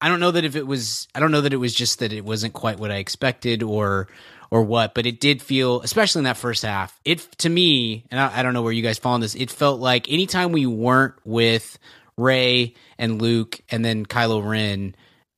I 0.00 0.08
don't 0.08 0.20
know 0.20 0.30
that 0.30 0.44
if 0.44 0.56
it 0.56 0.66
was. 0.66 1.08
I 1.14 1.20
don't 1.20 1.30
know 1.32 1.40
that 1.40 1.52
it 1.52 1.58
was 1.58 1.74
just 1.74 2.00
that 2.00 2.12
it 2.12 2.24
wasn't 2.24 2.52
quite 2.52 2.78
what 2.78 2.90
I 2.90 2.96
expected, 2.96 3.62
or 3.62 4.08
or 4.50 4.62
what. 4.62 4.94
But 4.94 5.06
it 5.06 5.20
did 5.20 5.42
feel, 5.42 5.80
especially 5.82 6.20
in 6.20 6.24
that 6.24 6.36
first 6.36 6.62
half, 6.62 6.98
it 7.04 7.20
to 7.38 7.48
me, 7.48 8.04
and 8.10 8.20
I, 8.20 8.40
I 8.40 8.42
don't 8.42 8.52
know 8.52 8.62
where 8.62 8.72
you 8.72 8.82
guys 8.82 8.98
fall 8.98 9.14
on 9.14 9.20
this. 9.20 9.34
It 9.34 9.50
felt 9.50 9.80
like 9.80 10.10
anytime 10.10 10.52
we 10.52 10.66
weren't 10.66 11.14
with 11.24 11.78
Rey 12.18 12.74
and 12.98 13.20
Luke 13.20 13.60
and 13.70 13.84
then 13.84 14.04
Kylo 14.06 14.46
Ren, 14.46 14.94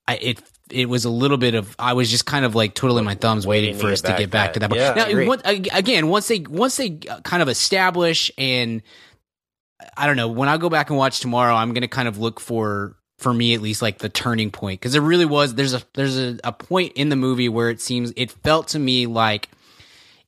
I, 0.07 0.17
it 0.17 0.43
it 0.71 0.89
was 0.89 1.05
a 1.05 1.11
little 1.11 1.39
bit 1.39 1.55
of 1.55 1.75
I 1.79 1.95
was 1.95 2.11
just 2.11 2.27
kind 2.27 2.45
of 2.45 2.55
like 2.55 2.75
twiddling 2.75 3.05
my 3.05 3.15
thumbs, 3.15 3.47
waiting, 3.47 3.77
for 3.77 3.89
us 3.89 4.03
to 4.03 4.15
get 4.17 4.31
back 4.31 4.55
to 4.55 4.61
that. 4.61 4.71
point. 4.71 4.81
Yeah, 4.83 4.95
now, 4.95 5.27
once- 5.27 5.43
again, 5.45 6.09
once 6.09 6.29
they 6.29 6.41
once 6.41 6.77
they 6.77 6.99
uh, 7.09 7.21
kind 7.21 7.43
of 7.43 7.49
establish 7.49 8.31
and 8.37 8.83
I 9.97 10.07
don't 10.07 10.17
know 10.17 10.29
when 10.29 10.49
I 10.49 10.57
go 10.57 10.69
back 10.69 10.91
and 10.91 10.99
watch 10.99 11.21
tomorrow, 11.21 11.55
I'm 11.55 11.73
going 11.73 11.83
to 11.83 11.89
kind 11.89 12.09
of 12.09 12.19
look 12.19 12.41
for 12.41 12.97
for 13.19 13.35
me 13.35 13.53
at 13.55 13.61
least 13.61 13.83
like 13.83 13.99
the 13.99 14.09
turning 14.09 14.51
point 14.51 14.81
because 14.81 14.95
it 14.95 15.01
really 15.01 15.25
was 15.25 15.55
there's 15.55 15.75
a 15.75 15.83
there's 15.95 16.17
a, 16.17 16.39
a 16.45 16.53
point 16.53 16.93
in 16.95 17.09
the 17.09 17.17
movie 17.17 17.49
where 17.49 17.69
it 17.69 17.81
seems 17.81 18.13
it 18.17 18.31
felt 18.31 18.69
to 18.69 18.79
me 18.79 19.07
like 19.07 19.49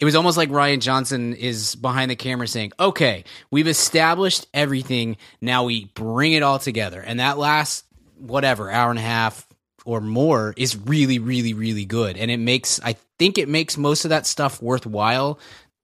it 0.01 0.05
was 0.05 0.17
almost 0.17 0.39
like 0.39 0.49
Rian 0.49 0.81
Johnson 0.81 1.35
is 1.35 1.75
behind 1.75 2.11
the 2.11 2.17
camera 2.17 2.49
saying, 2.49 2.73
"Okay, 2.81 3.25
we've 3.51 3.69
established 3.69 4.47
everything. 4.55 5.19
Now 5.43 5.65
we 5.65 5.85
bring 5.95 6.33
it 6.33 6.43
all 6.43 6.59
together." 6.59 7.01
And 7.01 7.21
that 7.21 7.37
last 7.37 7.85
whatever 8.19 8.71
hour 8.71 8.91
and 8.91 8.99
a 8.99 9.03
half 9.03 9.47
or 9.85 10.01
more 10.01 10.55
is 10.57 10.77
really, 10.77 11.19
really, 11.19 11.53
really 11.53 11.85
good, 11.85 12.17
and 12.17 12.31
it 12.31 12.39
makes 12.39 12.81
I 12.83 12.97
think 13.19 13.37
it 13.37 13.49
makes 13.49 13.77
most 13.77 14.07
of 14.07 14.09
that 14.09 14.27
stuff 14.27 14.63
worthwhile. 14.63 15.39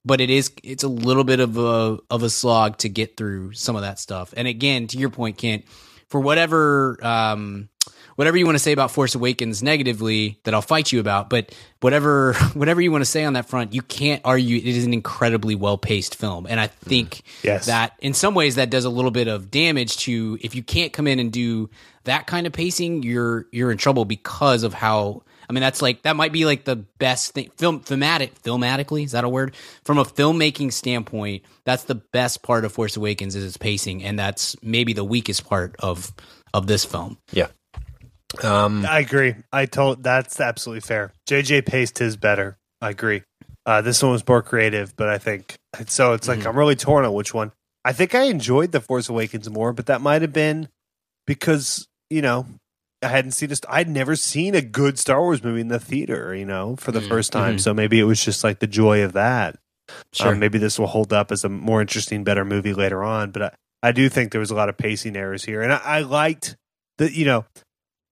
But 0.06 0.20
it 0.20 0.30
is 0.30 0.52
it's 0.62 0.84
a 0.84 0.88
little 0.88 1.24
bit 1.24 1.40
of 1.40 1.58
a 1.58 1.98
of 2.10 2.22
a 2.22 2.30
slog 2.30 2.78
to 2.78 2.88
get 2.88 3.16
through 3.16 3.52
some 3.52 3.74
of 3.76 3.82
that 3.82 3.98
stuff. 3.98 4.32
And 4.36 4.46
again, 4.48 4.86
to 4.86 4.96
your 4.98 5.10
point, 5.10 5.36
Kent, 5.36 5.64
for 6.08 6.20
whatever 6.20 7.04
um, 7.04 7.68
whatever 8.14 8.36
you 8.36 8.46
want 8.46 8.54
to 8.54 8.62
say 8.62 8.70
about 8.70 8.92
Force 8.92 9.16
Awakens 9.16 9.64
negatively 9.64 10.38
that 10.44 10.54
I'll 10.54 10.62
fight 10.62 10.92
you 10.92 11.00
about, 11.00 11.28
but 11.28 11.52
whatever 11.80 12.34
whatever 12.54 12.80
you 12.80 12.92
want 12.92 13.02
to 13.02 13.10
say 13.10 13.24
on 13.24 13.32
that 13.32 13.48
front, 13.48 13.74
you 13.74 13.82
can't 13.82 14.22
argue 14.24 14.56
it 14.58 14.64
is 14.64 14.84
an 14.86 14.92
incredibly 14.94 15.56
well 15.56 15.76
paced 15.76 16.14
film. 16.14 16.46
And 16.48 16.60
I 16.60 16.68
think 16.68 17.22
Yes. 17.42 17.66
that 17.66 17.94
in 17.98 18.14
some 18.14 18.34
ways 18.34 18.54
that 18.54 18.70
does 18.70 18.84
a 18.84 18.90
little 18.90 19.10
bit 19.10 19.26
of 19.26 19.50
damage 19.50 19.96
to 19.98 20.38
if 20.40 20.54
you 20.54 20.62
can't 20.62 20.92
come 20.92 21.08
in 21.08 21.18
and 21.18 21.32
do 21.32 21.68
that 22.04 22.28
kind 22.28 22.46
of 22.46 22.52
pacing, 22.52 23.02
you're 23.02 23.46
you're 23.50 23.72
in 23.72 23.78
trouble 23.78 24.04
because 24.04 24.62
of 24.62 24.72
how 24.72 25.22
I 25.48 25.52
mean 25.52 25.60
that's 25.60 25.80
like 25.82 26.02
that 26.02 26.16
might 26.16 26.32
be 26.32 26.44
like 26.44 26.64
the 26.64 26.76
best 26.76 27.32
thing 27.34 27.50
film 27.56 27.80
thematic 27.80 28.40
filmatically, 28.42 29.04
is 29.04 29.12
that 29.12 29.24
a 29.24 29.28
word? 29.28 29.54
From 29.84 29.98
a 29.98 30.04
filmmaking 30.04 30.72
standpoint, 30.72 31.44
that's 31.64 31.84
the 31.84 31.94
best 31.94 32.42
part 32.42 32.64
of 32.64 32.72
Force 32.72 32.96
Awakens 32.96 33.34
is 33.36 33.44
its 33.44 33.56
pacing, 33.56 34.02
and 34.04 34.18
that's 34.18 34.56
maybe 34.62 34.92
the 34.92 35.04
weakest 35.04 35.46
part 35.48 35.76
of 35.78 36.12
of 36.54 36.66
this 36.66 36.84
film. 36.84 37.18
Yeah. 37.32 37.48
Um, 38.42 38.84
I 38.84 38.98
agree. 39.00 39.34
I 39.52 39.66
told 39.66 40.02
that's 40.02 40.40
absolutely 40.40 40.80
fair. 40.80 41.12
JJ 41.28 41.64
paced 41.66 41.98
his 41.98 42.16
better. 42.16 42.58
I 42.82 42.90
agree. 42.90 43.22
Uh, 43.64 43.80
this 43.82 44.02
one 44.02 44.12
was 44.12 44.26
more 44.26 44.42
creative, 44.42 44.94
but 44.96 45.08
I 45.08 45.18
think 45.18 45.56
so. 45.86 46.12
It's 46.12 46.28
like 46.28 46.40
Mhm. 46.40 46.46
I'm 46.46 46.56
really 46.58 46.76
torn 46.76 47.04
on 47.04 47.12
which 47.14 47.32
one. 47.32 47.52
I 47.84 47.92
think 47.92 48.14
I 48.14 48.24
enjoyed 48.24 48.72
the 48.72 48.80
Force 48.80 49.08
Awakens 49.08 49.48
more, 49.48 49.72
but 49.72 49.86
that 49.86 50.00
might 50.00 50.22
have 50.22 50.32
been 50.32 50.68
because 51.26 51.86
you 52.10 52.20
know 52.22 52.46
I 53.06 53.08
hadn't 53.08 53.32
seen 53.32 53.48
this. 53.48 53.60
I'd 53.68 53.88
never 53.88 54.16
seen 54.16 54.54
a 54.54 54.60
good 54.62 54.98
Star 54.98 55.20
Wars 55.20 55.42
movie 55.42 55.60
in 55.60 55.68
the 55.68 55.80
theater. 55.80 56.34
You 56.34 56.44
know, 56.46 56.76
for 56.76 56.92
the 56.92 57.00
Mm, 57.00 57.08
first 57.08 57.32
time. 57.32 57.56
mhm. 57.56 57.60
So 57.60 57.72
maybe 57.74 57.98
it 57.98 58.04
was 58.04 58.24
just 58.24 58.44
like 58.44 58.58
the 58.58 58.66
joy 58.66 59.02
of 59.02 59.12
that. 59.14 59.56
Sure. 60.12 60.32
Um, 60.32 60.40
maybe 60.40 60.58
this 60.58 60.78
will 60.78 60.88
hold 60.88 61.12
up 61.12 61.30
as 61.30 61.44
a 61.44 61.48
more 61.48 61.80
interesting, 61.80 62.24
better 62.24 62.44
movie 62.44 62.74
later 62.74 63.02
on. 63.04 63.30
But 63.30 63.42
I, 63.42 63.50
I 63.84 63.92
do 63.92 64.08
think 64.08 64.32
there 64.32 64.40
was 64.40 64.50
a 64.50 64.54
lot 64.56 64.68
of 64.68 64.76
pacing 64.76 65.16
errors 65.16 65.44
here, 65.44 65.62
and 65.62 65.72
I, 65.72 65.80
I 65.84 66.00
liked 66.00 66.56
that. 66.98 67.12
You 67.12 67.24
know, 67.26 67.44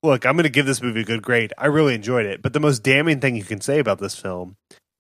look, 0.03 0.25
I'm 0.25 0.35
going 0.37 0.45
to 0.45 0.49
give 0.51 0.67
this 0.67 0.81
movie 0.83 1.01
a 1.01 1.05
good 1.05 1.23
grade. 1.23 1.53
I 1.59 1.67
really 1.67 1.95
enjoyed 1.95 2.27
it, 2.27 2.43
but 2.43 2.53
the 2.53 2.61
most 2.61 2.83
damning 2.83 3.21
thing 3.21 3.35
you 3.37 3.43
can 3.45 3.61
say 3.61 3.79
about 3.81 3.99
this 3.99 4.15
film 4.15 4.55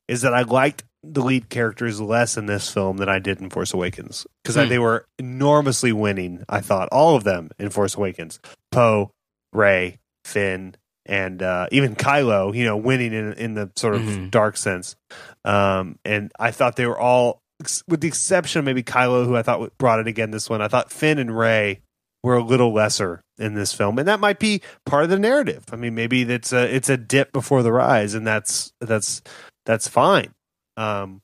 is 0.08 0.22
that 0.22 0.34
I 0.34 0.42
liked 0.42 0.82
the 1.02 1.22
lead 1.22 1.48
characters 1.48 2.00
less 2.00 2.36
in 2.36 2.46
this 2.46 2.70
film 2.70 2.96
than 2.96 3.08
I 3.08 3.18
did 3.18 3.40
in 3.40 3.50
Force 3.50 3.72
Awakens 3.72 4.26
because 4.42 4.56
Hmm. 4.56 4.68
they 4.68 4.78
were 4.78 5.04
enormously 5.18 5.92
winning. 5.92 6.42
I 6.48 6.60
thought 6.60 6.88
all 6.90 7.14
of 7.16 7.24
them 7.24 7.50
in 7.58 7.70
Force 7.70 7.94
Awakens, 7.94 8.40
Poe, 8.72 9.10
Rey, 9.54 9.98
Finn, 10.24 10.74
and 11.06 11.42
uh, 11.42 11.66
even 11.70 11.94
Kylo, 11.96 12.54
you 12.54 12.64
know, 12.64 12.76
winning 12.76 13.12
in 13.12 13.32
in 13.34 13.54
the 13.54 13.70
sort 13.76 13.94
of 13.94 14.02
Mhm. 14.02 14.30
dark 14.30 14.56
sense. 14.56 14.96
Um, 15.44 15.98
and 16.04 16.32
I 16.38 16.50
thought 16.50 16.76
they 16.76 16.86
were 16.86 16.98
all, 16.98 17.40
with 17.88 18.00
the 18.00 18.08
exception 18.08 18.58
of 18.58 18.64
maybe 18.64 18.82
Kylo, 18.82 19.26
who 19.26 19.36
I 19.36 19.42
thought 19.42 19.76
brought 19.78 20.00
it 20.00 20.06
again 20.08 20.30
this 20.30 20.48
one. 20.50 20.60
I 20.62 20.68
thought 20.68 20.90
Finn 20.92 21.18
and 21.18 21.36
Rey 21.36 21.80
were 22.22 22.36
a 22.36 22.42
little 22.42 22.72
lesser 22.72 23.20
in 23.38 23.54
this 23.54 23.72
film, 23.74 23.98
and 23.98 24.08
that 24.08 24.18
might 24.20 24.38
be 24.38 24.62
part 24.86 25.04
of 25.04 25.10
the 25.10 25.18
narrative. 25.18 25.64
I 25.72 25.76
mean, 25.76 25.94
maybe 25.94 26.22
it's 26.22 26.52
a 26.52 26.74
it's 26.74 26.88
a 26.88 26.96
dip 26.96 27.32
before 27.32 27.62
the 27.62 27.72
rise, 27.72 28.14
and 28.14 28.26
that's 28.26 28.72
that's 28.80 29.20
that's 29.66 29.88
fine. 29.88 30.32
Um, 30.78 31.20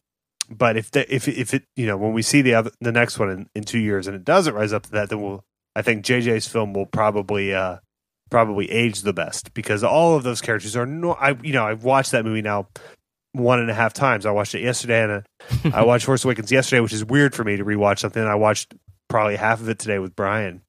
but 0.51 0.77
if 0.77 0.91
the, 0.91 1.13
if 1.15 1.27
if 1.27 1.55
it 1.55 1.65
you 1.77 1.87
know 1.87 1.97
when 1.97 2.13
we 2.13 2.21
see 2.23 2.43
the 2.43 2.55
other 2.55 2.71
the 2.83 2.93
next 2.93 3.19
one 3.19 3.31
in, 3.31 3.49
in 3.55 3.65
two 3.65 3.79
years 3.79 4.07
and 4.07 4.15
it 4.17 4.25
doesn't 4.25 4.53
rise 4.55 4.73
up 4.75 4.83
to 4.85 4.91
that, 4.93 5.09
then 5.09 5.23
we'll 5.23 5.43
I 5.75 5.81
think 5.83 6.05
JJ's 6.05 6.47
film 6.49 6.75
will 6.75 6.87
probably 6.87 7.55
uh 7.55 7.79
probably 8.31 8.71
aged 8.71 9.05
the 9.05 9.13
best 9.13 9.53
because 9.55 9.83
all 9.85 10.15
of 10.17 10.23
those 10.23 10.41
characters 10.41 10.77
are 10.77 10.87
no 10.87 11.13
I 11.13 11.37
you 11.43 11.53
know 11.53 11.65
I've 11.67 11.85
watched 11.85 12.13
that 12.13 12.25
movie 12.25 12.43
now 12.43 12.69
one 13.33 13.61
and 13.61 13.71
a 13.71 13.75
half 13.75 13.93
times. 13.93 14.27
I 14.27 14.31
watched 14.33 14.55
it 14.55 14.63
yesterday 14.63 15.03
and 15.05 15.13
uh, 15.13 15.23
I 15.77 15.85
watched 15.85 16.05
Force 16.07 16.25
Awakens 16.25 16.51
yesterday, 16.51 16.81
which 16.81 16.93
is 16.93 17.05
weird 17.05 17.35
for 17.35 17.45
me 17.45 17.57
to 17.57 17.65
rewatch 17.65 17.99
something. 18.01 18.23
I 18.23 18.35
watched 18.37 18.75
probably 19.09 19.37
half 19.37 19.61
of 19.61 19.69
it 19.69 19.79
today 19.79 19.99
with 19.99 20.17
Brian. 20.17 20.63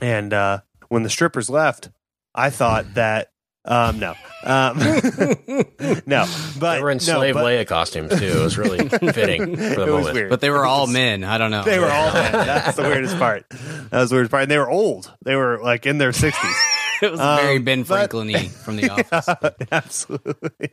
And 0.00 0.32
uh, 0.32 0.60
when 0.88 1.02
the 1.02 1.10
strippers 1.10 1.50
left, 1.50 1.90
I 2.34 2.48
thought 2.50 2.94
that 2.94 3.28
um, 3.64 4.00
no, 4.00 4.14
um, 4.42 4.76
no, 6.06 6.26
but 6.58 6.74
they 6.76 6.82
were 6.82 6.90
in 6.90 6.96
no, 6.96 6.98
slave 6.98 7.34
but- 7.34 7.44
Leia 7.44 7.66
costumes 7.66 8.18
too. 8.18 8.24
It 8.26 8.42
was 8.42 8.58
really 8.58 8.88
fitting 9.12 9.54
for 9.54 9.62
the 9.62 9.72
It 9.72 9.78
was 9.78 9.86
moment. 9.86 10.14
weird. 10.14 10.30
but 10.30 10.40
they 10.40 10.50
were 10.50 10.64
all 10.66 10.86
men. 10.86 11.22
I 11.24 11.38
don't 11.38 11.50
know. 11.50 11.62
They 11.62 11.78
were 11.78 11.90
all 11.90 12.12
men. 12.12 12.32
That's 12.32 12.76
the 12.76 12.82
weirdest 12.82 13.18
part. 13.18 13.48
That 13.50 13.92
was 13.92 14.10
the 14.10 14.16
weirdest 14.16 14.30
part. 14.32 14.42
And 14.44 14.50
they 14.50 14.58
were 14.58 14.68
old. 14.70 15.12
They 15.24 15.36
were 15.36 15.58
like 15.62 15.86
in 15.86 15.98
their 15.98 16.12
sixties. 16.12 16.56
it 17.06 17.10
was 17.10 17.20
very 17.20 17.56
Um, 17.56 17.64
Ben 17.64 17.82
but- 17.82 17.86
Franklin 18.10 18.48
from 18.64 18.76
The 18.76 18.88
Office. 18.90 19.28
absolutely. 19.72 20.70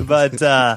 But 0.00 0.42
uh 0.42 0.76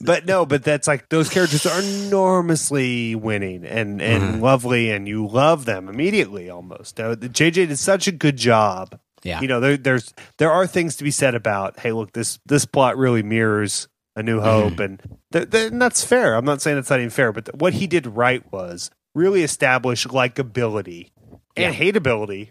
but 0.00 0.26
no, 0.26 0.44
but 0.46 0.64
that's 0.64 0.86
like 0.88 1.08
those 1.08 1.28
characters 1.28 1.64
are 1.66 1.80
enormously 1.80 3.14
winning 3.14 3.64
and 3.64 4.00
and 4.02 4.22
Mhm. 4.36 4.40
lovely 4.40 4.90
and 4.90 5.06
you 5.06 5.26
love 5.26 5.64
them 5.64 5.88
immediately 5.88 6.50
almost. 6.50 6.98
Uh, 7.00 7.14
JJ 7.16 7.68
did 7.68 7.78
such 7.78 8.06
a 8.06 8.12
good 8.12 8.36
job. 8.36 8.98
Yeah. 9.22 9.40
You 9.40 9.48
know, 9.48 9.60
there 9.60 9.76
there's 9.76 10.12
there 10.38 10.50
are 10.50 10.66
things 10.66 10.96
to 10.96 11.04
be 11.04 11.10
said 11.12 11.34
about, 11.34 11.78
hey, 11.78 11.92
look, 11.92 12.12
this 12.12 12.38
this 12.46 12.64
plot 12.64 12.96
really 12.96 13.22
mirrors 13.22 13.86
A 14.16 14.22
New 14.22 14.40
Hope 14.40 14.80
and 14.80 15.00
th- 15.32 15.50
th- 15.50 15.70
and 15.72 15.80
that's 15.80 16.02
fair. 16.04 16.34
I'm 16.34 16.44
not 16.44 16.60
saying 16.60 16.78
it's 16.78 16.90
not 16.90 16.98
even 16.98 17.10
fair, 17.10 17.32
but 17.32 17.44
th- 17.46 17.54
what 17.56 17.74
he 17.74 17.86
did 17.86 18.06
right 18.06 18.42
was 18.52 18.90
really 19.14 19.42
establish 19.42 20.06
likability 20.06 21.10
and 21.56 21.74
hateability 21.74 22.50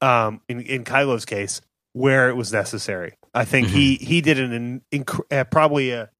um, 0.00 0.40
in, 0.48 0.60
in 0.62 0.84
Kylo's 0.84 1.24
case, 1.24 1.60
where 1.92 2.28
it 2.28 2.36
was 2.36 2.52
necessary. 2.52 3.14
I 3.34 3.44
think 3.44 3.68
he 3.68 3.96
he 3.96 4.20
did 4.20 4.38
an 4.38 4.82
inc- 4.92 5.20
uh, 5.30 5.44
probably 5.44 5.90
a 5.90 6.10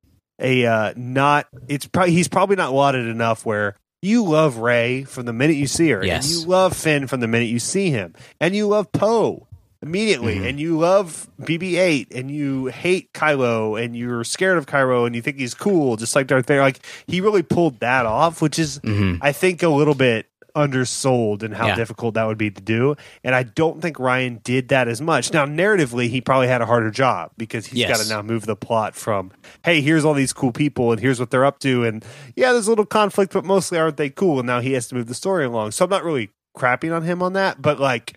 a 0.40 0.66
uh, 0.66 0.92
not. 0.96 1.46
It's 1.68 1.86
probably 1.86 2.12
he's 2.12 2.28
probably 2.28 2.56
not 2.56 2.72
lauded 2.72 3.06
enough 3.06 3.44
where 3.46 3.74
you 4.02 4.24
love 4.24 4.58
Rey 4.58 5.02
from 5.04 5.26
the 5.26 5.32
minute 5.32 5.56
you 5.56 5.66
see 5.66 5.88
her, 5.90 6.04
Yes. 6.04 6.30
and 6.30 6.40
you 6.42 6.46
love 6.48 6.76
Finn 6.76 7.06
from 7.08 7.18
the 7.20 7.26
minute 7.26 7.46
you 7.48 7.58
see 7.58 7.90
him, 7.90 8.14
and 8.40 8.54
you 8.54 8.68
love 8.68 8.92
Poe 8.92 9.46
immediately, 9.82 10.36
Mhm. 10.36 10.48
and 10.48 10.60
you 10.60 10.76
love 10.78 11.28
BB-8, 11.40 12.08
and 12.14 12.30
you 12.30 12.66
hate 12.66 13.12
Kylo, 13.12 13.80
and 13.82 13.96
you're 13.96 14.22
scared 14.24 14.58
of 14.58 14.66
Kylo, 14.66 15.06
and 15.06 15.14
you 15.16 15.22
think 15.22 15.38
he's 15.38 15.54
cool, 15.54 15.96
just 15.96 16.14
like 16.16 16.26
Darth 16.28 16.46
Vader. 16.46 16.60
Like 16.60 16.78
he 17.08 17.20
really 17.20 17.42
pulled 17.42 17.80
that 17.80 18.06
off, 18.06 18.40
which 18.42 18.58
is 18.58 18.78
Mhm. 18.80 19.18
I 19.20 19.32
think 19.32 19.62
a 19.64 19.68
little 19.68 19.94
bit 19.94 20.26
undersold 20.58 21.42
and 21.42 21.54
how 21.54 21.68
Yeah. 21.68 21.74
difficult 21.76 22.14
that 22.14 22.24
would 22.26 22.38
be 22.38 22.50
to 22.50 22.60
do. 22.60 22.96
And 23.22 23.34
I 23.34 23.42
don't 23.44 23.80
think 23.80 23.96
Rian 23.96 24.42
did 24.42 24.68
that 24.68 24.88
as 24.88 25.00
much. 25.00 25.32
Now, 25.32 25.46
narratively, 25.46 26.08
he 26.08 26.20
probably 26.20 26.48
had 26.48 26.60
a 26.60 26.66
harder 26.66 26.90
job 26.90 27.30
because 27.36 27.66
he's 27.66 27.80
Yes. 27.80 27.96
got 27.96 28.02
to 28.04 28.08
now 28.08 28.22
move 28.22 28.46
the 28.46 28.56
plot 28.56 28.94
from, 28.94 29.30
hey, 29.64 29.80
here's 29.80 30.04
all 30.04 30.14
these 30.14 30.32
cool 30.32 30.52
people 30.52 30.92
and 30.92 31.00
here's 31.00 31.20
what 31.20 31.30
they're 31.30 31.44
up 31.44 31.58
to. 31.60 31.84
And 31.84 32.04
yeah, 32.36 32.52
there's 32.52 32.66
a 32.66 32.70
little 32.70 32.86
conflict, 32.86 33.32
but 33.32 33.44
mostly 33.44 33.78
aren't 33.78 33.96
they 33.96 34.10
cool? 34.10 34.38
And 34.40 34.46
now 34.46 34.60
he 34.60 34.72
has 34.72 34.88
to 34.88 34.94
move 34.94 35.06
the 35.06 35.14
story 35.14 35.44
along. 35.44 35.70
So 35.72 35.84
I'm 35.84 35.90
not 35.90 36.04
really 36.04 36.30
crapping 36.56 36.94
on 36.94 37.02
him 37.02 37.22
on 37.22 37.34
that, 37.34 37.62
but 37.62 37.78
like, 37.78 38.16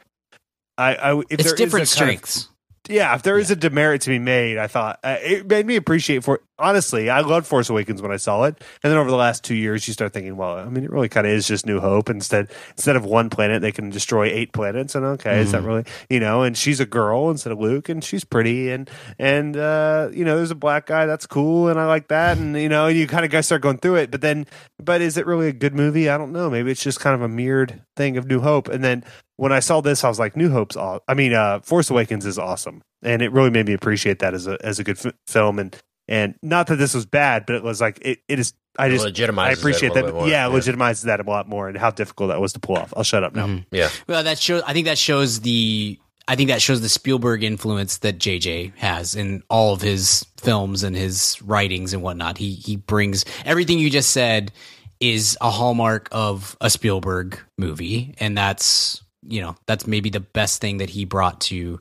I, 0.78 0.95
I 0.95 1.20
if 1.20 1.26
It's 1.30 1.44
there 1.44 1.53
is 1.53 1.57
different 1.57 1.94
a 1.94 1.95
kind 1.98 2.10
of- 2.11 2.20
strengths. 2.28 2.49
yeah, 2.90 3.14
if 3.16 3.22
there 3.22 3.38
is 3.38 3.52
a 3.52 3.56
demerit 3.56 4.02
to 4.02 4.10
be 4.10 4.18
made, 4.20 4.57
I 4.57 4.68
thought 4.68 4.99
uh, 5.03 5.18
it 5.22 5.48
made 5.48 5.66
me 5.66 5.76
appreciate 5.76 6.24
for. 6.24 6.41
Honestly, 6.62 7.10
I 7.10 7.22
loved 7.22 7.48
Force 7.48 7.70
Awakens 7.70 8.02
when 8.02 8.12
I 8.12 8.18
saw 8.18 8.44
it, 8.44 8.56
and 8.84 8.92
then 8.92 8.98
over 8.98 9.10
the 9.10 9.18
last 9.18 9.44
two 9.44 9.56
years, 9.56 9.88
you 9.88 9.94
start 9.94 10.14
thinking, 10.14 10.38
well, 10.38 10.58
I 10.58 10.66
mean, 10.70 10.84
it 10.84 10.92
really 10.92 11.10
kind 11.10 11.26
of 11.26 11.34
is 11.34 11.48
just 11.48 11.66
New 11.66 11.80
Hope. 11.80 12.10
Instead, 12.10 12.52
instead 12.72 12.96
of 12.96 13.04
one 13.04 13.30
planet, 13.32 13.62
they 13.62 13.72
can 13.72 13.90
destroy 13.90 14.26
eight 14.28 14.54
planets, 14.54 14.94
and 14.94 15.04
okay, 15.06 15.40
is 15.42 15.52
that 15.54 15.64
really 15.64 15.86
you 16.10 16.20
know? 16.20 16.44
And 16.44 16.56
she's 16.56 16.80
a 16.80 16.86
girl 16.86 17.30
instead 17.32 17.52
of 17.52 17.60
Luke, 17.60 17.90
and 17.90 18.04
she's 18.04 18.24
pretty, 18.24 18.70
and 18.70 18.90
and 19.18 19.58
uh, 19.58 20.10
you 20.14 20.24
know, 20.24 20.38
there's 20.38 20.52
a 20.52 20.56
black 20.56 20.86
guy 20.86 21.06
that's 21.08 21.26
cool, 21.26 21.68
and 21.68 21.80
I 21.80 21.88
like 21.88 22.08
that, 22.10 22.38
and 22.38 22.56
you 22.56 22.70
know, 22.70 22.88
you 22.88 23.08
kind 23.08 23.26
of 23.26 23.32
guys 23.32 23.48
start 23.48 23.62
going 23.62 23.80
through 23.80 23.96
it, 23.96 24.12
but 24.12 24.22
then, 24.22 24.46
but 24.78 25.02
is 25.02 25.18
it 25.18 25.26
really 25.26 25.48
a 25.48 25.54
good 25.54 25.74
movie? 25.74 26.10
I 26.10 26.18
don't 26.18 26.32
know. 26.32 26.50
Maybe 26.50 26.70
it's 26.72 26.84
just 26.84 27.00
kind 27.00 27.16
of 27.16 27.22
a 27.22 27.28
mirrored 27.28 27.82
thing 27.98 28.18
of 28.18 28.28
New 28.28 28.40
Hope, 28.42 28.68
and 28.70 28.84
then 28.84 29.04
when 29.38 29.52
I 29.52 29.60
saw 29.60 29.82
this, 29.82 30.04
I 30.04 30.10
was 30.10 30.20
like, 30.20 30.38
New 30.38 30.52
Hope's, 30.52 30.78
aw- 30.78 31.00
I 31.08 31.16
mean, 31.16 31.34
uh, 31.34 31.62
Force 31.62 31.90
Awakens 31.90 32.28
is 32.28 32.38
awesome, 32.38 32.84
and 33.02 33.24
it 33.24 33.32
really 33.32 33.50
made 33.50 33.66
me 33.66 33.74
appreciate 33.74 34.20
that 34.20 34.36
as 34.36 34.46
a 34.46 34.58
as 34.64 34.78
a 34.78 34.84
good 34.84 35.04
f- 35.04 35.14
film, 35.26 35.58
and 35.58 35.76
and 36.12 36.36
not 36.44 36.68
that 36.68 36.76
this 36.76 36.94
was 36.94 37.06
bad, 37.08 37.46
but 37.48 37.56
it 37.56 37.64
was 37.64 37.80
like 37.82 37.98
it, 38.04 38.20
it 38.28 38.38
is. 38.38 38.54
I 38.78 38.90
just 38.90 39.06
legitimizes 39.06 39.38
I 39.40 39.52
appreciate 39.52 39.94
that. 39.96 40.14
more. 40.14 40.28
yeah, 40.28 40.48
it 40.48 40.52
Yeah. 40.52 40.60
legitimizes 40.60 41.04
that 41.06 41.20
a 41.20 41.24
lot 41.24 41.48
more, 41.48 41.68
and 41.68 41.78
how 41.78 41.90
difficult 41.92 42.30
that 42.30 42.40
was 42.40 42.54
to 42.54 42.60
pull 42.60 42.78
off. 42.78 42.94
I'll 42.96 43.04
shut 43.04 43.24
up 43.24 43.34
now. 43.36 43.48
Mhm. 43.48 43.66
Yeah. 43.72 43.90
Well, 44.08 44.24
that 44.24 44.38
shows. 44.40 44.62
I 44.68 44.74
think 44.74 44.86
that 44.86 44.98
shows 44.98 45.40
the. 45.42 45.98
I 46.28 46.36
think 46.36 46.50
that 46.50 46.62
shows 46.62 46.82
the 46.82 46.88
Spielberg 46.90 47.44
influence 47.44 47.98
that 48.00 48.18
JJ 48.20 48.74
has 48.78 49.16
in 49.16 49.42
all 49.50 49.74
of 49.74 49.82
his 49.82 50.26
films 50.38 50.84
and 50.84 50.96
his 50.96 51.42
writings 51.42 51.94
and 51.94 52.02
whatnot. 52.04 52.38
He 52.38 52.54
he 52.54 52.76
brings 52.78 53.26
everything 53.44 53.80
you 53.80 53.90
just 53.90 54.12
said 54.12 54.52
is 55.00 55.38
a 55.42 55.50
hallmark 55.50 56.08
of 56.12 56.56
a 56.62 56.70
Spielberg 56.70 57.40
movie, 57.58 58.14
and 58.20 58.38
that's 58.38 59.02
you 59.28 59.42
know 59.42 59.56
that's 59.68 59.86
maybe 59.88 60.10
the 60.10 60.20
best 60.22 60.62
thing 60.62 60.78
that 60.78 60.90
he 60.92 61.04
brought 61.06 61.42
to 61.42 61.80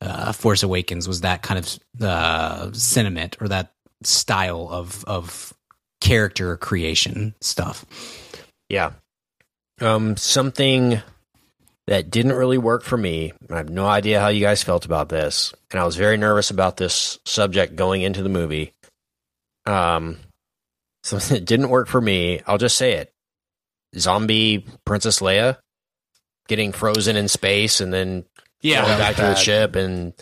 uh, 0.00 0.32
Force 0.32 0.62
Awakens 0.62 1.06
was 1.06 1.20
that 1.22 1.42
kind 1.42 1.58
of 1.58 2.02
uh, 2.02 2.72
sentiment 2.72 3.36
or 3.40 3.48
that 3.48 3.72
style 4.02 4.68
of 4.70 5.04
of 5.04 5.52
character 6.00 6.56
creation 6.56 7.34
stuff. 7.40 7.84
Yeah. 8.68 8.92
Um, 9.80 10.16
something 10.16 11.00
that 11.86 12.10
didn't 12.10 12.34
really 12.34 12.58
work 12.58 12.82
for 12.82 12.96
me. 12.96 13.32
I 13.50 13.56
have 13.56 13.70
no 13.70 13.86
idea 13.86 14.20
how 14.20 14.28
you 14.28 14.40
guys 14.40 14.62
felt 14.62 14.84
about 14.84 15.08
this, 15.08 15.52
and 15.70 15.80
I 15.80 15.84
was 15.84 15.96
very 15.96 16.16
nervous 16.16 16.50
about 16.50 16.76
this 16.76 17.18
subject 17.24 17.76
going 17.76 18.02
into 18.02 18.22
the 18.22 18.28
movie. 18.28 18.72
Um, 19.66 20.18
something 21.02 21.36
that 21.36 21.46
didn't 21.46 21.70
work 21.70 21.88
for 21.88 22.00
me. 22.00 22.42
I'll 22.46 22.58
just 22.58 22.76
say 22.76 22.92
it: 22.92 23.12
zombie 23.96 24.66
Princess 24.84 25.20
Leia 25.20 25.58
getting 26.50 26.72
frozen 26.72 27.14
in 27.14 27.28
space 27.28 27.80
and 27.80 27.92
then 27.92 28.24
Yeah, 28.62 28.82
going 28.84 28.98
that 28.98 28.98
back 28.98 29.08
was 29.10 29.16
to 29.16 29.22
the 29.22 29.34
ship. 29.34 29.76
And 29.76 30.12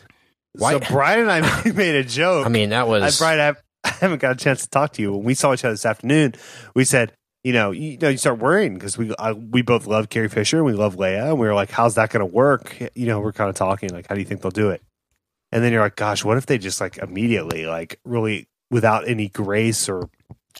Why- 0.52 0.72
So 0.72 0.80
Brian 0.90 1.20
and 1.20 1.30
I 1.32 1.70
made 1.74 1.94
a 1.94 2.04
joke. 2.04 2.46
I 2.46 2.48
mean, 2.48 2.70
that 2.70 2.80
I, 2.80 2.84
was 2.84 3.18
Brian, 3.18 3.40
I, 3.40 3.58
I 3.88 3.90
haven't 3.90 4.20
got 4.20 4.32
a 4.32 4.36
chance 4.36 4.62
to 4.62 4.70
talk 4.70 4.92
to 4.94 5.02
you. 5.02 5.12
When 5.12 5.24
we 5.24 5.34
saw 5.34 5.52
each 5.52 5.64
other 5.64 5.74
this 5.74 5.86
afternoon, 5.86 6.34
we 6.74 6.84
said, 6.84 7.12
you 7.44 7.52
know, 7.52 7.70
you, 7.70 7.96
know, 7.98 8.08
you 8.08 8.18
start 8.18 8.38
worrying 8.38 8.74
because 8.74 8.98
we 8.98 9.14
I, 9.18 9.32
we 9.32 9.62
both 9.62 9.86
love 9.86 10.08
Carrie 10.10 10.28
Fisher 10.28 10.56
and 10.58 10.66
we 10.66 10.72
love 10.72 10.96
Leia, 10.96 11.30
and 11.30 11.38
we 11.38 11.46
were 11.46 11.54
like, 11.54 11.70
how's 11.70 11.94
that 11.94 12.10
going 12.10 12.20
to 12.20 12.26
work? 12.26 12.76
You 12.94 13.06
know, 13.06 13.20
we're 13.20 13.32
kind 13.32 13.48
of 13.48 13.56
talking 13.56 13.90
like, 13.90 14.08
how 14.08 14.14
do 14.14 14.20
you 14.20 14.26
think 14.26 14.42
they'll 14.42 14.50
do 14.50 14.70
it? 14.70 14.82
And 15.52 15.62
then 15.64 15.72
you're 15.72 15.80
like, 15.80 15.96
gosh, 15.96 16.24
what 16.24 16.36
if 16.36 16.46
they 16.46 16.58
just 16.58 16.80
like 16.80 16.98
immediately, 16.98 17.66
like, 17.66 18.00
really 18.04 18.48
without 18.70 19.08
any 19.08 19.28
grace 19.28 19.88
or 19.88 20.10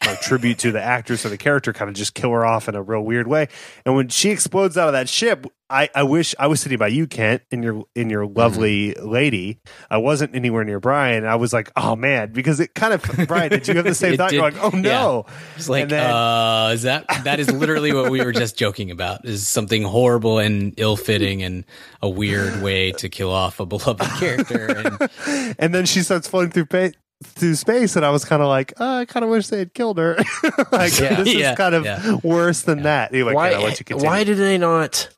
like, 0.06 0.20
tribute 0.22 0.59
to 0.60 0.72
the 0.72 0.80
actress 0.82 1.26
or 1.26 1.28
the 1.28 1.36
character, 1.36 1.72
kind 1.72 1.90
of 1.90 1.94
just 1.96 2.14
kill 2.14 2.30
her 2.30 2.46
off 2.46 2.68
in 2.68 2.74
a 2.74 2.82
real 2.82 3.02
weird 3.02 3.26
way? 3.26 3.48
And 3.84 3.94
when 3.96 4.09
she 4.09 4.30
explodes 4.30 4.78
out 4.78 4.86
of 4.88 4.92
that 4.92 5.09
ship, 5.09 5.46
I, 5.70 5.90
I 5.95 6.03
wish 6.03 6.35
I 6.39 6.47
was 6.47 6.61
sitting 6.61 6.78
by 6.78 6.89
you, 6.89 7.07
Kent, 7.07 7.43
in 7.51 7.62
your 7.62 7.85
in 7.95 8.09
your 8.09 8.27
lovely 8.27 8.95
lady. 8.95 9.61
I 9.90 9.99
wasn't 9.99 10.35
anywhere 10.35 10.65
near 10.65 10.81
Brian. 10.81 11.27
I 11.27 11.36
was 11.36 11.53
like, 11.53 11.70
oh 11.77 11.95
man, 11.95 12.32
because 12.32 12.59
it 12.61 12.74
kind 12.74 12.95
of 12.95 13.03
Brian. 13.28 13.51
Did 13.51 13.69
you 13.69 13.74
have 13.74 13.85
the 13.85 13.95
same 13.95 14.15
It 14.15 14.16
thought? 14.16 14.32
You're 14.32 14.43
like, 14.43 14.57
oh 14.62 14.70
no. 14.70 15.27
It's 15.57 15.69
like, 15.69 15.82
And 15.82 15.90
then- 15.90 16.11
uh, 16.11 16.70
is 16.73 16.82
that 16.82 17.05
that 17.24 17.39
is 17.39 17.51
literally 17.53 17.93
what 17.93 18.11
we 18.11 18.24
were 18.24 18.32
just 18.32 18.57
joking 18.57 18.90
about? 18.90 19.24
Is 19.27 19.47
something 19.47 19.82
horrible 19.82 20.39
and 20.39 20.73
ill-fitting 20.78 21.43
and 21.43 21.65
a 22.03 22.09
weird 22.09 22.62
way 22.62 22.93
to 22.93 23.09
kill 23.09 23.31
off 23.31 23.61
a 23.61 23.66
beloved 23.66 24.01
character? 24.19 24.69
And 25.28 25.57
and 25.59 25.74
then 25.74 25.85
she 25.86 26.01
starts 26.03 26.27
floating 26.28 26.51
through 26.51 26.66
pa- 26.66 26.97
through 27.24 27.57
space, 27.57 27.97
and 27.97 28.07
I 28.07 28.11
was 28.11 28.24
kind 28.24 28.40
of 28.43 28.49
like, 28.49 28.73
oh, 28.78 28.99
I 29.01 29.05
kind 29.05 29.24
of 29.24 29.31
wish 29.31 29.49
they 29.49 29.59
had 29.59 29.74
killed 29.74 29.99
her. 29.99 30.16
like 30.73 30.99
Yeah. 30.99 31.23
this 31.23 31.35
Yeah. 31.35 31.51
is 31.53 31.57
kind 31.59 31.74
of 31.74 31.85
Yeah. 31.85 32.16
worse 32.23 32.62
than 32.62 32.82
that. 32.85 33.12
Anyway, 33.12 33.35
why? 33.35 33.51
Ken, 33.51 33.59
I'll 33.59 33.65
let 33.65 33.78
you 33.81 33.85
continue. 33.85 34.09
why 34.09 34.24
did 34.24 34.39
they 34.39 34.57
not? 34.57 35.09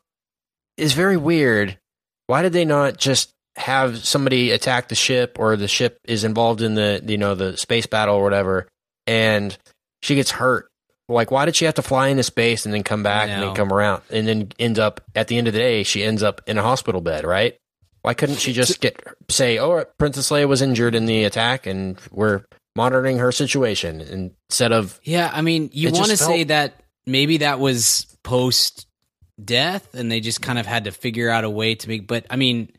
It's 0.81 0.93
very 0.93 1.17
weird. 1.17 1.77
Why 2.25 2.41
did 2.41 2.53
they 2.53 2.65
not 2.65 2.97
just 2.97 3.31
have 3.55 3.99
somebody 3.99 4.49
attack 4.49 4.87
the 4.87 4.95
ship, 4.95 5.37
or 5.39 5.55
the 5.55 5.67
ship 5.67 5.99
is 6.05 6.23
involved 6.23 6.61
in 6.61 6.73
the 6.73 7.03
you 7.05 7.19
know 7.19 7.35
the 7.35 7.55
space 7.55 7.85
battle 7.85 8.15
or 8.15 8.23
whatever, 8.23 8.67
and 9.05 9.55
she 10.01 10.15
gets 10.15 10.31
hurt? 10.31 10.69
Like, 11.07 11.29
why 11.29 11.45
did 11.45 11.55
she 11.55 11.65
have 11.65 11.75
to 11.75 11.81
fly 11.81 12.07
into 12.07 12.23
space 12.23 12.65
and 12.65 12.73
then 12.73 12.83
come 12.83 13.03
back 13.03 13.29
and 13.29 13.43
then 13.43 13.53
come 13.53 13.71
around 13.71 14.01
and 14.09 14.27
then 14.27 14.51
end 14.57 14.79
up 14.79 15.01
at 15.13 15.27
the 15.27 15.37
end 15.37 15.47
of 15.47 15.53
the 15.53 15.59
day 15.59 15.83
she 15.83 16.03
ends 16.03 16.23
up 16.23 16.41
in 16.47 16.57
a 16.57 16.63
hospital 16.63 17.01
bed, 17.01 17.25
right? 17.25 17.57
Why 18.01 18.15
couldn't 18.15 18.39
she 18.39 18.51
just 18.51 18.81
get 18.81 18.99
say, 19.29 19.59
"Oh, 19.59 19.85
Princess 19.99 20.31
Leia 20.31 20.47
was 20.47 20.63
injured 20.63 20.95
in 20.95 21.05
the 21.05 21.25
attack, 21.25 21.67
and 21.67 21.99
we're 22.09 22.43
monitoring 22.75 23.19
her 23.19 23.31
situation," 23.31 24.01
instead 24.01 24.71
of 24.71 24.99
yeah, 25.03 25.29
I 25.31 25.41
mean, 25.43 25.69
you 25.73 25.91
want 25.91 26.09
to 26.09 26.17
say 26.17 26.45
that 26.45 26.81
maybe 27.05 27.37
that 27.37 27.59
was 27.59 28.07
post 28.23 28.87
death, 29.45 29.93
and 29.93 30.11
they 30.11 30.19
just 30.19 30.41
kind 30.41 30.57
of 30.59 30.65
had 30.65 30.85
to 30.85 30.91
figure 30.91 31.29
out 31.29 31.43
a 31.43 31.49
way 31.49 31.75
to 31.75 31.87
make. 31.89 32.07
But 32.07 32.25
I 32.29 32.35
mean, 32.35 32.71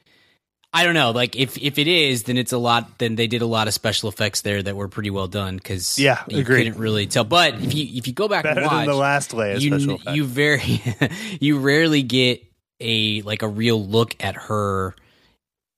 I 0.72 0.84
don't 0.84 0.94
know. 0.94 1.10
Like, 1.10 1.36
if 1.36 1.59
if 1.59 1.78
it 1.78 1.86
is, 1.89 2.22
then 2.24 2.39
it's 2.39 2.52
a 2.52 2.59
lot. 2.59 2.98
Then 2.98 3.14
they 3.16 3.26
did 3.26 3.43
a 3.43 3.47
lot 3.47 3.68
of 3.68 3.74
special 3.74 4.09
effects 4.09 4.40
there 4.40 4.62
that 4.62 4.74
were 4.74 4.89
pretty 4.89 5.10
well 5.10 5.28
done 5.28 5.56
because 5.56 5.98
Yeah, 5.98 6.22
you 6.28 6.39
agreed. 6.40 6.64
couldn't 6.64 6.78
really 6.80 7.06
tell. 7.06 7.24
But 7.24 7.55
if 7.56 7.74
you 7.74 7.86
if 7.98 8.06
you 8.06 8.12
go 8.12 8.28
back 8.28 8.44
better 8.44 8.60
and 8.60 8.66
watch, 8.70 8.78
than 8.86 8.86
the 8.86 8.94
last 8.94 9.34
layer, 9.34 9.56
you 9.56 9.70
special 9.78 9.94
effect? 9.97 10.16
you 10.16 10.24
very 10.24 10.82
you 11.40 11.59
rarely 11.59 12.02
get 12.02 12.43
a 12.80 13.22
like 13.22 13.43
a 13.43 13.48
real 13.48 13.84
look 13.86 14.16
at 14.20 14.34
her 14.34 14.94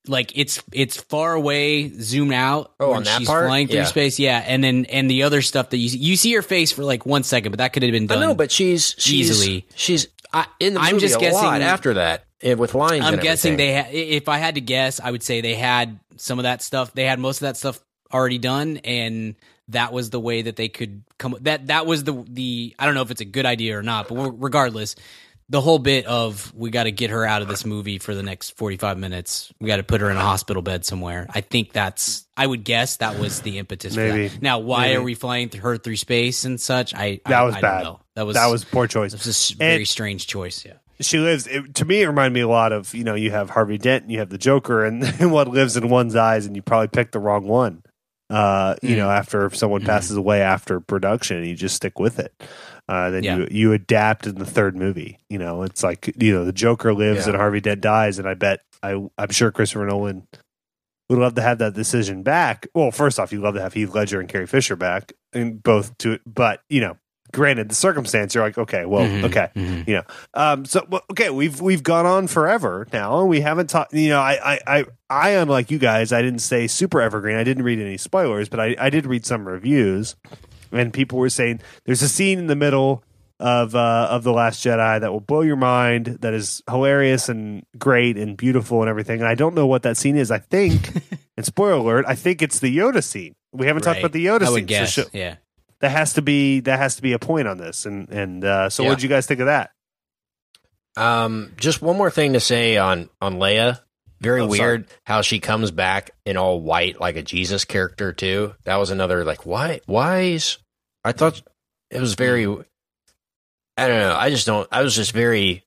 like 0.06 0.32
it's 0.36 0.62
it's 0.73 0.98
far 1.01 1.32
away 1.35 1.89
zoomed 1.89 2.32
out 2.32 2.73
Oh, 2.78 2.89
when 2.89 2.97
on 2.98 3.05
that 3.05 3.19
she's 3.19 3.27
part? 3.27 3.47
flying 3.47 3.69
through 3.69 3.77
Yeah. 3.78 3.85
space 3.85 4.19
yeah 4.19 4.44
and 4.47 4.62
then 4.62 4.85
and 4.86 5.11
the 5.11 5.23
other 5.23 5.40
stuff 5.43 5.70
that 5.70 5.78
you 5.78 5.89
see 5.89 5.98
you 5.98 6.16
see 6.16 6.32
her 6.35 6.43
face 6.43 6.73
for 6.73 6.85
like 6.85 7.05
one 7.06 7.23
second 7.23 7.52
but 7.52 7.59
that 7.59 7.73
could 7.73 7.82
have 7.82 7.93
been 7.93 8.05
I 8.05 8.15
done 8.15 8.20
know, 8.20 8.35
but 8.35 8.51
she's 8.52 8.94
she's 8.98 9.31
easily. 9.31 9.66
she's 9.74 10.06
uh, 10.35 10.44
in 10.61 10.74
the 10.74 10.81
movie 10.81 10.93
I'm 10.93 10.98
just 10.98 11.16
a 11.16 11.20
guessing- 11.20 11.39
lot 11.43 11.61
after 11.62 11.94
that 11.94 12.24
eh, 12.43 12.55
with 12.55 12.74
lines. 12.74 13.05
i'm 13.05 13.19
guessing 13.19 13.55
everything. 13.55 13.74
they 13.93 14.09
ha- 14.11 14.16
if 14.19 14.28
i 14.28 14.36
had 14.39 14.56
to 14.56 14.61
guess 14.61 15.01
i 15.01 15.11
would 15.11 15.23
say 15.23 15.40
they 15.40 15.55
had 15.55 15.98
some 16.16 16.39
of 16.39 16.43
that 16.43 16.61
stuff 16.62 16.93
they 16.93 17.05
had 17.05 17.19
most 17.19 17.39
of 17.39 17.43
that 17.47 17.56
stuff 17.56 17.81
already 18.12 18.39
done 18.39 18.77
and 18.85 19.35
that 19.69 19.93
was 19.93 20.11
the 20.11 20.20
way 20.20 20.43
that 20.43 20.56
they 20.56 20.69
could 20.69 21.02
come 21.19 21.36
that 21.40 21.69
that 21.69 21.86
was 21.86 22.05
the 22.05 22.24
the 22.28 22.74
i 22.78 22.85
don't 22.85 22.94
know 22.94 23.02
if 23.02 23.11
it's 23.11 23.23
a 23.23 23.24
good 23.24 23.47
idea 23.47 23.78
or 23.78 23.82
not 23.82 24.09
but 24.09 24.16
regardless 24.43 24.94
the 25.51 25.61
whole 25.61 25.79
bit 25.79 26.07
of 26.07 26.53
we 26.55 26.71
got 26.71 26.85
to 26.85 26.93
get 26.93 27.11
her 27.11 27.25
out 27.25 27.43
of 27.43 27.49
this 27.49 27.65
movie 27.66 27.99
for 27.99 28.15
the 28.15 28.23
next 28.23 28.57
45 28.57 28.97
minutes 28.99 29.53
we 29.61 29.66
got 29.69 29.77
to 29.77 29.83
put 29.83 30.01
her 30.01 30.11
in 30.11 30.16
a 30.16 30.21
hospital 30.21 30.62
bed 30.62 30.85
somewhere 30.85 31.27
i 31.35 31.41
think 31.43 31.73
that's 31.73 32.27
i 32.37 32.47
would 32.47 32.65
guess 32.65 32.97
that 32.99 33.19
was 33.19 33.41
the 33.43 33.59
impetus 33.59 33.95
Maybe. 33.95 34.29
for 34.29 34.35
that 34.35 34.43
now 34.43 34.59
why 34.61 34.87
Maybe. 34.89 34.97
are 34.97 35.03
we 35.03 35.15
flying 35.15 35.51
her 35.53 35.77
through 35.77 35.97
space 35.97 36.45
and 36.45 36.59
such 36.61 36.95
i 36.95 37.21
That 37.27 37.41
I, 37.41 37.45
was 37.45 37.55
I 37.57 37.61
bad. 37.61 37.75
don't 37.83 37.85
know. 37.85 38.01
that 38.16 38.27
was 38.27 38.35
that 38.37 38.47
was 38.47 38.65
poor 38.65 38.87
choice. 38.87 39.12
that 39.12 39.19
was 39.21 39.27
a 39.27 39.31
s- 39.31 39.51
And- 39.51 39.59
very 39.59 39.85
strange 39.85 40.27
choice 40.27 40.65
yeah 40.65 40.75
she 41.01 41.19
lives 41.19 41.47
it, 41.47 41.75
to 41.75 41.85
me 41.85 42.03
it 42.03 42.07
reminded 42.07 42.33
me 42.35 42.41
a 42.41 42.49
lot 42.49 42.73
of 42.73 42.95
you 42.95 43.05
know 43.05 43.15
you 43.15 43.31
have 43.31 43.51
harvey 43.51 43.77
dent 43.79 44.05
and 44.05 44.12
you 44.12 44.21
have 44.21 44.31
the 44.31 44.39
joker 44.39 44.85
and, 44.85 45.03
and 45.21 45.31
what 45.33 45.49
lives 45.49 45.77
in 45.77 45.89
one's 45.91 46.16
eyes 46.16 46.47
and 46.47 46.57
you 46.57 46.62
probably 46.62 46.89
picked 46.89 47.12
the 47.12 47.19
wrong 47.19 47.47
one 47.47 47.83
uh 48.31 48.75
you 48.81 48.95
Mm. 48.95 48.99
know 48.99 49.11
after 49.11 49.51
someone 49.51 49.83
Mm. 49.83 49.87
passes 49.87 50.16
away 50.16 50.41
after 50.41 50.81
production 50.81 51.45
you 51.45 51.55
just 51.55 51.77
stick 51.77 51.99
with 51.99 52.19
it 52.19 52.33
uh 52.89 53.11
then 53.11 53.23
Yeah. 53.24 53.36
you 53.39 53.48
you 53.51 53.73
adapt 53.73 54.27
in 54.27 54.35
the 54.36 54.44
third 54.47 54.77
movie 54.77 55.19
you 55.31 55.39
know 55.39 55.62
it's 55.62 55.82
like 55.82 56.15
you 56.19 56.32
know 56.35 56.44
the 56.44 56.52
joker 56.52 56.93
lives 56.94 57.27
Yeah. 57.27 57.32
and 57.32 57.36
harvey 57.40 57.61
dent 57.61 57.81
dies 57.81 58.19
and 58.19 58.28
i 58.28 58.35
bet 58.35 58.61
i 58.82 59.02
i'm 59.19 59.31
sure 59.31 59.51
christopher 59.51 59.86
nolan 59.86 60.27
would 61.09 61.19
love 61.19 61.35
to 61.35 61.43
have 61.43 61.59
that 61.59 61.74
decision 61.74 62.23
back 62.23 62.66
well 62.74 62.90
first 62.90 63.19
off 63.20 63.32
you'd 63.32 63.43
love 63.43 63.55
to 63.55 63.61
have 63.62 63.73
heath 63.74 63.94
ledger 63.94 64.20
and 64.20 64.28
carrie 64.28 64.47
fisher 64.47 64.77
back 64.77 65.12
and 65.32 65.62
both 65.62 65.97
to 65.98 66.19
but 66.27 66.61
you 66.69 66.81
know 66.81 66.97
granted 67.32 67.69
the 67.69 67.74
circumstance 67.74 68.35
you're 68.35 68.44
like 68.44 68.56
okay 68.59 68.85
well 68.85 69.05
Mhm. 69.06 69.24
okay 69.24 69.48
Mhm. 69.56 69.89
You 69.89 69.94
know, 69.97 70.02
um. 70.35 70.65
So 70.65 70.86
well, 70.89 71.02
okay, 71.11 71.31
we've 71.31 71.61
we've 71.61 71.82
gone 71.82 72.06
on 72.06 72.27
forever 72.28 72.86
now, 72.93 73.19
and 73.20 73.28
we 73.28 73.40
haven't 73.40 73.69
talked. 73.69 73.93
You 73.93 74.11
know, 74.11 74.20
I 74.20 74.55
I 74.55 74.61
I, 74.78 74.85
I 75.11 75.31
unlike 75.31 75.70
you 75.70 75.78
guys, 75.78 76.12
I 76.12 76.23
didn't 76.23 76.39
say 76.40 76.66
super 76.69 77.01
evergreen. 77.02 77.36
I 77.36 77.43
didn't 77.44 77.65
read 77.65 77.81
any 77.81 77.97
spoilers, 77.98 78.48
but 78.48 78.61
I 78.61 78.77
I 78.78 78.89
did 78.89 79.05
read 79.05 79.27
some 79.27 79.47
reviews, 79.48 80.15
and 80.74 80.92
people 80.92 81.18
were 81.18 81.30
saying 81.30 81.60
there's 81.86 82.02
a 82.02 82.09
scene 82.09 82.38
in 82.38 82.46
the 82.46 82.56
middle 82.56 83.02
of 83.40 83.74
uh 83.74 84.09
of 84.10 84.22
the 84.24 84.32
Last 84.32 84.64
Jedi 84.64 85.01
that 85.01 85.10
will 85.12 85.20
blow 85.20 85.40
your 85.40 85.56
mind. 85.56 86.06
That 86.20 86.34
is 86.34 86.62
hilarious 86.68 87.28
and 87.28 87.64
great 87.78 88.16
and 88.16 88.36
beautiful 88.36 88.80
and 88.82 88.88
everything. 88.88 89.20
And 89.20 89.28
I 89.28 89.34
don't 89.34 89.55
know 89.55 89.66
what 89.66 89.82
that 89.84 89.96
scene 89.96 90.16
is. 90.16 90.30
I 90.30 90.38
think, 90.38 90.90
and 91.36 91.44
spoiler 91.46 91.72
alert, 91.78 92.05
I 92.06 92.14
think 92.14 92.42
it's 92.42 92.59
the 92.60 92.76
Yoda 92.76 93.02
scene. 93.02 93.34
We 93.52 93.66
haven't 93.66 93.82
talked 93.82 93.98
about 94.01 94.12
the 94.12 94.24
Yoda 94.26 94.42
i 94.42 94.55
scene. 94.55 94.66
guess 94.66 94.94
So 94.94 95.02
sh- 95.05 95.06
yeah 95.12 95.36
that 95.80 95.90
has 95.90 96.14
to 96.14 96.22
be 96.22 96.60
that 96.60 96.78
has 96.78 96.96
to 96.96 97.02
be 97.02 97.12
a 97.12 97.18
point 97.18 97.48
on 97.48 97.59
this. 97.59 97.86
And 97.86 98.09
and 98.10 98.44
uh, 98.44 98.70
so, 98.70 98.82
Yeah. 98.82 98.88
what 98.90 98.94
did 98.96 99.02
you 99.02 99.09
guys 99.09 99.26
think 99.26 99.40
of 99.40 99.46
that? 99.46 99.70
Um, 100.96 101.52
just 101.56 101.82
one 101.82 101.96
more 101.96 102.10
thing 102.10 102.34
to 102.34 102.40
say 102.40 102.76
on 102.76 103.09
on 103.20 103.34
Leia. 103.36 103.80
Very 104.20 104.40
Oh, 104.40 104.44
sorry. 104.46 104.59
weird 104.59 104.86
how 105.05 105.20
she 105.22 105.40
comes 105.40 105.70
back 105.70 106.12
in 106.24 106.36
all 106.36 106.60
white 106.60 107.01
like 107.01 107.16
a 107.16 107.22
Jesus 107.22 107.64
character 107.64 108.12
too. 108.12 108.55
That 108.64 108.76
was 108.76 108.90
another 108.90 109.24
like 109.24 109.44
why 109.44 109.80
why 109.86 110.20
is 110.20 110.59
I 111.05 111.12
thought 111.12 111.43
it 111.90 112.01
was 112.01 112.14
very 112.14 112.47
I 113.76 113.89
don't 113.89 113.98
know. 114.01 114.16
I 114.18 114.31
just 114.31 114.47
don't 114.47 114.68
I 114.72 114.82
was 114.82 114.94
just 114.94 115.12
very 115.12 115.64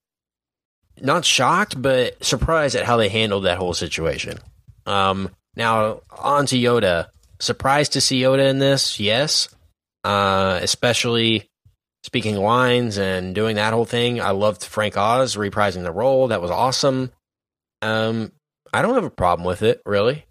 not 0.99 1.26
shocked 1.26 1.80
but 1.81 2.23
surprised 2.23 2.76
at 2.76 2.85
how 2.85 2.97
they 2.97 3.09
handled 3.09 3.45
that 3.45 3.57
whole 3.57 3.73
situation. 3.73 4.39
Um 4.85 5.30
now 5.55 6.01
on 6.11 6.45
to 6.47 6.57
Yoda. 6.57 7.07
Surprised 7.39 7.93
to 7.93 8.01
see 8.01 8.22
Yoda 8.22 8.49
in 8.49 8.59
this, 8.59 8.99
yes. 8.99 9.49
Uh 10.03 10.59
especially 10.61 11.49
speaking 12.03 12.38
lines 12.38 12.97
and 12.97 13.35
doing 13.35 13.57
that 13.57 13.73
whole 13.73 13.85
thing. 13.85 14.22
I 14.22 14.31
loved 14.31 14.64
Frank 14.64 14.95
Oz 14.95 15.35
reprising 15.35 15.84
the 15.84 15.91
role. 15.91 16.30
That 16.30 16.41
was 16.41 16.51
awesome. 16.51 17.11
Um, 17.81 18.31
I 18.73 18.81
don't 18.81 18.95
have 18.95 19.03
a 19.03 19.09
problem 19.09 19.45
with 19.45 19.61
it, 19.61 19.81
really. 19.85 20.26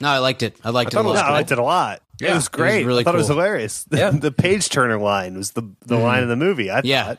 no 0.00 0.08
i 0.08 0.18
liked 0.18 0.42
it 0.42 0.56
i 0.64 0.70
liked 0.70 0.94
I 0.94 0.98
it 0.98 1.00
a 1.00 1.04
it 1.04 1.10
was 1.10 1.14
No, 1.14 1.20
lot 1.20 1.30
I 1.30 1.32
liked 1.32 1.52
it 1.52 1.58
a 1.58 1.62
lot. 1.62 2.01
It 2.20 2.24
Yeah, 2.24 2.28
was 2.28 2.34
it 2.34 2.36
was 2.36 2.48
great. 2.48 2.84
really 2.86 3.00
I 3.00 3.04
thought 3.04 3.14
it 3.14 3.18
was 3.18 3.28
hilarious. 3.28 3.84
The, 3.84 3.96
Yeah. 3.98 4.10
the 4.10 4.32
page 4.32 4.68
turner 4.68 4.98
line 4.98 5.36
was 5.36 5.52
the 5.52 5.62
the 5.86 5.96
Mhm. 5.96 6.02
line 6.02 6.22
of 6.22 6.28
the 6.28 6.36
movie. 6.36 6.70
I 6.70 6.80
Yeah. 6.84 7.04
thought 7.04 7.18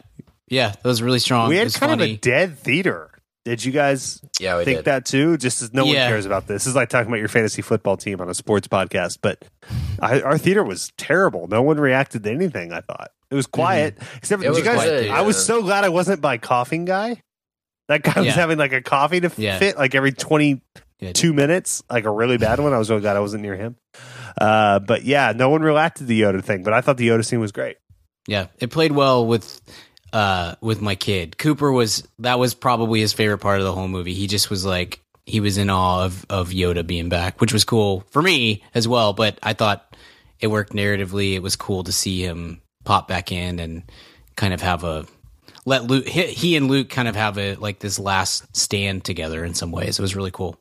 yeah 0.49 0.69
that 0.69 0.83
was 0.85 1.01
really 1.01 1.19
strong 1.19 1.49
we 1.49 1.57
had 1.57 1.65
was 1.65 1.77
kind 1.77 1.91
of 1.93 2.01
a 2.01 2.15
dead 2.17 2.57
theater. 2.59 3.09
Did 3.45 3.65
you 3.65 3.73
guys 3.73 4.21
Yeah, 4.39 4.63
think 4.63 4.79
did. 4.79 4.85
that 4.85 5.05
too? 5.05 5.35
Just 5.37 5.61
as 5.61 5.73
no 5.73 5.83
one 5.85 5.95
cares 5.95 6.25
about 6.25 6.47
this. 6.47 6.63
This 6.63 6.67
is 6.67 6.75
like 6.75 6.87
talking 6.87 7.07
about 7.09 7.19
your 7.19 7.27
fantasy 7.27 7.61
football 7.61 7.97
team 7.97 8.21
on 8.21 8.29
a 8.29 8.33
sports 8.33 8.69
podcast. 8.69 9.17
But 9.21 9.43
I, 9.99 10.21
our 10.21 10.37
theater 10.37 10.63
was 10.63 10.93
terrible. 10.97 11.47
No 11.49 11.61
one 11.61 11.77
reacted 11.77 12.23
to 12.23 12.31
anything. 12.31 12.71
I 12.71 12.79
thought 12.79 13.09
it 13.29 13.35
was 13.35 13.45
quiet. 13.45 13.97
Except 14.15 14.41
for 14.41 14.47
It 14.47 14.51
did 14.53 14.57
you 14.59 14.63
guys. 14.63 14.75
quiet, 14.75 15.11
I 15.11 15.21
was 15.21 15.43
so 15.45 15.61
glad 15.61 15.83
I 15.83 15.89
wasn't 15.89 16.21
by 16.21 16.37
coughing 16.37 16.85
guy. 16.85 17.21
That 17.89 18.01
guy 18.03 18.21
was 18.21 18.33
having 18.33 18.57
like 18.57 18.71
a 18.71 18.81
coffee 18.81 19.19
to 19.19 19.31
Yeah. 19.35 19.57
fit 19.59 19.77
like 19.77 19.93
every 19.93 20.13
twenty 20.13 20.61
Good. 21.01 21.21
minutes, 21.35 21.83
like 21.91 22.05
a 22.05 22.11
really 22.11 22.37
bad 22.37 22.61
one. 22.61 22.71
I 22.71 22.77
was 22.77 22.89
really 22.89 23.01
glad 23.01 23.17
I 23.17 23.19
wasn't 23.19 23.41
near 23.43 23.57
him. 23.57 23.75
Uh, 24.37 24.79
but 24.79 25.03
yeah, 25.03 25.33
no 25.35 25.49
one 25.49 25.61
reacted 25.61 26.03
to 26.03 26.05
the 26.05 26.21
Yoda 26.21 26.43
thing, 26.43 26.63
but 26.63 26.73
I 26.73 26.81
thought 26.81 26.97
the 26.97 27.07
Yoda 27.07 27.25
scene 27.25 27.39
was 27.39 27.51
great. 27.51 27.77
Yeah, 28.27 28.47
it 28.59 28.71
played 28.71 28.91
well 28.91 29.25
with 29.25 29.61
uh 30.11 30.55
with 30.61 30.81
my 30.81 30.95
kid. 30.95 31.37
Cooper 31.37 31.71
was 31.71 32.07
that 32.19 32.39
was 32.39 32.53
probably 32.53 32.99
his 32.99 33.13
favorite 33.13 33.39
part 33.39 33.59
of 33.59 33.65
the 33.65 33.73
whole 33.73 33.87
movie. 33.87 34.13
He 34.13 34.27
just 34.27 34.49
was 34.49 34.65
like 34.65 35.01
he 35.25 35.39
was 35.39 35.57
in 35.57 35.69
awe 35.69 36.05
of 36.05 36.25
of 36.29 36.49
Yoda 36.49 36.85
being 36.85 37.09
back, 37.09 37.41
which 37.41 37.53
was 37.53 37.63
cool 37.65 38.05
for 38.11 38.21
me 38.21 38.63
as 38.73 38.87
well, 38.87 39.13
but 39.13 39.37
I 39.43 39.53
thought 39.53 39.95
it 40.39 40.47
worked 40.47 40.73
narratively. 40.73 41.33
It 41.33 41.41
was 41.41 41.55
cool 41.55 41.83
to 41.83 41.91
see 41.91 42.21
him 42.21 42.61
pop 42.83 43.07
back 43.07 43.31
in 43.31 43.59
and 43.59 43.83
kind 44.35 44.53
of 44.53 44.61
have 44.61 44.83
a 44.83 45.05
let 45.65 45.85
Luke 45.85 46.07
he, 46.07 46.27
he 46.27 46.55
and 46.55 46.67
Luke 46.67 46.89
kind 46.89 47.07
of 47.07 47.15
have 47.15 47.37
a 47.37 47.55
like 47.55 47.79
this 47.79 47.99
last 47.99 48.55
stand 48.55 49.03
together 49.03 49.43
in 49.43 49.53
some 49.53 49.71
ways. 49.71 49.99
It 49.99 50.01
was 50.01 50.15
really 50.15 50.31
cool. 50.31 50.59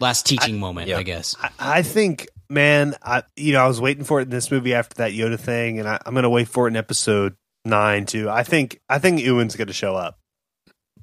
Last 0.00 0.26
teaching 0.26 0.58
moment, 0.58 0.88
yeah. 0.88 0.98
I 0.98 1.04
guess. 1.04 1.36
I, 1.40 1.50
I 1.60 1.82
think, 1.82 2.26
man, 2.52 2.94
I 3.02 3.22
you 3.36 3.52
know 3.52 3.64
I 3.64 3.66
was 3.66 3.80
waiting 3.80 4.04
for 4.04 4.20
it 4.20 4.24
in 4.24 4.30
this 4.30 4.50
movie 4.50 4.74
after 4.74 4.96
that 4.96 5.12
Yoda 5.12 5.38
thing, 5.40 5.78
and 5.78 5.88
I, 5.88 5.98
I'm 6.04 6.12
going 6.14 6.22
to 6.24 6.30
wait 6.30 6.48
for 6.48 6.66
it 6.66 6.70
in 6.72 6.76
episode 6.76 7.34
nine 7.64 8.06
too. 8.06 8.28
I 8.30 8.42
think 8.44 8.80
I 8.88 8.98
think 8.98 9.20
Ewan's 9.20 9.56
going 9.56 9.68
to 9.68 9.72
show 9.72 9.94
up. 9.96 10.18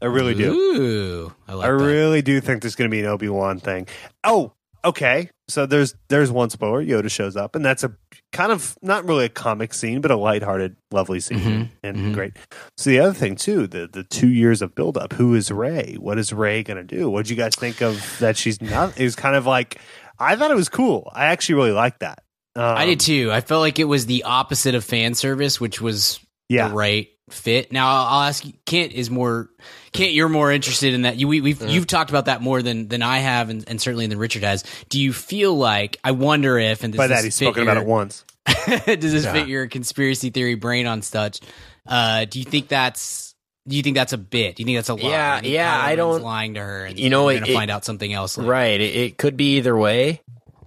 I 0.02 0.06
really 0.06 0.34
do. 0.36 0.54
Ooh, 0.54 1.34
I 1.48 1.54
like 1.54 1.66
I 1.66 1.70
really 1.70 2.22
do 2.22 2.40
think 2.40 2.62
there's 2.62 2.76
going 2.76 2.90
to 2.90 2.96
be 2.96 3.02
an 3.02 3.08
Obi 3.08 3.28
Wan 3.28 3.60
thing. 3.60 3.88
Oh, 4.24 4.54
okay. 4.86 5.30
So 5.50 5.66
there's 5.66 5.94
there's 6.08 6.32
one 6.32 6.50
spoiler. 6.52 6.82
Yoda 6.84 7.10
shows 7.12 7.36
up, 7.36 7.56
and 7.56 7.66
that's 7.66 7.84
a 7.84 7.94
kind 8.32 8.52
of 8.52 8.78
not 8.82 9.04
really 9.06 9.26
a 9.26 9.30
comic 9.30 9.74
scene, 9.74 10.00
but 10.00 10.12
a 10.12 10.16
lighthearted, 10.16 10.78
lovely 10.92 11.20
scene, 11.20 11.40
Mhm, 11.40 11.70
and 11.84 11.98
mhm. 11.98 12.14
great. 12.14 12.38
So 12.78 12.92
the 12.92 13.00
other 13.00 13.14
thing 13.14 13.36
too, 13.36 13.66
the 13.68 13.90
the 13.92 14.04
two 14.04 14.30
years 14.30 14.62
of 14.62 14.74
build 14.76 14.96
up. 14.98 15.14
Who 15.14 15.34
is 15.36 15.52
Rey? 15.52 15.96
What 16.00 16.18
is 16.20 16.32
Rey 16.32 16.64
going 16.64 16.78
to 16.78 16.84
do? 16.84 17.10
What 17.10 17.26
do 17.26 17.34
you 17.34 17.36
guys 17.38 17.56
think 17.56 17.82
of 17.82 18.18
that? 18.20 18.38
She's 18.38 18.62
not. 18.62 18.98
It 18.98 19.04
was 19.04 19.16
kind 19.16 19.36
of 19.36 19.46
like 19.48 19.80
I 20.20 20.36
thought 20.36 20.52
it 20.52 20.56
was 20.56 20.70
cool. 20.70 21.10
I 21.14 21.28
actually 21.28 21.56
really 21.56 21.72
liked 21.72 22.02
that. 22.02 22.24
Um, 22.56 22.64
I 22.78 22.86
did 22.86 23.00
too. 23.00 23.32
I 23.32 23.42
felt 23.42 23.62
like 23.62 23.80
it 23.80 23.86
was 23.86 24.06
the 24.06 24.24
opposite 24.24 24.76
of 24.76 24.84
fan 24.84 25.14
service, 25.14 25.62
which 25.62 25.80
was 25.80 26.20
Yeah. 26.50 26.68
the 26.68 26.74
right 26.76 27.08
fit. 27.30 27.72
Now 27.72 27.88
I'll 27.88 28.06
I'll 28.08 28.24
ask 28.28 28.44
you, 28.46 28.54
Kent 28.66 28.92
is 28.94 29.10
more 29.10 29.50
Kent, 29.94 30.14
you're 30.14 30.30
more 30.30 30.52
interested 30.52 30.94
in 30.94 31.04
that. 31.04 31.18
You 31.18 31.28
we, 31.28 31.42
we've 31.42 31.62
you've 31.62 31.88
talked 31.88 32.10
about 32.10 32.26
that 32.26 32.42
more 32.42 32.62
than 32.62 32.88
than 32.88 33.02
I 33.04 33.20
have, 33.20 33.50
and, 33.50 33.64
and 33.70 33.80
certainly 33.80 34.08
than 34.08 34.18
Richard 34.18 34.44
has. 34.44 34.64
Do 34.90 35.00
you 35.00 35.14
feel 35.14 35.56
like 35.56 35.98
I 36.04 36.12
wonder 36.12 36.58
if 36.58 36.84
and 36.84 36.92
does 36.94 36.98
By 36.98 37.08
that 37.08 37.24
he's 37.24 37.38
fit 37.38 37.46
spoken 37.46 37.64
about 37.64 37.78
it 37.78 37.86
once. 37.86 38.26
does 38.46 39.14
this 39.14 39.24
Yeah. 39.26 39.34
fit 39.34 39.48
your 39.48 39.68
conspiracy 39.68 40.32
theory 40.32 40.56
brain 40.56 40.88
on 40.88 41.02
such? 41.04 41.40
Uh, 41.88 42.26
do 42.26 42.40
you 42.40 42.46
think 42.46 42.68
that's 42.68 43.29
do 43.70 43.78
you 43.78 43.84
think 43.84 43.96
that's 43.96 44.14
a 44.14 44.18
bit? 44.18 44.56
Do 44.56 44.64
you 44.64 44.66
think 44.66 44.78
that's 44.80 44.90
a 44.90 44.96
lie? 44.96 45.10
Yeah, 45.10 45.42
yeah, 45.44 45.74
Kylo 45.74 45.84
I 45.84 45.88
Ren's 45.88 45.98
don't- 45.98 46.22
lying 46.24 46.54
to 46.56 46.60
her, 46.62 46.86
and 46.86 47.00
You 47.00 47.10
know, 47.10 47.26
we're 47.26 47.40
gonna 47.40 47.54
find 47.54 47.72
out 47.72 47.86
something 47.86 48.12
else. 48.12 48.38
later. 48.38 48.50
Right. 48.50 48.82
It, 48.82 48.96
it 48.96 49.18
could 49.18 49.38
be 49.38 49.58
either 49.58 49.78
way. 49.78 50.22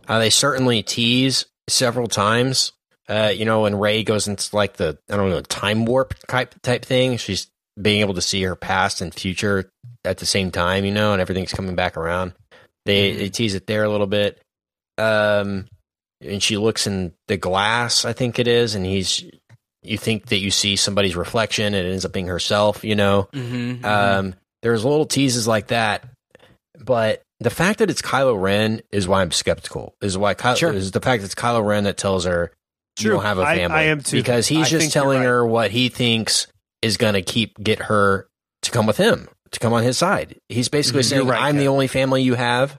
Uh, 0.09 0.19
they 0.19 0.31
certainly 0.31 0.83
tease 0.83 1.47
several 1.69 2.07
times. 2.09 2.73
Uh, 3.09 3.33
you 3.35 3.45
know, 3.45 3.63
when 3.63 3.75
Rey 3.79 4.05
goes 4.05 4.27
into 4.29 4.55
like 4.57 4.75
the 4.77 4.99
I 5.11 5.17
don't 5.17 5.29
know 5.31 5.41
time 5.43 5.85
warp 5.85 6.15
type 6.29 6.55
type 6.63 6.85
thing, 6.85 7.17
she's 7.19 7.49
being 7.81 8.01
able 8.01 8.15
to 8.15 8.23
see 8.23 8.43
her 8.43 8.57
past 8.57 9.01
and 9.01 9.13
future 9.15 9.71
at 10.05 10.19
the 10.19 10.27
same 10.27 10.51
time. 10.51 10.85
You 10.85 10.93
know, 10.93 11.13
and 11.13 11.21
everything's 11.21 11.53
coming 11.53 11.75
back 11.75 11.97
around. 11.97 12.33
They, 12.85 13.13
they 13.15 13.29
tease 13.29 13.55
it 13.55 13.67
there 13.67 13.85
a 13.85 13.89
little 13.89 14.07
bit. 14.07 14.41
Um, 14.99 15.67
and 16.21 16.43
she 16.43 16.57
looks 16.57 16.87
in 16.87 17.13
the 17.29 17.37
glass, 17.37 18.05
I 18.05 18.13
think 18.13 18.39
it 18.39 18.47
is, 18.49 18.75
and 18.75 18.85
he's. 18.87 19.25
You 19.83 19.99
think 19.99 20.27
that 20.27 20.39
you 20.39 20.51
see 20.51 20.77
somebody's 20.77 21.17
reflection, 21.17 21.75
and 21.75 21.87
it 21.87 21.91
ends 21.91 22.05
up 22.05 22.13
being 22.13 22.27
herself. 22.29 22.85
You 22.85 22.95
know, 22.97 23.29
Mm-hmm, 23.33 23.85
um, 23.85 24.35
there's 24.63 24.85
little 24.85 25.07
teases 25.07 25.49
like 25.49 25.69
that, 25.69 26.05
but 26.79 27.23
the 27.41 27.51
fact 27.51 27.81
that 27.81 27.91
it's 27.91 28.03
Kylo 28.03 28.41
Ren 28.41 28.83
is 28.93 29.09
why 29.09 29.23
I'm 29.23 29.33
skeptical. 29.33 29.95
Is 30.01 30.17
why 30.17 30.35
Kylo 30.35 30.57
Sure. 30.57 30.73
is 30.73 30.93
the 30.93 31.01
fact 31.01 31.23
that 31.23 31.27
it's 31.27 31.35
Kylo 31.35 31.65
Ren 31.67 31.85
that 31.85 31.97
tells 31.97 32.25
her 32.25 32.53
you 33.01 33.11
don't 33.11 33.23
have 33.25 33.39
a 33.39 33.43
I- 33.43 33.57
family. 33.57 33.77
I 33.77 33.83
am 33.85 34.01
too. 34.03 34.19
because 34.19 34.47
he's 34.47 34.67
I 34.67 34.71
just 34.71 34.93
telling 34.93 35.19
right. 35.19 35.27
her 35.27 35.45
what 35.45 35.71
he 35.73 35.89
thinks 35.89 36.47
is 36.83 36.97
going 36.97 37.15
to 37.15 37.23
keep 37.23 37.59
get 37.63 37.81
her 37.81 38.29
to 38.63 38.71
come 38.71 38.87
with 38.87 38.97
him, 38.99 39.29
to 39.51 39.59
come 39.59 39.73
on 39.73 39.83
his 39.83 39.99
side. 39.99 40.37
He's 40.49 40.69
basically 40.69 41.03
Mhm. 41.03 41.07
Saying, 41.07 41.27
right, 41.27 41.43
"I'm 41.43 41.57
the 41.57 41.69
only 41.69 41.89
family 41.89 42.23
you 42.23 42.35
have. 42.35 42.79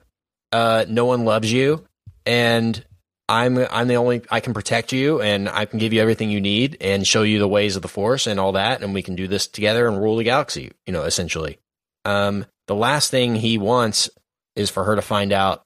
Uh, 0.54 0.86
no 0.88 1.06
one 1.06 1.26
loves 1.26 1.52
you, 1.52 1.84
and." 2.26 2.82
I'm 3.30 3.58
I'm 3.58 3.88
the 3.88 3.96
only 3.96 4.22
I 4.30 4.40
can 4.40 4.54
protect 4.54 4.92
you 4.92 5.22
and 5.22 5.48
I 5.48 5.66
can 5.66 5.80
give 5.80 5.94
you 5.94 6.02
everything 6.02 6.30
you 6.30 6.42
need 6.42 6.78
and 6.82 7.08
show 7.08 7.24
you 7.24 7.40
the 7.40 7.48
ways 7.48 7.76
of 7.76 7.82
the 7.82 7.88
force 7.88 8.28
and 8.28 8.40
all 8.40 8.52
that 8.54 8.82
and 8.82 8.94
we 8.94 9.02
can 9.02 9.16
do 9.16 9.28
this 9.28 9.48
together 9.48 9.88
and 9.88 10.02
rule 10.02 10.18
the 10.18 10.24
galaxy, 10.24 10.72
you 10.86 10.94
know, 10.94 11.04
essentially. 11.04 11.58
Um, 12.06 12.46
the 12.68 12.76
last 12.76 13.12
thing 13.12 13.36
he 13.36 13.58
wants 13.58 14.10
is 14.56 14.70
for 14.70 14.84
her 14.84 14.96
to 14.96 15.02
find 15.02 15.32
out 15.32 15.64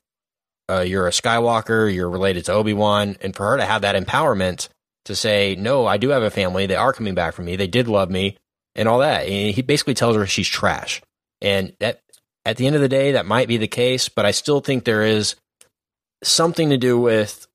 uh, 0.70 0.82
you're 0.82 1.08
a 1.08 1.12
Skywalker, 1.12 1.94
you're 1.94 2.10
related 2.10 2.46
to 2.46 2.54
Obi 2.54 2.74
Wan, 2.74 3.16
and 3.22 3.36
for 3.36 3.50
her 3.52 3.58
to 3.58 3.66
have 3.66 3.82
that 3.82 3.96
empowerment 3.96 4.70
to 5.06 5.16
say, 5.16 5.56
"No, 5.56 5.86
I 5.86 5.98
do 5.98 6.10
have 6.10 6.24
a 6.24 6.30
family. 6.30 6.66
They 6.66 6.76
are 6.76 6.94
coming 6.94 7.16
back 7.16 7.34
for 7.34 7.42
me. 7.42 7.56
They 7.56 7.68
did 7.68 7.88
love 7.88 8.10
me, 8.10 8.38
and 8.76 8.88
all 8.88 9.00
that." 9.00 9.28
And 9.28 9.56
he 9.56 9.62
basically 9.62 9.94
tells 9.94 10.16
her 10.16 10.26
she's 10.26 10.48
trash, 10.48 11.02
and 11.42 11.74
that 11.80 12.02
at 12.46 12.58
the 12.58 12.68
end 12.68 12.76
of 12.76 12.82
the 12.82 12.90
day, 12.90 13.14
that 13.14 13.26
might 13.26 13.48
be 13.48 13.58
the 13.58 13.68
case, 13.68 14.10
but 14.10 14.26
I 14.26 14.32
still 14.32 14.60
think 14.60 14.84
there 14.84 15.04
is 15.04 15.36
something 16.24 16.70
to 16.70 16.78
do 16.78 17.00
with. 17.00 17.47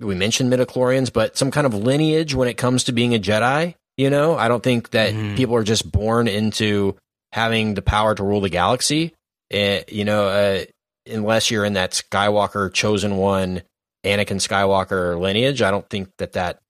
We 0.00 0.14
mentioned 0.14 0.52
midichlorians, 0.52 1.12
but 1.12 1.36
some 1.36 1.50
kind 1.50 1.66
of 1.66 1.74
lineage 1.74 2.34
when 2.34 2.48
it 2.48 2.54
comes 2.54 2.84
to 2.84 2.92
being 2.92 3.14
a 3.14 3.18
Jedi. 3.18 3.74
You 3.96 4.10
know, 4.10 4.36
I 4.36 4.46
don't 4.46 4.62
think 4.62 4.90
that 4.90 5.12
Mhm. 5.12 5.36
people 5.36 5.56
are 5.56 5.64
just 5.64 5.90
born 5.90 6.28
into 6.28 6.96
having 7.32 7.74
the 7.74 7.82
power 7.82 8.14
to 8.14 8.22
rule 8.22 8.40
the 8.40 8.48
galaxy. 8.48 9.12
Eh, 9.50 9.82
you 9.88 10.04
know, 10.04 10.28
uh, 10.28 10.64
unless 11.10 11.50
you're 11.50 11.64
in 11.64 11.72
that 11.72 11.92
Skywalker 11.92 12.72
chosen 12.72 13.16
one, 13.16 13.62
Anakin 14.04 14.36
Skywalker 14.40 15.18
lineage, 15.18 15.62
I 15.62 15.70
don't 15.72 15.88
think 15.90 16.10
that 16.18 16.34
that 16.34 16.60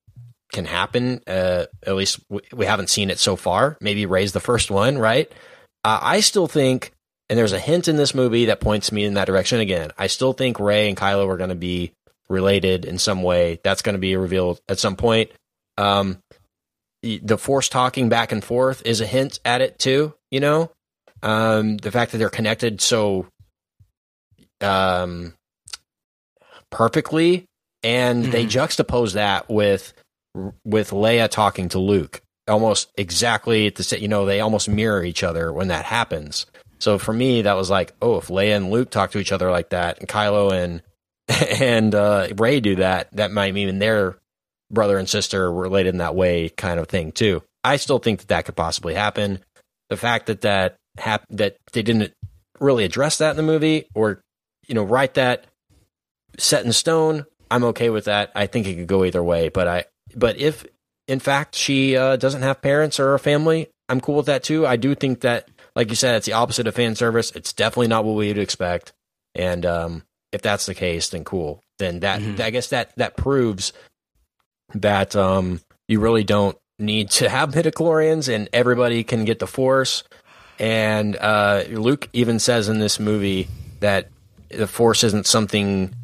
can 0.53 0.65
happen. 0.65 1.21
Uh, 1.27 1.67
at 1.87 1.95
least 1.95 2.21
we, 2.31 2.41
we 2.55 2.65
haven't 2.65 2.89
seen 2.89 3.11
it 3.11 3.19
so 3.19 3.37
far. 3.37 3.77
Maybe 3.83 4.07
Rey's 4.07 4.33
the 4.33 4.41
first 4.41 4.71
one, 4.71 4.97
right? 4.97 5.31
Uh, 5.85 5.99
I 6.01 6.21
still 6.21 6.47
think, 6.47 6.93
and 7.29 7.39
there's 7.39 7.53
a 7.53 7.59
hint 7.61 7.89
in 7.89 7.97
this 7.97 8.15
movie 8.15 8.47
that 8.47 8.61
points 8.61 8.91
me 8.91 9.05
in 9.05 9.15
that 9.15 9.27
direction 9.27 9.61
again. 9.61 9.91
I 9.99 10.07
still 10.07 10.33
think 10.33 10.59
Rey 10.59 10.89
and 10.89 10.97
Kylo 10.97 11.29
are 11.29 11.37
going 11.37 11.51
to 11.51 11.55
be 11.57 11.93
related 12.31 12.85
in 12.85 12.99
some 12.99 13.23
way. 13.23 13.61
That's 13.65 13.83
going 13.83 13.95
to 13.95 13.99
be 14.01 14.17
revealed 14.17 14.61
at 14.69 14.79
some 14.79 14.97
point. 14.97 15.31
Um, 15.77 16.19
the 17.03 17.39
Force 17.39 17.69
talking 17.69 18.09
back 18.09 18.33
and 18.33 18.43
forth 18.43 18.83
is 18.85 19.01
a 19.01 19.07
hint 19.07 19.39
at 19.45 19.61
it 19.61 19.79
too. 19.79 20.15
You 20.31 20.41
know, 20.41 20.71
um, 21.23 21.77
the 21.79 21.91
fact 21.93 22.13
that 22.13 22.19
they're 22.19 22.29
connected 22.31 22.81
so 22.81 23.27
um, 24.61 25.35
perfectly, 26.71 27.47
and 27.83 28.25
they 28.27 28.45
Mhm. 28.45 28.51
juxtapose 28.51 29.13
that 29.15 29.49
with 29.49 29.95
with 30.65 30.91
Leia 30.91 31.29
talking 31.29 31.69
to 31.71 31.79
Luke 31.79 32.21
almost 32.47 32.89
exactly 32.97 33.67
at 33.67 33.75
the 33.77 33.83
same. 33.83 34.01
You 34.03 34.09
know, 34.09 34.25
they 34.25 34.41
almost 34.41 34.69
mirror 34.69 35.03
each 35.05 35.23
other 35.23 35.53
when 35.53 35.69
that 35.69 35.85
happens. 35.85 36.47
So 36.79 36.99
for 36.99 37.13
me, 37.13 37.43
that 37.43 37.57
was 37.57 37.71
like, 37.71 37.93
oh, 38.01 38.19
if 38.19 38.29
Leia 38.29 38.57
and 38.57 38.71
Luke 38.71 38.91
talk 38.91 39.11
to 39.13 39.19
each 39.19 39.33
other 39.33 39.51
like 39.51 39.71
that, 39.71 39.99
and 39.99 40.09
Kylo 40.09 40.53
and 40.53 40.83
and 41.61 41.95
uh, 41.95 42.29
Rey 42.37 42.61
do 42.61 42.77
that, 42.77 43.09
that 43.13 43.31
might 43.31 43.55
mean 43.55 43.79
they're 43.79 44.17
brother 44.71 44.99
and 44.99 45.09
sister 45.09 45.51
related 45.53 45.91
in 45.91 45.99
that 45.99 46.15
way, 46.15 46.49
kind 46.49 46.81
of 46.81 46.89
thing 46.89 47.13
too. 47.13 47.43
I 47.65 47.77
still 47.77 47.99
think 47.99 48.21
that 48.21 48.29
that 48.29 48.45
could 48.45 48.57
possibly 48.57 48.95
happen. 48.95 49.41
The 49.91 49.97
fact 49.97 50.27
that 50.27 50.43
that 50.43 50.77
hap- 50.99 51.27
that 51.31 51.57
they 51.73 51.83
didn't 51.83 52.13
really 52.61 52.85
address 52.85 53.19
that 53.19 53.31
in 53.31 53.37
the 53.37 53.43
movie, 53.43 53.87
or 53.95 54.21
you 54.67 54.75
know, 54.75 54.85
write 54.85 55.15
that 55.15 55.47
set 56.39 56.65
in 56.65 56.73
stone, 56.73 57.25
I'm 57.51 57.65
okay 57.65 57.91
with 57.91 58.05
that. 58.05 58.31
I 58.35 58.47
think 58.47 58.67
it 58.67 58.77
could 58.77 58.87
go 58.87 59.05
either 59.05 59.23
way. 59.23 59.49
But 59.49 59.69
I, 59.69 59.85
but 60.15 60.39
if 60.39 60.67
in 61.07 61.21
fact 61.21 61.55
she 61.55 61.97
uh, 61.97 62.17
doesn't 62.17 62.43
have 62.43 62.63
parents 62.63 63.01
or 63.01 63.15
a 63.15 63.19
family, 63.19 63.69
I'm 63.89 64.01
cool 64.01 64.17
with 64.17 64.27
that 64.27 64.43
too. 64.43 64.67
I 64.67 64.77
do 64.77 64.95
think 64.95 65.23
that, 65.23 65.49
like 65.75 65.89
you 65.89 65.97
said, 65.97 66.17
it's 66.17 66.27
the 66.27 66.35
opposite 66.35 66.67
of 66.67 66.75
fan 66.75 66.95
service. 66.95 67.33
It's 67.35 67.53
definitely 67.53 67.89
not 67.89 68.05
what 68.05 68.17
we 68.17 68.29
would 68.29 68.39
expect. 68.39 68.93
And 69.35 69.65
um, 69.65 70.03
if 70.33 70.43
that's 70.43 70.67
the 70.67 70.75
case, 70.75 71.09
then 71.09 71.25
cool. 71.25 71.61
Then 71.79 72.01
that 72.01 72.21
Mhm. 72.21 72.41
I 72.41 72.51
guess 72.51 72.69
that 72.69 72.93
that 72.97 73.17
proves 73.17 73.73
that 74.75 75.17
um, 75.17 75.61
you 75.87 76.01
really 76.01 76.25
don't 76.25 76.57
need 76.79 77.11
to 77.11 77.29
have 77.29 77.51
midichlorians, 77.53 78.33
and 78.33 78.49
everybody 78.53 79.03
can 79.05 79.25
get 79.25 79.39
the 79.39 79.47
Force. 79.47 80.05
And 80.59 81.17
uh, 81.17 81.65
Luke 81.71 82.09
even 82.13 82.39
says 82.39 82.69
in 82.69 82.79
this 82.79 82.99
movie 83.01 83.49
that 83.81 84.09
the 84.51 84.67
Force 84.67 85.05
isn't 85.05 85.27
something 85.27 85.95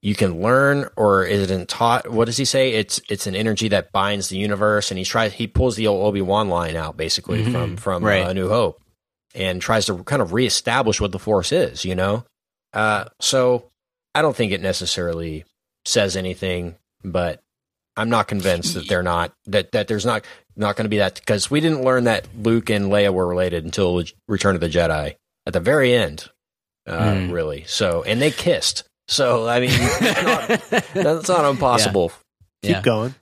you 0.00 0.14
can 0.14 0.40
learn 0.40 0.88
or 0.96 1.24
isn't 1.24 1.68
taught. 1.68 2.10
What 2.10 2.26
does 2.26 2.36
he 2.36 2.44
say? 2.44 2.72
It's 2.72 3.00
it's 3.10 3.26
an 3.26 3.34
energy 3.34 3.68
that 3.68 3.92
binds 3.92 4.28
the 4.28 4.38
universe, 4.38 4.90
and 4.90 4.98
he 4.98 5.04
tries 5.04 5.32
he 5.34 5.46
pulls 5.46 5.76
the 5.76 5.86
old 5.86 6.06
Obi 6.06 6.22
Wan 6.22 6.48
line 6.48 6.76
out 6.76 6.96
basically 6.96 7.44
Mhm. 7.44 7.52
from 7.52 7.76
from 7.76 8.04
Right. 8.04 8.24
uh, 8.26 8.30
A 8.30 8.34
New 8.34 8.48
Hope, 8.48 8.80
and 9.34 9.60
tries 9.60 9.86
to 9.86 10.02
kind 10.04 10.22
of 10.22 10.32
reestablish 10.32 11.00
what 11.00 11.12
the 11.12 11.18
Force 11.18 11.52
is. 11.52 11.84
You 11.84 11.94
know, 11.94 12.24
uh, 12.72 13.06
so 13.20 13.64
I 14.14 14.22
don't 14.22 14.36
think 14.36 14.52
it 14.52 14.60
necessarily 14.60 15.44
says 15.84 16.16
anything, 16.16 16.76
but 17.04 17.40
I'm 17.96 18.10
not 18.10 18.28
convinced 18.28 18.74
that 18.74 18.88
they're 18.88 19.02
not 19.02 19.32
that 19.46 19.72
that 19.72 19.88
there's 19.88 20.06
not 20.06 20.24
not 20.56 20.76
going 20.76 20.84
to 20.84 20.88
be 20.90 20.98
that 20.98 21.14
because 21.16 21.50
we 21.50 21.60
didn't 21.60 21.84
learn 21.84 22.04
that 22.04 22.26
Luke 22.36 22.70
and 22.70 22.86
Leia 22.86 23.12
were 23.12 23.26
related 23.26 23.64
until 23.64 24.02
Return 24.26 24.54
of 24.54 24.60
the 24.60 24.68
Jedi 24.68 25.14
at 25.46 25.52
the 25.52 25.60
very 25.60 25.94
end 25.94 26.28
uh, 26.86 27.12
Mm. 27.12 27.32
really. 27.32 27.64
So, 27.66 28.02
and 28.02 28.20
they 28.20 28.30
kissed. 28.30 28.84
So, 29.08 29.46
I 29.48 29.60
mean, 29.60 29.70
that's 29.70 30.22
not, 30.70 30.84
that's 30.94 31.28
not 31.28 31.44
impossible. 31.50 32.10
Keep 32.62 32.70
Yeah. 32.76 32.82
going. 32.82 33.14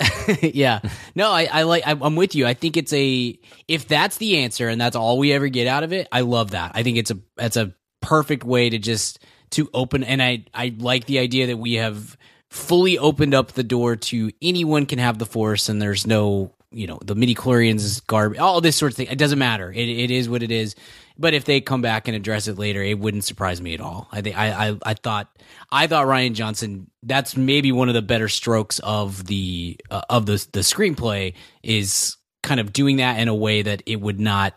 yeah. 0.42 0.80
No, 1.14 1.30
I, 1.30 1.48
I 1.50 1.62
like. 1.62 1.86
I, 1.86 1.90
I'm 1.92 2.16
with 2.16 2.34
you. 2.34 2.46
I 2.46 2.54
think 2.54 2.76
it's 2.76 2.92
a. 2.92 3.38
If 3.68 3.86
that's 3.88 4.16
the 4.16 4.38
answer 4.38 4.68
and 4.68 4.80
that's 4.80 4.96
all 4.96 5.18
we 5.18 5.32
ever 5.32 5.48
get 5.48 5.66
out 5.66 5.82
of 5.84 5.92
it, 5.92 6.08
I 6.10 6.22
love 6.22 6.52
that. 6.52 6.72
I 6.74 6.82
think 6.82 6.96
it's 6.98 7.10
a. 7.10 7.18
That's 7.36 7.56
a 7.56 7.72
perfect 8.02 8.44
way 8.44 8.68
to 8.68 8.78
just 8.78 9.20
to 9.50 9.70
open. 9.72 10.04
And 10.04 10.22
I 10.22 10.44
I 10.52 10.74
like 10.78 11.06
the 11.06 11.18
idea 11.18 11.46
that 11.48 11.56
we 11.56 11.74
have 11.74 12.16
fully 12.50 12.98
opened 12.98 13.32
up 13.34 13.52
the 13.52 13.62
door 13.62 13.96
to 13.96 14.30
anyone 14.42 14.84
can 14.84 14.98
have 14.98 15.18
the 15.18 15.26
force, 15.26 15.68
and 15.68 15.80
there's 15.80 16.06
no 16.06 16.52
you 16.72 16.86
know 16.86 16.98
the 17.04 17.14
midichlorians 17.14 18.04
garbage. 18.06 18.38
All 18.38 18.60
this 18.60 18.76
sort 18.76 18.92
of 18.92 18.96
thing. 18.96 19.08
It 19.08 19.18
doesn't 19.18 19.38
matter. 19.38 19.70
It 19.70 19.88
it 19.88 20.10
is 20.10 20.28
what 20.28 20.42
it 20.42 20.50
is. 20.50 20.74
But 21.18 21.34
if 21.34 21.44
they 21.44 21.60
come 21.60 21.82
back 21.82 22.08
and 22.08 22.16
address 22.16 22.48
it 22.48 22.58
later, 22.58 22.82
it 22.82 22.98
wouldn't 22.98 23.24
surprise 23.24 23.60
me 23.60 23.74
at 23.74 23.80
all. 23.80 24.08
I 24.10 24.22
think 24.22 24.36
I 24.36 24.76
I 24.84 24.94
thought 24.94 25.28
I 25.70 25.86
thought 25.86 26.06
Rian 26.06 26.32
Johnson. 26.32 26.90
That's 27.02 27.36
maybe 27.36 27.72
one 27.72 27.88
of 27.88 27.94
the 27.94 28.02
better 28.02 28.28
strokes 28.28 28.78
of 28.80 29.26
the 29.26 29.78
uh, 29.90 30.02
of 30.08 30.26
the 30.26 30.46
the 30.52 30.60
screenplay 30.60 31.34
is 31.62 32.16
kind 32.42 32.60
of 32.60 32.72
doing 32.72 32.96
that 32.96 33.18
in 33.18 33.28
a 33.28 33.34
way 33.34 33.62
that 33.62 33.82
it 33.86 34.00
would 34.00 34.20
not. 34.20 34.54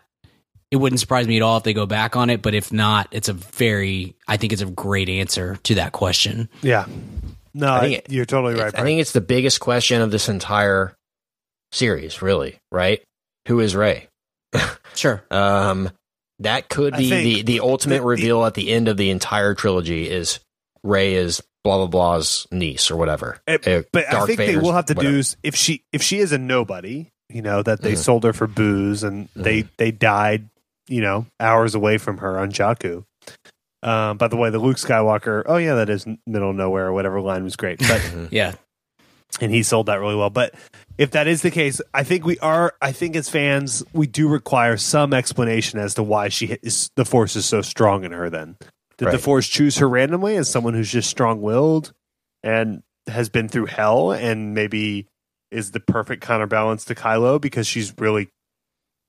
It 0.70 0.76
wouldn't 0.76 0.98
surprise 1.00 1.28
me 1.28 1.36
at 1.36 1.42
all 1.42 1.58
if 1.58 1.62
they 1.62 1.72
go 1.74 1.86
back 1.86 2.16
on 2.16 2.28
it. 2.30 2.42
But 2.42 2.54
if 2.54 2.72
not, 2.72 3.08
it's 3.12 3.28
a 3.28 3.32
very. 3.32 4.16
I 4.26 4.36
think 4.36 4.52
it's 4.52 4.62
a 4.62 4.66
great 4.66 5.08
answer 5.08 5.56
to 5.64 5.76
that 5.76 5.92
question. 5.92 6.48
Yeah. 6.62 6.86
No, 7.54 7.68
I 7.68 7.76
I 7.76 7.80
think 7.80 7.98
it- 7.98 8.06
you're 8.12 8.24
totally 8.26 8.54
right. 8.54 8.76
I 8.78 8.82
think 8.82 9.00
it's 9.00 9.12
the 9.12 9.20
biggest 9.20 9.60
question 9.60 10.02
of 10.02 10.10
this 10.10 10.28
entire 10.28 10.94
series, 11.72 12.20
really, 12.22 12.58
right? 12.72 13.02
Who 13.48 13.60
is 13.60 13.74
Rey? 13.76 14.08
Sure. 14.94 15.22
Um, 15.30 15.90
that 16.38 16.70
could 16.70 16.96
be 16.96 17.10
the, 17.10 17.42
the 17.42 17.60
ultimate 17.60 17.96
the- 17.96 18.00
the- 18.00 18.06
reveal 18.06 18.44
at 18.46 18.54
the 18.54 18.70
end 18.72 18.88
of 18.88 18.96
the 18.96 19.10
entire 19.10 19.54
trilogy 19.54 20.08
is 20.10 20.40
Rey 20.82 21.14
is 21.14 21.42
blah 21.64 21.76
blah 21.76 21.86
blah's 21.86 22.46
niece 22.50 22.90
or 22.90 22.96
whatever. 22.96 23.38
It- 23.46 23.66
Uh, 23.68 23.82
but 23.92 24.08
I 24.08 24.12
Darth 24.12 24.26
think 24.26 24.38
they 24.38 24.56
will 24.56 24.72
have 24.72 24.86
to 24.86 24.94
whatever. 24.94 25.12
do 25.12 25.18
is 25.18 25.36
if 25.42 25.54
she 25.54 25.82
if 25.92 26.02
she 26.02 26.18
is 26.18 26.32
a 26.32 26.38
nobody, 26.38 27.08
you 27.28 27.42
know, 27.42 27.62
that 27.62 27.82
they 27.82 27.92
Mhm. 27.92 27.98
sold 27.98 28.24
her 28.24 28.32
for 28.32 28.46
booze 28.46 29.02
and 29.02 29.28
they 29.36 29.62
Mm-hmm. 29.64 29.68
they 29.76 29.90
died, 29.90 30.48
you 30.88 31.00
know, 31.00 31.26
hours 31.40 31.74
away 31.74 31.98
from 31.98 32.18
her 32.18 32.38
on 32.38 32.52
Jakku. 32.52 33.04
Um, 33.82 34.16
by 34.16 34.28
the 34.28 34.36
way, 34.36 34.50
the 34.50 34.58
Luke 34.58 34.76
Skywalker, 34.78 35.42
oh 35.46 35.56
yeah, 35.58 35.74
that 35.76 35.90
is 35.90 36.06
middle 36.26 36.50
of 36.50 36.56
nowhere 36.56 36.86
or 36.86 36.92
whatever 36.92 37.20
line 37.20 37.44
was 37.44 37.56
great, 37.56 37.78
but 37.80 38.02
Yeah. 38.30 38.54
and 39.40 39.52
he 39.52 39.62
sold 39.62 39.86
that 39.86 40.00
really 40.00 40.16
well. 40.16 40.30
But 40.30 40.54
if 40.98 41.10
that 41.12 41.26
is 41.26 41.42
the 41.42 41.50
case, 41.50 41.80
I 41.94 42.02
think 42.02 42.24
we 42.24 42.38
are. 42.38 42.74
I 42.80 42.92
think 42.92 43.14
as 43.16 43.28
fans, 43.28 43.84
we 43.92 44.06
do 44.06 44.28
require 44.28 44.76
some 44.76 45.12
explanation 45.12 45.78
as 45.78 45.94
to 45.94 46.02
why 46.02 46.28
she 46.30 46.56
is 46.62 46.90
the 46.96 47.04
Force 47.04 47.36
is 47.36 47.44
so 47.46 47.60
strong 47.62 48.02
in 48.04 48.12
her. 48.12 48.30
Then 48.30 48.56
did 48.98 49.10
the 49.12 49.18
Force 49.18 49.46
choose 49.46 49.76
her 49.78 49.88
randomly 49.88 50.36
as 50.36 50.48
someone 50.48 50.72
who's 50.74 50.90
just 50.90 51.10
strong 51.10 51.42
willed 51.42 51.92
and 52.42 52.82
has 53.08 53.28
been 53.28 53.48
through 53.48 53.66
hell 53.66 54.10
and 54.10 54.54
maybe 54.54 55.06
is 55.52 55.70
the 55.72 55.80
perfect 55.80 56.22
counterbalance 56.22 56.84
to 56.86 56.94
Kylo 56.94 57.40
because 57.40 57.66
she's 57.68 57.94
really, 57.98 58.28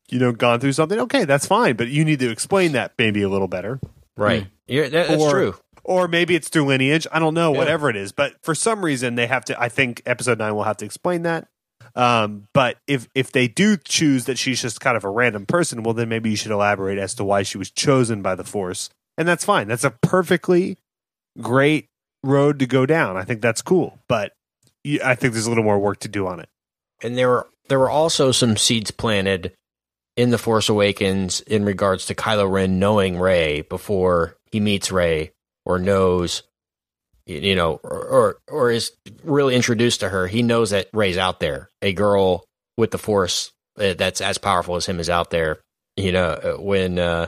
you 0.09 0.19
know, 0.19 0.31
gone 0.31 0.59
through 0.59 0.73
something? 0.73 0.99
Okay, 1.01 1.25
that's 1.25 1.45
fine, 1.45 1.75
but 1.75 1.88
you 1.89 2.03
need 2.05 2.19
to 2.19 2.29
explain 2.29 2.71
that 2.73 2.93
maybe 2.97 3.21
a 3.21 3.29
little 3.29 3.47
better. 3.47 3.79
Right. 4.15 4.47
You're, 4.67 4.89
that, 4.89 5.07
that's 5.09 5.21
Or- 5.21 5.31
true. 5.31 5.55
Or 5.84 6.07
maybe 6.09 6.35
it's 6.35 6.49
through 6.49 6.65
lineage. 6.65 7.07
I 7.13 7.19
don't 7.19 7.34
know, 7.34 7.53
Yeah. 7.53 7.59
whatever 7.59 7.89
it 7.89 7.95
is. 7.95 8.11
But 8.11 8.34
for 8.43 8.53
some 8.53 8.84
reason, 8.84 9.15
they 9.15 9.25
have 9.27 9.45
to. 9.45 9.61
I 9.61 9.69
think 9.69 10.01
episode 10.05 10.38
nine 10.38 10.53
will 10.53 10.63
have 10.63 10.75
to 10.77 10.85
explain 10.85 11.21
that. 11.21 11.47
Um, 11.95 12.47
but 12.53 12.77
if 12.88 13.07
if 13.15 13.31
they 13.31 13.47
do 13.47 13.77
choose 13.77 14.25
that 14.25 14.38
she's 14.38 14.61
just 14.61 14.81
kind 14.81 14.97
of 14.97 15.05
a 15.05 15.09
random 15.09 15.45
person, 15.45 15.84
well, 15.84 15.93
then 15.93 16.09
maybe 16.09 16.29
you 16.29 16.35
should 16.35 16.51
elaborate 16.51 16.97
as 16.97 17.15
to 17.15 17.23
why 17.23 17.43
she 17.43 17.57
was 17.57 17.71
chosen 17.71 18.21
by 18.21 18.35
the 18.35 18.43
Force, 18.43 18.89
and 19.17 19.25
that's 19.27 19.45
fine. 19.45 19.69
That's 19.69 19.85
a 19.85 19.91
perfectly 20.01 20.77
great 21.39 21.88
road 22.23 22.59
to 22.59 22.65
go 22.67 22.85
down. 22.85 23.15
I 23.15 23.23
think 23.23 23.41
that's 23.41 23.61
cool. 23.61 23.97
But 24.09 24.34
I 25.03 25.15
think 25.15 25.34
there's 25.34 25.45
a 25.45 25.49
little 25.49 25.63
more 25.63 25.79
work 25.79 25.99
to 25.99 26.07
do 26.09 26.27
on 26.27 26.39
it. 26.41 26.49
And 27.01 27.17
there 27.17 27.29
were 27.29 27.47
there 27.69 27.79
were 27.79 27.89
also 27.89 28.31
some 28.34 28.57
seeds 28.57 28.91
planted 28.91 29.53
in 30.18 30.31
the 30.31 30.38
Force 30.38 30.68
Awakens 30.68 31.39
in 31.41 31.64
regards 31.64 32.07
to 32.07 32.15
Kylo 32.15 32.52
Ren 32.52 32.80
knowing 32.80 33.18
Rey 33.18 33.61
before 33.61 34.35
he 34.52 34.60
meets 34.60 34.91
Rey 34.91 35.31
or 35.65 35.80
knows 35.80 36.44
you 37.26 37.56
know 37.56 37.80
or, 37.84 38.03
or 38.06 38.38
or 38.49 38.72
is 38.72 38.91
really 39.23 39.56
introduced 39.56 39.99
to 40.02 40.10
her. 40.10 40.27
He 40.27 40.41
knows 40.44 40.72
that 40.72 40.88
Rey's 40.94 41.18
out 41.18 41.39
there. 41.39 41.69
A 41.81 41.94
girl 41.94 42.44
with 42.77 42.91
the 42.91 42.98
Force 42.98 43.52
uh, 43.80 43.94
that's 43.94 44.19
as 44.22 44.38
powerful 44.38 44.76
as 44.76 44.85
him 44.85 44.99
is 44.99 45.10
out 45.10 45.30
there. 45.30 45.60
You 45.98 46.11
know, 46.11 46.30
uh, 46.30 46.53
when 46.61 46.99
uh 46.99 47.27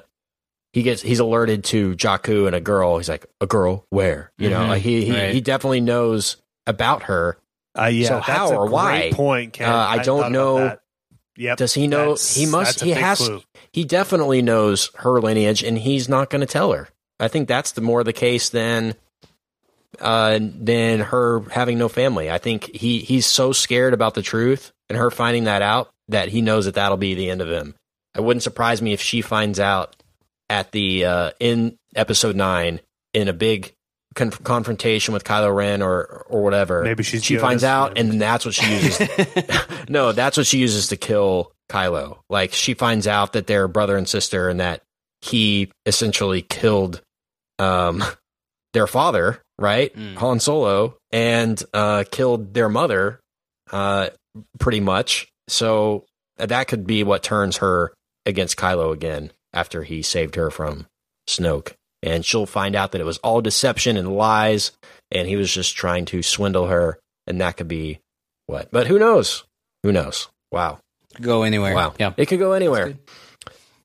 he 0.74 0.84
gets 0.84 1.02
he's 1.02 1.20
alerted 1.20 1.64
to 1.66 1.96
Jakku 1.96 2.46
and 2.48 2.56
a 2.56 2.62
girl, 2.62 2.98
he's 2.98 3.10
like, 3.10 3.26
"A 3.42 3.48
girl 3.48 3.86
where?" 3.90 4.32
You 4.38 4.50
know, 4.52 4.62
Mhm. 4.62 4.68
like 4.70 4.82
he 4.84 5.04
he, 5.06 5.12
Right. 5.12 5.34
he 5.34 5.42
definitely 5.42 5.82
knows 5.82 6.38
about 6.68 7.04
her. 7.04 7.38
Uh, 7.78 7.86
yeah, 7.86 8.08
So 8.08 8.14
that's 8.16 8.28
how 8.28 8.52
a 8.52 8.56
or 8.56 8.66
great 8.68 8.74
why? 8.74 9.10
Point. 9.14 9.60
Uh, 9.62 9.66
I 9.66 9.90
hadn't 9.98 10.06
don't 10.06 10.32
know. 10.32 10.78
Yep. 11.40 11.58
Does 11.58 11.74
he 11.74 11.88
know? 11.88 12.18
He 12.20 12.46
must. 12.46 12.82
He 12.82 12.92
has. 12.92 13.18
clue. 13.18 13.42
He 13.72 13.86
definitely 13.86 14.42
knows 14.42 14.92
her 14.96 15.22
lineage, 15.22 15.64
and 15.64 15.78
he's 15.78 16.10
not 16.10 16.30
going 16.30 16.42
to 16.42 16.46
tell 16.46 16.74
her. 16.74 16.90
I 17.18 17.30
think 17.30 17.48
that's 17.48 17.72
the 17.72 17.82
more 17.82 18.04
the 18.04 18.12
case 18.12 18.50
than 18.50 18.96
uh, 20.02 20.38
than 20.42 21.00
her 21.00 21.40
having 21.50 21.78
no 21.78 21.88
family. 21.88 22.30
I 22.30 22.40
think 22.40 22.76
he 22.76 23.00
he's 23.00 23.26
so 23.26 23.54
scared 23.54 23.94
about 23.94 24.16
the 24.16 24.22
truth 24.22 24.74
and 24.90 24.98
her 24.98 25.10
finding 25.10 25.46
that 25.46 25.62
out 25.62 25.90
that 26.10 26.28
he 26.28 26.42
knows 26.42 26.66
that 26.66 26.76
that'll 26.76 26.98
be 26.98 27.16
the 27.16 27.30
end 27.30 27.42
of 27.42 27.50
him. 27.50 27.74
It 28.18 28.22
wouldn't 28.22 28.44
surprise 28.44 28.82
me 28.82 28.92
if 28.92 29.02
she 29.02 29.22
finds 29.22 29.62
out 29.62 29.96
at 30.50 30.74
the 30.74 31.06
uh, 31.06 31.32
in 31.40 31.78
episode 31.96 32.36
nine 32.36 32.82
in 33.14 33.30
a 33.30 33.34
big 33.34 33.74
con- 34.16 34.32
confrontation 34.32 35.14
with 35.14 35.24
Kylo 35.24 35.54
Ren 35.54 35.82
or 35.82 36.26
or 36.30 36.44
whatever. 36.44 36.84
Maybe 36.84 37.04
she's 37.04 37.24
she 37.24 37.36
Yoda's 37.36 37.42
finds 37.42 37.64
out, 37.64 37.92
friend. 37.94 38.12
and 38.12 38.22
that's 38.22 38.46
what 38.46 38.54
she 38.54 38.72
uses 38.72 39.10
no, 39.90 40.12
that's 40.12 40.38
what 40.38 40.46
she 40.48 40.58
uses 40.60 40.88
to 40.90 40.98
kill 40.98 41.52
Kylo. 41.70 42.20
Like 42.30 42.54
she 42.54 42.74
finds 42.74 43.08
out 43.08 43.34
that 43.34 43.48
they're 43.48 43.68
brother 43.68 43.98
and 43.98 44.08
sister 44.08 44.50
and 44.50 44.60
that 44.60 44.82
he 45.22 45.72
essentially 45.86 46.42
killed 46.42 47.02
um 47.58 48.04
their 48.74 48.88
father, 48.88 49.42
right? 49.58 49.96
Mm. 49.96 50.16
Han 50.16 50.40
Solo 50.40 50.98
and 51.12 51.62
uh 51.74 52.04
killed 52.12 52.54
their 52.54 52.70
mother 52.70 53.20
uh 53.72 54.10
pretty 54.60 54.80
much. 54.80 55.28
So 55.48 56.06
that 56.38 56.68
could 56.68 56.86
be 56.88 57.04
what 57.04 57.24
turns 57.24 57.58
her 57.58 57.92
against 58.26 58.58
Kylo 58.58 58.94
again 58.94 59.32
after 59.54 59.84
he 59.84 60.02
saved 60.02 60.36
her 60.36 60.52
from 60.52 60.86
Snoke. 61.28 61.74
And 62.02 62.26
she'll 62.26 62.46
find 62.46 62.76
out 62.76 62.92
that 62.94 63.02
it 63.02 63.06
was 63.06 63.18
all 63.20 63.42
deception 63.42 63.98
and 63.98 64.16
lies 64.16 64.72
and 65.12 65.28
he 65.28 65.36
was 65.36 65.52
just 65.54 65.76
trying 65.76 66.06
to 66.06 66.22
swindle 66.24 66.68
her 66.68 66.98
and 67.28 67.42
that 67.42 67.58
could 67.58 67.68
be 67.68 68.00
what. 68.48 68.70
But 68.72 68.88
who 68.88 68.98
knows? 69.00 69.44
Who 69.84 69.92
knows? 69.92 70.30
Wow. 70.52 70.80
Go 71.20 71.44
anywhere. 71.44 71.76
Wow. 71.76 71.94
Yeah. 72.00 72.14
It 72.16 72.28
could 72.28 72.40
go 72.40 72.54
anywhere. 72.54 72.90
That's 72.90 73.00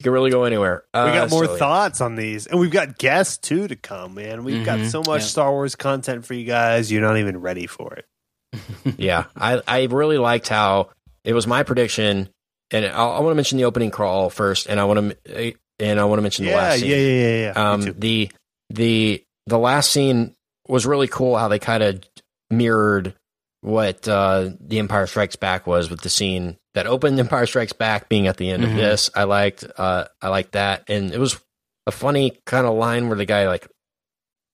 It 0.00 0.02
could 0.04 0.12
really 0.12 0.30
go 0.30 0.44
anywhere. 0.44 0.84
We 0.94 1.00
Uh, 1.00 1.12
got 1.14 1.30
more 1.30 1.46
so, 1.46 1.52
yeah. 1.52 1.58
thoughts 1.58 2.00
on 2.00 2.14
these, 2.16 2.46
and 2.46 2.60
we've 2.60 2.70
got 2.70 2.98
guests 2.98 3.38
too 3.38 3.66
to 3.68 3.74
come. 3.76 4.14
Man, 4.14 4.44
we've 4.44 4.64
got 4.64 4.78
Mhm. 4.80 4.90
so 4.90 4.98
much 5.00 5.22
Yeah. 5.22 5.26
Star 5.28 5.50
Wars 5.50 5.74
content 5.76 6.26
for 6.26 6.34
you 6.34 6.44
guys. 6.44 6.92
You're 6.92 7.00
not 7.02 7.16
even 7.16 7.40
ready 7.40 7.66
for 7.66 7.94
it. 7.94 8.04
yeah, 8.98 9.24
I, 9.36 9.62
I 9.66 9.84
really 9.84 10.18
liked 10.18 10.48
how 10.48 10.90
it 11.24 11.32
was 11.32 11.46
my 11.46 11.62
prediction, 11.62 12.28
and 12.70 12.84
I, 12.86 12.90
I 12.90 13.20
want 13.20 13.30
to 13.32 13.34
mention 13.36 13.58
the 13.58 13.64
opening 13.64 13.90
crawl 13.90 14.30
first, 14.30 14.66
and 14.66 14.78
I 14.78 14.84
want 14.84 15.16
to 15.24 15.54
and 15.80 15.98
I 16.00 16.04
want 16.04 16.18
to 16.18 16.22
mention 16.22 16.44
the 16.46 16.52
last 16.54 16.80
yeah, 16.80 16.80
scene. 16.80 16.90
yeah, 16.90 16.96
yeah, 16.96 17.52
yeah. 17.56 17.76
Me 17.76 17.86
Um, 17.90 17.94
the 17.98 18.30
the 18.70 19.24
the 19.46 19.58
last 19.58 19.90
scene 19.90 20.34
was 20.68 20.86
really 20.86 21.08
cool. 21.08 21.36
How 21.36 21.48
they 21.48 21.58
kind 21.58 21.82
of 21.82 22.02
mirrored 22.50 23.14
what 23.60 24.06
uh, 24.08 24.50
the 24.60 24.78
Empire 24.78 25.06
Strikes 25.06 25.36
Back 25.36 25.66
was 25.66 25.88
with 25.90 26.00
the 26.02 26.08
scene 26.10 26.56
that 26.74 26.86
opened 26.86 27.18
Empire 27.18 27.46
Strikes 27.46 27.72
Back 27.72 28.08
being 28.08 28.26
at 28.26 28.36
the 28.36 28.50
end 28.50 28.62
Mhm. 28.62 28.70
of 28.70 28.76
this. 28.76 29.10
I 29.14 29.24
liked 29.24 29.64
uh, 29.76 30.06
I 30.20 30.28
liked 30.28 30.52
that, 30.52 30.84
and 30.88 31.12
it 31.12 31.18
was 31.18 31.38
a 31.86 31.92
funny 31.92 32.32
kind 32.46 32.66
of 32.66 32.74
line 32.74 33.08
where 33.08 33.16
the 33.18 33.24
guy 33.26 33.46
like 33.48 33.66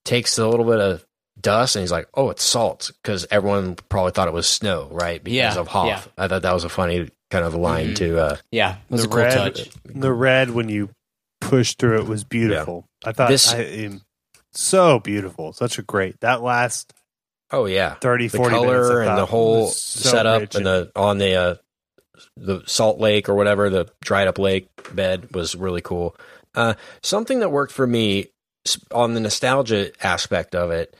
takes 0.04 0.38
a 0.38 0.46
little 0.48 0.66
bit 0.66 0.80
of 0.80 1.04
dust 1.40 1.76
and 1.76 1.82
he's 1.82 1.92
like, 1.92 2.08
"Oh, 2.14 2.30
it's 2.30 2.42
salt," 2.42 2.90
because 3.02 3.26
everyone 3.30 3.76
probably 3.88 4.12
thought 4.12 4.28
it 4.28 4.34
was 4.34 4.48
snow, 4.48 4.88
right? 4.90 5.22
Because 5.22 5.36
Yeah, 5.36 5.58
of 5.58 5.68
Hoth. 5.68 5.86
yeah. 5.86 6.02
I 6.18 6.28
thought 6.28 6.42
that 6.42 6.54
was 6.54 6.64
a 6.64 6.68
funny 6.68 7.08
kind 7.30 7.44
of 7.44 7.54
line 7.54 7.90
Mhm. 7.90 7.96
to. 7.96 8.18
Uh, 8.20 8.36
Yeah. 8.50 8.76
It 8.76 8.78
was 8.90 9.02
the 9.02 9.06
a 9.08 9.10
cool 9.10 9.18
red, 9.18 9.34
touch. 9.54 9.70
the 9.86 10.12
red 10.12 10.50
when 10.50 10.68
you 10.68 10.90
pushed 11.50 11.78
through 11.78 12.00
it 12.00 12.06
was 12.06 12.24
beautiful. 12.24 12.86
I 13.04 13.12
thought 13.12 13.28
This- 13.28 13.52
I, 13.52 13.86
um, 13.86 14.02
so 14.52 14.98
beautiful, 14.98 15.52
such 15.52 15.78
a 15.78 15.82
great 15.82 16.18
that 16.20 16.42
last 16.42 16.92
oh 17.52 17.66
yeah, 17.66 17.94
30, 18.00 18.28
the 18.28 18.36
40 18.36 18.54
minutes. 18.54 18.68
Color 18.88 19.02
and 19.02 19.18
the 19.18 19.26
whole 19.26 19.68
so 19.68 20.10
setup 20.10 20.54
and 20.54 20.66
the 20.66 20.90
on 20.96 21.18
the 21.18 21.34
uh, 21.34 21.54
the 22.36 22.62
salt 22.66 22.98
lake 22.98 23.28
or 23.28 23.34
whatever 23.34 23.70
the 23.70 23.86
dried 24.02 24.28
up 24.28 24.38
lake 24.38 24.68
bed 24.94 25.34
was 25.34 25.54
really 25.54 25.80
cool. 25.80 26.16
Uh, 26.54 26.74
something 27.02 27.40
that 27.40 27.50
worked 27.50 27.72
for 27.72 27.86
me 27.86 28.26
on 28.92 29.14
the 29.14 29.20
nostalgia 29.20 29.92
aspect 30.04 30.54
of 30.54 30.70
it 30.70 30.96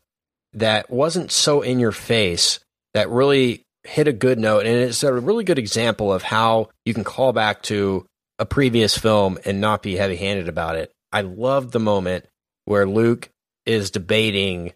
that 0.53 0.91
wasn't 0.91 1.31
so 1.31 1.61
in 1.63 1.79
your 1.79 1.93
face 1.93 2.61
that 2.95 3.09
really 3.09 3.63
hit 3.85 4.09
a 4.09 4.13
good 4.13 4.39
note 4.39 4.67
and 4.67 4.77
it's 4.77 5.03
a 5.03 5.13
really 5.13 5.45
good 5.45 5.59
example 5.59 6.13
of 6.13 6.23
how 6.23 6.69
you 6.85 6.95
can 6.95 7.05
call 7.05 7.33
back 7.33 7.63
to 7.63 8.05
a 8.41 8.47
previous 8.47 8.97
film 8.97 9.39
and 9.45 9.61
not 9.61 9.83
be 9.83 9.97
heavy 9.97 10.17
handed 10.17 10.49
about 10.49 10.75
it. 10.75 10.91
I 11.13 11.21
loved 11.21 11.73
the 11.73 11.79
moment 11.79 12.27
where 12.65 12.87
Luke 12.87 13.31
is 13.67 13.91
debating 13.91 14.73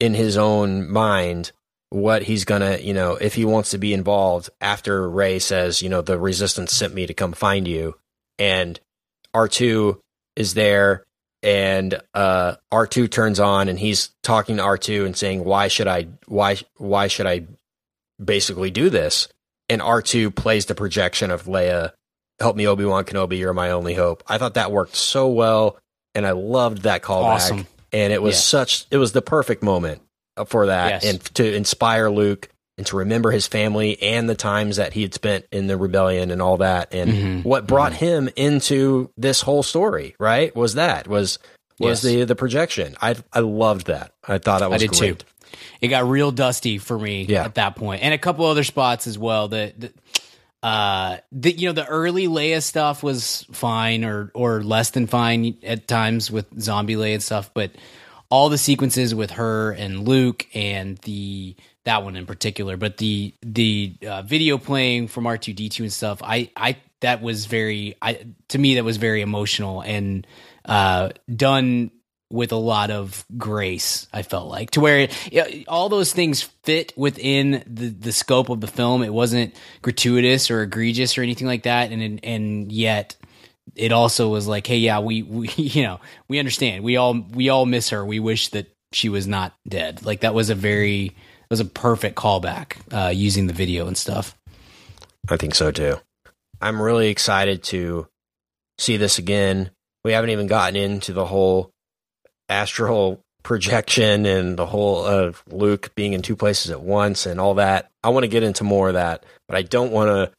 in 0.00 0.14
his 0.14 0.36
own 0.36 0.90
mind 0.90 1.52
what 1.90 2.24
he's 2.24 2.44
gonna, 2.44 2.78
you 2.78 2.92
know, 2.92 3.14
if 3.14 3.34
he 3.34 3.44
wants 3.44 3.70
to 3.70 3.78
be 3.78 3.94
involved 3.94 4.50
after 4.60 5.08
Rey 5.08 5.38
says, 5.38 5.80
you 5.80 5.88
know, 5.88 6.02
the 6.02 6.18
resistance 6.18 6.72
sent 6.72 6.92
me 6.92 7.06
to 7.06 7.14
come 7.14 7.32
find 7.32 7.68
you. 7.68 7.94
And 8.36 8.80
R2 9.32 10.00
is 10.34 10.54
there 10.54 11.04
and 11.44 12.00
uh, 12.14 12.56
R2 12.72 13.08
turns 13.08 13.38
on 13.38 13.68
and 13.68 13.78
he's 13.78 14.10
talking 14.24 14.56
to 14.56 14.64
R2 14.64 15.06
and 15.06 15.16
saying, 15.16 15.44
why 15.44 15.68
should 15.68 15.86
I, 15.86 16.08
why, 16.26 16.56
why 16.78 17.06
should 17.06 17.26
I 17.26 17.46
basically 18.22 18.72
do 18.72 18.90
this? 18.90 19.28
And 19.68 19.80
R2 19.80 20.34
plays 20.34 20.66
the 20.66 20.74
projection 20.74 21.30
of 21.30 21.44
Leia, 21.44 21.92
help 22.40 22.56
me, 22.56 22.66
Obi-Wan 22.66 23.04
Kenobi, 23.04 23.38
you're 23.38 23.52
my 23.54 23.70
only 23.70 23.94
hope. 23.94 24.22
I 24.26 24.38
thought 24.38 24.54
that 24.54 24.72
worked 24.72 24.96
so 24.96 25.28
well. 25.28 25.78
And 26.14 26.26
I 26.26 26.30
loved 26.32 26.82
that 26.82 27.02
callback. 27.02 27.24
Awesome. 27.34 27.66
And 27.92 28.12
it 28.12 28.22
was 28.22 28.34
Yeah. 28.36 28.40
such, 28.40 28.86
it 28.90 28.98
was 28.98 29.12
the 29.12 29.22
perfect 29.22 29.62
moment 29.62 30.00
for 30.46 30.66
that 30.66 31.02
Yes. 31.02 31.04
and 31.04 31.24
to 31.36 31.54
inspire 31.54 32.08
Luke 32.10 32.48
and 32.78 32.86
to 32.88 32.96
remember 32.96 33.30
his 33.30 33.46
family 33.46 34.00
and 34.02 34.28
the 34.28 34.34
times 34.34 34.76
that 34.76 34.92
he 34.92 35.02
had 35.02 35.14
spent 35.14 35.44
in 35.52 35.66
the 35.68 35.76
rebellion 35.76 36.30
and 36.30 36.40
all 36.42 36.56
that. 36.58 36.92
And 36.92 37.10
Mhm. 37.12 37.44
what 37.44 37.66
brought 37.66 37.94
him 37.94 38.28
into 38.36 39.10
this 39.16 39.40
whole 39.42 39.62
story, 39.62 40.14
right? 40.18 40.54
Was 40.56 40.74
that 40.74 41.06
was 41.08 41.38
was 41.80 42.02
Yes. 42.04 42.12
the 42.12 42.24
the 42.24 42.34
projection. 42.36 42.96
I 43.02 43.16
I 43.32 43.40
loved 43.40 43.86
that. 43.88 44.12
I 44.26 44.38
thought 44.38 44.60
that 44.60 44.70
was 44.70 44.82
I 44.82 44.86
did 44.86 44.90
great. 44.96 45.18
too. 45.20 45.26
It 45.80 45.88
got 45.88 46.08
real 46.08 46.30
dusty 46.32 46.78
for 46.78 46.98
me 46.98 47.26
Yeah. 47.28 47.44
at 47.44 47.54
that 47.56 47.74
point, 47.76 48.02
and 48.02 48.12
a 48.14 48.18
couple 48.18 48.44
other 48.46 48.64
spots 48.64 49.06
as 49.08 49.18
well. 49.18 49.48
That, 49.48 49.80
that 49.80 49.94
uh, 50.64 51.18
the 51.30 51.52
you 51.52 51.68
know 51.68 51.74
the 51.74 51.86
early 51.86 52.26
Leia 52.26 52.62
stuff 52.62 53.02
was 53.02 53.46
fine 53.52 54.02
or 54.02 54.30
or 54.32 54.62
less 54.62 54.90
than 54.92 55.06
fine 55.06 55.58
at 55.62 55.86
times 55.86 56.30
with 56.30 56.58
zombie 56.58 56.94
Leia 56.94 57.12
and 57.12 57.22
stuff, 57.22 57.50
but 57.52 57.72
all 58.30 58.48
the 58.48 58.56
sequences 58.56 59.14
with 59.14 59.32
her 59.32 59.72
and 59.72 60.08
Luke 60.08 60.46
and 60.54 60.96
the 60.98 61.54
that 61.84 62.02
one 62.02 62.16
in 62.16 62.24
particular, 62.24 62.78
but 62.78 62.96
the 62.96 63.34
the 63.42 63.94
uh, 64.08 64.22
video 64.22 64.56
playing 64.56 65.08
from 65.08 65.26
R 65.26 65.36
two 65.36 65.52
D 65.52 65.68
two 65.68 65.82
and 65.82 65.92
stuff, 65.92 66.22
I 66.22 66.50
I 66.56 66.78
that 67.00 67.20
was 67.20 67.44
very 67.44 67.96
I 68.00 68.24
to 68.48 68.58
me 68.58 68.76
that 68.76 68.84
was 68.84 68.96
very 68.96 69.20
emotional 69.20 69.82
and 69.82 70.26
uh, 70.64 71.10
done 71.30 71.90
with 72.30 72.52
a 72.52 72.56
lot 72.56 72.90
of 72.90 73.24
grace. 73.36 74.06
I 74.12 74.22
felt 74.22 74.48
like 74.48 74.72
to 74.72 74.80
where 74.80 75.08
it, 75.30 75.64
all 75.68 75.88
those 75.88 76.12
things 76.12 76.42
fit 76.64 76.92
within 76.96 77.62
the 77.66 77.88
the 77.88 78.12
scope 78.12 78.48
of 78.48 78.60
the 78.60 78.66
film. 78.66 79.02
It 79.02 79.12
wasn't 79.12 79.54
gratuitous 79.82 80.50
or 80.50 80.62
egregious 80.62 81.16
or 81.16 81.22
anything 81.22 81.46
like 81.46 81.64
that, 81.64 81.92
and 81.92 82.24
and 82.24 82.72
yet 82.72 83.16
it 83.74 83.92
also 83.92 84.28
was 84.28 84.46
like, 84.46 84.66
hey, 84.66 84.78
yeah, 84.78 85.00
we, 85.00 85.22
we 85.22 85.48
you 85.56 85.82
know 85.82 86.00
we 86.28 86.38
understand. 86.38 86.84
We 86.84 86.96
all 86.96 87.14
we 87.32 87.48
all 87.48 87.66
miss 87.66 87.90
her. 87.90 88.04
We 88.04 88.20
wish 88.20 88.48
that 88.48 88.74
she 88.92 89.08
was 89.08 89.26
not 89.26 89.54
dead. 89.68 90.04
Like 90.04 90.20
that 90.20 90.34
was 90.34 90.50
a 90.50 90.54
very 90.54 91.06
it 91.06 91.50
was 91.50 91.60
a 91.60 91.64
perfect 91.64 92.16
callback 92.16 92.76
uh, 92.92 93.10
using 93.10 93.46
the 93.46 93.52
video 93.52 93.86
and 93.86 93.96
stuff. 93.96 94.36
I 95.28 95.36
think 95.36 95.54
so 95.54 95.70
too. 95.70 95.98
I'm 96.60 96.80
really 96.80 97.08
excited 97.08 97.62
to 97.64 98.08
see 98.78 98.96
this 98.96 99.18
again. 99.18 99.70
We 100.04 100.12
haven't 100.12 100.30
even 100.30 100.46
gotten 100.46 100.76
into 100.76 101.12
the 101.12 101.26
whole 101.26 101.73
astral 102.48 103.20
projection 103.42 104.24
and 104.26 104.56
the 104.56 104.66
whole 104.66 105.04
of 105.04 105.42
Luke 105.50 105.92
being 105.94 106.12
in 106.14 106.22
two 106.22 106.36
places 106.36 106.70
at 106.70 106.80
once 106.80 107.26
and 107.26 107.38
all 107.40 107.54
that. 107.54 107.90
I 108.02 108.08
want 108.08 108.24
to 108.24 108.28
get 108.28 108.42
into 108.42 108.64
more 108.64 108.88
of 108.88 108.94
that, 108.94 109.24
but 109.48 109.56
I 109.56 109.62
don't 109.62 109.92
want 109.92 110.08
to 110.08 110.32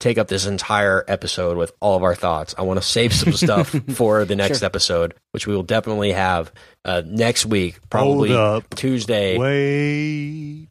take 0.00 0.18
up 0.18 0.28
this 0.28 0.46
entire 0.46 1.04
episode 1.08 1.56
with 1.56 1.72
all 1.80 1.96
of 1.96 2.02
our 2.02 2.14
thoughts. 2.14 2.54
I 2.58 2.62
want 2.62 2.80
to 2.80 2.86
save 2.86 3.12
some 3.14 3.32
stuff 3.32 3.68
for 3.94 4.24
the 4.24 4.36
next 4.36 4.58
Sure. 4.58 4.66
episode, 4.66 5.14
which 5.30 5.46
we 5.46 5.54
will 5.54 5.62
definitely 5.62 6.12
have 6.12 6.52
uh, 6.84 7.02
next 7.06 7.46
week, 7.46 7.78
probably 7.88 8.34
up. 8.34 8.68
Tuesday. 8.74 9.38
Wait. 9.38 10.68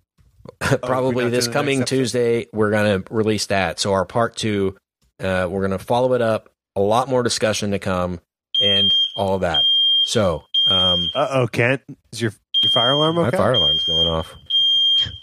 probably 0.84 1.26
we're 1.26 1.30
this 1.32 1.48
coming. 1.48 1.84
Tuesday, 1.86 2.48
we're 2.54 2.72
going 2.72 3.02
to 3.04 3.14
release 3.14 3.48
that. 3.48 3.80
So 3.80 3.94
our 3.94 4.06
part 4.06 4.36
two, 4.36 4.76
uh, 5.20 5.48
we're 5.50 5.66
going 5.68 5.72
to 5.78 5.84
follow 5.84 6.14
it 6.14 6.22
up. 6.22 6.50
A 6.76 6.82
lot 6.82 7.08
more 7.10 7.22
discussion 7.24 7.72
to 7.72 7.80
come, 7.80 8.20
and 8.62 8.94
all 9.16 9.36
of 9.36 9.42
that. 9.42 9.64
So, 10.04 10.44
um, 10.68 11.10
Uh 11.14 11.28
oh, 11.32 11.48
Kent. 11.48 11.82
Is 12.12 12.22
your 12.22 12.32
your 12.64 12.72
fire 12.72 12.92
alarm 12.92 13.18
okay? 13.18 13.32
my 13.32 13.38
fire 13.38 13.54
alarm's 13.54 13.84
going 13.86 14.08
off. 14.08 14.36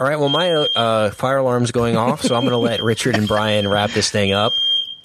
All 0.01 0.09
right. 0.09 0.19
Well, 0.19 0.29
my 0.29 0.51
uh, 0.53 1.11
fire 1.11 1.39
alarm's 1.39 1.71
going 1.71 1.97
off, 1.97 2.23
so 2.23 2.35
I'm 2.35 2.43
going 2.43 2.51
to 2.53 2.57
let 2.59 2.83
Richard 2.83 3.17
and 3.17 3.29
Brian 3.29 3.69
wrap 3.69 3.91
this 3.91 4.11
thing 4.11 4.33
up. 4.33 4.53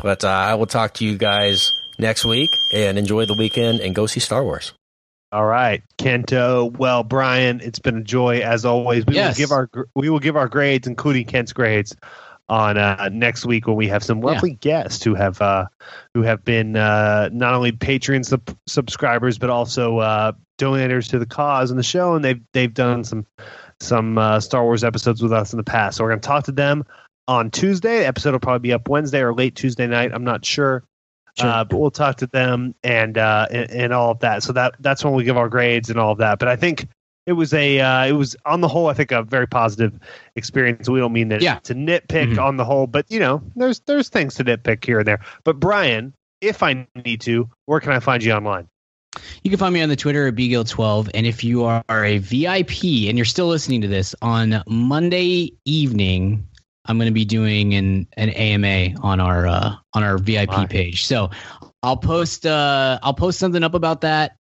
But 0.02 0.24
uh, 0.24 0.30
I 0.30 0.56
will 0.56 0.66
talk 0.66 0.96
to 0.96 1.06
you 1.06 1.18
guys 1.18 1.72
next 2.00 2.26
week, 2.26 2.50
and 2.74 2.98
enjoy 2.98 3.26
the 3.26 3.36
weekend, 3.38 3.82
and 3.82 3.94
go 3.94 4.08
see 4.08 4.20
Star 4.20 4.44
Wars. 4.44 4.74
All 5.32 5.46
right, 5.46 5.82
Kento. 6.00 6.76
Well, 6.78 7.04
Brian, 7.04 7.60
it's 7.62 7.80
been 7.80 7.98
a 7.98 8.04
joy 8.04 8.40
as 8.40 8.66
always. 8.66 9.06
We 9.06 9.16
Yes. 9.16 9.38
will 9.38 9.44
give 9.44 9.52
our 9.52 9.70
we 9.96 10.10
will 10.10 10.20
give 10.20 10.36
our 10.36 10.48
grades, 10.48 10.88
including 10.88 11.26
Kent's 11.26 11.54
grades, 11.54 11.96
on 12.50 12.78
uh, 12.78 13.10
next 13.12 13.46
week 13.46 13.68
when 13.68 13.76
we 13.76 13.88
have 13.88 14.04
some 14.04 14.22
lovely 14.22 14.54
guests 14.56 15.04
who 15.04 15.16
have 15.16 15.42
uh, 15.42 15.66
who 16.14 16.22
have 16.22 16.44
been 16.44 16.76
uh, 16.76 17.30
not 17.32 17.54
only 17.54 17.72
Patreon 17.72 18.26
sub- 18.26 18.58
subscribers 18.68 19.38
but 19.38 19.50
also 19.50 20.00
uh, 20.00 20.34
donators 20.60 21.10
to 21.10 21.20
the 21.20 21.26
cause 21.26 21.72
and 21.72 21.80
the 21.80 21.84
show, 21.84 22.16
and 22.16 22.24
they've 22.24 22.42
they've 22.54 22.74
done 22.74 23.04
some 23.04 23.26
some 23.80 24.18
uh, 24.18 24.40
Star 24.40 24.64
Wars 24.64 24.84
episodes 24.84 25.22
with 25.22 25.34
us 25.34 25.54
in 25.54 25.58
the 25.58 25.64
past. 25.64 25.98
So 25.98 26.04
we're 26.04 26.12
going 26.12 26.22
to 26.22 26.28
talk 26.28 26.46
to 26.46 26.52
them 26.52 26.84
on 27.28 27.52
Tuesday. 27.52 28.00
The 28.00 28.08
episode 28.08 28.32
will 28.32 28.40
probably 28.40 28.68
be 28.68 28.74
up 28.74 28.90
Wednesday 28.90 29.22
or 29.22 29.34
late 29.34 29.56
Tuesday 29.56 29.88
night. 29.88 30.12
I'm 30.14 30.24
not 30.24 30.46
sure. 30.46 30.84
Sure. 31.40 31.50
Uh, 31.50 31.64
but 31.64 31.80
we'll 31.80 31.90
talk 31.90 32.18
to 32.18 32.28
them 32.28 32.76
and, 32.84 33.18
uh, 33.18 33.48
and 33.50 33.72
and 33.72 33.94
all 33.94 34.12
of 34.12 34.20
that. 34.20 34.44
So 34.44 34.54
that 34.54 34.76
that's 34.80 35.04
when 35.04 35.16
we 35.16 35.24
give 35.24 35.38
our 35.38 35.50
grades 35.50 35.90
and 35.90 36.00
all 36.00 36.12
of 36.12 36.20
that. 36.20 36.38
But 36.38 36.48
I 36.48 36.56
think 36.56 36.88
it 37.26 37.34
was 37.34 37.54
a 37.54 37.80
uh, 37.80 38.06
it 38.06 38.14
was 38.14 38.36
on 38.46 38.62
the 38.62 38.68
whole 38.68 38.88
I 38.88 38.94
think 38.94 39.12
a 39.12 39.24
very 39.24 39.48
positive 39.48 39.94
experience. 40.36 40.90
We 40.90 41.00
don't 41.00 41.14
mean 41.14 41.30
that 41.30 41.42
Yeah. 41.42 41.60
to 41.64 41.74
nitpick 41.74 42.34
Mhm. 42.36 42.44
on 42.44 42.58
the 42.58 42.66
whole, 42.66 42.88
but 42.88 43.06
you 43.10 43.20
know 43.20 43.42
there's 43.56 43.80
there's 43.82 44.10
things 44.10 44.36
to 44.36 44.44
nitpick 44.44 44.84
here 44.86 45.00
and 45.00 45.08
there. 45.08 45.20
But 45.44 45.60
Brian, 45.60 46.14
if 46.42 46.62
I 46.64 46.88
need 47.06 47.22
to, 47.22 47.50
where 47.66 47.80
can 47.80 47.92
I 47.94 48.00
find 48.00 48.24
you 48.24 48.34
online? 48.34 48.68
You 49.44 49.52
can 49.52 49.60
find 49.60 49.74
me 49.74 49.82
on 49.82 49.90
the 49.90 49.96
Twitter 49.96 50.28
at 50.28 50.36
bgill12. 50.36 51.12
And 51.14 51.28
if 51.28 51.44
you 51.44 51.64
are 51.66 51.84
a 51.90 52.18
VIP 52.18 53.08
and 53.10 53.18
you're 53.18 53.26
still 53.26 53.46
listening 53.48 53.82
to 53.82 53.88
this 53.88 54.16
on 54.24 54.64
Monday 54.68 55.54
evening, 55.66 56.48
I'm 56.86 56.98
going 56.98 57.08
to 57.08 57.14
be 57.14 57.24
doing 57.24 57.76
an, 57.76 58.08
an 58.18 58.30
AMA 58.30 59.00
on 59.02 59.20
our 59.20 59.46
uh, 59.48 59.76
on 59.94 60.04
our 60.04 60.18
VIP 60.18 60.50
My. 60.50 60.66
page. 60.66 61.06
So 61.06 61.30
I'll 61.84 61.96
post 61.98 62.46
uh, 62.48 63.00
I'll 63.04 63.14
post 63.14 63.38
something 63.40 63.64
up 63.64 63.76
about 63.76 64.02
that 64.02 64.36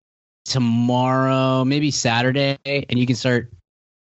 tomorrow, 0.46 1.64
maybe 1.66 1.92
Saturday, 1.92 2.58
and 2.66 2.98
you 2.98 3.06
can 3.06 3.16
start 3.16 3.52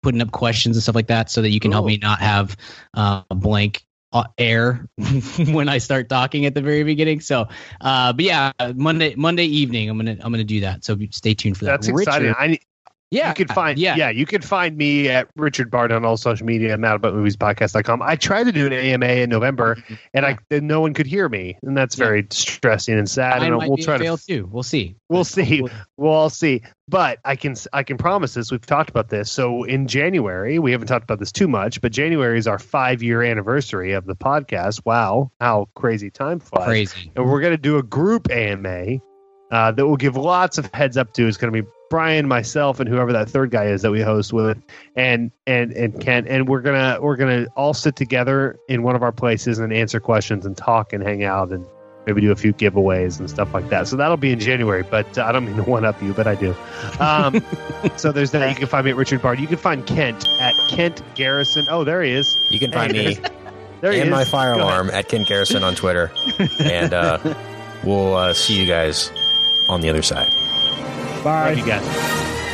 putting 0.03 0.21
up 0.21 0.31
questions 0.31 0.75
and 0.75 0.83
stuff 0.83 0.95
like 0.95 1.07
that, 1.07 1.29
so 1.29 1.41
that 1.41 1.49
you 1.49 1.59
can 1.59 1.71
help 1.71 1.85
me 1.85 1.97
not 1.97 2.19
have 2.19 2.57
uh, 2.93 3.21
blank 3.29 3.83
uh, 4.13 4.23
air 4.37 4.87
when 5.47 5.69
I 5.69 5.77
start 5.77 6.09
talking 6.09 6.45
at 6.45 6.53
the 6.53 6.61
very 6.61 6.83
beginning. 6.83 7.21
So, 7.21 7.47
uh, 7.81 8.13
but 8.13 8.25
yeah, 8.25 8.51
Monday 8.75 9.15
Monday 9.15 9.45
evening, 9.45 9.89
I'm 9.89 9.97
gonna 9.97 10.17
I'm 10.21 10.31
gonna 10.31 10.43
do 10.43 10.61
that. 10.61 10.83
So 10.83 10.97
stay 11.11 11.33
tuned 11.33 11.57
for 11.57 11.65
that. 11.65 11.81
That's 11.81 11.87
exciting. 11.87 12.29
Richard- 12.29 12.37
I 12.39 12.59
yeah, 13.11 13.29
you 13.29 13.33
can 13.35 13.47
find 13.49 13.77
yeah, 13.77 13.95
yeah. 13.95 14.09
you 14.09 14.25
can 14.25 14.41
find 14.41 14.75
me 14.77 15.09
at 15.09 15.27
Richard 15.35 15.69
Bard 15.69 15.91
on 15.91 16.05
all 16.05 16.17
social 16.17 16.45
media, 16.45 16.77
mad 16.77 16.95
about 16.95 17.13
movies 17.13 17.35
podcast.com. 17.35 18.01
I 18.01 18.15
tried 18.15 18.45
to 18.45 18.51
do 18.51 18.65
an 18.65 18.73
AMA 18.73 19.05
in 19.05 19.29
November 19.29 19.75
mm-hmm. 19.75 19.93
and 20.13 20.25
I 20.25 20.37
and 20.49 20.67
no 20.67 20.81
one 20.81 20.93
could 20.93 21.07
hear 21.07 21.27
me, 21.27 21.57
and 21.61 21.75
that's 21.77 21.97
Yeah. 21.97 22.05
very 22.05 22.27
stressing 22.31 22.97
and 22.97 23.09
sad. 23.09 23.43
And 23.43 23.55
might 23.57 23.67
we'll 23.67 23.77
try 23.77 23.97
to 23.97 24.03
fail 24.03 24.17
too. 24.17 24.47
We'll 24.51 24.63
see. 24.63 24.95
We'll 25.09 25.25
see. 25.25 25.59
hopefully- 25.59 25.81
We'll 25.97 26.13
all 26.13 26.29
see. 26.29 26.63
But 26.87 27.19
I 27.23 27.35
can 27.35 27.55
I 27.71 27.83
can 27.83 27.97
promise 27.97 28.33
this. 28.33 28.51
We've 28.51 28.65
talked 28.65 28.89
about 28.89 29.09
this. 29.09 29.31
So 29.31 29.63
in 29.63 29.87
January, 29.87 30.59
we 30.59 30.71
haven't 30.71 30.87
talked 30.87 31.03
about 31.03 31.19
this 31.19 31.31
too 31.31 31.47
much, 31.47 31.79
but 31.79 31.91
January 31.91 32.37
is 32.37 32.47
our 32.47 32.59
five 32.59 33.03
year 33.03 33.21
anniversary 33.21 33.91
of 33.93 34.05
the 34.05 34.15
podcast. 34.15 34.81
Wow, 34.85 35.31
how 35.39 35.67
crazy 35.75 36.09
time 36.09 36.39
flies! 36.39 36.65
Crazy. 36.65 37.11
And 37.15 37.29
we're 37.29 37.41
gonna 37.41 37.57
do 37.57 37.77
a 37.77 37.83
group 37.83 38.31
AMA 38.31 38.99
uh, 39.51 39.71
that 39.71 39.85
will 39.85 39.97
give 39.97 40.15
lots 40.15 40.57
of 40.57 40.69
heads 40.73 40.97
up 40.97 41.13
to. 41.13 41.27
It's 41.27 41.37
gonna 41.37 41.51
be 41.51 41.63
Brian, 41.89 42.27
myself, 42.27 42.79
and 42.79 42.87
whoever 42.87 43.11
that 43.13 43.29
third 43.29 43.51
guy 43.51 43.65
is 43.65 43.81
that 43.81 43.91
we 43.91 44.01
host 44.01 44.31
with, 44.33 44.57
and 44.95 45.29
and 45.45 45.71
and 45.73 45.99
Kent, 46.01 46.27
and 46.29 46.47
we're 46.47 46.61
gonna 46.61 46.97
we're 47.01 47.17
gonna 47.17 47.47
all 47.57 47.73
sit 47.73 47.95
together 47.95 48.57
in 48.69 48.81
one 48.83 48.95
of 48.95 49.03
our 49.03 49.11
places 49.11 49.59
and 49.59 49.73
answer 49.73 49.99
questions 49.99 50.45
and 50.45 50.55
talk 50.55 50.93
and 50.93 51.03
hang 51.03 51.23
out 51.23 51.51
and 51.51 51.65
maybe 52.07 52.19
do 52.21 52.31
a 52.31 52.35
few 52.35 52.51
giveaways 52.53 53.19
and 53.19 53.29
stuff 53.29 53.53
like 53.53 53.69
that. 53.69 53.87
So 53.87 53.95
that'll 53.97 54.17
be 54.17 54.31
in 54.31 54.39
January, 54.39 54.83
but 54.83 55.17
uh, 55.17 55.25
I 55.25 55.31
don't 55.31 55.45
mean 55.45 55.57
to 55.57 55.63
one 55.63 55.85
up 55.85 56.01
you, 56.01 56.13
but 56.13 56.25
I 56.27 56.33
do. 56.35 56.55
Um, 56.99 57.43
so 57.97 58.11
there's 58.11 58.31
that. 58.31 58.49
You 58.49 58.55
can 58.55 58.67
find 58.67 58.85
me 58.85 58.91
at 58.91 58.97
Richard 58.97 59.21
Bard. 59.21 59.39
You 59.39 59.47
can 59.47 59.57
find 59.57 59.85
Kent 59.85 60.27
at 60.39 60.55
Kent 60.69 61.03
Garrison. 61.13 61.67
Oh, 61.69 61.83
there 61.83 62.01
he 62.01 62.11
is. 62.13 62.35
You 62.49 62.57
can 62.59 62.71
find 62.71 62.91
Hey, 62.95 63.15
me 63.15 63.21
There 63.81 63.91
he 63.91 63.99
and 63.99 64.07
is. 64.09 64.11
my 64.11 64.23
fire 64.23 64.53
alarm 64.53 64.89
at 64.91 65.09
Kent 65.09 65.27
Garrison 65.27 65.61
on 65.63 65.75
Twitter. 65.75 66.09
and 66.59 66.91
uh, 66.93 67.19
we'll 67.83 68.15
uh, 68.15 68.33
see 68.33 68.59
you 68.59 68.65
guys 68.65 69.11
on 69.69 69.81
the 69.81 69.89
other 69.89 70.01
side. 70.01 70.31
Bye. 71.23 71.53
Thank 71.53 71.59
you 71.59 71.65
guys. 71.65 72.50